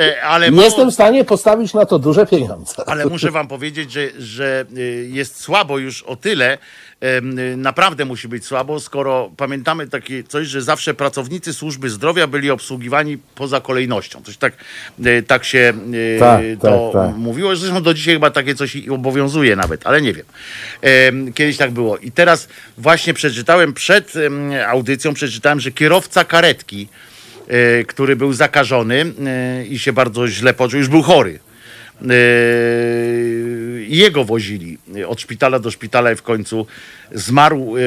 y, 0.00 0.22
Ale 0.22 0.50
Nie 0.50 0.62
jestem 0.62 0.90
w 0.90 0.94
stanie 0.94 1.24
postawić 1.24 1.74
na 1.74 1.86
to 1.86 1.98
duże 1.98 2.26
pieniądze. 2.26 2.74
Ale 2.86 3.06
muszę 3.06 3.30
wam 3.30 3.48
powiedzieć, 3.48 3.92
że, 3.92 4.08
że 4.18 4.64
y, 4.76 5.08
jest 5.10 5.40
słabo 5.40 5.78
już 5.78 6.02
o 6.02 6.16
tyle, 6.16 6.58
y, 7.04 7.56
naprawdę 7.56 8.04
musi 8.04 8.28
być 8.28 8.44
słabo, 8.44 8.80
skoro 8.80 9.30
pamiętamy 9.36 9.88
takie 9.88 10.24
coś, 10.24 10.46
że 10.46 10.62
zawsze 10.62 10.94
pracownicy 10.94 11.54
służby 11.54 11.90
zdrowia 11.90 12.26
byli 12.26 12.50
obsługiwani 12.50 13.18
poza 13.34 13.60
kolejnością. 13.60 14.22
Coś 14.22 14.36
tak, 14.36 14.52
tak 15.26 15.44
się 15.44 15.72
Tak, 16.18 16.40
to 16.60 16.90
tak, 16.92 17.02
tak. 17.06 17.16
mówiło. 17.16 17.56
Zresztą 17.56 17.82
do 17.82 17.94
dzisiaj 17.94 18.14
chyba 18.14 18.30
takie 18.30 18.54
coś 18.54 18.88
obowiązuje 18.88 19.56
nawet, 19.56 19.86
ale 19.86 20.02
nie 20.02 20.12
wiem. 20.12 20.26
Em, 20.82 21.32
Kiedyś 21.32 21.56
tak 21.56 21.70
było. 21.70 21.98
I 21.98 22.12
teraz 22.12 22.48
właśnie 22.78 23.14
przeczytałem 23.14 23.72
przed 23.72 24.12
audycją, 24.68 25.14
przeczytałem, 25.14 25.60
że 25.60 25.72
kierowca 25.72 26.24
karetki, 26.24 26.88
e, 26.92 27.09
który 27.86 28.16
był 28.16 28.32
zakażony 28.32 29.12
e, 29.26 29.64
i 29.64 29.78
się 29.78 29.92
bardzo 29.92 30.28
źle 30.28 30.54
poczuł, 30.54 30.78
już 30.78 30.88
był 30.88 31.02
chory. 31.02 31.38
E, 32.02 32.14
jego 33.88 34.24
wozili 34.24 34.78
od 35.06 35.20
szpitala 35.20 35.58
do 35.58 35.70
szpitala 35.70 36.12
i 36.12 36.16
w 36.16 36.22
końcu 36.22 36.66
zmarł 37.12 37.76
e, 37.76 37.80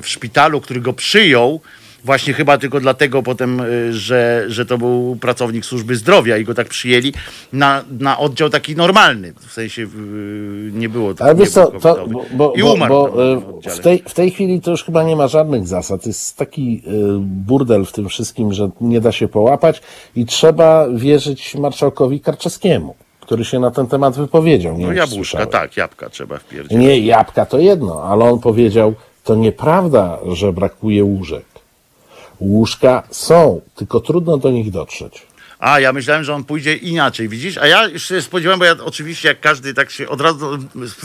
w 0.00 0.02
szpitalu, 0.04 0.60
który 0.60 0.80
go 0.80 0.92
przyjął. 0.92 1.60
Właśnie 2.04 2.34
chyba 2.34 2.58
tylko 2.58 2.80
dlatego 2.80 3.22
potem, 3.22 3.60
e, 3.60 3.92
że, 3.92 4.44
że 4.48 4.66
to 4.66 4.78
był 4.78 5.16
pracownik 5.20 5.64
służby 5.64 5.96
zdrowia 5.96 6.36
i 6.36 6.44
go 6.44 6.54
tak 6.54 6.68
przyjęli 6.68 7.12
na, 7.52 7.84
na 8.00 8.18
oddział 8.18 8.50
taki 8.50 8.76
normalny. 8.76 9.32
W 9.46 9.52
sensie 9.52 9.82
e, 9.82 9.86
nie 10.72 10.88
było 10.88 11.14
Ale 11.20 11.34
nie 11.34 11.40
wiesz 11.40 11.50
co, 11.50 11.66
to, 11.66 12.06
bo, 12.08 12.24
bo, 12.32 12.52
I 12.56 12.62
bo, 12.62 12.72
umarł 12.72 12.94
bo 12.94 13.12
oddziale. 13.12 13.76
w, 13.76 13.80
tej, 13.80 14.02
w 14.08 14.14
tej 14.14 14.30
chwili 14.30 14.60
to 14.60 14.70
już 14.70 14.84
chyba 14.84 15.02
nie 15.02 15.16
ma 15.16 15.28
żadnych 15.28 15.66
zasad. 15.66 16.06
Jest 16.06 16.36
taki 16.36 16.82
burdel 17.18 17.84
w 17.84 17.92
tym 17.92 18.08
wszystkim, 18.08 18.52
że 18.52 18.70
nie 18.80 19.00
da 19.00 19.12
się 19.12 19.28
połapać 19.28 19.82
i 20.16 20.26
trzeba 20.26 20.88
wierzyć 20.88 21.54
marszałkowi 21.54 22.20
Karczewskiemu, 22.20 22.94
który 23.20 23.44
się 23.44 23.60
na 23.60 23.70
ten 23.70 23.86
temat 23.86 24.16
wypowiedział. 24.16 24.78
Nie 24.78 24.86
No 24.86 24.92
jabłuszka, 24.92 25.46
tak, 25.46 25.76
jabłka 25.76 26.10
trzeba 26.10 26.38
wpierdzieć. 26.38 26.78
Nie, 26.78 26.98
jabłka 26.98 27.46
to 27.46 27.58
jedno, 27.58 28.02
ale 28.02 28.24
on 28.24 28.38
powiedział, 28.38 28.94
to 29.24 29.34
nieprawda, 29.34 30.18
że 30.32 30.52
brakuje 30.52 31.04
łóżek. 31.04 31.53
Łóżka 32.40 33.02
są, 33.10 33.60
tylko 33.74 34.00
trudno 34.00 34.36
do 34.36 34.50
nich 34.50 34.70
dotrzeć. 34.70 35.26
A, 35.64 35.80
ja 35.80 35.92
myślałem, 35.92 36.24
że 36.24 36.34
on 36.34 36.44
pójdzie 36.44 36.74
inaczej, 36.74 37.28
widzisz? 37.28 37.58
A 37.58 37.66
ja 37.66 37.86
już 37.86 38.08
się 38.08 38.22
spodziewałem, 38.22 38.58
bo 38.58 38.64
ja 38.64 38.76
oczywiście 38.84 39.28
jak 39.28 39.40
każdy 39.40 39.74
tak 39.74 39.90
się 39.90 40.08
od 40.08 40.20
razu 40.20 40.58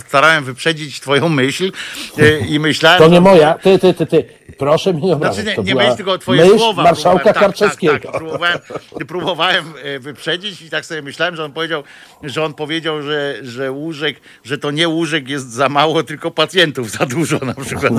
starałem 0.07 0.43
wyprzedzić 0.43 0.99
twoją 0.99 1.29
myśl 1.29 1.71
e, 2.17 2.39
i 2.39 2.59
myślałem... 2.59 2.99
To 2.99 3.07
nie 3.07 3.21
moja, 3.21 3.53
ty, 3.53 3.79
ty, 3.79 3.93
ty, 3.93 4.05
ty. 4.05 4.25
Proszę 4.57 4.93
mi 4.93 5.01
nie 5.01 5.13
obrażać. 5.13 5.35
Znaczy 5.35 5.49
nie, 5.49 5.55
to 5.55 5.61
nie 5.61 5.75
myśl, 5.75 5.95
tylko 5.95 6.17
twoje 6.17 6.41
myśl 6.41 6.57
słowa. 6.57 6.83
marszałka 6.83 7.23
próbowałem. 7.23 7.51
Karczewskiego. 7.51 7.93
Tak, 7.93 8.01
tak, 8.01 8.11
tak. 8.11 8.21
Próbowałem, 8.21 8.59
próbowałem 9.07 9.65
e, 9.83 9.99
wyprzedzić 9.99 10.61
i 10.61 10.69
tak 10.69 10.85
sobie 10.85 11.01
myślałem, 11.01 11.35
że 11.35 11.45
on 11.45 11.51
powiedział, 11.51 11.83
że 12.23 12.43
on 12.45 12.53
powiedział, 12.53 13.01
że, 13.01 13.35
że 13.41 13.71
łóżek, 13.71 14.15
że 14.43 14.57
to 14.57 14.71
nie 14.71 14.87
łóżek 14.87 15.29
jest 15.29 15.51
za 15.51 15.69
mało, 15.69 16.03
tylko 16.03 16.31
pacjentów 16.31 16.91
za 16.91 17.05
dużo 17.05 17.39
na 17.39 17.53
przykład. 17.53 17.93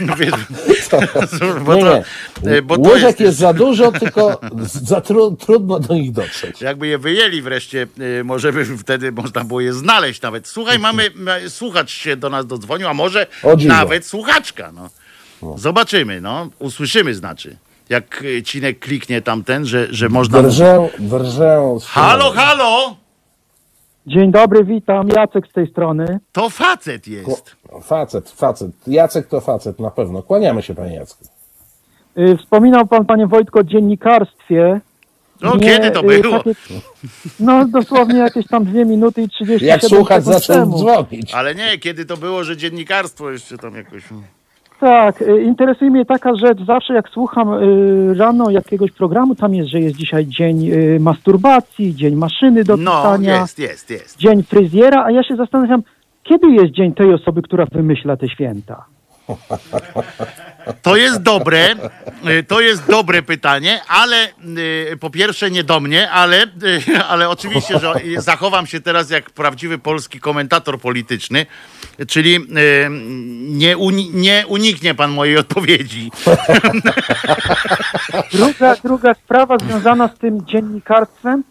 No 0.00 0.16
wiesz, 0.18 0.32
bo 1.64 1.74
nie, 1.74 1.80
to, 1.82 2.02
nie. 2.42 2.50
e, 2.50 2.62
bo 2.62 2.74
to 2.74 2.80
Łóżek 2.80 3.20
jest, 3.20 3.38
za 3.38 3.52
dużo, 3.52 3.92
tylko 3.92 4.40
za 4.62 5.00
tru, 5.00 5.33
trudno 5.36 5.80
do 5.80 5.94
nich 5.94 6.12
dotrzeć. 6.12 6.60
Jakby 6.60 6.86
je 6.86 6.98
wyjęli 6.98 7.42
wreszcie, 7.42 7.86
y, 8.20 8.24
może 8.24 8.52
by 8.52 8.64
wtedy 8.64 9.12
można 9.12 9.44
było 9.44 9.60
je 9.60 9.72
znaleźć 9.72 10.22
nawet. 10.22 10.46
Słuchaj, 10.48 10.78
mamy, 10.78 11.10
ma- 11.14 11.48
słuchacz 11.48 11.90
się 11.90 12.16
do 12.16 12.30
nas 12.30 12.46
dodzwonił, 12.46 12.88
a 12.88 12.94
może 12.94 13.26
nawet 13.66 14.06
słuchaczka. 14.06 14.72
No. 14.72 14.88
Zobaczymy, 15.58 16.20
no. 16.20 16.48
Usłyszymy 16.58 17.14
znaczy. 17.14 17.56
Jak 17.88 18.22
y, 18.22 18.42
Cinek 18.42 18.78
kliknie 18.78 19.22
tamten, 19.22 19.66
że, 19.66 19.86
że 19.90 20.08
można... 20.08 20.42
Drżę, 20.42 20.88
drżę. 20.98 21.60
Halo, 21.86 22.30
halo! 22.30 22.96
Dzień 24.06 24.30
dobry, 24.32 24.64
witam. 24.64 25.08
Jacek 25.08 25.46
z 25.50 25.52
tej 25.52 25.70
strony. 25.70 26.18
To 26.32 26.50
facet 26.50 27.08
jest. 27.08 27.56
Facet, 27.82 28.30
facet. 28.30 28.70
Jacek 28.86 29.26
to 29.28 29.40
facet, 29.40 29.80
na 29.80 29.90
pewno. 29.90 30.22
Kłaniamy 30.22 30.62
się, 30.62 30.74
panie 30.74 30.94
Jacku. 30.96 31.24
Y, 32.18 32.36
Wspominał 32.38 32.86
pan, 32.86 33.04
panie 33.06 33.26
Wojtko, 33.26 33.60
o 33.60 33.64
dziennikarstwie. 33.64 34.80
No 35.42 35.54
Mnie, 35.54 35.66
kiedy 35.66 35.90
to 35.90 36.00
y, 36.12 36.22
było? 36.22 36.38
takie- 36.38 36.54
No 37.40 37.64
dosłownie 37.68 38.18
jakieś 38.18 38.46
tam 38.46 38.64
dwie 38.64 38.84
minuty 38.84 39.22
i 39.22 39.28
37 39.28 39.68
Jak 39.68 39.82
sekund 39.82 40.24
zaczął 40.24 40.78
dzwonić. 40.78 41.34
Ale 41.34 41.54
nie, 41.54 41.78
kiedy 41.78 42.04
to 42.04 42.16
było, 42.16 42.44
że 42.44 42.56
dziennikarstwo 42.56 43.30
jeszcze 43.30 43.58
tam 43.58 43.74
jakoś... 43.74 44.02
Tak, 44.80 45.22
y, 45.22 45.42
interesuje 45.42 45.90
mnie 45.90 46.04
taka 46.04 46.34
rzecz, 46.34 46.58
zawsze 46.66 46.94
jak 46.94 47.08
słucham 47.08 47.52
y, 47.52 48.14
rano 48.14 48.50
jakiegoś 48.50 48.90
programu, 48.92 49.34
tam 49.34 49.54
jest, 49.54 49.68
że 49.70 49.80
jest 49.80 49.96
dzisiaj 49.96 50.26
dzień 50.26 50.70
y, 50.72 51.00
masturbacji, 51.00 51.94
dzień 51.94 52.14
maszyny 52.14 52.64
do 52.64 52.76
No, 52.76 52.90
pisania, 53.02 53.40
jest, 53.40 53.58
jest, 53.58 53.90
jest. 53.90 54.18
dzień 54.18 54.42
fryzjera, 54.42 55.04
a 55.04 55.10
ja 55.10 55.22
się 55.22 55.36
zastanawiam, 55.36 55.82
kiedy 56.22 56.50
jest 56.50 56.74
dzień 56.74 56.94
tej 56.94 57.14
osoby, 57.14 57.42
która 57.42 57.66
wymyśla 57.72 58.16
te 58.16 58.28
święta? 58.28 58.84
To 60.82 60.96
jest 60.96 61.22
dobre, 61.22 61.66
y, 62.28 62.42
to 62.42 62.60
jest 62.60 62.86
dobre 62.86 63.22
pytanie, 63.22 63.80
ale 63.88 64.16
y, 64.92 64.96
po 65.00 65.10
pierwsze 65.10 65.50
nie 65.50 65.64
do 65.64 65.80
mnie, 65.80 66.10
ale, 66.10 66.42
y, 66.42 67.04
ale 67.08 67.28
oczywiście, 67.28 67.78
że 67.78 67.92
zachowam 68.16 68.66
się 68.66 68.80
teraz 68.80 69.10
jak 69.10 69.30
prawdziwy 69.30 69.78
polski 69.78 70.20
komentator 70.20 70.80
polityczny, 70.80 71.46
czyli 72.08 72.38
nie, 73.48 73.76
uni- 73.78 74.10
nie 74.14 74.44
uniknie 74.48 74.94
pan 74.94 75.10
mojej 75.10 75.36
odpowiedzi. 75.38 76.10
Druga, 78.32 78.74
druga 78.84 79.14
sprawa 79.14 79.58
związana 79.58 80.08
z 80.08 80.18
tym 80.18 80.46
dziennikarstwem, 80.46 81.44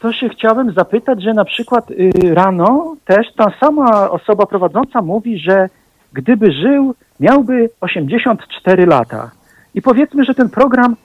to 0.00 0.12
się 0.12 0.28
chciałem 0.28 0.72
zapytać, 0.72 1.22
że 1.22 1.34
na 1.34 1.44
przykład 1.44 1.84
rano 2.32 2.96
też 3.04 3.26
ta 3.36 3.46
sama 3.60 4.10
osoba 4.10 4.46
prowadząca 4.46 5.02
mówi, 5.02 5.38
że 5.38 5.68
gdyby 6.12 6.52
żył, 6.52 6.94
miałby 7.20 7.70
84 7.80 8.86
lata. 8.86 9.30
I 9.74 9.82
powiedzmy, 9.82 10.24
że 10.24 10.34
ten 10.34 10.48
program 10.50 10.96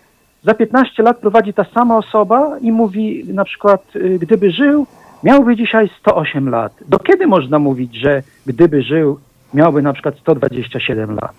za 0.44 0.54
15 0.54 1.04
lat 1.04 1.18
prowadzi 1.18 1.54
ta 1.54 1.66
sama 1.74 1.98
osoba 1.98 2.58
i 2.62 2.72
mówi 2.72 3.24
na 3.34 3.46
przykład, 3.46 3.96
y, 3.96 4.20
gdyby 4.20 4.52
żył, 4.52 4.88
miałby 5.24 5.56
dzisiaj 5.56 5.90
108 6.00 6.50
lat. 6.50 6.74
Do 6.88 7.00
kiedy 7.00 7.28
można 7.28 7.60
mówić, 7.60 7.96
że 7.96 8.24
gdyby 8.46 8.84
żył, 8.84 9.20
miałby 9.54 9.82
na 9.82 9.94
przykład 9.94 10.16
127 10.20 11.16
lat? 11.16 11.34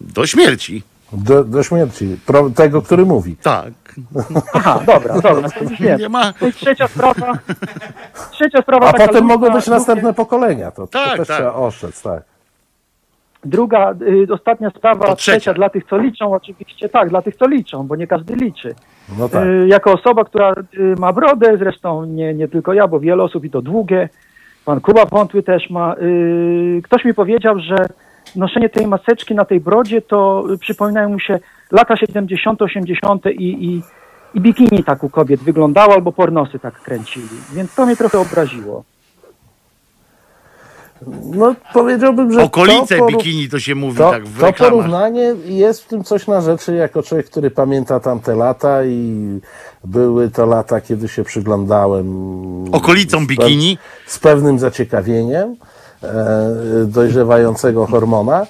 Do 0.00 0.26
śmierci. 0.26 0.82
Do, 1.12 1.44
do 1.44 1.62
śmierci. 1.62 2.16
Pro, 2.26 2.50
tego, 2.50 2.82
który 2.82 3.06
mówi. 3.06 3.36
Tak. 3.36 3.72
Aha, 4.54 4.80
dobra, 4.86 5.20
dobra, 5.20 5.50
to 5.50 5.64
wiem. 5.80 6.00
Nie 6.00 6.08
ma. 6.08 6.32
I 6.48 6.52
trzecia 6.52 6.88
sprawa. 6.88 7.38
Trzecia 8.32 8.62
sprawa 8.62 8.88
A 8.88 8.92
potem 8.92 9.24
mogą 9.24 9.50
być 9.50 9.66
następne 9.66 10.14
pokolenia. 10.14 10.70
To, 10.70 10.86
to 10.86 10.98
Tak, 11.04 11.16
też 11.16 11.28
tak. 11.28 11.36
trzeba 11.36 11.54
oszczędz, 11.54 12.02
tak. 12.02 12.22
Druga, 13.44 13.94
y, 14.02 14.32
ostatnia 14.32 14.70
sprawa, 14.70 15.04
trzecia. 15.04 15.16
trzecia 15.16 15.54
dla 15.54 15.70
tych, 15.70 15.84
co 15.84 15.98
liczą, 15.98 16.32
oczywiście 16.32 16.88
tak, 16.88 17.08
dla 17.08 17.22
tych, 17.22 17.36
co 17.36 17.48
liczą, 17.48 17.86
bo 17.86 17.96
nie 17.96 18.06
każdy 18.06 18.36
liczy. 18.36 18.74
No 19.18 19.28
tak. 19.28 19.46
Y, 19.46 19.68
jako 19.68 19.92
osoba, 19.92 20.24
która 20.24 20.54
y, 20.74 20.94
ma 20.98 21.12
brodę, 21.12 21.56
zresztą 21.58 22.04
nie, 22.04 22.34
nie 22.34 22.48
tylko 22.48 22.72
ja, 22.72 22.88
bo 22.88 23.00
wiele 23.00 23.22
osób 23.22 23.44
i 23.44 23.50
to 23.50 23.62
długie, 23.62 24.08
pan 24.64 24.80
Kuba 24.80 25.04
Wątły 25.04 25.42
też 25.42 25.70
ma, 25.70 25.94
y, 25.94 26.80
ktoś 26.84 27.04
mi 27.04 27.14
powiedział, 27.14 27.58
że 27.58 27.76
noszenie 28.36 28.68
tej 28.68 28.86
maseczki 28.86 29.34
na 29.34 29.44
tej 29.44 29.60
brodzie 29.60 30.02
to 30.02 30.44
y, 30.52 30.58
przypominają 30.58 31.08
mu 31.08 31.20
się 31.20 31.38
lata 31.70 31.96
70., 31.96 32.62
80. 32.62 33.26
i, 33.26 33.64
i, 33.64 33.82
i 34.34 34.40
bikini 34.40 34.84
tak 34.84 35.04
u 35.04 35.10
kobiet 35.10 35.40
wyglądało, 35.40 35.94
albo 35.94 36.12
pornosy 36.12 36.58
tak 36.58 36.74
kręcili, 36.80 37.28
więc 37.54 37.74
to 37.74 37.86
mnie 37.86 37.96
trochę 37.96 38.18
obraziło. 38.18 38.84
No 41.24 41.54
powiedziałbym, 41.72 42.32
że 42.32 42.42
Okolice 42.42 42.98
to, 42.98 43.06
bikini 43.06 43.48
to 43.48 43.60
się 43.60 43.74
mówi 43.74 43.98
to, 43.98 44.10
tak 44.10 44.24
w 44.26 44.40
to 44.40 44.46
reklamach. 44.46 44.72
porównanie 44.74 45.34
jest 45.44 45.84
w 45.84 45.86
tym 45.86 46.04
coś 46.04 46.26
na 46.26 46.40
rzeczy, 46.40 46.74
jako 46.74 47.02
człowiek, 47.02 47.26
który 47.26 47.50
pamięta 47.50 48.00
tamte 48.00 48.34
lata 48.36 48.84
i 48.84 49.40
były 49.84 50.30
to 50.30 50.46
lata, 50.46 50.80
kiedy 50.80 51.08
się 51.08 51.24
przyglądałem 51.24 52.06
Okolicą 52.74 53.26
bikini. 53.26 53.78
z 54.06 54.18
pewnym 54.18 54.58
zaciekawieniem 54.58 55.56
e, 56.02 56.06
dojrzewającego 56.86 57.86
hormona. 57.86 58.46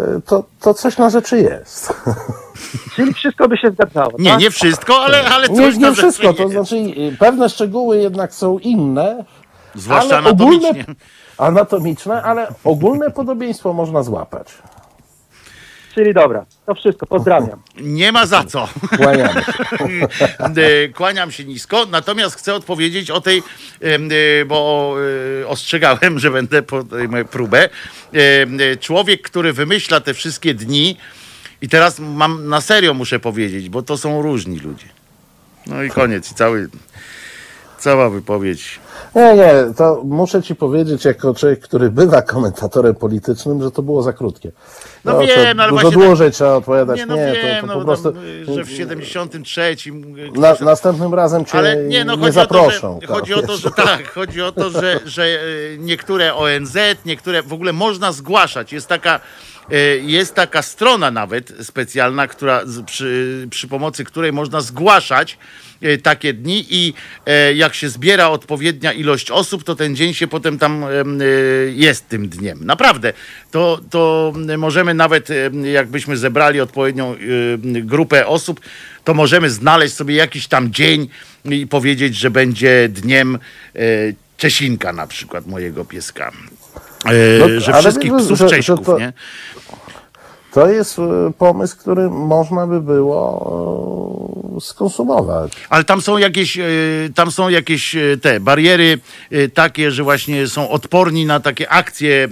E, 0.00 0.20
to, 0.26 0.44
to 0.60 0.74
coś 0.74 0.98
na 0.98 1.10
rzeczy 1.10 1.38
jest. 1.40 1.92
Czyli 2.96 3.14
wszystko 3.14 3.48
by 3.48 3.56
się 3.56 3.70
zgadzało, 3.70 4.12
Nie, 4.18 4.30
tak? 4.30 4.40
nie 4.40 4.50
wszystko, 4.50 5.00
ale, 5.04 5.24
ale 5.24 5.48
coś 5.48 5.74
Nie, 5.74 5.80
na 5.80 5.88
nie 5.88 5.94
wszystko, 5.94 6.22
rzeczy 6.26 6.36
to 6.36 6.42
jest. 6.42 6.52
znaczy 6.54 6.76
y, 6.76 7.16
pewne 7.18 7.48
szczegóły 7.48 7.98
jednak 7.98 8.34
są 8.34 8.58
inne, 8.58 9.24
Zwłaszcza 9.74 10.18
ale 10.18 10.30
ogólne, 10.30 10.68
anatomicznie. 10.68 10.94
Anatomiczne, 11.38 12.22
ale 12.22 12.48
ogólne 12.64 13.10
podobieństwo 13.10 13.72
można 13.72 14.02
złapać. 14.02 14.48
Czyli 15.94 16.14
dobra, 16.14 16.46
to 16.66 16.74
wszystko, 16.74 17.06
pozdrawiam. 17.06 17.62
Nie 17.80 18.12
ma 18.12 18.26
za 18.26 18.44
co. 18.44 18.68
Kłaniamy 18.96 19.42
się. 19.42 19.52
E, 20.62 20.88
Kłaniam 20.96 21.30
się 21.30 21.44
nisko, 21.44 21.86
natomiast 21.90 22.36
chcę 22.36 22.54
odpowiedzieć 22.54 23.10
o 23.10 23.20
tej, 23.20 23.42
e, 23.80 24.44
bo 24.44 24.94
e, 25.42 25.48
ostrzegałem, 25.48 26.18
że 26.18 26.30
będę 26.30 26.62
podejmę 26.62 27.24
próbę. 27.24 27.68
Człowiek, 28.80 29.22
który 29.22 29.52
wymyśla 29.52 30.00
te 30.00 30.14
wszystkie 30.14 30.54
dni 30.54 30.96
i 31.62 31.68
teraz 31.68 31.98
mam 31.98 32.48
na 32.48 32.60
serio 32.60 32.94
muszę 32.94 33.20
powiedzieć, 33.20 33.68
bo 33.68 33.82
to 33.82 33.98
są 33.98 34.22
różni 34.22 34.58
ludzie. 34.58 34.86
No 35.66 35.82
i 35.82 35.90
koniec, 35.90 36.32
i 36.32 36.34
cały, 36.34 36.68
cała 37.84 38.10
wypowiedź. 38.10 38.80
Nie, 39.14 39.34
nie, 39.34 39.74
to 39.76 40.02
muszę 40.04 40.42
ci 40.42 40.54
powiedzieć, 40.54 41.04
jako 41.04 41.34
człowiek, 41.34 41.60
który 41.60 41.90
bywa 41.90 42.22
komentatorem 42.22 42.94
politycznym, 42.94 43.62
że 43.62 43.70
to 43.70 43.82
było 43.82 44.02
za 44.02 44.12
krótkie. 44.12 44.52
No 45.04 45.12
to 45.12 45.20
wiem, 45.20 45.60
ale 45.60 45.72
Dużo 45.72 45.90
tak- 45.90 45.98
dłużej 45.98 46.30
trzeba 46.30 46.54
odpowiadać. 46.54 46.96
Nie, 46.98 47.06
Nie, 47.06 47.08
no 47.08 47.16
wiem, 47.16 47.36
to, 47.60 47.66
to 47.66 47.74
no, 47.74 47.78
po 47.78 47.84
prostu. 47.84 48.12
tam, 48.12 48.54
że 48.54 48.64
w 48.64 48.70
73 48.70 49.76
Na, 50.36 50.54
następnym 50.60 51.14
razem 51.14 51.44
cię 51.44 51.58
Ale 51.58 51.76
nie, 51.76 51.82
nie, 51.88 52.04
no 52.04 52.14
nie 52.16 52.22
o 52.22 52.26
to, 52.26 52.32
zaproszą. 52.32 52.98
że, 53.02 53.06
chodzi 53.06 53.34
o 53.34 53.42
to, 53.42 53.52
wiesz. 53.52 53.60
że 53.60 53.70
tak, 53.70 54.12
chodzi 54.12 54.42
o 54.42 54.52
to, 54.52 54.70
że, 54.70 55.00
że 55.04 55.24
e, 55.24 55.38
niektóre 55.78 56.34
ONZ, 56.34 56.76
niektóre 57.06 57.42
w 57.42 57.52
ogóle 57.52 57.72
można 57.72 58.12
zgłaszać. 58.12 58.72
Jest 58.72 58.86
taka, 58.86 59.20
jest 60.02 60.34
taka 60.34 60.62
strona 60.62 61.10
nawet 61.10 61.52
specjalna, 61.62 62.26
która 62.26 62.62
przy, 62.86 63.46
przy 63.50 63.68
pomocy 63.68 64.04
której 64.04 64.32
można 64.32 64.60
zgłaszać 64.60 65.38
e, 65.82 65.98
takie 65.98 66.32
dni 66.32 66.66
i 66.70 66.94
e, 67.26 67.54
jak 67.54 67.74
się 67.74 67.88
zbiera 67.88 68.28
odpowiednia 68.28 68.92
ilość 68.92 69.30
osób, 69.30 69.64
to 69.64 69.74
ten 69.74 69.96
dzień 69.96 70.14
się 70.14 70.26
potem 70.26 70.58
tam 70.58 70.84
e, 70.84 70.88
jest 71.70 72.08
tym 72.08 72.28
dniem. 72.28 72.64
Naprawdę. 72.64 73.12
To, 73.50 73.80
to 73.90 74.32
możemy 74.58 74.94
nawet, 74.94 75.28
jakbyśmy 75.72 76.16
zebrali 76.16 76.60
odpowiednią 76.60 77.14
e, 77.14 77.16
grupę 77.66 78.26
osób, 78.26 78.60
to 79.04 79.14
możemy 79.14 79.50
znaleźć 79.50 79.94
sobie 79.94 80.14
jakiś 80.14 80.46
tam 80.46 80.72
dzień 80.72 81.08
i 81.44 81.66
powiedzieć, 81.66 82.16
że 82.16 82.30
będzie 82.30 82.88
dniem 82.88 83.38
e, 83.74 83.78
Czesinka 84.36 84.92
na 84.92 85.06
przykład 85.06 85.46
mojego 85.46 85.84
pieska. 85.84 86.32
E, 87.04 87.38
No, 87.38 87.60
że 87.60 87.72
wszystkich 87.72 88.12
psów 88.16 88.38
że- 88.38 88.76
to- 88.84 88.98
nie? 88.98 89.12
To 90.54 90.70
jest 90.70 90.98
e, 90.98 91.32
pomysł, 91.38 91.76
który 91.76 92.10
można 92.10 92.66
by 92.66 92.80
było 92.80 94.54
e, 94.56 94.60
skonsumować. 94.60 95.52
Ale 95.68 95.84
tam 95.84 96.02
są 96.02 96.18
jakieś, 96.18 96.58
e, 96.58 96.64
tam 97.14 97.30
są 97.30 97.48
jakieś 97.48 97.96
te 98.22 98.40
bariery 98.40 98.98
takie, 99.54 99.90
że 99.90 100.02
właśnie 100.02 100.48
są 100.48 100.70
odporni 100.70 101.26
na 101.26 101.40
takie 101.40 101.70
akcje, 101.70 102.28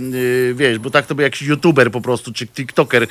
wiesz, 0.55 0.79
bo 0.79 0.91
tak 0.91 1.07
to 1.07 1.15
by 1.15 1.23
jakiś 1.23 1.43
youtuber 1.43 1.91
po 1.91 2.01
prostu, 2.01 2.33
czy 2.33 2.47
tiktoker 2.47 3.07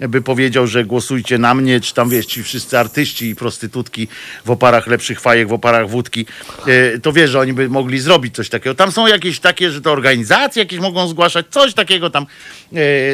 by 0.00 0.22
powiedział, 0.22 0.66
że 0.66 0.84
głosujcie 0.84 1.38
na 1.38 1.54
mnie, 1.54 1.80
czy 1.80 1.94
tam 1.94 2.08
wiesz, 2.08 2.26
ci 2.26 2.42
wszyscy 2.42 2.78
artyści 2.78 3.28
i 3.28 3.36
prostytutki 3.36 4.08
w 4.44 4.50
oparach 4.50 4.86
lepszych 4.86 5.20
fajek, 5.20 5.48
w 5.48 5.52
oparach 5.52 5.88
wódki, 5.88 6.26
to 7.02 7.12
wiesz, 7.12 7.30
że 7.30 7.40
oni 7.40 7.52
by 7.52 7.68
mogli 7.68 7.98
zrobić 7.98 8.34
coś 8.34 8.48
takiego. 8.48 8.74
Tam 8.74 8.92
są 8.92 9.06
jakieś 9.06 9.40
takie, 9.40 9.70
że 9.70 9.80
to 9.80 9.92
organizacje 9.92 10.62
jakieś 10.62 10.80
mogą 10.80 11.08
zgłaszać, 11.08 11.46
coś 11.50 11.74
takiego 11.74 12.10
tam 12.10 12.26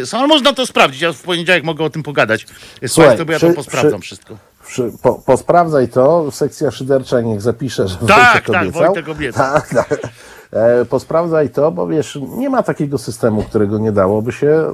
są, 0.05 0.19
ale 0.19 0.27
można 0.27 0.53
to 0.53 0.67
sprawdzić. 0.67 1.01
Ja 1.01 1.13
w 1.13 1.17
mogę 1.65 1.85
o 1.85 1.91
tym 1.91 2.03
pogadać. 2.03 2.47
Słuchaj, 2.47 2.89
Słuchaj, 2.89 3.19
to 3.19 3.25
bo 3.25 3.33
ja 3.33 3.39
przy- 3.39 3.49
to 3.49 3.55
posprawdzam 3.55 4.01
przy- 4.01 4.07
wszystko. 4.17 4.37
Przy, 4.67 4.93
po, 5.03 5.15
posprawdzaj 5.15 5.89
to, 5.89 6.31
sekcja 6.31 6.71
szydercza 6.71 7.21
niech 7.21 7.41
zapisze, 7.41 7.89
że 7.89 7.97
Tak, 7.97 8.07
Wojtek 8.09 8.47
tak, 8.47 8.63
obiecał. 8.63 8.83
Wojtek 8.87 9.09
obiecał. 9.09 9.45
Tak, 9.55 9.69
tak. 9.69 9.99
E, 10.53 10.85
posprawdzaj 10.85 11.51
to, 11.51 11.71
bo 11.71 11.87
wiesz, 11.87 12.19
nie 12.37 12.51
ma 12.51 12.63
takiego 12.63 12.99
systemu, 12.99 13.43
którego 13.43 13.79
nie 13.79 13.93
dałoby 13.93 14.33
się 14.33 14.73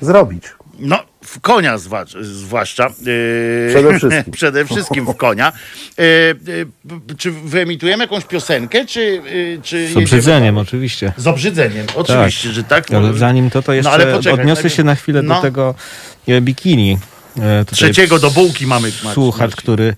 zrobić. 0.00 0.44
No, 0.78 0.98
w 1.24 1.40
konia 1.40 1.76
zwła- 1.78 2.04
zwłaszcza. 2.20 2.86
Yy, 2.86 3.68
Przede 3.70 3.98
wszystkim. 3.98 4.32
przede 4.38 4.64
wszystkim 4.64 5.06
w 5.06 5.16
konia. 5.16 5.52
Yy, 5.98 6.04
yy, 6.46 7.16
czy 7.18 7.30
wyemitujemy 7.30 8.04
jakąś 8.04 8.24
piosenkę, 8.24 8.86
czy, 8.86 9.00
yy, 9.00 9.60
czy 9.62 9.88
Z 9.88 9.96
obrzydzeniem 9.96 10.58
oczywiście. 10.58 11.12
Z 11.16 11.26
obrzydzeniem, 11.26 11.86
oczywiście, 11.94 12.52
że 12.52 12.64
tak. 12.64 12.90
Ale 12.90 13.14
zanim 13.14 13.50
to, 13.50 13.62
to 13.62 13.72
jeszcze 13.72 13.90
No, 13.90 13.94
ale 13.94 14.16
poczekaj, 14.16 14.40
odniosę 14.40 14.62
tak- 14.62 14.72
się 14.72 14.84
na 14.84 14.94
chwilę 14.94 15.22
no. 15.22 15.34
do 15.34 15.40
tego 15.42 15.74
e, 16.28 16.40
bikini. 16.40 16.98
E, 17.36 17.64
tutaj 17.64 17.76
Trzeciego 17.76 18.18
do 18.18 18.30
bułki 18.30 18.66
mamy. 18.66 18.92
Słuchacz, 19.14 19.56
który 19.56 19.94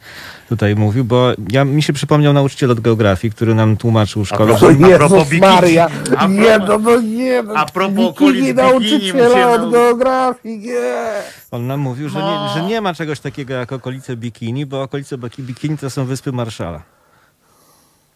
tutaj 0.48 0.76
mówił, 0.76 1.04
bo 1.04 1.32
ja, 1.50 1.64
mi 1.64 1.82
się 1.82 1.92
przypomniał 1.92 2.32
nauczyciel 2.32 2.70
od 2.70 2.80
geografii, 2.80 3.32
który 3.32 3.54
nam 3.54 3.76
tłumaczył 3.76 4.24
w 4.24 4.28
szkole, 4.28 4.54
propos- 4.54 4.94
A 4.94 4.96
propos 4.98 5.24
bikini. 5.28 5.40
Maria, 5.40 5.88
A 6.16 6.26
nie, 6.26 6.42
propos- 6.60 6.68
no, 6.68 6.78
no 6.78 7.00
nie, 7.00 7.42
no, 7.42 7.54
a 7.54 7.66
propos 7.66 7.94
bikini 7.96 8.08
okolic 8.08 8.56
nauczyciela 8.56 9.50
od 9.50 9.72
geografii, 9.72 10.58
nie. 10.58 11.04
on 11.50 11.66
nam 11.66 11.80
mówił, 11.80 12.08
że 12.08 12.18
No. 12.18 12.46
nie, 12.48 12.54
że 12.54 12.62
nie 12.68 12.80
ma 12.80 12.94
czegoś 12.94 13.20
takiego 13.20 13.54
jak 13.54 13.72
okolice 13.72 14.16
bikini, 14.16 14.66
bo 14.66 14.82
okolice 14.82 15.18
biki- 15.18 15.42
bikini 15.42 15.78
to 15.78 15.90
są 15.90 16.04
wyspy 16.04 16.32
Marszala. 16.32 16.82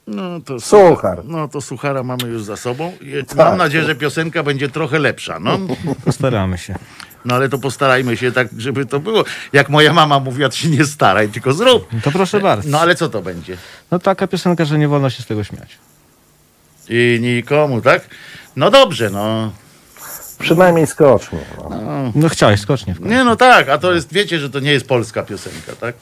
No 0.06 0.40
to, 0.40 0.60
Suchar. 0.60 1.20
no 1.24 1.48
to 1.48 1.60
suchara 1.60 2.02
mamy 2.02 2.24
już 2.28 2.42
za 2.44 2.56
sobą. 2.56 2.92
Tak. 3.28 3.36
Mam 3.38 3.56
nadzieję, 3.58 3.84
że 3.84 3.94
piosenka 3.94 4.42
będzie 4.42 4.68
trochę 4.68 4.98
lepsza. 4.98 5.38
No. 5.40 5.58
Postaramy 6.04 6.58
się. 6.58 6.74
No 7.24 7.34
ale 7.34 7.48
to 7.48 7.58
postarajmy 7.58 8.16
się 8.16 8.32
tak, 8.32 8.48
żeby 8.58 8.86
to 8.86 9.00
było. 9.00 9.24
Jak 9.52 9.68
moja 9.68 9.92
mama 9.92 10.20
mówiła, 10.20 10.48
to 10.48 10.56
się 10.56 10.68
nie 10.68 10.84
staraj, 10.84 11.28
tylko 11.28 11.52
zrób. 11.52 11.88
To 12.02 12.10
proszę 12.12 12.40
bardzo. 12.40 12.68
No 12.70 12.80
ale 12.80 12.94
co 12.94 13.08
to 13.08 13.22
będzie? 13.22 13.56
No 13.90 13.98
taka 13.98 14.26
piosenka, 14.26 14.64
że 14.64 14.78
nie 14.78 14.88
wolno 14.88 15.10
się 15.10 15.22
z 15.22 15.26
tego 15.26 15.44
śmiać. 15.44 15.78
I 16.88 17.18
nikomu, 17.20 17.80
tak? 17.80 18.08
No 18.56 18.70
dobrze, 18.70 19.10
no. 19.10 19.52
Przynajmniej 20.38 20.86
skocznie. 20.86 21.38
No. 21.70 22.12
No 22.14 22.28
chciałeś 22.28 22.60
skocznie 22.60 22.94
w 22.94 22.98
końcu. 22.98 23.14
Nie, 23.14 23.24
no 23.24 23.36
tak, 23.36 23.68
a 23.68 23.78
to 23.78 23.94
jest, 23.94 24.12
wiecie, 24.12 24.38
że 24.38 24.50
to 24.50 24.60
nie 24.60 24.72
jest 24.72 24.88
polska 24.88 25.22
piosenka, 25.22 25.72
tak? 25.80 25.94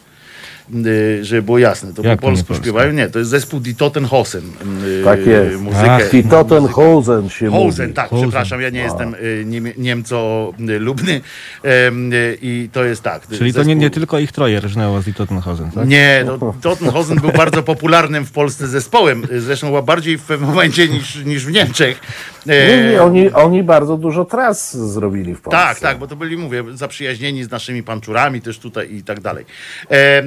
Yy, 0.71 1.25
żeby 1.25 1.43
było 1.43 1.59
jasne, 1.59 1.95
to 1.95 2.03
Jak 2.03 2.21
po 2.21 2.27
to 2.27 2.33
nie 2.33 2.37
polsku 2.37 2.55
śpiewają. 2.55 2.93
Nie, 2.93 3.09
to 3.09 3.19
jest 3.19 3.31
zespół 3.31 3.61
Die 3.61 3.75
Totenhosen. 3.75 4.43
Yy, 4.87 5.05
Tak 5.05 5.27
jest. 5.27 5.61
Muzykę. 5.61 5.91
Ach, 5.93 6.15
I 6.15 6.25
Tottenhausen 6.25 7.29
się 7.29 7.51
Hosen, 7.51 7.85
mówi. 7.85 7.95
tak, 7.95 8.11
Hosen. 8.11 8.25
przepraszam, 8.29 8.61
ja 8.61 8.71
nie 8.71 8.81
jestem 8.81 9.15
y, 9.15 9.45
niemie- 9.47 9.73
Niemco-lubny 9.79 11.21
Em, 11.63 12.13
y, 12.13 12.39
i 12.43 12.69
to 12.73 12.85
jest 12.85 13.03
tak. 13.03 13.27
Czyli 13.29 13.53
to 13.53 13.61
zespół- 13.61 13.67
nie, 13.69 13.75
nie 13.75 13.91
tylko 13.91 14.19
ich 14.19 14.33
troje 14.33 14.61
rżnęło 14.61 15.03
z 15.03 15.15
Tottenhausen, 15.17 15.71
tak? 15.71 15.89
Nie, 15.89 16.25
no, 16.27 16.55
Tottenhausen 16.63 17.17
był 17.21 17.31
bardzo 17.33 17.63
popularnym 17.63 18.25
w 18.27 18.33
Polsce 18.33 18.67
zespołem, 18.67 19.23
zresztą 19.39 19.67
chyba 19.67 19.83
bardziej 19.83 20.19
w 20.19 20.23
pewnym 20.23 20.49
momencie 20.51 20.89
niż, 20.89 21.25
niż 21.25 21.47
w 21.47 21.53
Niemczech. 21.53 22.01
E, 22.49 22.77
Nie, 22.77 22.91
nie, 22.91 23.03
oni, 23.03 23.31
oni 23.31 23.63
bardzo 23.63 23.97
dużo 23.97 24.25
tras 24.25 24.77
zrobili 24.93 25.35
w 25.35 25.41
Polsce. 25.41 25.59
Tak, 25.63 25.81
tak, 25.81 25.99
bo 25.99 26.07
to 26.07 26.17
byli, 26.17 26.37
mówię, 26.37 26.65
zaprzyjaźnieni 26.75 27.45
z 27.45 27.51
naszymi 27.51 27.83
panczurami 27.83 28.41
też 28.41 28.59
tutaj 28.59 28.95
i 28.95 29.03
tak 29.03 29.21
dalej. 29.21 29.45
E, 29.91 30.23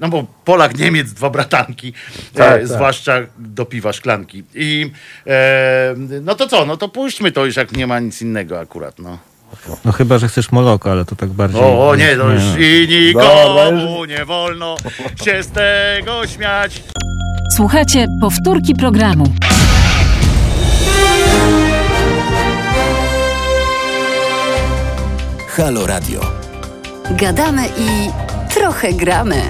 no 0.00 0.08
bo 0.08 0.26
Polak, 0.44 0.78
Niemiec, 0.78 1.12
dwa 1.12 1.30
bratanki, 1.30 1.92
Tak, 2.34 2.46
e, 2.46 2.58
tak. 2.58 2.68
zwłaszcza 2.68 3.14
do 3.38 3.64
piwa 3.64 3.92
szklanki. 3.92 4.44
I 4.54 4.90
e, 5.26 5.94
no 6.22 6.34
to 6.34 6.46
co, 6.46 6.66
no 6.66 6.76
to 6.76 6.88
puśćmy 6.88 7.32
to 7.32 7.46
już, 7.46 7.56
jak 7.56 7.72
nie 7.72 7.86
ma 7.86 8.00
nic 8.00 8.22
innego 8.22 8.60
akurat, 8.60 8.98
no. 8.98 9.18
No 9.84 9.92
chyba, 9.92 10.18
że 10.18 10.28
chcesz 10.28 10.52
Moloko, 10.52 10.90
ale 10.90 11.04
to 11.04 11.16
tak 11.16 11.28
bardziej... 11.28 11.60
O, 11.60 11.88
o 11.88 11.96
nie, 11.96 12.16
to 12.16 12.30
już 12.30 12.42
i 12.58 12.88
nikomu 12.90 14.04
nie 14.04 14.24
wolno 14.24 14.76
się 15.24 15.42
z 15.42 15.48
tego 15.48 16.26
śmiać. 16.26 16.82
Słuchajcie 17.56 18.06
powtórki 18.20 18.74
programu. 18.74 19.24
Halo 25.48 25.86
Radio. 25.86 26.20
Gadamy 27.10 27.66
i 27.78 28.10
trochę 28.54 28.92
gramy. 28.92 29.42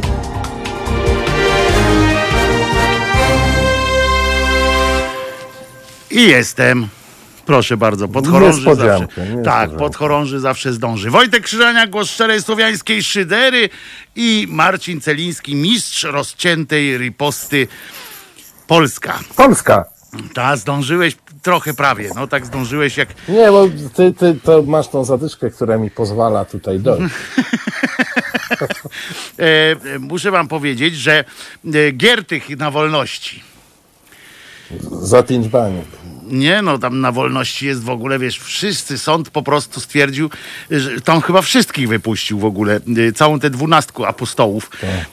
I 6.11 6.23
jestem. 6.23 6.89
Proszę 7.47 7.77
bardzo, 7.77 8.09
podchorąży 8.09 8.74
zawsze. 8.74 9.07
Tak, 9.45 9.77
podchorąży 9.77 10.41
zawsze 10.41 10.73
zdąży. 10.73 11.11
Wojtek 11.11 11.45
Krzyżania, 11.45 11.87
głos 11.87 12.11
szczerej 12.11 12.43
słowiańskiej 12.43 13.03
szydery 13.03 13.69
i 14.16 14.47
Marcin 14.51 15.01
Celiński, 15.01 15.55
mistrz 15.55 16.05
rozciętej 16.05 16.99
riposty 16.99 17.69
Polska. 18.66 19.19
Polska. 19.37 19.85
Ta, 20.35 20.57
zdążyłeś 20.57 21.16
trochę 21.43 21.74
prawie, 21.74 22.11
no 22.15 22.27
tak 22.27 22.47
zdążyłeś 22.47 22.97
jak... 22.97 23.09
Nie, 23.28 23.51
bo 23.51 23.69
ty, 23.95 24.12
ty 24.12 24.37
to 24.43 24.62
masz 24.62 24.89
tą 24.89 25.05
zatyczkę, 25.05 25.51
która 25.51 25.78
mi 25.78 25.91
pozwala 25.91 26.45
tutaj 26.45 26.81
dojść. 26.81 27.15
E, 29.39 29.43
e, 29.95 29.99
muszę 29.99 30.31
wam 30.31 30.49
powiedzieć, 30.49 30.97
że 30.97 31.24
e, 31.74 31.93
Giertych 31.93 32.49
na 32.49 32.70
wolności, 32.70 33.43
Za 35.03 35.23
pięć 35.23 35.49
baniek. 35.49 36.00
Nie, 36.31 36.62
no 36.62 36.78
tam 36.78 37.01
na 37.01 37.12
wolności 37.12 37.66
jest 37.66 37.82
w 37.82 37.90
ogóle, 37.90 38.19
wiesz, 38.19 38.39
wszyscy 38.39 38.98
sąd 38.98 39.31
po 39.31 39.43
prostu 39.43 39.81
stwierdził, 39.81 40.31
że 40.70 41.01
tam 41.01 41.20
chyba 41.20 41.43
wszystkich 41.43 41.89
wypuścił 41.89 42.39
w 42.39 42.44
ogóle, 42.44 42.81
y, 42.98 43.12
całą 43.12 43.40
tę 43.40 43.51
dwunastku 43.51 44.05
apostołów 44.05 44.70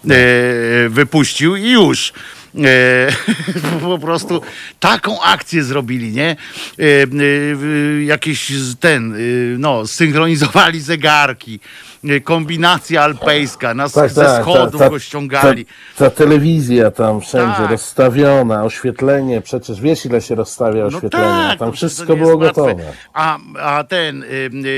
e, 0.10 0.90
wypuścił 0.90 1.56
i 1.56 1.70
już. 1.72 2.14
E, 2.56 3.08
po 3.82 4.00
prostu 4.00 4.42
taką 4.80 5.22
akcję 5.22 5.64
zrobili, 5.64 6.12
nie? 6.12 6.30
E, 6.30 6.84
e, 6.84 8.04
jakieś 8.04 8.50
z- 8.50 8.78
ten, 8.80 9.16
no, 9.58 9.88
synchronizowali 9.88 10.82
zegarki, 10.82 11.60
kombinacja 12.24 13.04
alpejska, 13.04 13.74
nas 13.74 13.92
Tak, 13.94 14.12
ze 14.12 14.26
tak, 14.26 14.42
schodów 14.42 14.82
ta, 14.82 14.90
go 14.90 15.00
ściągali. 15.00 15.66
Ta, 15.66 15.72
ta 15.98 16.10
telewizja 16.10 16.92
tam 16.92 17.22
wszędzie 17.22 17.58
Tak. 17.58 17.72
rozstawiona, 17.72 18.64
oświetlenie, 18.64 19.42
przecież 19.42 19.82
wiesz 19.82 20.06
ile 20.06 20.22
się 20.22 20.36
rozstawia 20.36 20.86
oświetlenia. 20.86 21.48
tak, 21.50 21.60
tam 21.60 21.70
to 21.70 21.76
wszystko 21.76 22.16
było 22.16 22.38
gotowe. 22.38 22.76
A, 23.14 23.38
a 23.62 23.84
ten, 23.84 24.24
y, 24.24 24.28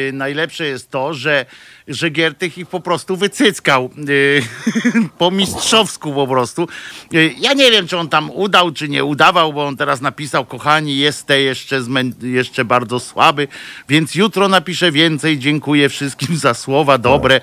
y, 0.10 0.12
najlepsze 0.14 0.66
jest 0.66 0.92
to, 0.92 1.14
że, 1.14 1.46
że 1.90 2.10
Giertych 2.10 2.58
ich 2.58 2.68
po 2.68 2.80
prostu 2.80 3.18
wycyckał 3.18 3.90
y, 4.10 4.42
po 5.18 5.32
mistrzowsku 5.32 6.14
po 6.14 6.28
prostu. 6.28 6.68
Y, 7.14 7.34
ja 7.40 7.54
nie 7.54 7.72
wiem, 7.72 7.88
czy 7.88 7.98
on 7.98 8.10
tam 8.10 8.32
udał, 8.32 8.72
czy 8.72 8.90
nie 8.90 9.04
udawał, 9.04 9.54
bo 9.54 9.66
on 9.66 9.78
teraz 9.78 10.02
napisał, 10.02 10.46
kochani, 10.46 10.98
jeste 10.98 11.42
jeszcze, 11.42 11.82
jeszcze 12.22 12.66
bardzo 12.66 13.00
słaby, 13.00 13.48
więc 13.90 14.16
jutro 14.16 14.48
napiszę 14.48 14.92
więcej, 14.92 15.40
dziękuję 15.40 15.90
wszystkim 15.90 16.38
za 16.38 16.54
słowa 16.54 16.98
dobre, 16.98 17.42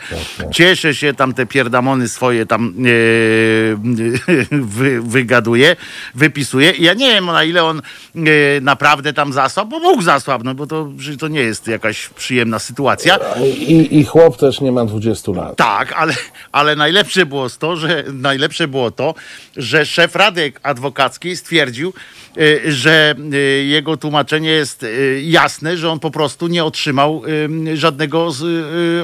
cieszę 0.53 0.95
się, 0.95 1.15
tam 1.15 1.35
te 1.35 1.47
pierdamony 1.47 2.09
swoje 2.09 2.47
tam 2.47 2.75
y, 2.87 3.77
wy, 4.51 5.03
wygaduje, 5.03 5.77
wypisuje. 6.15 6.71
Ja 6.79 6.95
nie 6.95 7.11
wiem, 7.11 7.27
na 7.27 7.45
ile 7.45 7.65
on 7.65 7.83
naprawdę 8.61 9.13
tam 9.13 9.33
zasłabł, 9.33 9.71
bo 9.71 9.79
mógł 9.79 10.03
zasłabnąć, 10.03 10.47
no 10.47 10.55
bo 10.55 10.67
to, 10.67 10.89
to 11.19 11.29
nie 11.29 11.41
jest 11.41 11.67
jakaś 11.67 12.09
przyjemna 12.09 12.59
sytuacja. 12.59 13.19
I, 13.59 13.99
I 13.99 14.05
chłop 14.05 14.36
też 14.37 14.61
nie 14.61 14.73
ma 14.73 14.85
20 14.85 15.33
lat. 15.33 15.57
Tak, 15.57 15.93
ale, 15.93 16.15
ale 16.53 16.77
najlepsze 16.77 17.27
było 17.27 17.47
to, 17.59 17.77
że 17.77 18.05
najlepsze 18.13 18.69
było 18.69 18.91
to, 18.91 19.15
że 19.57 19.87
szef 19.87 20.17
Rady 20.17 20.53
Adwokackiej 20.63 21.37
stwierdził, 21.37 21.93
y, 22.39 22.61
że 22.73 23.15
y, 23.35 23.65
jego 23.65 23.97
tłumaczenie 23.97 24.51
jest 24.51 24.83
y, 24.83 25.21
jasne, 25.25 25.77
że 25.77 25.91
on 25.91 25.99
po 26.01 26.11
prostu 26.11 26.47
nie 26.47 26.65
otrzymał 26.65 27.23
żadnego 27.75 28.29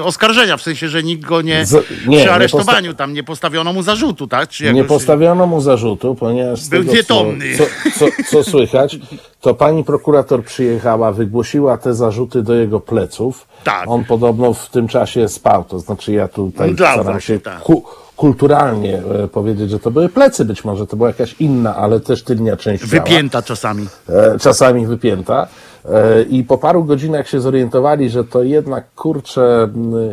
oskarżenia, 0.03 0.57
w 0.57 0.61
sensie, 0.61 0.89
że 0.89 1.03
nikt 1.03 1.23
go 1.25 1.41
nie, 1.41 1.65
Z- 1.65 1.73
nie, 1.73 1.81
przy 1.97 2.09
nie 2.09 2.31
aresztowaniu 2.31 2.93
tam 2.93 3.13
nie 3.13 3.23
postawiono 3.23 3.73
mu 3.73 3.83
zarzutu, 3.83 4.27
tak? 4.27 4.49
Czy 4.49 4.63
Nie 4.63 4.69
jakoś- 4.69 4.87
postawiono 4.87 5.47
mu 5.47 5.61
zarzutu, 5.61 6.15
ponieważ 6.15 6.67
Był 6.69 6.79
tego, 6.79 6.91
co, 6.91 6.97
nietomny. 6.97 7.57
co, 7.57 7.63
co, 7.99 8.05
co 8.31 8.43
słychać, 8.43 8.97
to 9.41 9.53
pani 9.53 9.83
prokurator 9.83 10.43
przyjechała, 10.43 11.11
wygłosiła 11.11 11.77
te 11.77 11.93
zarzuty 11.93 12.41
do 12.43 12.53
jego 12.55 12.79
pleców. 12.79 13.47
Tak. 13.63 13.89
On 13.89 14.03
podobno 14.03 14.53
w 14.53 14.69
tym 14.69 14.87
czasie 14.87 15.29
spał, 15.29 15.63
to 15.63 15.79
znaczy 15.79 16.13
ja 16.13 16.27
tutaj 16.27 16.71
Mdlał 16.71 16.93
staram 16.93 17.13
właśnie, 17.13 17.35
się 17.35 17.41
tak. 17.41 17.59
ku, 17.59 17.83
kulturalnie 18.15 19.01
e, 19.23 19.27
powiedzieć, 19.27 19.69
że 19.69 19.79
to 19.79 19.91
były 19.91 20.09
plecy, 20.09 20.45
być 20.45 20.65
może 20.65 20.87
to 20.87 20.97
była 20.97 21.09
jakaś 21.09 21.35
inna, 21.39 21.75
ale 21.75 21.99
też 21.99 22.23
tylnia 22.23 22.57
część 22.57 22.89
ciała. 22.89 23.03
Wypięta 23.03 23.41
czasami. 23.41 23.87
e, 24.09 24.39
czasami 24.39 24.87
wypięta. 24.87 25.47
E, 25.85 26.21
I 26.23 26.43
po 26.43 26.57
paru 26.57 26.83
godzinach 26.83 27.29
się 27.29 27.41
zorientowali, 27.41 28.09
że 28.09 28.23
to 28.23 28.43
jednak 28.43 28.93
kurczę, 28.95 29.69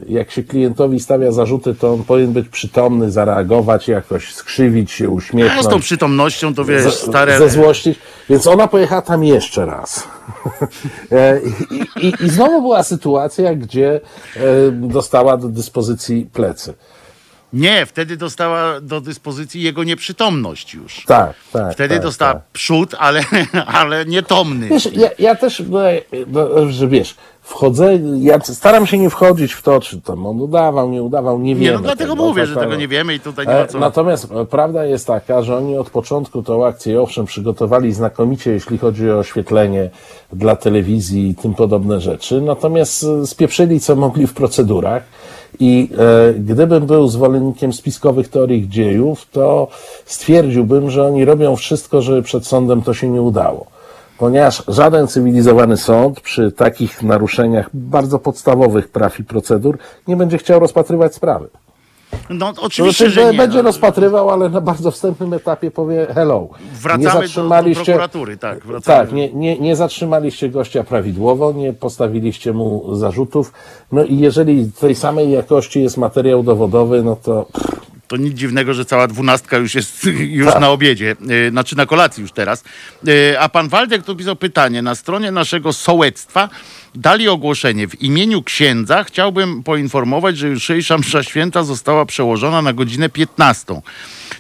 jak 0.09 0.31
się 0.31 0.43
klientowi 0.43 1.01
stawia 1.01 1.33
zarzuty, 1.33 1.75
to 1.75 1.93
on 1.93 2.05
powinien 2.05 2.33
być 2.33 2.49
przytomny, 2.49 3.11
zareagować, 3.11 3.89
jakoś 3.89 4.35
skrzywić 4.35 4.91
się, 4.91 5.05
A 5.05 5.07
z 5.07 5.11
tą 5.11 5.17
uśmiechnąć, 5.17 5.85
przytomnością 5.85 6.55
to 6.55 6.65
wiesz, 6.65 6.95
stare... 6.95 7.39
ze 7.39 7.49
złości. 7.49 7.95
Więc 8.31 8.47
ona 8.47 8.69
pojechała 8.69 9.03
tam 9.03 9.25
jeszcze 9.25 9.67
raz. 9.67 10.03
I, 11.71 12.07
i, 12.07 12.15
I 12.25 12.31
znowu 12.31 12.63
była 12.63 12.83
sytuacja, 12.83 13.55
gdzie 13.55 14.01
dostała 14.73 15.37
do 15.37 15.49
dyspozycji 15.49 16.31
plecy. 16.33 16.75
Nie, 17.53 17.87
wtedy 17.87 18.17
dostała 18.17 18.81
do 18.81 19.01
dyspozycji 19.01 19.63
jego 19.63 19.85
nieprzytomność 19.85 20.75
już. 20.75 21.05
Tak, 21.05 21.35
tak. 21.53 21.73
Wtedy 21.73 21.95
tak, 21.95 22.03
dostała 22.03 22.35
tak. 22.35 22.43
przód, 22.53 22.95
ale, 22.99 23.25
ale 23.81 24.05
nietomny. 24.07 24.69
Wiesz, 24.69 24.89
ja, 24.93 25.09
ja 25.19 25.35
też, 25.35 25.63
no, 25.69 25.79
no, 26.27 26.71
że 26.71 26.89
wiesz, 26.89 27.15
wchodzę, 27.43 27.99
ja 28.19 28.41
staram 28.41 28.87
się 28.87 28.99
nie 28.99 29.11
wchodzić 29.11 29.53
w 29.53 29.63
to, 29.63 29.81
czy 29.81 30.01
tam 30.01 30.27
on 30.27 30.41
udawał, 30.41 30.91
nie 30.91 31.03
udawał, 31.03 31.39
nie 31.39 31.55
wiemy. 31.55 31.67
Nie, 31.67 31.73
no 31.73 31.83
dlatego 31.83 32.13
tego, 32.13 32.27
mówię, 32.27 32.43
tak, 32.43 32.49
że 32.49 32.55
tak. 32.55 32.65
tego 32.65 32.77
nie 32.77 32.89
wiemy 32.89 33.15
i 33.15 33.21
tutaj 33.21 33.47
nie 33.47 33.53
E, 33.53 33.61
ma 33.61 33.67
co... 33.67 33.79
Natomiast 33.79 34.29
prawda 34.51 34.85
jest 34.85 35.07
taka, 35.07 35.43
że 35.43 35.57
oni 35.57 35.79
od 35.79 35.91
początku 35.91 36.43
tą 36.43 36.67
akcję, 36.67 37.03
owszem, 37.03 37.27
przygotowali 37.27 37.93
znakomicie, 37.93 38.51
jeśli 38.51 38.79
chodzi 38.79 39.11
o 39.11 39.19
oświetlenie 39.19 39.91
dla 40.33 40.57
telewizji 40.57 41.29
i 41.29 41.35
tym 41.35 41.55
podobne 41.55 42.01
rzeczy, 42.01 42.41
natomiast 42.41 43.05
e, 43.05 43.27
spieprzyli, 43.27 43.81
co 43.81 43.97
mogli 43.97 44.27
w 44.27 44.35
procedurach. 44.35 45.03
I 45.59 45.91
e, 45.99 46.35
gdybym 46.35 46.87
był 46.87 47.09
zwolennikiem 47.09 47.73
spiskowych 47.73 48.29
teorii 48.29 48.69
dziejów, 48.69 49.27
to 49.33 49.69
stwierdziłbym, 50.05 50.91
że 50.91 51.07
oni 51.07 51.25
robią 51.25 51.57
wszystko, 51.57 52.03
żeby 52.03 52.23
przed 52.23 52.47
sądem 52.47 52.83
to 52.83 52.95
się 52.95 53.09
nie 53.09 53.23
udało. 53.23 53.67
Ponieważ 54.19 54.63
żaden 54.69 55.09
cywilizowany 55.09 55.77
sąd 55.77 56.21
przy 56.21 56.53
takich 56.53 57.03
naruszeniach 57.03 57.71
bardzo 57.75 58.19
podstawowych 58.19 58.89
praw 58.89 59.21
i 59.21 59.25
procedur 59.25 59.79
nie 60.09 60.17
będzie 60.17 60.39
chciał 60.39 60.61
rozpatrywać 60.61 61.15
sprawy. 61.15 61.49
No 62.31 62.53
To 62.53 62.63
oczywiście, 62.63 63.05
znaczy, 63.11 63.21
że 63.27 63.33
nie. 63.33 63.39
będzie 63.39 63.57
no. 63.57 63.63
rozpatrywał, 63.63 64.31
ale 64.31 64.49
na 64.49 64.61
bardzo 64.61 64.91
wstępnym 64.91 65.33
etapie 65.33 65.71
powie 65.71 66.07
hello. 66.15 66.49
Wracamy 66.83 67.05
nie 67.05 67.11
do- 67.11 67.15
do 67.21 67.21
zatrzymaliście, 67.27 67.85
prokuratury, 67.85 68.37
tak, 68.37 68.67
wracamy. 68.67 68.99
Tak, 69.07 69.13
nie, 69.13 69.33
nie, 69.33 69.59
nie 69.59 69.77
zatrzymaliście 69.77 70.49
gościa 70.49 70.85
prawidłowo, 70.85 71.53
nie 71.53 71.73
postawiliście 71.73 72.53
mu 72.53 72.95
zarzutów. 72.97 73.53
No 73.93 74.05
i 74.05 74.19
jeżeli 74.19 74.73
tej 74.81 74.95
samej 74.95 75.31
jakości 75.31 75.83
jest 75.83 75.97
materiał 75.97 76.43
dowodowy, 76.43 77.03
no 77.03 77.17
to 77.17 77.47
To 78.09 78.17
nic 78.17 78.35
dziwnego, 78.35 78.75
że 78.75 78.85
cała 78.85 79.07
dwunastka 79.07 79.57
już 79.57 79.75
jest 79.75 80.05
już 80.43 80.53
Tak. 80.53 80.61
na 80.61 80.71
obiedzie, 80.71 81.17
yy, 81.21 81.51
znaczy 81.51 81.77
na 81.77 81.87
kolacji 81.87 82.21
już 82.23 82.33
teraz. 82.33 82.65
Yy, 83.05 83.41
a 83.41 83.49
pan 83.49 83.69
Waldek 83.69 84.03
tu 84.03 84.17
pisał 84.17 84.37
pytanie. 84.37 84.83
Na 84.83 84.95
stronie 84.95 85.31
naszego 85.31 85.73
sołectwa 85.73 86.49
dali 86.95 87.29
ogłoszenie. 87.29 87.89
W 87.89 88.03
imieniu 88.03 88.43
księdza 88.43 89.05
chciałbym 89.05 89.63
poinformować, 89.63 90.39
że 90.39 90.49
jutrzejsza 90.49 90.99
msza 90.99 91.23
święta 91.23 91.63
została 91.63 92.07
przełożona 92.07 92.63
na 92.63 92.73
godzinę 92.73 93.09
15. 93.09 93.81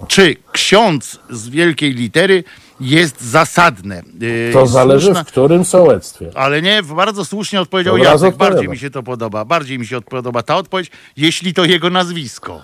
Czy 0.08 0.36
ksiądz 0.52 1.18
z 1.30 1.48
wielkiej 1.48 1.94
litery 1.94 2.44
jest 2.80 3.20
zasadne? 3.20 4.02
Yy, 4.20 4.50
to 4.52 4.66
zależy 4.66 5.06
słuszna- 5.06 5.24
w 5.24 5.26
którym 5.26 5.64
sołectwie. 5.64 6.30
Ale 6.34 6.62
nie, 6.62 6.82
bardzo 6.82 7.24
słusznie 7.24 7.60
odpowiedział 7.60 7.98
Jacek. 7.98 8.36
Bardziej 8.36 8.68
mi 8.68 8.78
się 8.78 8.90
to 8.90 9.02
podoba. 9.02 9.44
Bardziej 9.44 9.78
mi 9.78 9.86
się 9.86 10.00
podoba 10.00 10.42
ta 10.42 10.56
odpowiedź, 10.56 10.90
jeśli 11.16 11.54
to 11.54 11.64
jego 11.64 11.90
nazwisko. 11.90 12.62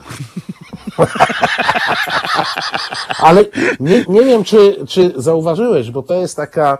Ale 3.18 3.44
nie, 3.80 4.04
nie 4.08 4.24
wiem, 4.24 4.44
czy, 4.44 4.76
czy 4.88 5.12
zauważyłeś, 5.16 5.90
bo 5.90 6.02
to 6.02 6.14
jest 6.14 6.36
taka 6.36 6.78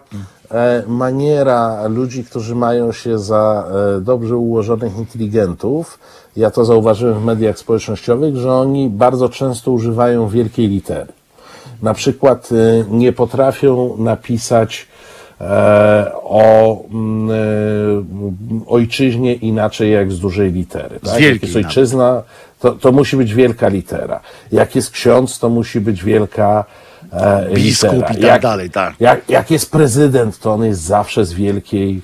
e, 0.51 0.83
maniera 0.87 1.89
ludzi, 1.89 2.25
którzy 2.25 2.55
mają 2.55 2.93
się 2.93 3.19
za 3.19 3.65
e, 3.97 4.01
dobrze 4.01 4.37
ułożonych 4.37 4.99
inteligentów. 4.99 5.99
Ja 6.37 6.51
to 6.51 6.65
zauważyłem 6.65 7.21
w 7.21 7.25
mediach 7.25 7.59
społecznościowych, 7.59 8.37
że 8.37 8.53
oni 8.53 8.91
bardzo 8.91 9.29
często 9.29 9.71
używają 9.71 10.29
wielkiej 10.29 10.69
litery. 10.69 11.13
Na 11.83 11.95
przykład 11.95 12.49
e, 12.53 12.85
nie 12.91 13.13
potrafią 13.13 13.97
napisać 13.99 14.87
o 16.23 16.79
mm, 16.91 17.31
ojczyźnie 18.67 19.35
inaczej 19.35 19.93
jak 19.93 20.13
z 20.13 20.21
dużej 20.21 20.53
litery. 20.53 21.01
Tak? 21.01 21.13
Jak 21.13 21.23
wielkiej 21.23 21.55
jest 21.55 21.67
ojczyzna, 21.67 22.23
to, 22.61 22.73
to 22.73 22.93
musi 22.93 23.17
być 23.17 23.35
wielka 23.35 23.69
litera. 23.69 24.21
Jak 24.53 24.77
jest 24.77 24.91
ksiądz, 24.91 25.39
to 25.39 25.49
musi 25.49 25.81
być 25.81 26.05
wielka 26.05 26.65
e, 27.13 27.51
Biskup 27.55 27.93
litera. 27.93 28.15
i 28.15 28.21
tak 28.21 28.43
dalej, 28.43 28.71
tak. 28.71 28.95
Jak, 29.01 29.29
jak 29.29 29.51
jest 29.51 29.71
prezydent, 29.71 30.39
to 30.39 30.53
on 30.53 30.65
jest 30.65 30.81
zawsze 30.81 31.25
z 31.25 31.33
wielkiej, 31.33 32.01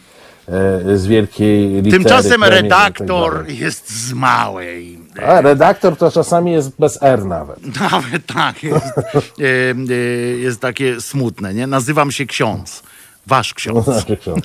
e, 0.49 0.97
z 0.99 1.07
wielkiej 1.07 1.69
litery. 1.69 1.91
Tymczasem 1.91 2.41
premier 2.41 2.65
i 2.65 2.69
tak 2.69 2.99
redaktor 2.99 3.33
dalej. 3.43 3.59
jest 3.59 3.91
z 3.91 4.13
małej. 4.13 4.99
A, 5.27 5.41
redaktor 5.41 5.97
to 5.97 6.11
czasami 6.11 6.53
jest 6.53 6.71
bez 6.79 7.03
R 7.03 7.25
nawet. 7.25 7.59
Nawet 7.81 8.27
tak, 8.27 8.63
jest, 8.63 8.99
e, 8.99 9.45
e, 9.91 9.95
jest 10.39 10.61
takie 10.61 11.01
smutne, 11.01 11.55
nie? 11.55 11.67
Nazywam 11.67 12.11
się 12.11 12.27
ksiądz. 12.27 12.83
Wasz 13.27 13.55
ksiądz. 13.55 13.85
Znaczy 13.85 14.17
ksiądz. 14.17 14.45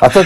A 0.00 0.10
to, 0.10 0.24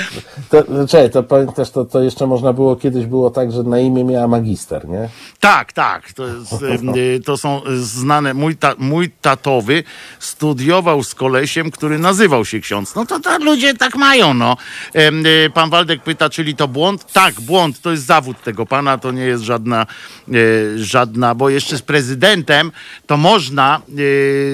to, 0.50 0.64
czekaj, 0.88 1.10
to 1.10 1.22
pamiętasz, 1.22 1.70
to, 1.70 1.84
to 1.84 2.02
jeszcze 2.02 2.26
można 2.26 2.52
było, 2.52 2.76
kiedyś 2.76 3.06
było 3.06 3.30
tak, 3.30 3.52
że 3.52 3.62
na 3.62 3.78
imię 3.78 4.04
miała 4.04 4.28
magister, 4.28 4.88
nie? 4.88 5.08
Tak, 5.40 5.72
tak. 5.72 6.12
To, 6.12 6.26
jest, 6.26 6.52
e, 6.52 7.20
to 7.24 7.36
są 7.36 7.60
znane. 7.80 8.34
Mój, 8.34 8.56
ta, 8.56 8.74
mój 8.78 9.10
tatowy 9.10 9.84
studiował 10.18 11.02
z 11.02 11.14
kolesiem, 11.14 11.70
który 11.70 11.98
nazywał 11.98 12.44
się 12.44 12.60
ksiądz. 12.60 12.94
No 12.94 13.06
to, 13.06 13.20
to 13.20 13.38
ludzie 13.38 13.74
tak 13.74 13.96
mają, 13.96 14.34
no. 14.34 14.56
E, 14.94 15.50
Pan 15.50 15.70
Waldek 15.70 16.02
pyta, 16.02 16.30
czyli 16.30 16.54
to 16.54 16.68
błąd? 16.68 17.12
Tak, 17.12 17.40
błąd. 17.40 17.80
To 17.80 17.90
jest 17.90 18.06
zawód 18.06 18.42
tego 18.42 18.66
pana, 18.66 18.98
to 18.98 19.12
nie 19.12 19.24
jest 19.24 19.42
żadna, 19.42 19.86
e, 20.28 20.32
żadna 20.76 21.34
bo 21.34 21.50
jeszcze 21.50 21.76
z 21.76 21.82
prezydentem 21.82 22.72
to 23.06 23.16
można 23.16 23.80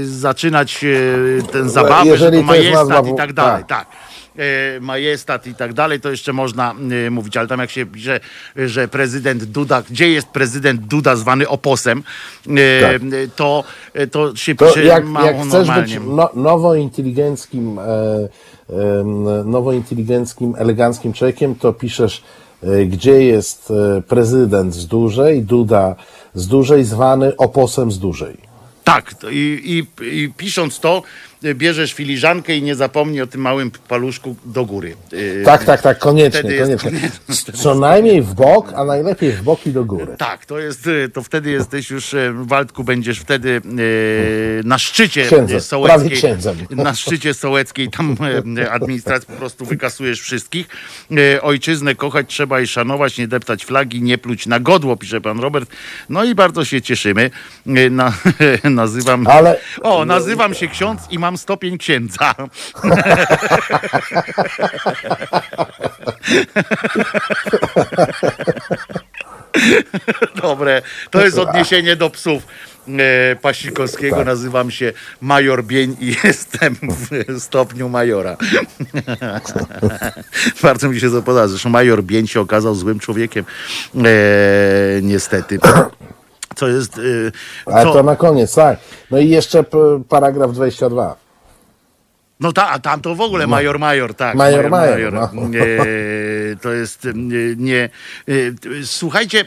e, 0.02 0.05
zaczynać 0.05 0.85
e, 1.49 1.53
tę 1.53 1.69
zabawę, 1.69 2.05
że 2.05 2.11
jeżeli 2.11 2.41
to 2.43 2.47
to 2.49 2.55
jest 2.55 2.65
majestat 2.71 2.89
nazwa- 3.05 3.15
i 3.15 3.17
tak 3.17 3.33
dalej. 3.33 3.65
tak. 3.69 3.87
Tak 3.89 3.97
e, 4.77 4.81
majestat 4.81 5.47
i 5.47 5.55
tak 5.55 5.73
dalej, 5.73 6.01
to 6.01 6.11
jeszcze 6.11 6.33
można 6.33 6.75
e, 7.07 7.11
mówić, 7.11 7.37
ale 7.37 7.49
tam 7.49 7.61
jak 7.61 7.71
się 7.71 7.87
pisze, 7.87 8.21
że 8.57 8.89
prezydent 8.89 9.45
Duda, 9.45 9.83
gdzie 9.91 10.09
jest 10.11 10.29
prezydent 10.29 10.81
Duda 10.81 11.17
zwany 11.17 11.49
oposem, 11.49 12.03
e, 12.49 12.81
Tak. 12.81 13.03
e, 13.03 13.29
to, 13.37 13.65
e, 13.95 14.07
to 14.07 14.37
się 14.37 14.55
To 14.55 14.67
pisze 14.67 14.85
jak, 14.85 15.05
mało 15.07 15.27
jak 15.27 15.37
chcesz 15.37 15.53
normalnie. 15.53 16.01
być 16.01 16.07
no, 16.07 16.31
nowointeligenckim, 16.35 17.79
e, 17.79 17.83
em, 19.01 19.51
nowointeligenckim, 19.51 20.55
eleganckim 20.59 21.12
człowiekiem, 21.12 21.55
to 21.55 21.73
piszesz, 21.73 22.23
e, 22.62 22.85
gdzie 22.87 23.23
jest 23.25 23.71
e, 23.99 24.03
prezydent 24.03 24.75
z 24.75 24.87
dużej, 24.87 25.43
Duda 25.43 25.95
z 26.35 26.47
dużej, 26.49 26.85
zwany 26.85 27.37
oposem 27.37 27.93
z 27.93 27.99
dużej. 27.99 28.37
Tak, 28.85 29.15
i, 29.31 29.61
i, 30.01 30.07
i 30.23 30.33
pisząc 30.37 30.81
to, 30.81 31.03
e, 31.03 31.03
bierzesz 31.55 31.93
filiżankę 31.93 32.57
i 32.57 32.62
nie 32.62 32.75
zapomnij 32.75 33.21
o 33.23 33.27
tym 33.27 33.41
małym 33.41 33.71
paluszku 33.89 34.37
do 34.45 34.65
góry. 34.65 34.97
E, 35.41 35.45
Tak, 35.45 35.65
tak, 35.65 35.83
tak, 35.83 35.99
koniecznie, 35.99 36.51
jest- 36.51 36.83
koniecznie. 36.83 37.53
Co 37.55 37.75
najmniej 37.75 38.23
w 38.23 38.35
bok, 38.35 38.73
a 38.77 38.85
najlepiej 38.85 39.33
w 39.33 39.43
bok 39.43 39.67
i 39.67 39.71
do 39.73 39.85
góry. 39.85 40.15
Tak, 40.19 40.47
to 40.47 40.59
jest, 40.59 40.87
e, 40.87 41.09
to 41.09 41.23
wtedy 41.23 41.51
jesteś 41.51 41.91
już, 41.91 42.15
e, 42.15 42.33
Waldku, 42.35 42.85
będziesz 42.85 43.19
wtedy 43.21 43.61
na 44.65 44.79
szczycie 44.79 45.25
Księdzem, 45.25 45.61
sołeckiej. 45.61 46.11
księdzem. 46.19 46.57
Na 46.71 46.95
szczycie 46.95 47.35
sołeckiej, 47.35 47.89
tam 47.91 48.17
administracji 48.71 49.27
po 49.27 49.33
prostu 49.33 49.65
wykasujesz 49.65 50.21
wszystkich. 50.21 50.67
Ojczyznę 51.43 51.95
kochać 51.95 52.27
trzeba 52.29 52.61
i 52.61 52.67
szanować, 52.67 53.19
nie 53.19 53.29
deptać 53.29 53.65
flagi, 53.65 54.03
nie 54.03 54.19
pluć 54.19 54.47
na 54.47 54.61
godło, 54.61 54.97
pisze 54.97 55.21
pan 55.21 55.41
Robert. 55.41 55.71
No 56.09 56.25
i 56.25 56.35
bardzo 56.35 56.65
się 56.65 56.83
cieszymy. 56.83 57.31
Na, 57.91 58.12
nazywam, 58.71 59.27
Ale- 59.27 59.59
o, 59.83 60.05
nazywam 60.05 60.55
się 60.55 60.69
ksiądz 60.69 61.01
i 61.11 61.19
mam 61.19 61.30
stopień 61.36 61.78
księdza. 61.78 62.35
Dobre, 70.43 70.82
to 71.11 71.24
jest 71.24 71.39
odniesienie 71.39 71.97
do 71.97 72.11
psów 72.11 72.43
e, 72.89 73.36
Pasikowskiego. 73.36 74.16
Tak. 74.16 74.27
Nazywam 74.27 74.70
się 74.70 74.93
Major 75.20 75.65
Bień 75.65 75.97
i 76.01 76.16
jestem 76.24 76.77
w 77.28 77.40
stopniu 77.40 77.89
majora. 77.89 78.36
Bardzo 80.62 80.89
mi 80.89 81.01
się 81.01 81.11
to 81.11 81.23
podoba. 81.23 81.48
Zresztą 81.48 81.70
Major 81.70 82.02
Bień 82.02 82.27
się 82.27 82.40
okazał 82.40 82.74
złym 82.74 82.98
człowiekiem. 82.98 83.44
E, 83.94 83.98
niestety. 85.02 85.59
Co 86.61 86.69
jest... 86.69 86.99
E, 86.99 87.03
Ale 87.73 87.82
co, 87.82 87.93
to 87.93 88.03
na 88.03 88.16
koniec, 88.16 88.55
tak. 88.55 88.78
No 89.11 89.19
i 89.19 89.28
jeszcze 89.28 89.65
paragraf 90.09 90.53
22. 90.53 91.16
No 92.41 92.53
ta, 92.53 92.69
a 92.69 92.78
tam 92.78 93.01
to 93.01 93.15
w 93.15 93.20
ogóle 93.20 93.47
major, 93.47 93.78
major, 93.78 94.15
tak. 94.15 94.35
Major, 94.35 94.70
major, 94.70 95.12
no. 95.12 95.24
E, 95.24 96.57
to 96.57 96.73
jest 96.73 97.05
e, 97.05 97.12
nie. 97.57 97.89
E, 98.28 98.32
słuchajcie, 98.85 99.41
e, 99.41 99.45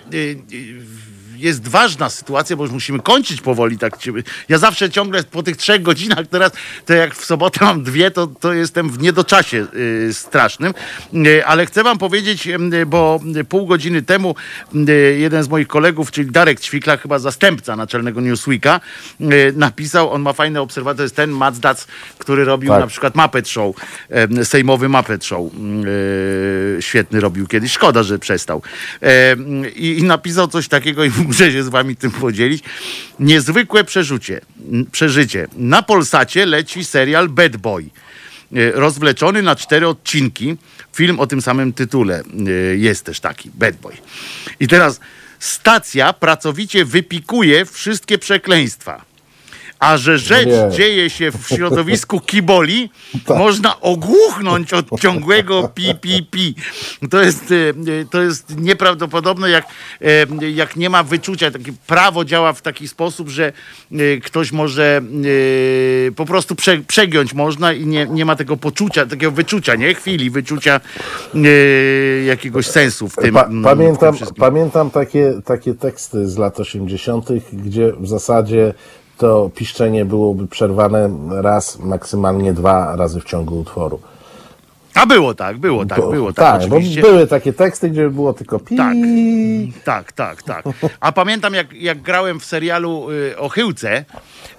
jest 1.44 1.68
ważna 1.68 2.10
sytuacja, 2.10 2.56
bo 2.56 2.64
już 2.64 2.72
musimy 2.72 3.00
kończyć 3.00 3.42
powoli. 3.42 3.78
Tak, 3.78 3.98
ja 4.50 4.58
zawsze 4.58 4.90
ciągle 4.90 5.24
po 5.24 5.44
tych 5.44 5.58
trzech 5.58 5.82
godzinach 5.82 6.28
teraz, 6.28 6.52
to 6.86 6.94
jak 6.94 7.16
w 7.16 7.26
sobotę 7.26 7.66
mam 7.66 7.84
dwie, 7.84 8.12
to, 8.12 8.28
to 8.28 8.54
jestem 8.54 8.90
w 8.90 9.00
niedoczasie 9.00 9.68
e, 10.10 10.14
strasznym. 10.14 10.74
E, 11.14 11.46
ale 11.46 11.66
chcę 11.66 11.84
wam 11.84 11.98
powiedzieć, 11.98 12.48
e, 12.48 12.86
bo 12.86 13.20
pół 13.50 13.68
godziny 13.68 14.02
temu 14.02 14.36
e, 14.76 14.92
jeden 14.94 15.44
z 15.44 15.50
moich 15.50 15.68
kolegów, 15.68 16.12
czyli 16.12 16.32
Darek 16.32 16.60
Ćwikla, 16.60 16.98
chyba 16.98 17.20
zastępca 17.20 17.76
naczelnego 17.76 18.22
Newsweeka, 18.22 18.80
napisał, 19.54 20.12
on 20.12 20.22
ma 20.22 20.34
fajne 20.34 20.62
obserwacje, 20.62 20.98
to 20.98 21.04
jest 21.04 21.16
ten 21.16 21.32
Mazdac, 21.32 21.88
który 22.18 22.46
robił 22.46 22.70
Tak. 22.70 22.80
na 22.80 22.88
przykład 22.88 23.16
Muppet 23.16 23.50
Show, 23.50 23.76
sejmowy 24.44 24.90
Muppet 24.90 25.26
Show. 25.26 25.52
Świetny 26.80 27.20
robił 27.20 27.48
kiedyś, 27.48 27.72
szkoda, 27.72 28.04
że 28.04 28.20
przestał. 28.20 28.62
I 29.76 30.04
napisał 30.04 30.48
coś 30.48 30.68
takiego 30.68 31.04
i 31.04 31.12
muszę 31.34 31.52
się 31.52 31.64
z 31.64 31.70
wami 31.70 31.96
tym 31.96 32.12
podzielić. 32.12 32.64
Niezwykłe 33.20 33.84
przerzucie, 33.84 34.42
m, 34.72 34.86
przeżycie. 34.92 35.48
Na 35.58 35.82
Polsacie 35.82 36.46
leci 36.46 36.86
serial 36.86 37.30
Bad 37.30 37.58
Boy. 37.58 37.84
E, 38.56 38.72
Rozwleczony 38.72 39.42
na 39.42 39.56
cztery 39.56 39.88
odcinki. 39.88 40.58
Film 40.96 41.20
o 41.20 41.28
tym 41.28 41.42
samym 41.42 41.74
tytule 41.74 42.24
e, 42.48 42.52
jest 42.76 43.06
też 43.06 43.20
taki, 43.20 43.52
Bad 43.54 43.76
Boy. 43.76 43.94
I 44.60 44.68
teraz 44.68 45.00
stacja 45.40 46.14
pracowicie 46.14 46.86
wypikuje 46.86 47.66
wszystkie 47.66 48.18
przekleństwa. 48.18 49.06
A 49.84 49.98
że 49.98 50.18
rzecz 50.18 50.48
Nie. 50.48 50.78
dzieje 50.78 51.10
się 51.10 51.32
w 51.32 51.48
środowisku 51.48 52.20
kiboli, 52.20 52.90
można 53.38 53.82
ogłuchnąć 53.82 54.74
od 54.74 55.00
ciągłego 55.00 55.72
pi, 55.76 55.96
pi, 56.02 56.28
pi. 56.32 56.56
To 57.10 57.22
jest, 57.22 57.52
e, 57.52 58.06
to 58.10 58.22
jest 58.22 58.60
nieprawdopodobne, 58.60 59.50
jak, 59.50 59.66
e, 60.02 60.52
jak 60.52 60.76
nie 60.76 60.90
ma 60.90 61.04
wyczucia. 61.04 61.52
Takie 61.52 61.74
prawo 61.88 62.26
działa 62.26 62.54
w 62.54 62.62
taki 62.62 62.88
sposób, 62.88 63.30
że 63.30 63.54
e, 63.92 64.18
ktoś 64.24 64.52
może 64.52 65.02
po 66.16 66.26
prostu 66.26 66.56
prze, 66.56 66.78
przegiąć 66.78 67.34
można 67.34 67.74
i 67.74 67.86
nie, 67.86 68.08
nie 68.08 68.26
ma 68.26 68.36
tego 68.36 68.58
poczucia, 68.58 69.06
takiego 69.06 69.32
wyczucia, 69.32 69.76
nie? 69.76 69.94
Chwili, 69.94 70.30
wyczucia 70.30 70.80
jakiegoś 72.26 72.68
sensu 72.68 73.10
w 73.10 73.16
tym. 73.16 73.34
Pa, 73.34 73.44
mm, 73.44 73.62
w 73.62 73.66
pamiętam 73.66 74.18
tym 74.18 74.28
pamiętam 74.36 74.92
takie, 74.92 75.34
takie 75.46 75.74
teksty 75.74 76.28
z 76.30 76.38
lat 76.38 76.60
80., 76.60 77.30
gdzie 77.54 77.94
w 78.00 78.08
zasadzie 78.08 78.74
to 79.24 79.50
piszczenie 79.56 80.06
byłoby 80.06 80.48
przerwane 80.48 81.10
raz, 81.42 81.80
maksymalnie 81.80 82.54
dwa 82.54 82.96
razy 82.96 83.22
w 83.22 83.24
ciągu 83.24 83.60
utworu. 83.60 84.00
A 84.94 85.06
było 85.06 85.34
tak, 85.34 85.58
było 85.58 85.86
tak, 85.86 86.00
Bo- 86.00 86.12
było 86.12 86.34
tak, 86.34 86.62
tak 86.62 86.70
bo 86.70 86.76
oczywiście. 86.76 87.02
były 87.02 87.28
takie 87.28 87.54
teksty, 87.54 87.90
gdzie 87.90 88.10
było 88.10 88.34
tylko 88.34 88.60
pi. 88.60 88.76
Tak. 88.76 88.96
Tak, 89.86 90.12
tak, 90.12 90.44
tak. 90.44 90.66
A 91.00 91.12
pamiętam, 91.12 91.54
jak, 91.54 91.74
jak 91.74 92.02
grałem 92.02 92.40
w 92.40 92.46
serialu 92.46 93.12
y, 93.12 93.38
o 93.38 93.50
Chyłce, 93.50 94.06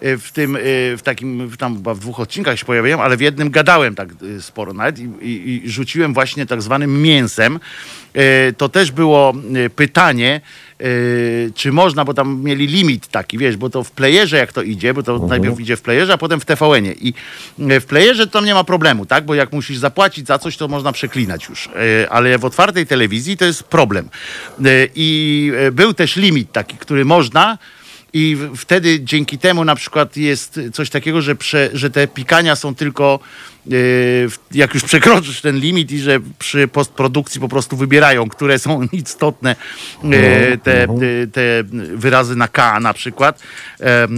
y, 0.02 0.18
w 0.18 0.32
tym, 0.32 0.56
y, 0.56 0.60
w 0.96 1.02
takim, 1.02 1.48
w 1.48 1.56
tam 1.56 1.76
chyba 1.76 1.94
w 1.94 1.98
dwóch 1.98 2.20
odcinkach 2.20 2.58
się 2.58 2.64
pojawiłem, 2.64 3.00
ale 3.00 3.16
w 3.16 3.20
jednym 3.20 3.50
gadałem 3.50 3.94
tak 3.94 4.08
y, 4.22 4.42
sporo 4.42 4.72
nawet 4.72 4.98
i, 4.98 5.02
i, 5.02 5.66
i 5.66 5.70
rzuciłem 5.70 6.14
właśnie 6.14 6.46
tak 6.46 6.62
zwanym 6.62 7.02
mięsem. 7.02 7.60
Y, 8.16 8.52
to 8.56 8.68
też 8.68 8.90
było 8.90 9.32
y, 9.66 9.70
pytanie, 9.70 10.40
y, 10.84 11.52
czy 11.54 11.72
można, 11.72 12.04
bo 12.04 12.14
tam 12.14 12.40
mieli 12.42 12.66
limit 12.66 13.06
taki, 13.06 13.38
wiesz, 13.38 13.56
bo 13.56 13.70
to 13.70 13.84
w 13.84 13.90
playerze 13.90 14.36
jak 14.36 14.52
to 14.52 14.62
idzie, 14.62 14.94
bo 14.94 15.02
to 15.02 15.26
najpierw 15.26 15.60
idzie 15.60 15.76
w 15.76 15.82
playerze, 15.82 16.12
a 16.12 16.18
potem 16.18 16.40
w 16.40 16.44
TVN-ie. 16.44 16.92
I 16.92 17.14
y, 17.58 17.80
w 17.80 17.86
playerze 17.86 18.26
to 18.26 18.32
tam 18.32 18.44
nie 18.44 18.54
ma 18.54 18.64
problemu, 18.64 19.06
tak? 19.06 19.24
Bo 19.24 19.34
jak 19.34 19.52
musisz 19.52 19.78
zapłacić 19.78 20.26
za 20.26 20.38
coś, 20.38 20.56
to 20.56 20.68
można 20.68 20.92
przeklinać 20.92 21.48
już. 21.48 21.66
Y, 21.66 22.10
Ale 22.10 22.38
w 22.38 22.44
otwartej 22.44 22.86
telewizji 22.86 23.36
to 23.36 23.44
jest 23.44 23.62
problem. 23.62 24.08
I 24.94 25.52
był 25.72 25.94
też 25.94 26.16
limit 26.16 26.52
taki, 26.52 26.76
który 26.76 27.04
można 27.04 27.58
I 28.14 28.36
wtedy 28.56 29.00
dzięki 29.00 29.38
temu 29.38 29.64
na 29.64 29.74
przykład 29.74 30.16
jest 30.16 30.60
coś 30.72 30.90
takiego, 30.90 31.22
że, 31.22 31.36
prze, 31.36 31.70
że 31.72 31.90
te 31.90 32.06
pikania 32.06 32.56
są 32.56 32.74
tylko 32.74 33.20
e, 33.66 33.74
jak 34.52 34.74
już 34.74 34.82
przekroczysz 34.82 35.40
ten 35.40 35.56
limit 35.56 35.92
i 35.92 35.98
że 35.98 36.20
przy 36.38 36.68
postprodukcji 36.68 37.40
po 37.40 37.48
prostu 37.48 37.76
wybierają, 37.76 38.28
które 38.28 38.58
są 38.58 38.82
istotne 38.92 39.56
e, 40.04 40.58
te, 40.58 40.86
te, 40.86 41.26
te 41.32 41.64
wyrazy 41.96 42.36
na 42.36 42.48
K 42.48 42.80
na 42.80 42.94
przykład. 42.94 43.42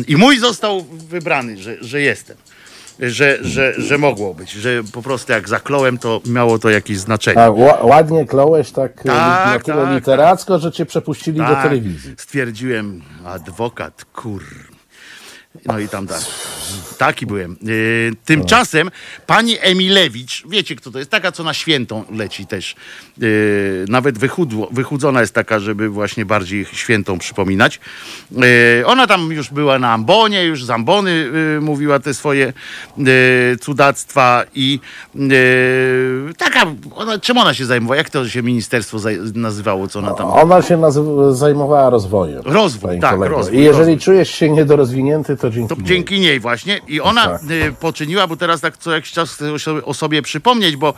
I 0.09 0.17
mój 0.17 0.39
został 0.39 0.85
wybrany, 0.85 1.59
że, 1.59 1.77
że 1.81 2.01
jestem. 2.01 2.37
Że, 3.01 3.39
że, 3.41 3.75
że 3.81 3.99
mogło 3.99 4.35
być, 4.35 4.51
że 4.53 4.71
po 4.93 5.03
prostu 5.03 5.33
jak 5.33 5.49
zakląłem, 5.49 5.99
to 5.99 6.21
miało 6.27 6.59
to 6.59 6.71
jakieś 6.71 6.99
znaczenie. 6.99 7.43
A, 7.43 7.49
ła- 7.49 7.85
ładnie 7.87 8.27
kląłeś 8.27 8.71
tak, 8.73 9.03
Tak, 9.03 9.07
na 9.07 9.59
tyle 9.65 9.83
tak, 9.85 9.95
literacko, 9.95 10.59
że 10.59 10.73
cię 10.73 10.87
przepuścili 10.87 11.39
do 11.39 11.45
Tak, 11.45 11.63
telewizji. 11.63 12.15
Stwierdziłem, 12.19 13.03
adwokat, 13.25 14.05
kur. 14.05 14.43
No 15.67 15.79
i 15.79 15.89
tam 15.89 16.07
tak. 16.07 16.21
Taki 16.99 17.27
byłem. 17.27 17.57
Yy, 17.63 18.13
tymczasem 18.25 18.91
pani 19.27 19.57
Emilewicz, 19.61 20.45
wiecie 20.49 20.77
kto 20.77 20.91
to 20.91 20.99
jest? 20.99 21.11
Taka, 21.11 21.33
co 21.33 21.45
na 21.45 21.55
świętą 21.55 22.05
leci 22.11 22.47
też. 22.47 22.77
Yy, 23.19 23.85
nawet 23.89 24.19
wychudło, 24.19 24.69
wychudzona 24.73 25.21
jest 25.21 25.35
taka, 25.35 25.59
żeby 25.59 25.89
właśnie 25.89 26.27
bardziej 26.27 26.65
świętą 26.73 27.19
przypominać. 27.19 27.81
Yy, 28.33 28.87
ona 28.87 29.07
tam 29.07 29.33
już 29.33 29.51
była 29.51 29.79
na 29.79 29.93
ambonie, 29.93 30.45
już 30.45 30.65
z 30.65 30.71
ambony 30.71 31.31
yy, 31.55 31.61
mówiła 31.61 31.99
te 31.99 32.15
swoje 32.15 32.53
yy, 32.97 33.05
cudactwa 33.61 34.45
i 34.55 34.81
yy, 35.15 36.35
taka, 36.39 36.63
ona, 36.95 37.19
czym 37.19 37.39
ona 37.39 37.55
się 37.55 37.67
zajmowała? 37.67 37.97
Jak 37.97 38.11
to 38.11 38.29
się 38.29 38.43
ministerstwo 38.43 38.99
nazywało, 39.35 39.89
co 39.89 39.99
ona 39.99 40.15
tam... 40.15 40.27
Ona 40.27 40.63
się 40.63 40.83
zajmowała 41.33 41.91
rozwojem. 41.91 42.43
Rozwój, 42.45 43.01
tak, 43.01 43.15
kolego. 43.15 43.37
rozwój, 43.37 43.59
I 43.59 43.65
jeżeli 43.65 43.79
rozwój. 43.79 43.99
czujesz 43.99 44.31
się 44.31 44.51
niedorozwinięty, 44.51 45.37
to 45.37 45.46
dzięki 45.51 45.69
To 45.69 45.75
niej. 45.75 45.85
dzięki 45.85 46.21
niej 46.21 46.41
właśnie. 46.41 46.81
I 46.89 47.01
ona 47.01 47.25
Tak. 47.27 47.41
y, 47.51 47.73
poczyniła, 47.81 48.27
bo 48.27 48.37
teraz 48.37 48.61
tak 48.61 48.77
co 48.79 48.93
jakiś 48.95 49.13
czas 49.13 49.39
o 49.85 49.95
sobie- 49.95 50.23
przypomnieć, 50.23 50.77
bo, 50.77 50.95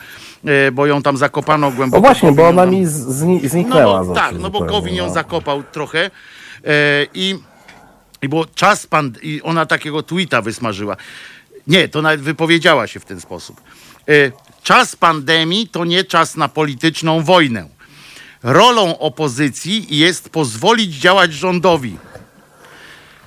y, 0.69 0.73
bo 0.73 0.87
ją 0.87 1.03
tam 1.03 1.17
zakopano 1.17 1.71
głęboko. 1.71 2.03
No 2.03 2.09
właśnie, 2.09 2.33
bo 2.33 2.49
ona 2.49 2.63
tam- 2.63 2.71
mi 2.71 2.87
zni- 2.87 3.41
No 3.43 3.49
zniknęła. 3.49 4.05
bo, 4.05 4.13
z 4.13 4.15
tak, 4.15 4.35
no 4.39 4.51
bo 4.51 4.61
Gowin 4.61 4.95
ją 4.95 5.07
no. 5.07 5.13
zakopał 5.15 5.63
trochę 5.73 6.05
e, 6.05 6.11
i, 7.15 7.35
i 8.23 8.29
było 8.29 8.47
czas 8.47 8.87
pan 8.87 9.13
i 9.23 9.43
ona 9.43 9.67
takiego 9.67 10.03
tweeta 10.03 10.43
wysmażyła. 10.43 10.97
Nie, 11.67 11.89
to 11.89 12.03
nawet 12.03 12.21
wypowiedziała 12.21 12.87
się 12.87 13.01
w 13.01 13.05
ten 13.05 13.21
sposób. 13.21 13.61
Czas 14.63 14.97
pandemii 14.97 15.69
to 15.69 15.85
nie 15.85 16.05
czas 16.05 16.37
na 16.37 16.49
polityczną 16.49 17.23
wojnę. 17.23 17.69
Rolą 18.43 18.99
opozycji 18.99 19.87
jest 19.99 20.31
pozwolić 20.31 20.95
działać 20.95 21.33
rządowi. 21.33 21.97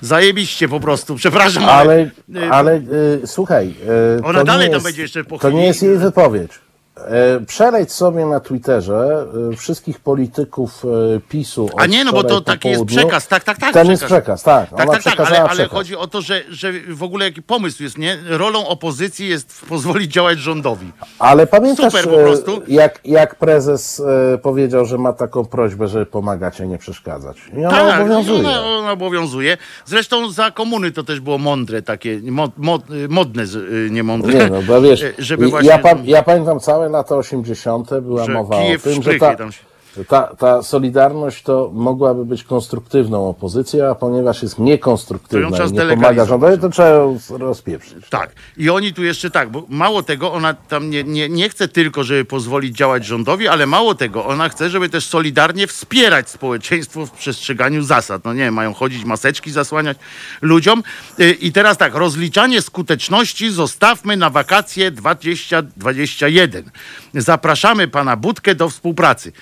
Zajebiście 0.02 0.68
po 0.68 0.80
prostu, 0.80 1.14
przepraszam, 1.16 1.64
ale, 1.64 2.10
Ale, 2.28 2.42
y, 2.46 2.50
ale 2.50 2.76
y, 3.22 3.26
słuchaj. 3.26 3.74
y, 4.18 4.24
Ona 4.24 4.38
to 4.38 4.44
dalej 4.44 4.66
nie 4.66 4.70
tam 4.70 4.76
jest, 4.76 4.86
będzie 4.86 5.02
jeszcze 5.02 5.24
po 5.24 5.38
To 5.38 5.50
nie 5.50 5.66
jest 5.66 5.82
jej 5.82 5.96
wypowiedź. 5.98 6.50
E, 6.96 7.40
Przeleć 7.46 7.92
sobie 7.92 8.26
na 8.26 8.40
Twitterze 8.40 9.26
y, 9.52 9.56
wszystkich 9.56 10.00
polityków 10.00 10.84
y, 10.84 11.20
PiSu. 11.28 11.70
A 11.76 11.86
nie, 11.86 12.04
no 12.04 12.12
bo 12.12 12.24
to 12.24 12.40
taki 12.40 12.68
jest 12.68 12.84
przekaz, 12.84 13.28
tak, 13.28 13.44
tak, 13.44 13.58
tak. 13.58 13.72
Ten 13.72 13.90
jest 13.90 14.04
przekaz, 14.04 14.42
tak. 14.42 14.70
Tak, 14.70 14.90
tak, 14.90 15.02
tak, 15.02 15.20
ale, 15.20 15.40
ale 15.40 15.48
przekaz. 15.48 15.72
chodzi 15.72 15.96
o 15.96 16.06
to, 16.06 16.20
że, 16.20 16.42
że 16.48 16.72
w 16.88 17.02
ogóle 17.02 17.24
jaki 17.24 17.42
pomysł 17.42 17.82
jest, 17.82 17.98
nie? 17.98 18.18
Rolą 18.28 18.66
opozycji 18.66 19.28
jest 19.28 19.64
pozwolić 19.68 20.12
działać 20.12 20.38
rządowi. 20.38 20.92
Ale 21.18 21.46
pamiętasz, 21.46 21.92
Super 21.92 22.10
po 22.10 22.20
e, 22.20 22.24
prostu. 22.24 22.62
Jak, 22.68 23.00
jak 23.04 23.34
prezes 23.34 24.00
e, 24.34 24.38
powiedział, 24.38 24.84
że 24.84 24.98
ma 24.98 25.12
taką 25.12 25.44
prośbę, 25.44 25.88
żeby 25.88 26.06
pomagać, 26.06 26.60
a 26.60 26.64
nie 26.64 26.78
przeszkadzać. 26.78 27.36
I 27.56 27.64
ona 27.64 27.70
Tak, 27.70 28.00
obowiązuje. 28.00 28.48
Ona, 28.48 28.66
ona 28.66 28.92
obowiązuje. 28.92 29.56
Zresztą 29.84 30.30
za 30.30 30.50
komuny 30.50 30.90
to 30.90 31.02
też 31.02 31.20
było 31.20 31.38
mądre, 31.38 31.82
takie 31.82 32.20
mod, 32.22 32.50
mod, 32.56 32.82
modne, 33.08 33.42
y, 33.42 33.88
nie 33.90 34.02
mądre. 34.02 34.34
Nie 34.34 34.50
no, 34.50 34.62
bo 34.62 34.80
wiesz, 34.80 35.04
żeby 35.18 35.48
właśnie, 35.48 35.68
ja, 35.68 35.78
pa, 35.78 35.90
ja 36.04 36.22
pamiętam 36.22 36.60
całe 36.60 36.82
lata 36.92 37.16
80. 37.16 37.90
była 38.00 38.24
że 38.24 38.32
mowa 38.32 38.56
o 38.56 38.78
tym, 38.82 39.02
że 39.02 39.14
ta, 39.18 39.34
tam 39.34 39.52
się- 39.52 39.64
ta, 40.08 40.36
ta 40.38 40.62
Solidarność 40.62 41.42
to 41.42 41.70
mogłaby 41.74 42.24
być 42.24 42.44
konstruktywną 42.44 43.28
opozycją, 43.28 43.90
a 43.90 43.94
ponieważ 43.94 44.42
jest 44.42 44.58
niekonstruktywna 44.58 45.64
i 45.64 45.72
nie 45.72 45.80
pomaga 45.80 46.24
rządowi, 46.24 46.58
to 46.58 46.68
trzeba 46.68 46.88
ją 46.88 47.18
rozpieprzyć. 47.30 48.08
Tak. 48.08 48.30
I 48.56 48.70
oni 48.70 48.92
tu 48.92 49.04
jeszcze 49.04 49.30
tak, 49.30 49.50
bo 49.50 49.62
mało 49.68 50.02
tego, 50.02 50.32
ona 50.32 50.54
tam 50.54 50.90
nie, 50.90 51.04
nie, 51.04 51.28
nie 51.28 51.48
chce 51.48 51.68
tylko, 51.68 52.04
żeby 52.04 52.24
pozwolić 52.24 52.76
działać 52.76 53.04
rządowi, 53.04 53.48
ale 53.48 53.66
mało 53.66 53.94
tego, 53.94 54.26
ona 54.26 54.48
chce, 54.48 54.70
żeby 54.70 54.88
też 54.88 55.06
solidarnie 55.06 55.66
wspierać 55.66 56.30
społeczeństwo 56.30 57.06
w 57.06 57.10
przestrzeganiu 57.10 57.82
zasad. 57.82 58.24
No 58.24 58.34
nie, 58.34 58.50
mają 58.50 58.74
chodzić 58.74 59.04
maseczki, 59.04 59.50
zasłaniać 59.50 59.98
ludziom. 60.42 60.82
Y, 61.20 61.30
I 61.32 61.52
teraz 61.52 61.78
tak, 61.78 61.94
rozliczanie 61.94 62.62
skuteczności 62.62 63.50
zostawmy 63.50 64.16
na 64.16 64.30
wakacje 64.30 64.90
2021. 64.90 66.70
Zapraszamy 67.14 67.88
pana 67.88 68.16
Budkę 68.16 68.54
do 68.54 68.68
współpracy. 68.68 69.32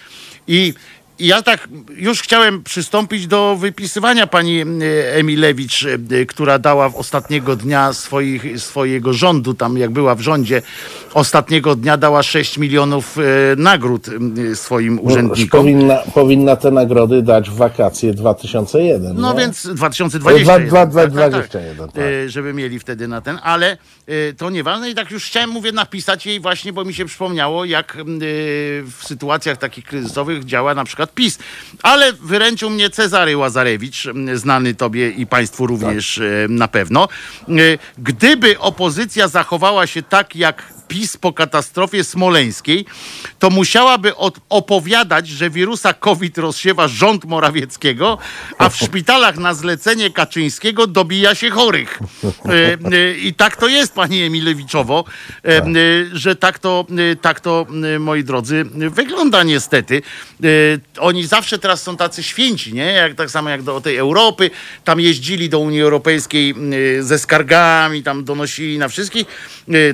I 0.47 0.75
ja 1.21 1.43
tak 1.43 1.69
już 1.97 2.23
chciałem 2.23 2.63
przystąpić 2.63 3.27
do 3.27 3.57
wypisywania 3.57 4.27
pani 4.27 4.61
e, 4.61 4.65
Emilewicz, 5.15 5.87
e, 6.13 6.27
która 6.27 6.59
dała 6.59 6.89
w 6.89 6.97
ostatniego 6.97 7.57
dnia 7.57 7.93
swoich, 7.93 8.61
swojego 8.61 9.13
rządu, 9.13 9.55
tam 9.55 9.79
jak 9.79 9.91
była 9.91 10.15
w 10.15 10.21
rządzie, 10.21 10.63
ostatniego 11.15 11.77
dnia 11.77 11.97
dała 11.97 12.23
6 12.23 12.59
milionów 12.59 13.19
e, 13.19 13.23
nagród 13.57 14.07
swoim 14.55 14.95
No, 14.97 15.03
urzędnikom. 15.03 15.61
powinna, 15.61 15.99
powinna 16.15 16.57
te 16.57 16.71
nagrody 16.71 17.23
dać 17.23 17.51
w 17.51 17.55
wakacje 17.57 18.15
2001. 18.15 19.17
No 19.17 19.33
nie? 19.33 19.39
więc 19.41 19.67
2021. 19.75 20.69
Dwa- 20.69 20.71
dwa- 20.71 20.95
tak, 20.95 20.95
tak, 20.95 21.11
21, 21.11 21.77
tak. 21.79 21.93
tak. 21.93 22.05
Żeby 22.27 22.53
mieli 22.53 22.79
wtedy 22.79 23.09
na 23.09 23.21
ten, 23.21 23.39
ale 23.43 23.77
to 24.37 24.51
nieważne 24.51 24.91
i 24.91 24.95
tak 24.95 25.11
już 25.11 25.25
chciałem, 25.25 25.51
mówię, 25.51 25.73
napisać 25.73 26.27
jej 26.27 26.41
właśnie, 26.41 26.73
bo 26.73 26.85
mi 26.85 26.95
się 26.95 27.05
przypomniało, 27.05 27.65
jak 27.65 27.97
w 28.85 29.05
sytuacjach 29.07 29.57
takich 29.59 29.85
kryzysowych 29.85 30.45
działa 30.45 30.75
na 30.75 30.85
przykład 30.85 31.10
PiS. 31.15 31.39
Ale 31.83 32.13
wyręczył 32.13 32.71
mnie 32.71 32.91
Cezary 32.91 33.37
Łazarewicz, 33.37 34.09
znany 34.35 34.75
tobie 34.75 35.11
i 35.11 35.27
państwu 35.27 35.67
również 35.67 36.19
e, 36.19 36.23
na 36.49 36.69
pewno. 36.69 37.09
E, 37.49 37.53
Gdyby 37.99 38.59
opozycja 38.59 39.29
zachowała 39.29 39.87
się 39.87 40.03
tak, 40.03 40.37
jak 40.37 40.80
PiS 40.91 41.17
po 41.17 41.33
katastrofie 41.33 42.05
smoleńskiej, 42.05 42.85
to 43.39 43.51
musiałaby 43.51 44.13
opowiadać, 44.49 45.29
że 45.29 45.51
wirusa 45.51 45.95
COVID 45.95 46.39
rozsiewa 46.39 46.89
rząd 46.89 47.25
Morawieckiego, 47.25 48.19
a 48.59 48.69
w 48.69 48.77
szpitalach 48.77 49.37
na 49.39 49.55
zlecenie 49.55 50.11
Kaczyńskiego 50.11 50.87
dobija 50.87 51.35
się 51.35 51.51
chorych. 51.51 51.99
E, 52.25 52.79
e, 52.93 53.15
I 53.15 53.35
tak 53.35 53.57
to 53.57 53.69
jest, 53.69 53.95
pani 53.95 54.23
Emilewiczowo, 54.23 55.05
e, 55.45 55.63
że 56.13 56.37
tak 56.37 56.59
to, 56.59 56.87
tak 57.21 57.41
to, 57.41 57.67
moi 58.01 58.25
drodzy, 58.25 58.65
wygląda 58.75 59.43
niestety. 59.43 60.03
Oni 60.99 61.27
zawsze 61.27 61.59
teraz 61.59 61.83
są 61.83 61.97
tacy 61.97 62.23
święci, 62.23 62.75
nie? 62.75 62.85
Jak, 62.85 63.15
tak 63.15 63.31
samo 63.31 63.51
jak 63.51 63.63
do 63.63 63.81
tej 63.81 63.97
Europy, 63.97 64.51
tam 64.85 65.01
jeździli 65.01 65.49
do 65.49 65.59
Unii 65.59 65.83
Europejskiej 65.83 66.55
ze 67.01 67.19
skargami, 67.19 68.03
tam 68.03 68.25
donosili 68.25 68.79
na 68.79 68.89
wszystkich, 68.89 69.27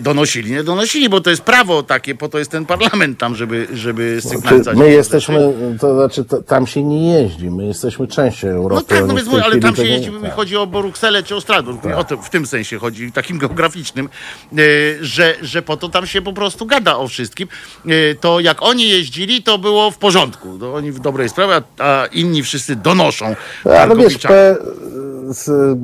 donosili, 0.00 0.50
nie 0.50 0.64
donosili, 0.64 0.85
bo 1.10 1.20
to 1.20 1.30
jest 1.30 1.42
prawo 1.42 1.82
takie, 1.82 2.14
po 2.14 2.28
to 2.28 2.38
jest 2.38 2.50
ten 2.50 2.66
parlament 2.66 3.18
tam, 3.18 3.34
żeby, 3.34 3.66
żeby 3.72 4.20
sygnalizować. 4.20 4.78
my 4.78 4.84
te 4.84 4.92
jesteśmy, 4.92 5.54
to 5.80 5.94
znaczy 5.94 6.24
to, 6.24 6.42
tam 6.42 6.66
się 6.66 6.82
nie 6.82 7.12
jeździ, 7.12 7.50
my 7.50 7.66
jesteśmy 7.66 8.06
częścią 8.06 8.48
Europy. 8.48 8.82
No 8.90 8.96
tak, 8.96 9.08
no 9.08 9.14
więc 9.14 9.28
mówię, 9.28 9.44
ale 9.44 9.58
tam 9.58 9.76
się 9.76 9.84
jeździ, 9.84 10.10
tak. 10.22 10.34
chodzi 10.34 10.56
o 10.56 10.66
Brukselę 10.66 11.22
czy 11.22 11.36
o 11.36 11.40
Strasburg. 11.40 11.86
O 11.96 12.04
to, 12.04 12.16
w 12.16 12.30
tym 12.30 12.46
sensie 12.46 12.78
chodzi, 12.78 13.12
takim 13.12 13.38
geograficznym, 13.38 14.08
e, 14.52 14.56
że, 15.00 15.34
że 15.42 15.62
po 15.62 15.76
to 15.76 15.88
tam 15.88 16.06
się 16.06 16.22
po 16.22 16.32
prostu 16.32 16.66
gada 16.66 16.96
o 16.96 17.08
wszystkim. 17.08 17.48
E, 17.86 18.14
To 18.14 18.40
jak 18.40 18.62
oni 18.62 18.88
jeździli, 18.88 19.42
to 19.42 19.58
było 19.58 19.90
w 19.90 19.98
porządku. 19.98 20.58
To 20.58 20.74
oni 20.74 20.92
w 20.92 21.00
dobrej 21.00 21.28
sprawie, 21.28 21.62
a, 21.78 22.06
inni 22.12 22.42
wszyscy 22.42 22.76
donoszą. 22.76 23.34
Ale 23.64 23.96
wiesz, 23.96 24.18
pe, 24.18 24.56
z, 25.30 25.78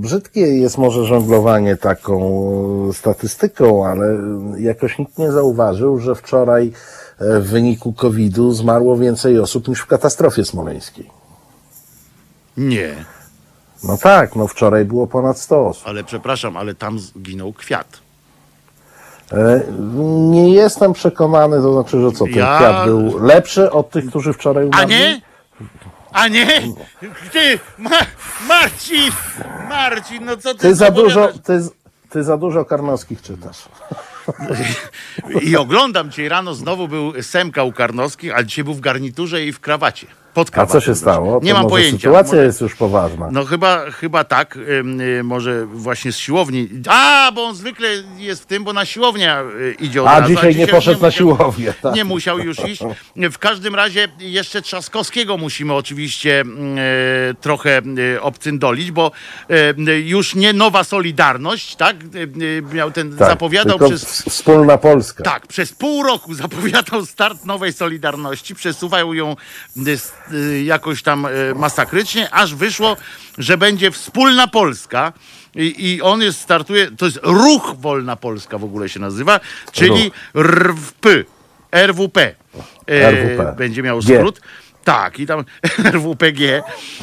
brzydkie 0.00 0.40
jest 0.40 0.78
może 0.78 1.04
żonglowanie 1.04 1.76
taką 1.76 2.90
statystyką, 2.92 3.86
ale 3.86 4.18
jakoś 4.58 4.98
nikt 4.98 5.18
nie 5.18 5.32
zauważył, 5.32 5.98
że 5.98 6.14
wczoraj 6.14 6.72
e, 7.20 7.40
w 7.40 7.46
wyniku 7.50 7.92
COVID-u 7.92 8.52
zmarło 8.52 8.96
więcej 8.96 9.38
osób 9.40 9.68
niż 9.68 9.80
w 9.80 9.86
katastrofie 9.86 10.44
smoleńskiej. 10.44 11.10
Nie, 12.56 13.04
No 13.84 13.96
tak, 13.96 14.36
no 14.36 14.46
wczoraj 14.46 14.84
było 14.84 15.06
ponad 15.06 15.38
100 15.38 15.66
osób. 15.66 15.88
ale 15.88 16.04
przepraszam, 16.04 16.56
ale 16.56 16.74
tam 16.74 16.98
zginął 16.98 17.52
kwiat. 17.52 17.86
E, 19.32 19.60
Nie 20.30 20.54
jestem 20.54 20.92
przekonany, 20.92 21.56
to 21.56 21.72
znaczy, 21.72 22.00
że 22.00 22.12
co, 22.12 22.24
ten 22.24 22.34
Ja- 22.34 22.56
kwiat 22.56 22.84
był 22.84 23.18
lepszy 23.24 23.70
od 23.70 23.90
tych, 23.90 24.06
którzy 24.06 24.32
wczoraj 24.32 24.64
A 24.64 24.66
umarli? 24.68 24.94
nie? 24.94 25.20
A 26.12 26.28
nie? 26.28 26.46
Ty, 27.32 27.58
Ma, 27.78 27.90
Marcin, 28.48 29.10
Marcin, 29.68 30.24
no 30.24 30.36
co 30.36 30.54
ty 30.54 30.60
Ty 30.60 30.74
za 30.74 30.90
dużo, 30.90 31.28
ty, 31.44 31.60
ty 32.10 32.24
za 32.24 32.36
dużo 32.36 32.64
Karnowskich 32.64 33.22
czytasz. 33.22 33.68
I 35.48 35.56
oglądam 35.56 36.10
dzisiaj 36.10 36.28
rano, 36.28 36.54
znowu 36.54 36.88
był 36.88 37.12
Semka 37.22 37.62
u 37.62 37.72
Karnowskich, 37.72 38.34
ale 38.34 38.46
dzisiaj 38.46 38.64
był 38.64 38.74
w 38.74 38.80
garniturze 38.80 39.44
i 39.44 39.52
w 39.52 39.60
krawacie. 39.60 40.06
Pod 40.34 40.48
A 40.48 40.50
krawatem. 40.50 40.80
co 40.80 40.86
się 40.86 40.94
stało? 40.94 41.40
Nie 41.42 41.52
To 41.54 41.58
mam 41.60 41.68
pojęcia. 41.70 41.98
Sytuacja 41.98 42.32
Może- 42.32 42.44
jest 42.46 42.60
już 42.60 42.74
poważna. 42.74 43.28
No 43.32 43.44
chyba, 43.44 43.90
chyba 43.90 44.24
tak, 44.24 44.56
ym, 44.56 45.00
y, 45.00 45.22
może 45.24 45.66
właśnie 45.66 46.12
z 46.12 46.16
siłowni. 46.18 46.68
A, 46.88 47.32
bo 47.34 47.44
on 47.44 47.54
zwykle 47.54 47.88
jest 48.16 48.42
w 48.42 48.46
tym, 48.46 48.64
bo 48.64 48.72
na 48.72 48.84
siłownię 48.84 49.36
y, 49.40 49.76
idzie 49.80 50.02
od 50.02 50.08
A 50.08 50.20
razu. 50.20 50.34
dzisiaj 50.34 50.56
nie 50.56 50.66
poszedł 50.66 51.00
na 51.00 51.06
musiał- 51.08 51.18
siłownię. 51.18 51.74
Tak? 51.82 51.94
Nie 51.94 52.04
musiał 52.04 52.38
już 52.38 52.58
iść. 52.68 52.82
W 53.16 53.38
każdym 53.38 53.74
razie 53.74 54.08
jeszcze 54.18 54.62
Trzaskowskiego 54.62 55.36
musimy 55.36 55.74
oczywiście 55.74 56.40
e, 57.30 57.34
trochę 57.40 57.80
e, 58.16 58.22
obcyndolić, 58.22 58.90
bo 58.90 59.10
e, 59.88 59.98
już 60.00 60.34
nie 60.34 60.52
nowa 60.52 60.84
Solidarność, 60.84 61.76
tak? 61.76 61.96
E, 61.96 62.74
Miał 62.74 62.90
ten, 62.90 63.16
Tak, 63.16 63.28
zapowiadał 63.28 63.78
przez... 63.78 64.17
Wspólna 64.22 64.78
Polska. 64.78 65.24
Tak, 65.24 65.46
przez 65.46 65.72
pół 65.72 66.02
roku 66.02 66.34
zapowiadał 66.34 67.06
start 67.06 67.44
nowej 67.44 67.72
Solidarności, 67.72 68.54
przesuwał 68.54 69.14
ją 69.14 69.36
y, 69.76 69.98
y, 70.32 70.62
jakoś 70.62 71.02
tam 71.02 71.26
y, 71.26 71.54
masakrycznie, 71.54 72.30
aż 72.30 72.54
wyszło, 72.54 72.96
że 73.38 73.58
będzie 73.58 73.90
wspólna 73.90 74.46
Polska. 74.46 75.12
I, 75.54 75.94
I 75.94 76.02
on 76.02 76.22
jest, 76.22 76.40
startuje, 76.40 76.90
to 76.90 77.06
jest 77.06 77.20
Ruch 77.22 77.74
Wolna 77.78 78.16
Polska 78.16 78.58
w 78.58 78.64
ogóle 78.64 78.88
się 78.88 79.00
nazywa, 79.00 79.40
czyli 79.72 80.12
RWP, 80.34 81.24
RWP. 81.72 82.34
E, 82.86 83.10
RWP. 83.10 83.54
Będzie 83.58 83.82
miał 83.82 84.00
G. 84.00 84.24
Tak, 84.88 85.20
i 85.20 85.26
tam 85.26 85.44
RWPG. 85.94 86.62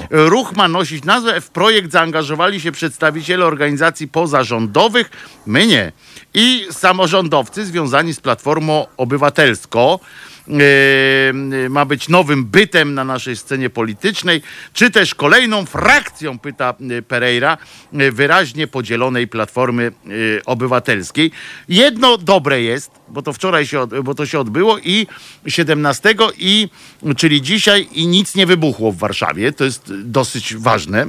Ruch 0.09 0.55
ma 0.55 0.67
nosić 0.67 1.03
nazwę. 1.03 1.41
W 1.41 1.49
projekt 1.49 1.91
zaangażowali 1.91 2.61
się 2.61 2.71
przedstawiciele 2.71 3.45
organizacji 3.45 4.07
pozarządowych, 4.07 5.09
my 5.45 5.67
nie, 5.67 5.91
i 6.33 6.67
samorządowcy 6.71 7.65
związani 7.65 8.13
z 8.13 8.19
Platformą 8.19 8.87
Obywatelską. 8.97 9.99
Yy, 10.47 11.69
ma 11.69 11.85
być 11.85 12.09
nowym 12.09 12.45
bytem 12.45 12.93
na 12.93 13.03
naszej 13.05 13.35
scenie 13.37 13.69
politycznej, 13.69 14.41
czy 14.73 14.91
też 14.91 15.15
kolejną 15.15 15.65
frakcją, 15.65 16.39
pyta 16.39 16.73
yy, 16.79 17.01
Pereira, 17.01 17.57
yy, 17.93 18.11
wyraźnie 18.11 18.67
podzielonej 18.67 19.27
Platformy 19.27 19.91
yy, 20.05 20.41
Obywatelskiej. 20.45 21.31
Jedno 21.69 22.17
dobre 22.17 22.61
jest, 22.61 22.91
bo 23.07 23.21
to 23.21 23.33
wczoraj 23.33 23.67
się, 23.67 23.87
bo 24.03 24.15
to 24.15 24.25
się 24.25 24.39
odbyło 24.39 24.77
i 24.79 25.07
17 25.47 26.15
i 26.37 26.69
czyli 27.17 27.41
dzisiaj 27.41 27.87
i 27.91 28.07
nic 28.07 28.35
nie 28.35 28.45
wybuchło 28.45 28.91
w 28.91 28.97
Warszawie. 28.97 29.51
To 29.51 29.63
jest 29.63 29.93
dosyć 30.03 30.55
ważne, 30.55 31.05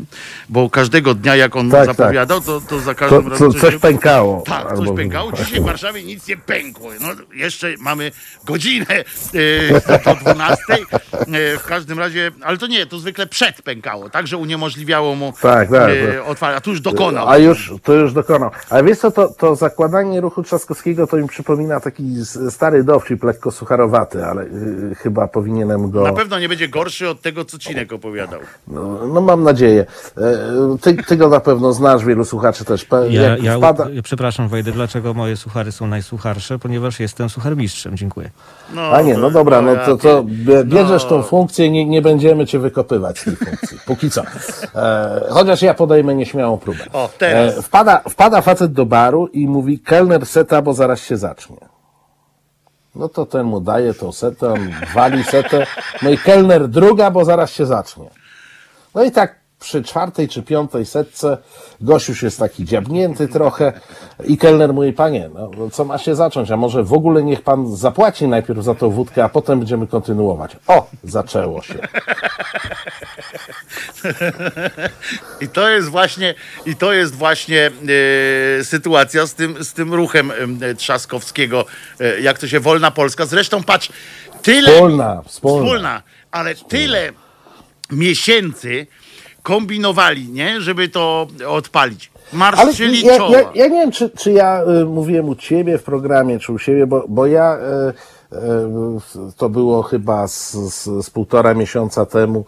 bo 0.49 0.71
każdego 0.71 1.15
dnia 1.15 1.37
jak 1.37 1.57
on 1.57 1.71
Tak, 1.71 1.87
tak. 1.87 1.97
zapowiadał, 1.97 2.41
to, 2.41 2.61
to 2.61 2.81
za 2.81 2.95
każdym 2.95 3.23
To, 3.25 3.29
razem 3.29 3.53
coś 3.53 3.77
pękało. 3.77 4.43
tak, 4.47 4.69
coś 4.69 4.79
Albo- 4.79 4.95
pękało. 4.95 5.33
Dzisiaj 5.33 5.61
w 5.61 5.65
Warszawie 5.65 6.03
nic 6.03 6.29
nie 6.29 6.37
pękło. 6.37 6.91
No, 7.01 7.09
jeszcze 7.35 7.75
mamy 7.79 8.13
godzinę 8.45 9.05
do 10.05 10.15
12. 10.15 10.57
E, 11.13 11.59
w 11.59 11.65
każdym 11.67 11.99
razie, 11.99 12.31
ale 12.43 12.59
to 12.59 12.67
nie, 12.67 12.87
to 12.87 12.99
zwykle 12.99 13.27
przed 13.27 13.63
pękało, 13.63 14.11
tak, 14.11 14.27
że 14.27 14.37
uniemożliwiało 14.37 15.15
mu 15.17 15.33
Tak, 15.43 15.71
tak. 15.71 15.91
e, 16.15 16.25
otwarcie. 16.25 16.57
A 16.57 16.61
tu 16.61 16.71
już 16.71 16.81
dokonał. 16.81 17.29
A 17.29 17.39
już, 17.39 17.73
to 17.83 17.93
już 17.93 18.13
dokonał. 18.13 18.51
Ale 18.71 18.85
wiesz 18.85 18.99
co, 18.99 19.11
to, 19.11 19.29
to 19.29 19.57
zakładanie 19.57 20.21
ruchu 20.21 20.43
Trzaskowskiego 20.43 21.07
to 21.07 21.17
mi 21.17 21.29
przypomina 21.29 21.81
taki 21.81 22.03
stary 22.51 22.85
dowcip, 22.85 23.23
lekko 23.25 23.51
sucharowaty, 23.51 24.25
ale 24.25 24.43
y, 24.43 24.95
chyba 24.95 25.29
powinienem 25.29 25.91
go... 25.91 26.03
Na 26.03 26.13
pewno 26.13 26.39
nie 26.39 26.49
będzie 26.49 26.69
gorszy 26.69 27.09
od 27.09 27.21
tego, 27.23 27.45
co 27.45 27.59
Cinek 27.59 27.93
opowiadał. 27.93 28.41
No, 28.69 29.07
no 29.07 29.21
mam 29.21 29.43
nadzieję. 29.43 29.87
E, 30.19 30.77
Ty, 30.81 30.95
ty 30.95 31.17
go 31.17 31.29
na 31.29 31.41
pewno 31.41 31.73
znasz, 31.73 32.05
wielu 32.05 32.25
słuchaczy 32.25 32.65
też. 32.65 32.85
Pe- 32.89 33.11
Ja, 33.11 33.37
ja, 33.37 33.59
wpada... 33.59 33.87
ja 33.91 34.03
przepraszam, 34.03 34.49
Wejdę, 34.49 34.73
dlaczego 34.73 35.15
moje 35.15 35.37
suchary 35.37 35.73
są 35.73 35.87
najsucharsze? 35.87 36.59
Ponieważ 36.59 37.01
jestem 37.01 37.29
sucharmistrzem. 37.31 37.97
Dziękuję. 37.97 38.31
No, 38.75 38.83
A 38.83 39.03
nie, 39.03 39.16
no 39.17 39.31
dobra, 39.31 39.63
no 39.63 39.77
to, 39.77 39.97
to 39.97 40.23
bie- 40.23 40.65
bierzesz 40.65 41.03
No. 41.05 41.09
tą 41.11 41.23
funkcję, 41.23 41.71
nie, 41.71 41.85
nie 41.87 42.03
będziemy 42.03 42.47
cię 42.47 42.59
wykopywać 42.59 43.19
z 43.19 43.25
tej 43.25 43.37
funkcji. 43.37 43.79
Póki 43.87 44.11
co. 44.11 44.23
E, 44.75 45.27
chociaż 45.31 45.63
ja 45.63 45.75
podejmę 45.75 46.15
nieśmiałą 46.15 46.59
próbę. 46.59 46.85
O, 46.93 47.09
teraz. 47.19 47.59
E, 47.59 47.63
wpada, 47.63 48.01
wpada 48.09 48.41
facet 48.43 48.73
do 48.73 48.87
baru 48.87 49.27
i 49.27 49.49
mówi, 49.49 49.79
kelner 49.79 50.27
seta, 50.27 50.63
bo 50.63 50.75
zaraz 50.75 51.01
się 51.01 51.17
zacznie. 51.17 51.57
No 52.95 53.09
to 53.09 53.27
ten 53.27 53.47
mu 53.47 53.61
daje 53.61 53.95
tą 53.95 54.13
setę, 54.13 54.53
on 54.53 54.59
wali 54.95 55.25
setę. 55.25 55.67
No 56.03 56.11
i 56.11 56.19
kelner 56.19 56.69
druga, 56.69 57.11
bo 57.11 57.25
zaraz 57.25 57.51
się 57.51 57.67
zacznie. 57.67 58.11
No 58.95 59.05
i 59.05 59.11
tak 59.11 59.46
przy 59.61 59.83
czwartej 59.83 60.29
czy 60.29 60.43
piątej 60.43 60.87
setce 60.87 61.39
już 62.09 62.23
jest 62.23 62.39
taki 62.39 62.65
dziabnięty 62.65 63.29
trochę 63.29 63.73
i 64.25 64.39
kelner 64.39 64.73
mówi, 64.73 64.93
panie, 64.93 65.31
no, 65.35 65.51
no 65.59 65.71
co 65.71 65.85
ma 65.85 65.99
się 65.99 66.15
zacząć, 66.15 66.51
a 66.51 66.57
może 66.57 66.83
w 66.83 66.93
ogóle 66.93 67.23
niech 67.23 67.43
pan 67.43 67.77
zapłaci 67.77 68.29
najpierw 68.29 68.65
za 68.65 68.75
tą 68.75 68.91
wódkę, 68.91 69.25
a 69.25 69.29
potem 69.29 69.59
będziemy 69.59 69.87
kontynuować. 69.87 70.57
O, 70.67 70.91
zaczęło 71.05 71.63
się. 71.63 71.79
I 75.41 75.49
to 75.49 75.69
jest 75.69 75.89
właśnie, 75.89 76.35
i 76.67 76.77
to 76.77 76.93
jest 76.93 77.15
właśnie 77.15 77.71
e, 78.61 78.65
sytuacja 78.65 79.27
z 79.27 79.35
tym, 79.35 79.65
z 79.65 79.73
tym 79.73 79.95
ruchem 79.95 80.33
e, 80.61 80.75
Trzaskowskiego, 80.75 81.65
e, 82.01 82.21
jak 82.21 82.39
to 82.39 82.49
się 82.49 82.61
Wolna 82.61 82.91
Polska. 82.91 83.27
Zresztą 83.27 83.63
patrz, 83.63 83.89
tyle. 84.43 84.73
Wspólna, 84.73 85.23
wspólna. 85.27 85.65
wspólna, 85.65 86.03
ale 86.31 86.55
tyle 86.55 87.13
miesięcy 87.91 88.87
kombinowali, 89.47 90.29
nie, 90.29 90.61
żeby 90.61 90.89
to 90.89 91.27
odpalić. 91.49 92.11
Ale 92.33 92.39
Marszyli 92.39 93.07
ja, 93.07 93.17
ja, 93.17 93.41
ja 93.55 93.65
nie 93.69 93.81
wiem, 93.81 93.91
czy, 93.91 94.11
czy 94.11 94.33
ja 94.33 94.63
y, 94.83 94.85
mówiłem 94.85 95.29
u 95.29 95.35
ciebie 95.35 95.79
w 95.79 95.83
programie, 95.83 96.39
czy 96.39 96.53
u 96.53 96.59
siebie, 96.59 96.87
bo, 96.87 97.05
bo 97.09 97.27
ja 97.27 97.59
y, 97.59 98.37
y, 98.37 98.39
to 99.37 99.49
było 99.49 99.83
chyba 99.83 100.29
z, 100.29 100.53
z, 100.53 101.05
z 101.07 101.11
półtora 101.11 101.55
miesiąca 101.55 102.07
temu, 102.07 102.45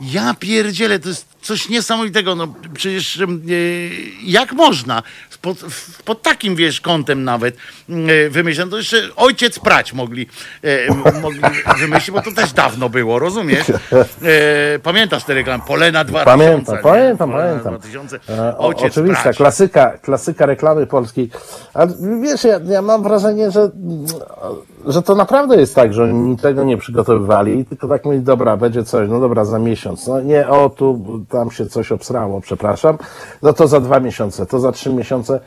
Ja 0.02 0.34
pierdzielę, 0.40 1.00
to 1.00 1.10
jest 1.10 1.33
coś 1.44 1.70
niesamowitego. 1.70 2.36
No 2.36 2.48
przecież 2.74 3.20
e, 3.22 3.26
jak 4.24 4.54
można 4.54 5.04
pod, 5.42 5.58
pod 6.06 6.22
takim, 6.22 6.56
wiesz, 6.56 6.82
kątem 6.82 7.24
nawet 7.24 7.56
e, 7.90 8.30
wymyśleć. 8.30 8.66
No 8.66 8.72
to 8.72 8.78
jeszcze 8.78 8.98
ojciec 9.16 9.60
prać 9.60 9.94
mogli, 9.94 10.28
e, 10.64 10.94
mogli 11.22 11.40
wymyślić, 11.80 12.12
bo 12.12 12.22
to 12.22 12.32
też 12.32 12.54
dawno 12.54 12.90
było, 12.90 13.20
rozumiesz? 13.20 13.70
E, 13.70 14.80
pamiętasz 14.84 15.24
te 15.24 15.34
reklamy? 15.34 15.64
Polena 15.68 16.04
2000. 16.04 16.26
Pamiętam, 16.38 16.76
nie? 16.76 16.82
pamiętam, 16.82 17.32
Polena 17.32 17.50
pamiętam. 17.50 17.74
2000. 17.80 18.20
E, 18.30 18.58
o- 18.58 18.68
Ojciec 18.68 18.86
Oczywista, 18.92 19.24
prać. 19.24 19.38
klasyka, 19.38 19.98
klasyka 19.98 20.46
reklamy 20.46 20.88
polskiej. 20.88 21.30
A 21.74 21.88
wiesz, 22.22 22.44
ja, 22.44 22.60
ja 22.66 22.82
mam 22.82 23.04
wrażenie, 23.04 23.52
że, 23.52 23.70
że 24.88 25.02
to 25.02 25.16
naprawdę 25.16 25.56
jest 25.56 25.76
tak, 25.76 25.94
że 25.94 26.04
oni 26.04 26.38
tego 26.38 26.64
nie 26.64 26.78
przygotowywali, 26.78 27.66
tylko 27.66 27.88
tak 27.88 28.06
mówili, 28.06 28.24
dobra, 28.24 28.58
będzie 28.58 28.84
coś, 28.84 29.10
no 29.10 29.20
dobra, 29.20 29.46
za 29.46 29.60
miesiąc. 29.60 30.08
No 30.08 30.22
nie, 30.22 30.48
o, 30.48 30.70
tu, 30.70 31.04
tam 31.34 31.52
się 31.52 31.66
coś 31.66 31.92
obsrało, 31.92 32.42
przepraszam. 32.42 32.98
No 33.42 33.54
to 33.54 33.68
za 33.68 33.80
dwa 33.80 34.00
miesiące, 34.00 34.46
to 34.46 34.60
za 34.60 34.72
trzy 34.72 34.94
miesiące. 34.94 35.40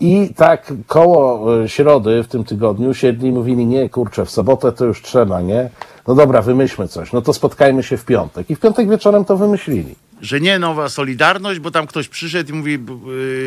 I 0.00 0.34
tak 0.36 0.72
koło 0.86 1.54
e, 1.62 1.68
środy 1.68 2.22
w 2.22 2.28
tym 2.28 2.44
tygodniu 2.44 2.94
siedli 2.94 3.28
i 3.28 3.32
mówili, 3.32 3.66
nie, 3.66 3.88
kurczę, 3.88 4.24
w 4.24 4.30
sobotę 4.30 4.72
to 4.72 4.84
już 4.84 5.02
trzeba, 5.02 5.40
nie? 5.40 5.70
No 6.08 6.14
dobra, 6.14 6.42
wymyślmy 6.42 6.88
coś. 6.88 7.12
No 7.12 7.22
to 7.22 7.32
spotkajmy 7.32 7.82
się 7.82 7.96
w 7.96 8.04
piątek. 8.04 8.50
I 8.50 8.56
w 8.56 8.60
piątek 8.60 8.88
wieczorem 8.88 9.24
to 9.24 9.36
wymyślili. 9.36 9.94
Że 10.24 10.40
nie 10.40 10.58
nowa 10.58 10.88
Solidarność, 10.88 11.60
bo 11.60 11.70
tam 11.70 11.86
ktoś 11.86 12.08
przyszedł 12.08 12.50
i 12.50 12.52
mówi, 12.56 12.78
b- 12.78 12.92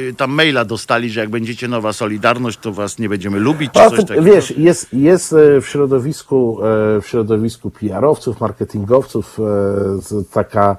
y, 0.10 0.14
tam 0.18 0.32
maila 0.32 0.66
dostali, 0.66 1.10
że 1.10 1.20
jak 1.20 1.30
będziecie 1.30 1.68
nowa 1.68 1.94
Solidarność, 1.94 2.58
to 2.60 2.72
was 2.72 3.00
nie 3.00 3.10
będziemy 3.10 3.40
lubić, 3.40 3.72
czy 3.72 3.90
coś 3.90 4.00
takiego. 4.06 4.22
wiesz, 4.22 4.58
jest, 4.58 4.94
jest 4.94 5.34
e, 5.34 5.62
w 5.62 5.68
środowisku, 5.68 6.60
e, 6.98 7.02
w 7.02 7.08
środowisku 7.08 7.72
PR-owców, 7.72 8.42
marketingowców 8.42 9.40
e, 9.40 10.24
taka, 10.34 10.78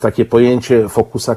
takie 0.00 0.24
pojęcie 0.24 0.88
fokusa 0.88 1.36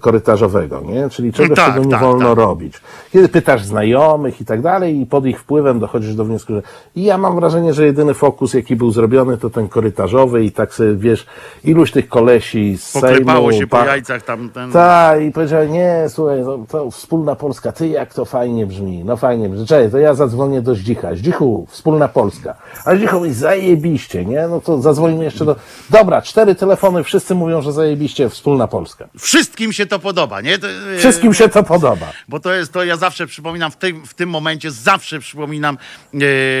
korytarzowego, 0.00 0.80
nie? 0.80 1.08
Czyli 1.10 1.32
czegoś, 1.32 1.56
Tak, 1.58 1.72
czego 1.74 1.84
nie 1.84 1.90
tak, 1.90 2.00
wolno 2.00 2.28
tak. 2.28 2.38
robić. 2.38 2.74
Kiedy 3.12 3.28
pytasz 3.28 3.64
znajomych 3.64 4.40
i 4.40 4.44
tak 4.44 4.62
dalej 4.62 5.00
i 5.00 5.06
pod 5.06 5.26
ich 5.26 5.40
wpływem 5.40 5.78
dochodzisz 5.80 6.14
do 6.14 6.24
wniosku, 6.24 6.52
że 6.54 6.62
i 6.96 7.04
ja 7.04 7.18
mam 7.18 7.36
wrażenie, 7.36 7.74
że 7.74 7.86
jedyny 7.86 8.14
fokus, 8.14 8.54
jaki 8.54 8.76
był 8.76 8.90
zrobiony, 8.90 9.38
to 9.38 9.50
ten 9.50 9.68
korytarzowy 9.68 10.44
i 10.44 10.52
tak 10.52 10.74
sobie, 10.74 10.94
wiesz, 10.94 11.26
iluś 11.64 11.90
tych 11.92 12.08
kolesi 12.08 12.78
z 12.78 12.92
Poklepało 13.08 13.48
Sejmu, 13.48 13.60
się 13.60 13.66
po 13.66 13.76
pa- 13.76 13.86
jajcach 13.86 14.22
tam 14.22 14.48
ten... 14.50 14.72
tak, 14.72 15.22
i 15.22 15.30
powiedział, 15.30 15.68
nie, 15.68 16.04
słuchaj, 16.08 16.44
to, 16.44 16.58
to 16.68 16.90
wspólna 16.90 17.34
Polska, 17.34 17.72
ty 17.72 17.88
jak 17.88 18.14
to 18.14 18.24
fajnie 18.24 18.66
brzmi, 18.66 19.04
no 19.04 19.16
fajnie 19.16 19.48
brzmi, 19.48 19.66
czekaj, 19.66 19.90
to 19.90 19.98
ja 19.98 20.14
zadzwonię 20.14 20.62
do 20.62 20.74
Zdzicha, 20.74 21.14
Zdzichu, 21.14 21.66
wspólna 21.70 22.08
Polska, 22.08 22.54
a 22.84 22.96
Zdzichu 22.96 23.16
mówi, 23.16 23.32
zajebiście, 23.32 24.24
nie, 24.24 24.46
no 24.48 24.60
to 24.60 24.82
zadzwonimy 24.82 25.24
jeszcze 25.24 25.44
do, 25.44 25.56
dobra, 25.90 26.22
cztery 26.22 26.54
telefony, 26.54 27.04
wszyscy 27.04 27.34
mówią, 27.34 27.62
że 27.62 27.72
zajebiście, 27.72 28.28
wspólna 28.28 28.68
Polska, 28.68 29.08
Wszystkim 29.18 29.72
się 29.72 29.86
to 29.86 29.98
podoba, 29.98 30.40
nie? 30.40 30.58
To, 30.58 30.66
y, 30.94 30.98
wszystkim 30.98 31.34
się 31.34 31.48
to 31.48 31.62
podoba. 31.62 32.12
Bo 32.28 32.40
to 32.40 32.52
jest 32.52 32.72
to, 32.72 32.84
ja 32.84 32.96
zawsze 32.96 33.26
przypominam, 33.26 33.70
w 33.70 33.76
tym, 33.76 34.06
w 34.06 34.14
tym 34.14 34.30
momencie 34.30 34.70
zawsze 34.70 35.18
przypominam 35.20 35.78
e, 36.14 36.18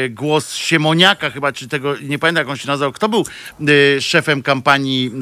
głos 0.08 0.54
Siemoniaka 0.54 1.30
chyba, 1.30 1.52
czy 1.52 1.68
tego, 1.68 1.94
nie 2.02 2.18
pamiętam 2.18 2.40
jak 2.40 2.48
on 2.48 2.56
się 2.56 2.68
nazywał, 2.68 2.92
kto 2.92 3.08
był 3.08 3.24
e, 3.96 4.00
szefem 4.00 4.42
kampanii 4.42 5.12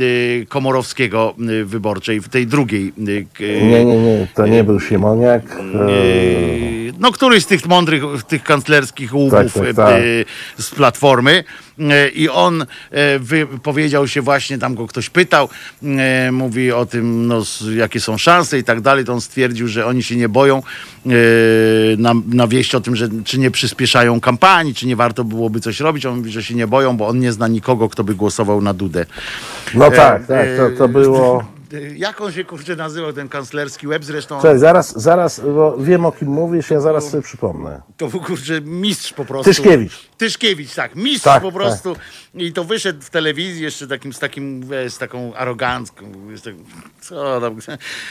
e, 0.43 0.47
Komorowskiego 0.47 1.12
e, 1.19 1.65
wyborczej, 1.65 2.21
w 2.21 2.29
tej 2.29 2.47
drugiej. 2.47 2.89
E, 2.89 3.23
k- 3.35 3.43
Nie, 3.65 3.85
nie, 3.85 3.97
nie, 3.99 4.27
to 4.35 4.47
nie 4.47 4.65
był 4.65 4.81
Siemoniak, 4.81 5.43
no 6.99 7.13
któryś 7.13 7.43
z 7.43 7.47
tych 7.47 7.67
mądrych, 7.67 8.03
tych 8.29 8.43
kanclerskich 8.43 9.15
łupów 9.15 9.53
Tak, 9.55 9.65
tak, 9.65 9.77
tak. 9.77 10.03
z 10.59 10.71
Platformy. 10.71 11.45
E, 11.79 12.09
I 12.09 12.29
on 12.29 12.67
e, 12.91 13.19
wypowiedział 13.19 14.09
się 14.09 14.23
właśnie, 14.23 14.59
tam 14.59 14.75
go 14.75 14.87
ktoś 14.87 15.11
pytał, 15.11 15.49
e, 15.83 16.33
mówi 16.33 16.73
o 16.73 16.87
tym, 16.87 17.27
no, 17.27 17.43
jakie 17.77 18.01
są 18.01 18.19
szanse 18.19 18.59
i 18.59 18.65
tak 18.65 18.81
dalej. 18.81 19.05
To 19.05 19.13
on 19.13 19.21
stwierdził, 19.21 19.69
że 19.69 19.87
oni 19.87 20.03
się 20.03 20.17
nie 20.17 20.29
boją 20.29 20.63
na, 21.99 22.15
na 22.27 22.47
wieść 22.47 22.75
o 22.75 22.81
tym, 22.81 22.97
że 22.97 23.09
czy 23.25 23.39
nie 23.39 23.51
przyspieszają 23.51 24.21
kampanii, 24.21 24.75
czy 24.75 24.87
nie 24.87 24.97
warto 24.97 25.25
byłoby 25.25 25.61
coś 25.61 25.81
robić. 25.81 26.07
On 26.07 26.17
mówi, 26.17 26.31
że 26.31 26.43
się 26.43 26.55
nie 26.55 26.67
boją, 26.67 26.97
bo 26.97 27.09
on 27.09 27.19
nie 27.19 27.33
zna 27.33 27.49
nikogo, 27.49 27.89
kto 27.89 28.05
by 28.05 28.15
głosował 28.15 28.63
na 28.63 28.75
Dudę. 28.75 29.07
no 29.75 29.91
tak, 29.91 30.27
tak, 30.27 30.47
to, 30.57 30.71
to 30.79 30.89
było... 30.89 31.45
e, 31.75 31.81
Jak 31.97 32.21
on 32.21 32.33
się 32.33 32.45
kurczę 32.45 32.77
nazywał, 32.77 33.13
ten 33.13 33.29
kanclerski 33.29 33.87
web 33.87 34.05
zresztą? 34.05 34.43
Cześć, 34.43 34.61
zaraz, 34.61 35.03
zaraz, 35.03 35.41
bo 35.41 35.77
wiem 35.79 36.07
o 36.07 36.13
kim 36.13 36.29
mówisz, 36.29 36.71
ja 36.71 36.81
zaraz 36.81 37.11
sobie 37.11 37.23
przypomnę. 37.23 37.83
To 37.97 38.09
był 38.09 38.21
kurczę 38.21 38.61
mistrz 38.61 39.13
po 39.13 39.25
prostu. 39.25 39.45
Tyszkiewicz. 39.51 40.09
Tyszkiewicz, 40.19 40.75
tak. 40.75 40.95
Mistrz 40.97 41.25
Tak, 41.25 41.43
po 41.43 41.53
prostu. 41.53 41.97
I 42.35 42.53
to 42.53 42.65
wyszedł 42.65 43.03
w 43.03 43.11
telewizji 43.11 43.63
jeszcze 43.63 43.89
takim, 43.89 44.13
z 44.13 44.19
takim, 44.19 44.63
wiesz, 44.69 44.93
z 44.93 44.99
taką 44.99 45.35
arogancką. 45.35 46.05
wiesz, 46.31 46.43
tak, 46.43 46.55
Co 47.01 47.41
tam? 47.41 47.57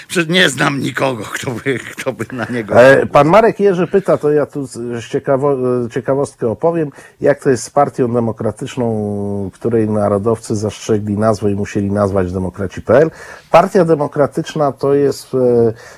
Przecież 0.08 0.30
nie 0.30 0.50
znam 0.50 0.80
nikogo, 0.80 1.24
kto 1.24 1.52
by, 1.52 1.80
kto 1.80 2.14
by 2.14 2.26
na 2.32 2.46
niego. 2.46 2.82
E, 2.82 3.06
Pan 3.06 3.28
Marek 3.28 3.60
Jerzy 3.60 3.88
pyta, 3.88 4.18
to 4.18 4.32
ja 4.32 4.46
tu 4.46 4.66
z 4.66 5.08
ciekawo, 5.08 5.54
e, 5.86 5.90
ciekawostkę 5.90 6.48
opowiem, 6.48 6.92
jak 7.22 7.44
to 7.44 7.50
jest 7.50 7.64
z 7.64 7.70
partią 7.70 8.14
demokratyczną, 8.14 9.50
której 9.54 9.90
narodowcy 9.90 10.56
zastrzegli 10.56 11.18
nazwę 11.18 11.52
i 11.52 11.56
musieli 11.56 11.92
nazwać 11.92 12.34
demokraci.pl. 12.34 13.12
Partia 13.52 13.86
demokratyczna 13.86 14.72
to 14.72 14.94
jest 14.94 15.34
e, 15.34 15.38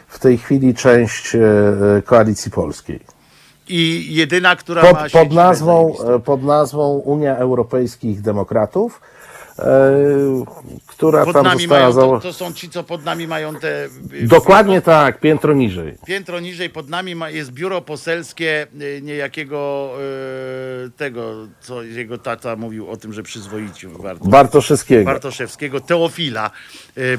w 0.08 0.20
tej 0.20 0.38
chwili 0.38 0.74
część 0.74 1.36
e, 1.36 1.40
e, 1.98 2.02
koalicji 2.02 2.52
polskiej. 2.52 3.00
I 3.68 4.08
jedyna, 4.16 4.56
która 4.56 4.82
Pod, 4.82 4.94
ma 4.94 5.10
pod, 5.10 5.32
nazwą, 5.32 5.96
pod 6.26 6.44
nazwą 6.44 6.98
Unia 6.98 7.38
Europejskich 7.38 8.22
Demokratów, 8.22 9.02
która 10.88 11.26
Pod 11.26 11.34
tam 11.34 11.44
nami 11.44 11.62
została 11.62 11.82
mają, 11.82 11.94
to, 11.94 12.20
to 12.20 12.34
są 12.34 12.54
ci, 12.54 12.70
co 12.70 12.84
pod 12.84 13.06
nami 13.06 13.28
mają 13.28 13.56
te... 13.56 13.86
y, 14.14 14.28
Dokładnie 14.28 14.82
tak, 14.82 15.20
piętro 15.20 15.54
niżej. 15.54 15.98
Piętro 16.06 16.40
niżej 16.40 16.70
pod 16.70 16.90
nami 16.90 17.16
ma, 17.16 17.30
jest 17.30 17.52
biuro 17.52 17.82
poselskie 17.82 18.68
y, 18.82 19.02
niejakiego 19.04 19.94
tego, 20.98 21.48
co 21.62 21.84
jego 21.84 22.18
tata 22.18 22.56
mówił 22.56 22.90
o 22.90 22.98
tym, 22.98 23.14
że 23.14 23.24
przyzwoici 23.24 23.88
warto. 23.88 24.26
Bartoszewskiego. 24.26 25.06
Bartoszewskiego, 25.06 25.80
Teofila 25.80 26.52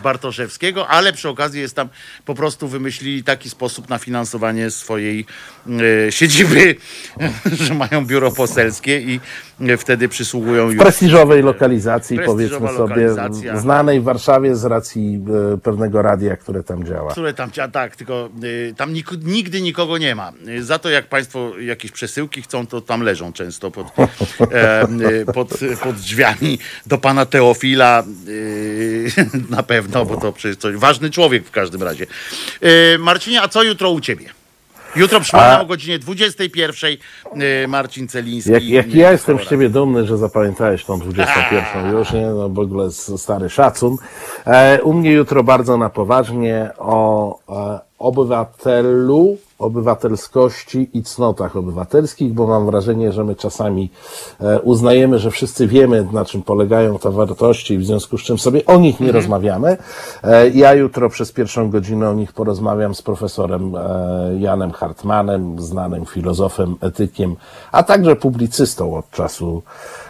Bartoszewskiego, 0.02 0.88
ale 0.88 1.12
przy 1.12 1.28
okazji 1.28 1.60
jest 1.60 1.76
tam, 1.76 1.88
po 2.24 2.34
prostu 2.34 2.68
wymyślili 2.68 3.24
taki 3.24 3.50
sposób 3.50 3.88
na 3.88 3.98
finansowanie 3.98 4.70
swojej 4.70 5.26
siedziby, 6.10 6.76
że 7.64 7.74
mają 7.74 8.06
biuro 8.06 8.30
poselskie 8.30 9.00
i 9.00 9.20
wtedy 9.78 10.08
przysługują 10.08 10.68
w 10.68 10.72
już 10.72 10.82
prestiżowej 10.82 11.42
lokalizacji, 11.42 12.18
powiedzmy 12.26 12.68
sobie, 12.68 13.08
znanej 13.54 14.00
w 14.00 14.04
Warszawie 14.04 14.56
z 14.56 14.64
racji 14.64 15.20
e, 15.54 15.58
pewnego 15.58 16.02
radia, 16.02 16.36
które 16.36 16.62
tam 16.62 16.84
działa. 16.84 17.10
które 17.10 17.34
tam, 17.34 17.50
dzia- 17.50 17.70
tak, 17.70 17.96
tylko 17.96 18.28
y, 18.44 18.74
tam 18.76 18.92
nik, 18.92 19.10
nigdy 19.22 19.60
nikogo 19.60 19.98
nie 19.98 20.14
ma. 20.14 20.32
Y, 20.48 20.64
za 20.64 20.78
to 20.78 20.90
jak 20.90 21.08
państwo 21.08 21.58
jakieś 21.58 21.92
przesyłki 21.92 22.42
chcą, 22.42 22.66
to 22.66 22.80
tam 22.80 23.02
leżą 23.02 23.32
często 23.32 23.70
pod, 23.70 23.86
e, 24.52 25.24
pod, 25.34 25.48
pod 25.82 25.96
drzwiami 25.96 26.58
do 26.86 26.98
pana 26.98 27.26
Teofila 27.26 28.02
na 29.50 29.62
pewno, 29.62 30.04
bo 30.04 30.16
to 30.16 30.32
przecież 30.32 30.56
coś, 30.56 30.76
ważny 30.76 31.10
człowiek 31.10 31.46
w 31.46 31.50
każdym 31.50 31.82
razie. 31.82 32.06
Marcinie, 32.98 33.42
a 33.42 33.48
co 33.48 33.62
jutro 33.62 33.90
u 33.90 34.00
ciebie? 34.00 34.43
Jutro 34.96 35.20
przypominam 35.20 35.58
A- 35.58 35.62
o 35.62 35.66
godzinie 35.66 35.98
21 35.98 36.90
y, 37.42 37.68
Marcin 37.68 38.08
Celiński. 38.08 38.50
Jak, 38.52 38.64
jak 38.68 38.94
ja 38.94 39.12
jestem 39.12 39.38
z 39.38 39.48
ciebie 39.48 39.68
dumny, 39.68 40.06
że 40.06 40.18
zapamiętałeś 40.18 40.84
tą 40.84 40.98
21 40.98 41.92
już, 41.98 42.12
nie? 42.12 42.26
No 42.26 42.48
w 42.48 42.58
ogóle 42.58 42.90
stary 42.90 43.50
szacun. 43.50 43.96
E, 44.46 44.82
u 44.82 44.92
mnie 44.92 45.12
jutro 45.12 45.44
bardzo 45.44 45.76
na 45.76 45.90
poważnie 45.90 46.70
o 46.78 47.38
e, 47.48 47.80
obywatelu, 47.98 49.38
obywatelskości 49.58 50.90
i 50.92 51.02
cnotach 51.02 51.56
obywatelskich, 51.56 52.32
bo 52.32 52.46
mam 52.46 52.66
wrażenie, 52.66 53.12
że 53.12 53.24
my 53.24 53.36
czasami 53.36 53.90
e, 54.40 54.60
uznajemy, 54.60 55.18
że 55.18 55.30
wszyscy 55.30 55.66
wiemy, 55.66 56.08
na 56.12 56.24
czym 56.24 56.42
polegają 56.42 56.98
te 56.98 57.10
wartości 57.10 57.74
i 57.74 57.78
w 57.78 57.86
związku 57.86 58.18
z 58.18 58.22
czym 58.22 58.38
sobie 58.38 58.66
o 58.66 58.78
nich 58.78 59.00
nie 59.00 59.12
rozmawiamy. 59.12 59.76
E, 60.22 60.48
ja 60.48 60.74
jutro 60.74 61.10
przez 61.10 61.32
pierwszą 61.32 61.70
godzinę 61.70 62.10
o 62.10 62.14
nich 62.14 62.32
porozmawiam 62.32 62.94
z 62.94 63.02
profesorem 63.02 63.76
e, 63.76 63.80
Janem 64.38 64.70
Hartmanem, 64.70 65.62
znanym 65.62 66.06
filozofem, 66.06 66.76
etykiem, 66.80 67.36
a 67.72 67.82
także 67.82 68.16
publicystą 68.16 68.96
od 68.96 69.10
czasu 69.10 69.62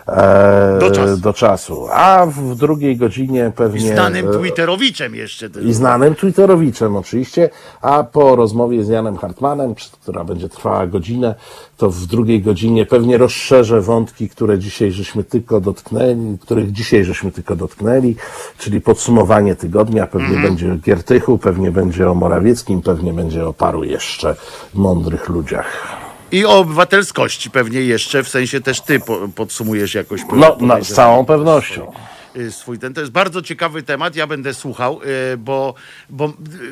e, 0.08 0.78
Do 0.80 0.90
czasu. 0.90 1.16
do 1.16 1.32
czasu. 1.32 1.86
A 1.92 2.26
w 2.26 2.54
drugiej 2.54 2.96
godzinie 2.96 3.46
I 3.48 3.56
pewnie... 3.56 3.80
znanym 3.80 4.28
e, 4.28 4.32
Twitterowiczem 4.32 5.14
jeszcze. 5.14 5.48
i 5.62 5.72
znanym 5.72 6.14
Twitterowiczem 6.14 6.96
oczywiście, 6.96 7.50
a 7.80 8.04
po 8.04 8.36
rozmowie 8.36 8.84
z 8.84 8.88
Janem 8.88 9.16
Hartmanem, 9.16 9.74
która 10.02 10.24
będzie 10.24 10.48
trwała 10.48 10.86
godzinę, 10.86 11.34
to 11.76 11.90
w 11.90 12.06
drugiej 12.06 12.42
godzinie 12.42 12.86
pewnie 12.86 13.18
rozszerzę 13.18 13.80
wątki, 13.80 14.28
które 14.28 14.58
dzisiaj 14.58 14.92
żeśmy 14.92 15.24
tylko 15.24 15.60
dotknęli, 15.60 16.38
których 16.38 16.72
dzisiaj 16.72 17.04
żeśmy 17.04 17.32
tylko 17.32 17.56
dotknęli, 17.56 18.16
czyli 18.58 18.80
podsumowanie 18.80 19.56
tygodnia, 19.56 20.06
pewnie 20.06 20.38
będzie 20.42 20.72
o 20.72 20.76
Giertychu, 20.76 21.38
pewnie 21.38 21.70
będzie 21.70 22.10
o 22.10 22.14
Morawieckim, 22.14 22.82
pewnie 22.82 23.12
będzie 23.12 23.46
o 23.46 23.52
paru 23.52 23.84
jeszcze 23.84 24.36
mądrych 24.74 25.28
ludziach. 25.28 26.03
I 26.34 26.44
o 26.44 26.58
obywatelskości 26.58 27.50
pewnie 27.50 27.80
jeszcze, 27.80 28.22
w 28.22 28.28
sensie 28.28 28.60
też 28.60 28.80
ty 28.80 29.00
po, 29.00 29.28
podsumujesz 29.34 29.94
jakoś. 29.94 30.20
No, 30.36 30.56
no 30.60 30.84
z 30.84 30.92
całą 30.92 31.24
pewnością. 31.24 31.92
y, 32.36 32.52
swój 32.52 32.78
ten. 32.78 32.94
To 32.94 33.00
jest 33.00 33.12
bardzo 33.12 33.42
ciekawy 33.42 33.82
temat, 33.82 34.16
ja 34.16 34.26
będę 34.26 34.54
słuchał, 34.54 35.00
y, 35.32 35.36
bo, 35.36 35.74
bo 36.10 36.26
y, 36.26 36.30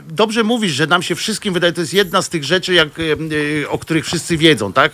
dobrze 0.09 0.45
mówisz, 0.45 0.73
że 0.73 0.87
nam 0.87 1.03
się 1.03 1.15
wszystkim 1.15 1.55
wydaje, 1.55 1.73
to 1.73 1.81
jest 1.81 1.95
jedna 1.95 2.23
z 2.23 2.29
tych 2.29 2.45
rzeczy, 2.45 2.75
jak, 2.75 2.89
o 3.69 3.79
których 3.79 4.05
wszyscy 4.05 4.37
wiedzą, 4.37 4.73
tak? 4.73 4.93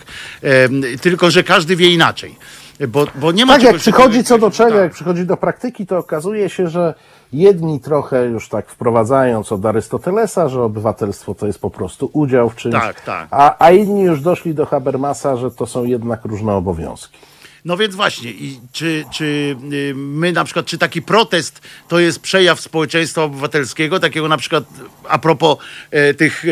Tylko, 1.01 1.31
że 1.31 1.43
każdy 1.43 1.75
wie 1.75 1.89
inaczej. 1.89 2.35
Bo, 2.87 3.07
bo 3.15 3.31
nie 3.31 3.45
ma 3.45 3.53
Tak, 3.53 3.63
jak 3.63 3.75
przychodzi 3.75 4.23
co 4.23 4.37
do 4.37 4.51
czego, 4.51 4.69
tak. 4.69 4.79
jak 4.79 4.93
przychodzi 4.93 5.25
do 5.25 5.37
praktyki, 5.37 5.85
to 5.85 5.97
okazuje 5.97 6.49
się, 6.49 6.67
że 6.67 6.93
jedni 7.33 7.79
trochę 7.79 8.25
już 8.25 8.49
tak 8.49 8.69
wprowadzając 8.69 9.51
od 9.51 9.65
Arystotelesa, 9.65 10.49
że 10.49 10.63
obywatelstwo 10.63 11.35
to 11.35 11.47
jest 11.47 11.59
po 11.59 11.69
prostu 11.69 12.09
udział 12.13 12.49
w 12.49 12.55
czymś, 12.55 12.75
Tak, 12.75 13.01
tak. 13.01 13.27
A, 13.31 13.65
a 13.65 13.71
inni 13.71 14.01
już 14.01 14.21
doszli 14.21 14.55
do 14.55 14.65
Habermasa, 14.65 15.35
że 15.35 15.51
to 15.51 15.65
są 15.65 15.83
jednak 15.83 16.25
różne 16.25 16.53
obowiązki. 16.53 17.17
No 17.65 17.77
więc 17.77 17.95
właśnie, 17.95 18.31
i 18.31 18.59
czy, 18.71 19.05
czy 19.13 19.55
y, 19.73 19.93
my 19.95 20.31
na 20.31 20.43
przykład, 20.43 20.65
czy 20.65 20.77
taki 20.77 21.01
protest 21.01 21.61
to 21.87 21.99
jest 21.99 22.19
przejaw 22.19 22.59
społeczeństwa 22.59 23.23
obywatelskiego, 23.23 23.99
takiego 23.99 24.27
na 24.27 24.37
przykład 24.37 24.63
a 25.09 25.17
propos 25.19 25.57
e, 25.91 26.13
tych 26.13 26.45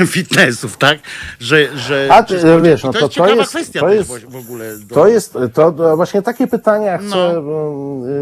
e, 0.00 0.06
fitnessów, 0.14 0.76
tak? 0.76 0.98
Że, 1.40 1.78
że, 1.78 2.08
A, 2.12 2.22
ty, 2.22 2.38
społecze- 2.40 2.62
wiesz, 2.62 2.82
no 2.84 2.92
to 2.92 2.98
to- 2.98 3.04
jest 3.04 3.14
to 3.14 3.20
ciekawa 3.20 3.40
jest- 3.40 3.50
kwestia 3.50 3.80
to 3.80 3.88
jest- 3.88 4.10
w 4.28 4.36
ogóle. 4.36 4.78
Do... 4.78 4.94
To 4.94 5.06
jest, 5.08 5.32
to, 5.54 5.72
to 5.72 5.96
właśnie 5.96 6.22
takie 6.22 6.46
pytania 6.46 6.98
chcę 6.98 7.32
No. 7.42 7.42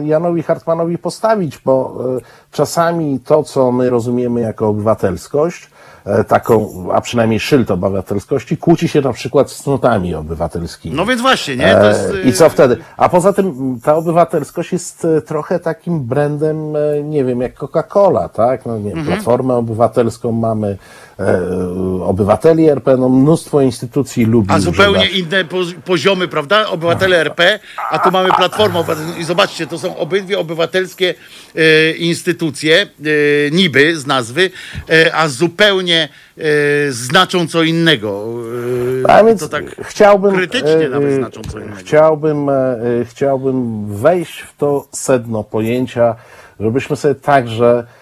Janowi 0.04 0.42
Hartmanowi 0.42 0.98
postawić, 0.98 1.58
bo 1.64 2.04
y, 2.18 2.20
czasami 2.52 3.20
to, 3.20 3.42
co 3.42 3.72
my 3.72 3.90
rozumiemy 3.90 4.40
jako 4.40 4.68
obywatelskość, 4.68 5.64
e, 5.64 5.70
taką, 6.28 6.86
a 6.92 7.00
przynajmniej 7.00 7.40
szyld 7.40 7.70
obywatelskości, 7.70 8.56
kłóci 8.56 8.88
się 8.88 9.00
na 9.00 9.12
przykład 9.12 9.50
z 9.50 9.62
cnotami 9.62 10.14
obywatelskimi. 10.14 10.96
No 10.96 11.06
więc 11.06 11.20
właśnie, 11.22 11.56
nie? 11.56 11.66
Jest, 11.66 12.10
E, 12.10 12.14
y, 12.14 12.22
I 12.22 12.32
co 12.32 12.48
wtedy? 12.48 12.76
A 12.96 13.08
poza 13.08 13.32
tym 13.32 13.78
ta 13.84 13.96
obywatelskość 13.96 14.72
jest 14.72 15.04
e, 15.04 15.22
trochę 15.22 15.58
takim 15.58 16.00
brandem, 16.00 16.76
e, 16.76 17.02
nie 17.02 17.24
wiem, 17.24 17.40
jak 17.40 17.54
Coca-Cola, 17.54 18.28
tak? 18.28 18.66
No, 18.66 18.78
nie, 18.78 18.90
Mhm. 18.90 19.06
Platformę 19.06 19.54
Obywatelską 19.54 20.32
mamy, 20.32 20.68
e, 20.68 20.78
obywateli 22.04 22.68
RP, 22.68 22.96
no 22.96 23.08
mnóstwo 23.08 23.60
instytucji 23.60 24.24
lubi 24.24 24.52
A 24.54 24.60
zupełnie 24.60 24.98
używać. 25.00 25.18
inne 25.18 25.44
poz- 25.44 25.74
poziomy, 25.84 26.28
prawda? 26.28 26.68
Obywatele 26.68 27.16
RP, 27.20 27.58
a 27.90 27.98
tu 27.98 28.10
mamy 28.10 28.28
Platformę 28.36 28.78
Obywatelską. 28.78 29.20
I 29.20 29.24
zobaczcie, 29.24 29.66
to 29.66 29.78
są 29.78 29.96
obydwie 29.96 30.38
obywatelskie 30.38 31.14
e, 31.56 31.90
instytucje, 31.90 32.82
e, 32.82 32.86
niby 33.50 33.96
z 33.98 34.06
nazwy, 34.06 34.50
e, 34.90 35.14
a 35.14 35.28
zupełnie 35.28 36.08
e, 36.38 36.42
znaczą 36.92 37.46
co 37.48 37.62
innego. 37.62 38.26
E, 39.08 39.10
A 39.10 39.24
więc 39.24 39.40
to 39.40 39.48
tak 39.48 39.64
chciałbym, 39.82 40.34
krytycznie 40.34 40.70
e, 40.86 40.88
nawet 40.88 41.08
e, 41.10 41.14
znaczą 41.14 41.40
co 41.52 41.58
innego. 41.58 41.76
Chciałbym, 41.76 42.48
e, 42.48 42.52
e, 42.52 43.04
chciałbym 43.04 43.86
wejść 43.96 44.40
w 44.40 44.56
to 44.56 44.86
sedno 44.92 45.44
pojęcia, 45.44 46.14
żebyśmy 46.60 46.96
sobie 46.96 47.14
także, 47.14 47.84
e, 47.86 47.99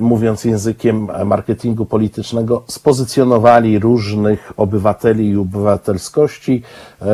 mówiąc 0.00 0.44
językiem 0.44 1.08
marketingu 1.24 1.86
politycznego, 1.86 2.64
spozycjonowali 2.68 3.78
różnych 3.78 4.52
obywateli 4.56 5.28
i 5.28 5.36
obywatelskości 5.36 6.62
e, 7.02 7.04
e, 7.04 7.08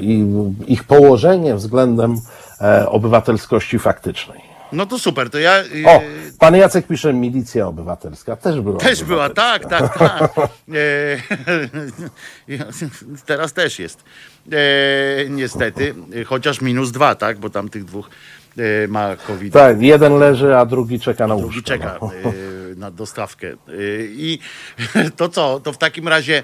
i 0.00 0.26
ich 0.66 0.84
położenie 0.84 1.54
względem 1.54 2.20
e, 2.60 2.88
obywatelskości 2.88 3.78
faktycznej. 3.78 4.40
No 4.72 4.86
to 4.86 4.98
super, 4.98 5.30
to 5.30 5.38
ja... 5.38 5.52
e, 5.52 5.64
O, 5.86 6.00
pan 6.38 6.56
Jacek 6.56 6.86
pisze, 6.86 7.12
milicja 7.12 7.66
obywatelska 7.66 8.36
też 8.36 8.60
była. 8.60 8.78
Też 8.78 9.04
była, 9.04 9.30
tak, 9.30 9.66
tak, 9.66 9.98
tak. 9.98 10.32
E, 10.38 10.46
teraz 13.26 13.52
też 13.52 13.78
jest. 13.78 14.04
E, 14.52 15.28
niestety, 15.30 15.94
chociaż 16.26 16.60
minus 16.60 16.92
dwa, 16.92 17.14
tak, 17.14 17.38
bo 17.38 17.50
tam 17.50 17.68
tych 17.68 17.84
dwóch 17.84 18.10
e, 18.10 18.43
ma 18.88 19.16
COVID. 19.16 19.52
Tak, 19.52 19.82
jeden 19.82 20.18
leży, 20.18 20.56
a 20.56 20.66
drugi 20.66 21.00
czeka 21.00 21.26
na 21.26 21.34
łóżko. 21.34 21.48
Drugi 21.50 21.62
czeka 21.64 21.98
no. 22.02 22.10
e, 22.14 22.74
na 22.76 22.90
dostawkę. 22.90 23.48
E, 23.48 23.54
I 24.04 24.38
to 25.16 25.28
co? 25.28 25.60
To 25.60 25.72
w 25.72 25.78
takim 25.78 26.08
razie 26.08 26.42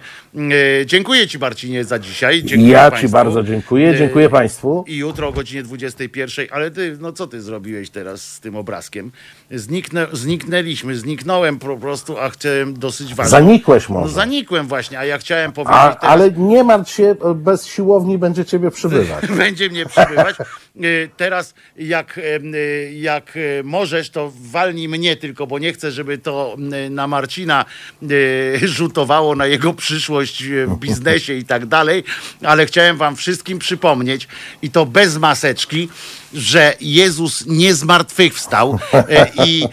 dziękuję 0.86 1.28
Ci 1.28 1.38
Marcinie 1.38 1.84
za 1.84 1.98
dzisiaj. 1.98 2.42
Dziękuję 2.44 2.72
Ja 2.72 2.90
państwu. 2.90 3.08
Ci 3.08 3.12
bardzo 3.12 3.42
dziękuję, 3.42 3.94
dziękuję 3.98 4.28
Państwu. 4.28 4.84
I 4.88 4.96
jutro 4.96 5.28
o 5.28 5.32
godzinie 5.32 5.62
21. 5.62 6.46
Ale 6.50 6.70
ty, 6.70 6.96
no 7.00 7.12
co 7.12 7.26
ty 7.26 7.42
zrobiłeś 7.42 7.90
teraz 7.90 8.22
z 8.32 8.40
tym 8.40 8.56
obrazkiem? 8.56 9.12
Zniknę, 9.50 10.06
zniknęliśmy, 10.12 10.96
zniknąłem 10.96 11.58
po 11.58 11.76
prostu, 11.76 12.18
a 12.18 12.30
chciałem 12.30 12.74
dosyć 12.78 13.14
ważnie. 13.14 13.30
Zanikłeś 13.30 13.88
No 13.88 13.94
może. 14.00 14.14
zanikłem 14.14 14.66
właśnie, 14.66 14.98
a 14.98 15.04
ja 15.04 15.18
chciałem 15.18 15.52
powiedzieć 15.52 15.76
A, 15.76 15.94
teraz, 15.94 16.12
ale 16.12 16.30
nie 16.30 16.64
martw 16.64 16.90
się, 16.92 17.16
bez 17.34 17.66
siłowni 17.66 18.18
będzie 18.18 18.44
ciebie 18.44 18.70
przybywać. 18.70 19.26
będzie 19.38 19.68
mnie 19.68 19.86
przybywać. 19.86 20.36
Y, 20.84 21.10
Teraz 21.16 21.54
jak, 22.00 22.18
em, 22.18 22.54
y, 22.54 22.92
jak 22.94 23.36
y, 23.36 23.62
możesz, 23.64 24.10
to 24.10 24.32
walnij 24.40 24.88
mnie 24.88 25.16
tylko, 25.16 25.46
bo 25.46 25.58
nie 25.58 25.72
chcę, 25.72 25.92
żeby 25.92 26.18
to 26.18 26.56
na 26.90 27.06
Marcina 27.06 27.64
rzutowało 28.62 29.36
na 29.36 29.46
jego 29.46 29.74
przyszłość 29.74 30.44
w 30.44 30.78
biznesie 30.78 31.34
i 31.34 31.44
tak 31.44 31.66
dalej, 31.66 32.04
ale 32.42 32.66
chciałem 32.66 32.96
wam 32.96 33.16
wszystkim 33.16 33.58
przypomnieć 33.58 34.28
i 34.62 34.70
to 34.70 34.86
bez 34.86 35.18
maseczki, 35.18 35.88
że 36.34 36.74
Jezus 36.80 37.46
nie 37.46 37.74
zmartwychwstał 37.74 38.78
e, 38.92 39.32
i 39.46 39.64
e, 39.64 39.66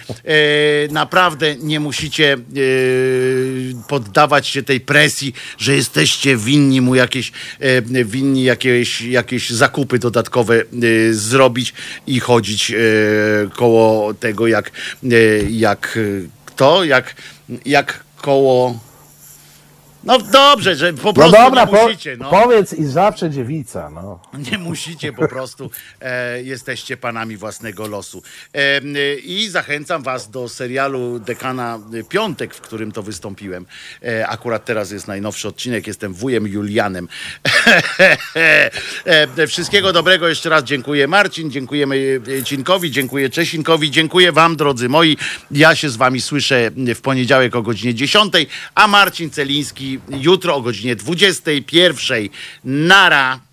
naprawdę 0.92 1.56
nie 1.56 1.80
musicie 1.80 2.34
e, 2.34 2.38
poddawać 3.88 4.48
się 4.48 4.64
tej 4.64 4.80
presji, 4.80 5.34
że 5.58 5.76
jesteście 5.76 6.38
winni 6.38 6.82
mu 6.82 6.96
jakieś, 6.96 7.32
winni 8.06 8.44
jakieś, 8.44 9.02
jakieś 9.02 9.50
zakupy 9.50 10.00
dodatkowe 10.00 10.64
zrobić 11.12 11.74
i 12.08 12.20
chodzić 12.20 12.74
koło 13.56 14.14
tego 14.14 14.48
jak, 14.48 14.72
jak 15.50 16.00
kto, 16.46 16.84
jak, 16.84 17.16
jak 17.66 18.04
koło 18.22 18.80
no 20.08 20.18
dobrze, 20.20 20.76
że 20.76 20.94
po 20.94 21.04
No 21.04 21.14
prostu 21.14 21.38
dobra, 21.38 21.66
nie 21.66 21.72
po, 21.72 21.84
musicie. 21.88 22.18
No. 22.20 22.30
powiedz 22.30 22.74
i 22.74 22.86
zawsze 22.86 23.30
dziewica, 23.30 23.90
no. 23.90 24.20
Nie 24.52 24.58
musicie 24.58 25.14
po 25.14 25.28
prostu, 25.28 25.72
e, 26.02 26.44
jesteście 26.44 26.98
panami 26.98 27.38
własnego 27.38 27.88
losu. 27.88 28.24
E, 28.54 28.58
m, 28.78 28.96
I 29.24 29.48
zachęcam 29.50 30.04
was 30.04 30.30
do 30.30 30.50
serialu 30.50 31.20
Dekana 31.20 31.80
Piątek, 32.10 32.56
w 32.56 32.62
którym 32.62 32.92
to 32.92 33.04
wystąpiłem. 33.04 33.66
E, 34.04 34.28
akurat 34.28 34.66
teraz 34.66 34.92
jest 34.92 35.08
najnowszy 35.08 35.48
odcinek, 35.48 35.88
jestem 35.88 36.14
wujem 36.14 36.48
Julianem. 36.48 37.08
e, 39.06 39.48
wszystkiego 39.48 39.94
dobrego, 39.94 40.28
jeszcze 40.28 40.50
raz 40.50 40.64
dziękuję 40.64 41.08
Marcin, 41.08 41.52
dziękujemy 41.52 42.22
e, 42.40 42.44
Cinkowi, 42.44 42.92
dziękuję 42.92 43.30
Czesinkowi, 43.30 43.92
dziękuję 43.92 44.32
wam 44.32 44.56
drodzy 44.56 44.90
moi. 44.90 45.18
Ja 45.52 45.76
się 45.76 45.90
z 45.90 45.96
wami 45.96 46.22
słyszę 46.22 46.72
w 46.96 47.02
poniedziałek 47.02 47.56
o 47.56 47.62
godzinie 47.62 47.94
10, 47.96 48.34
a 48.76 48.88
Marcin 48.88 49.30
Celiński 49.30 49.97
jutro 50.10 50.56
o 50.56 50.62
godzinie 50.62 50.96
21. 50.96 52.30
Nara. 52.64 53.47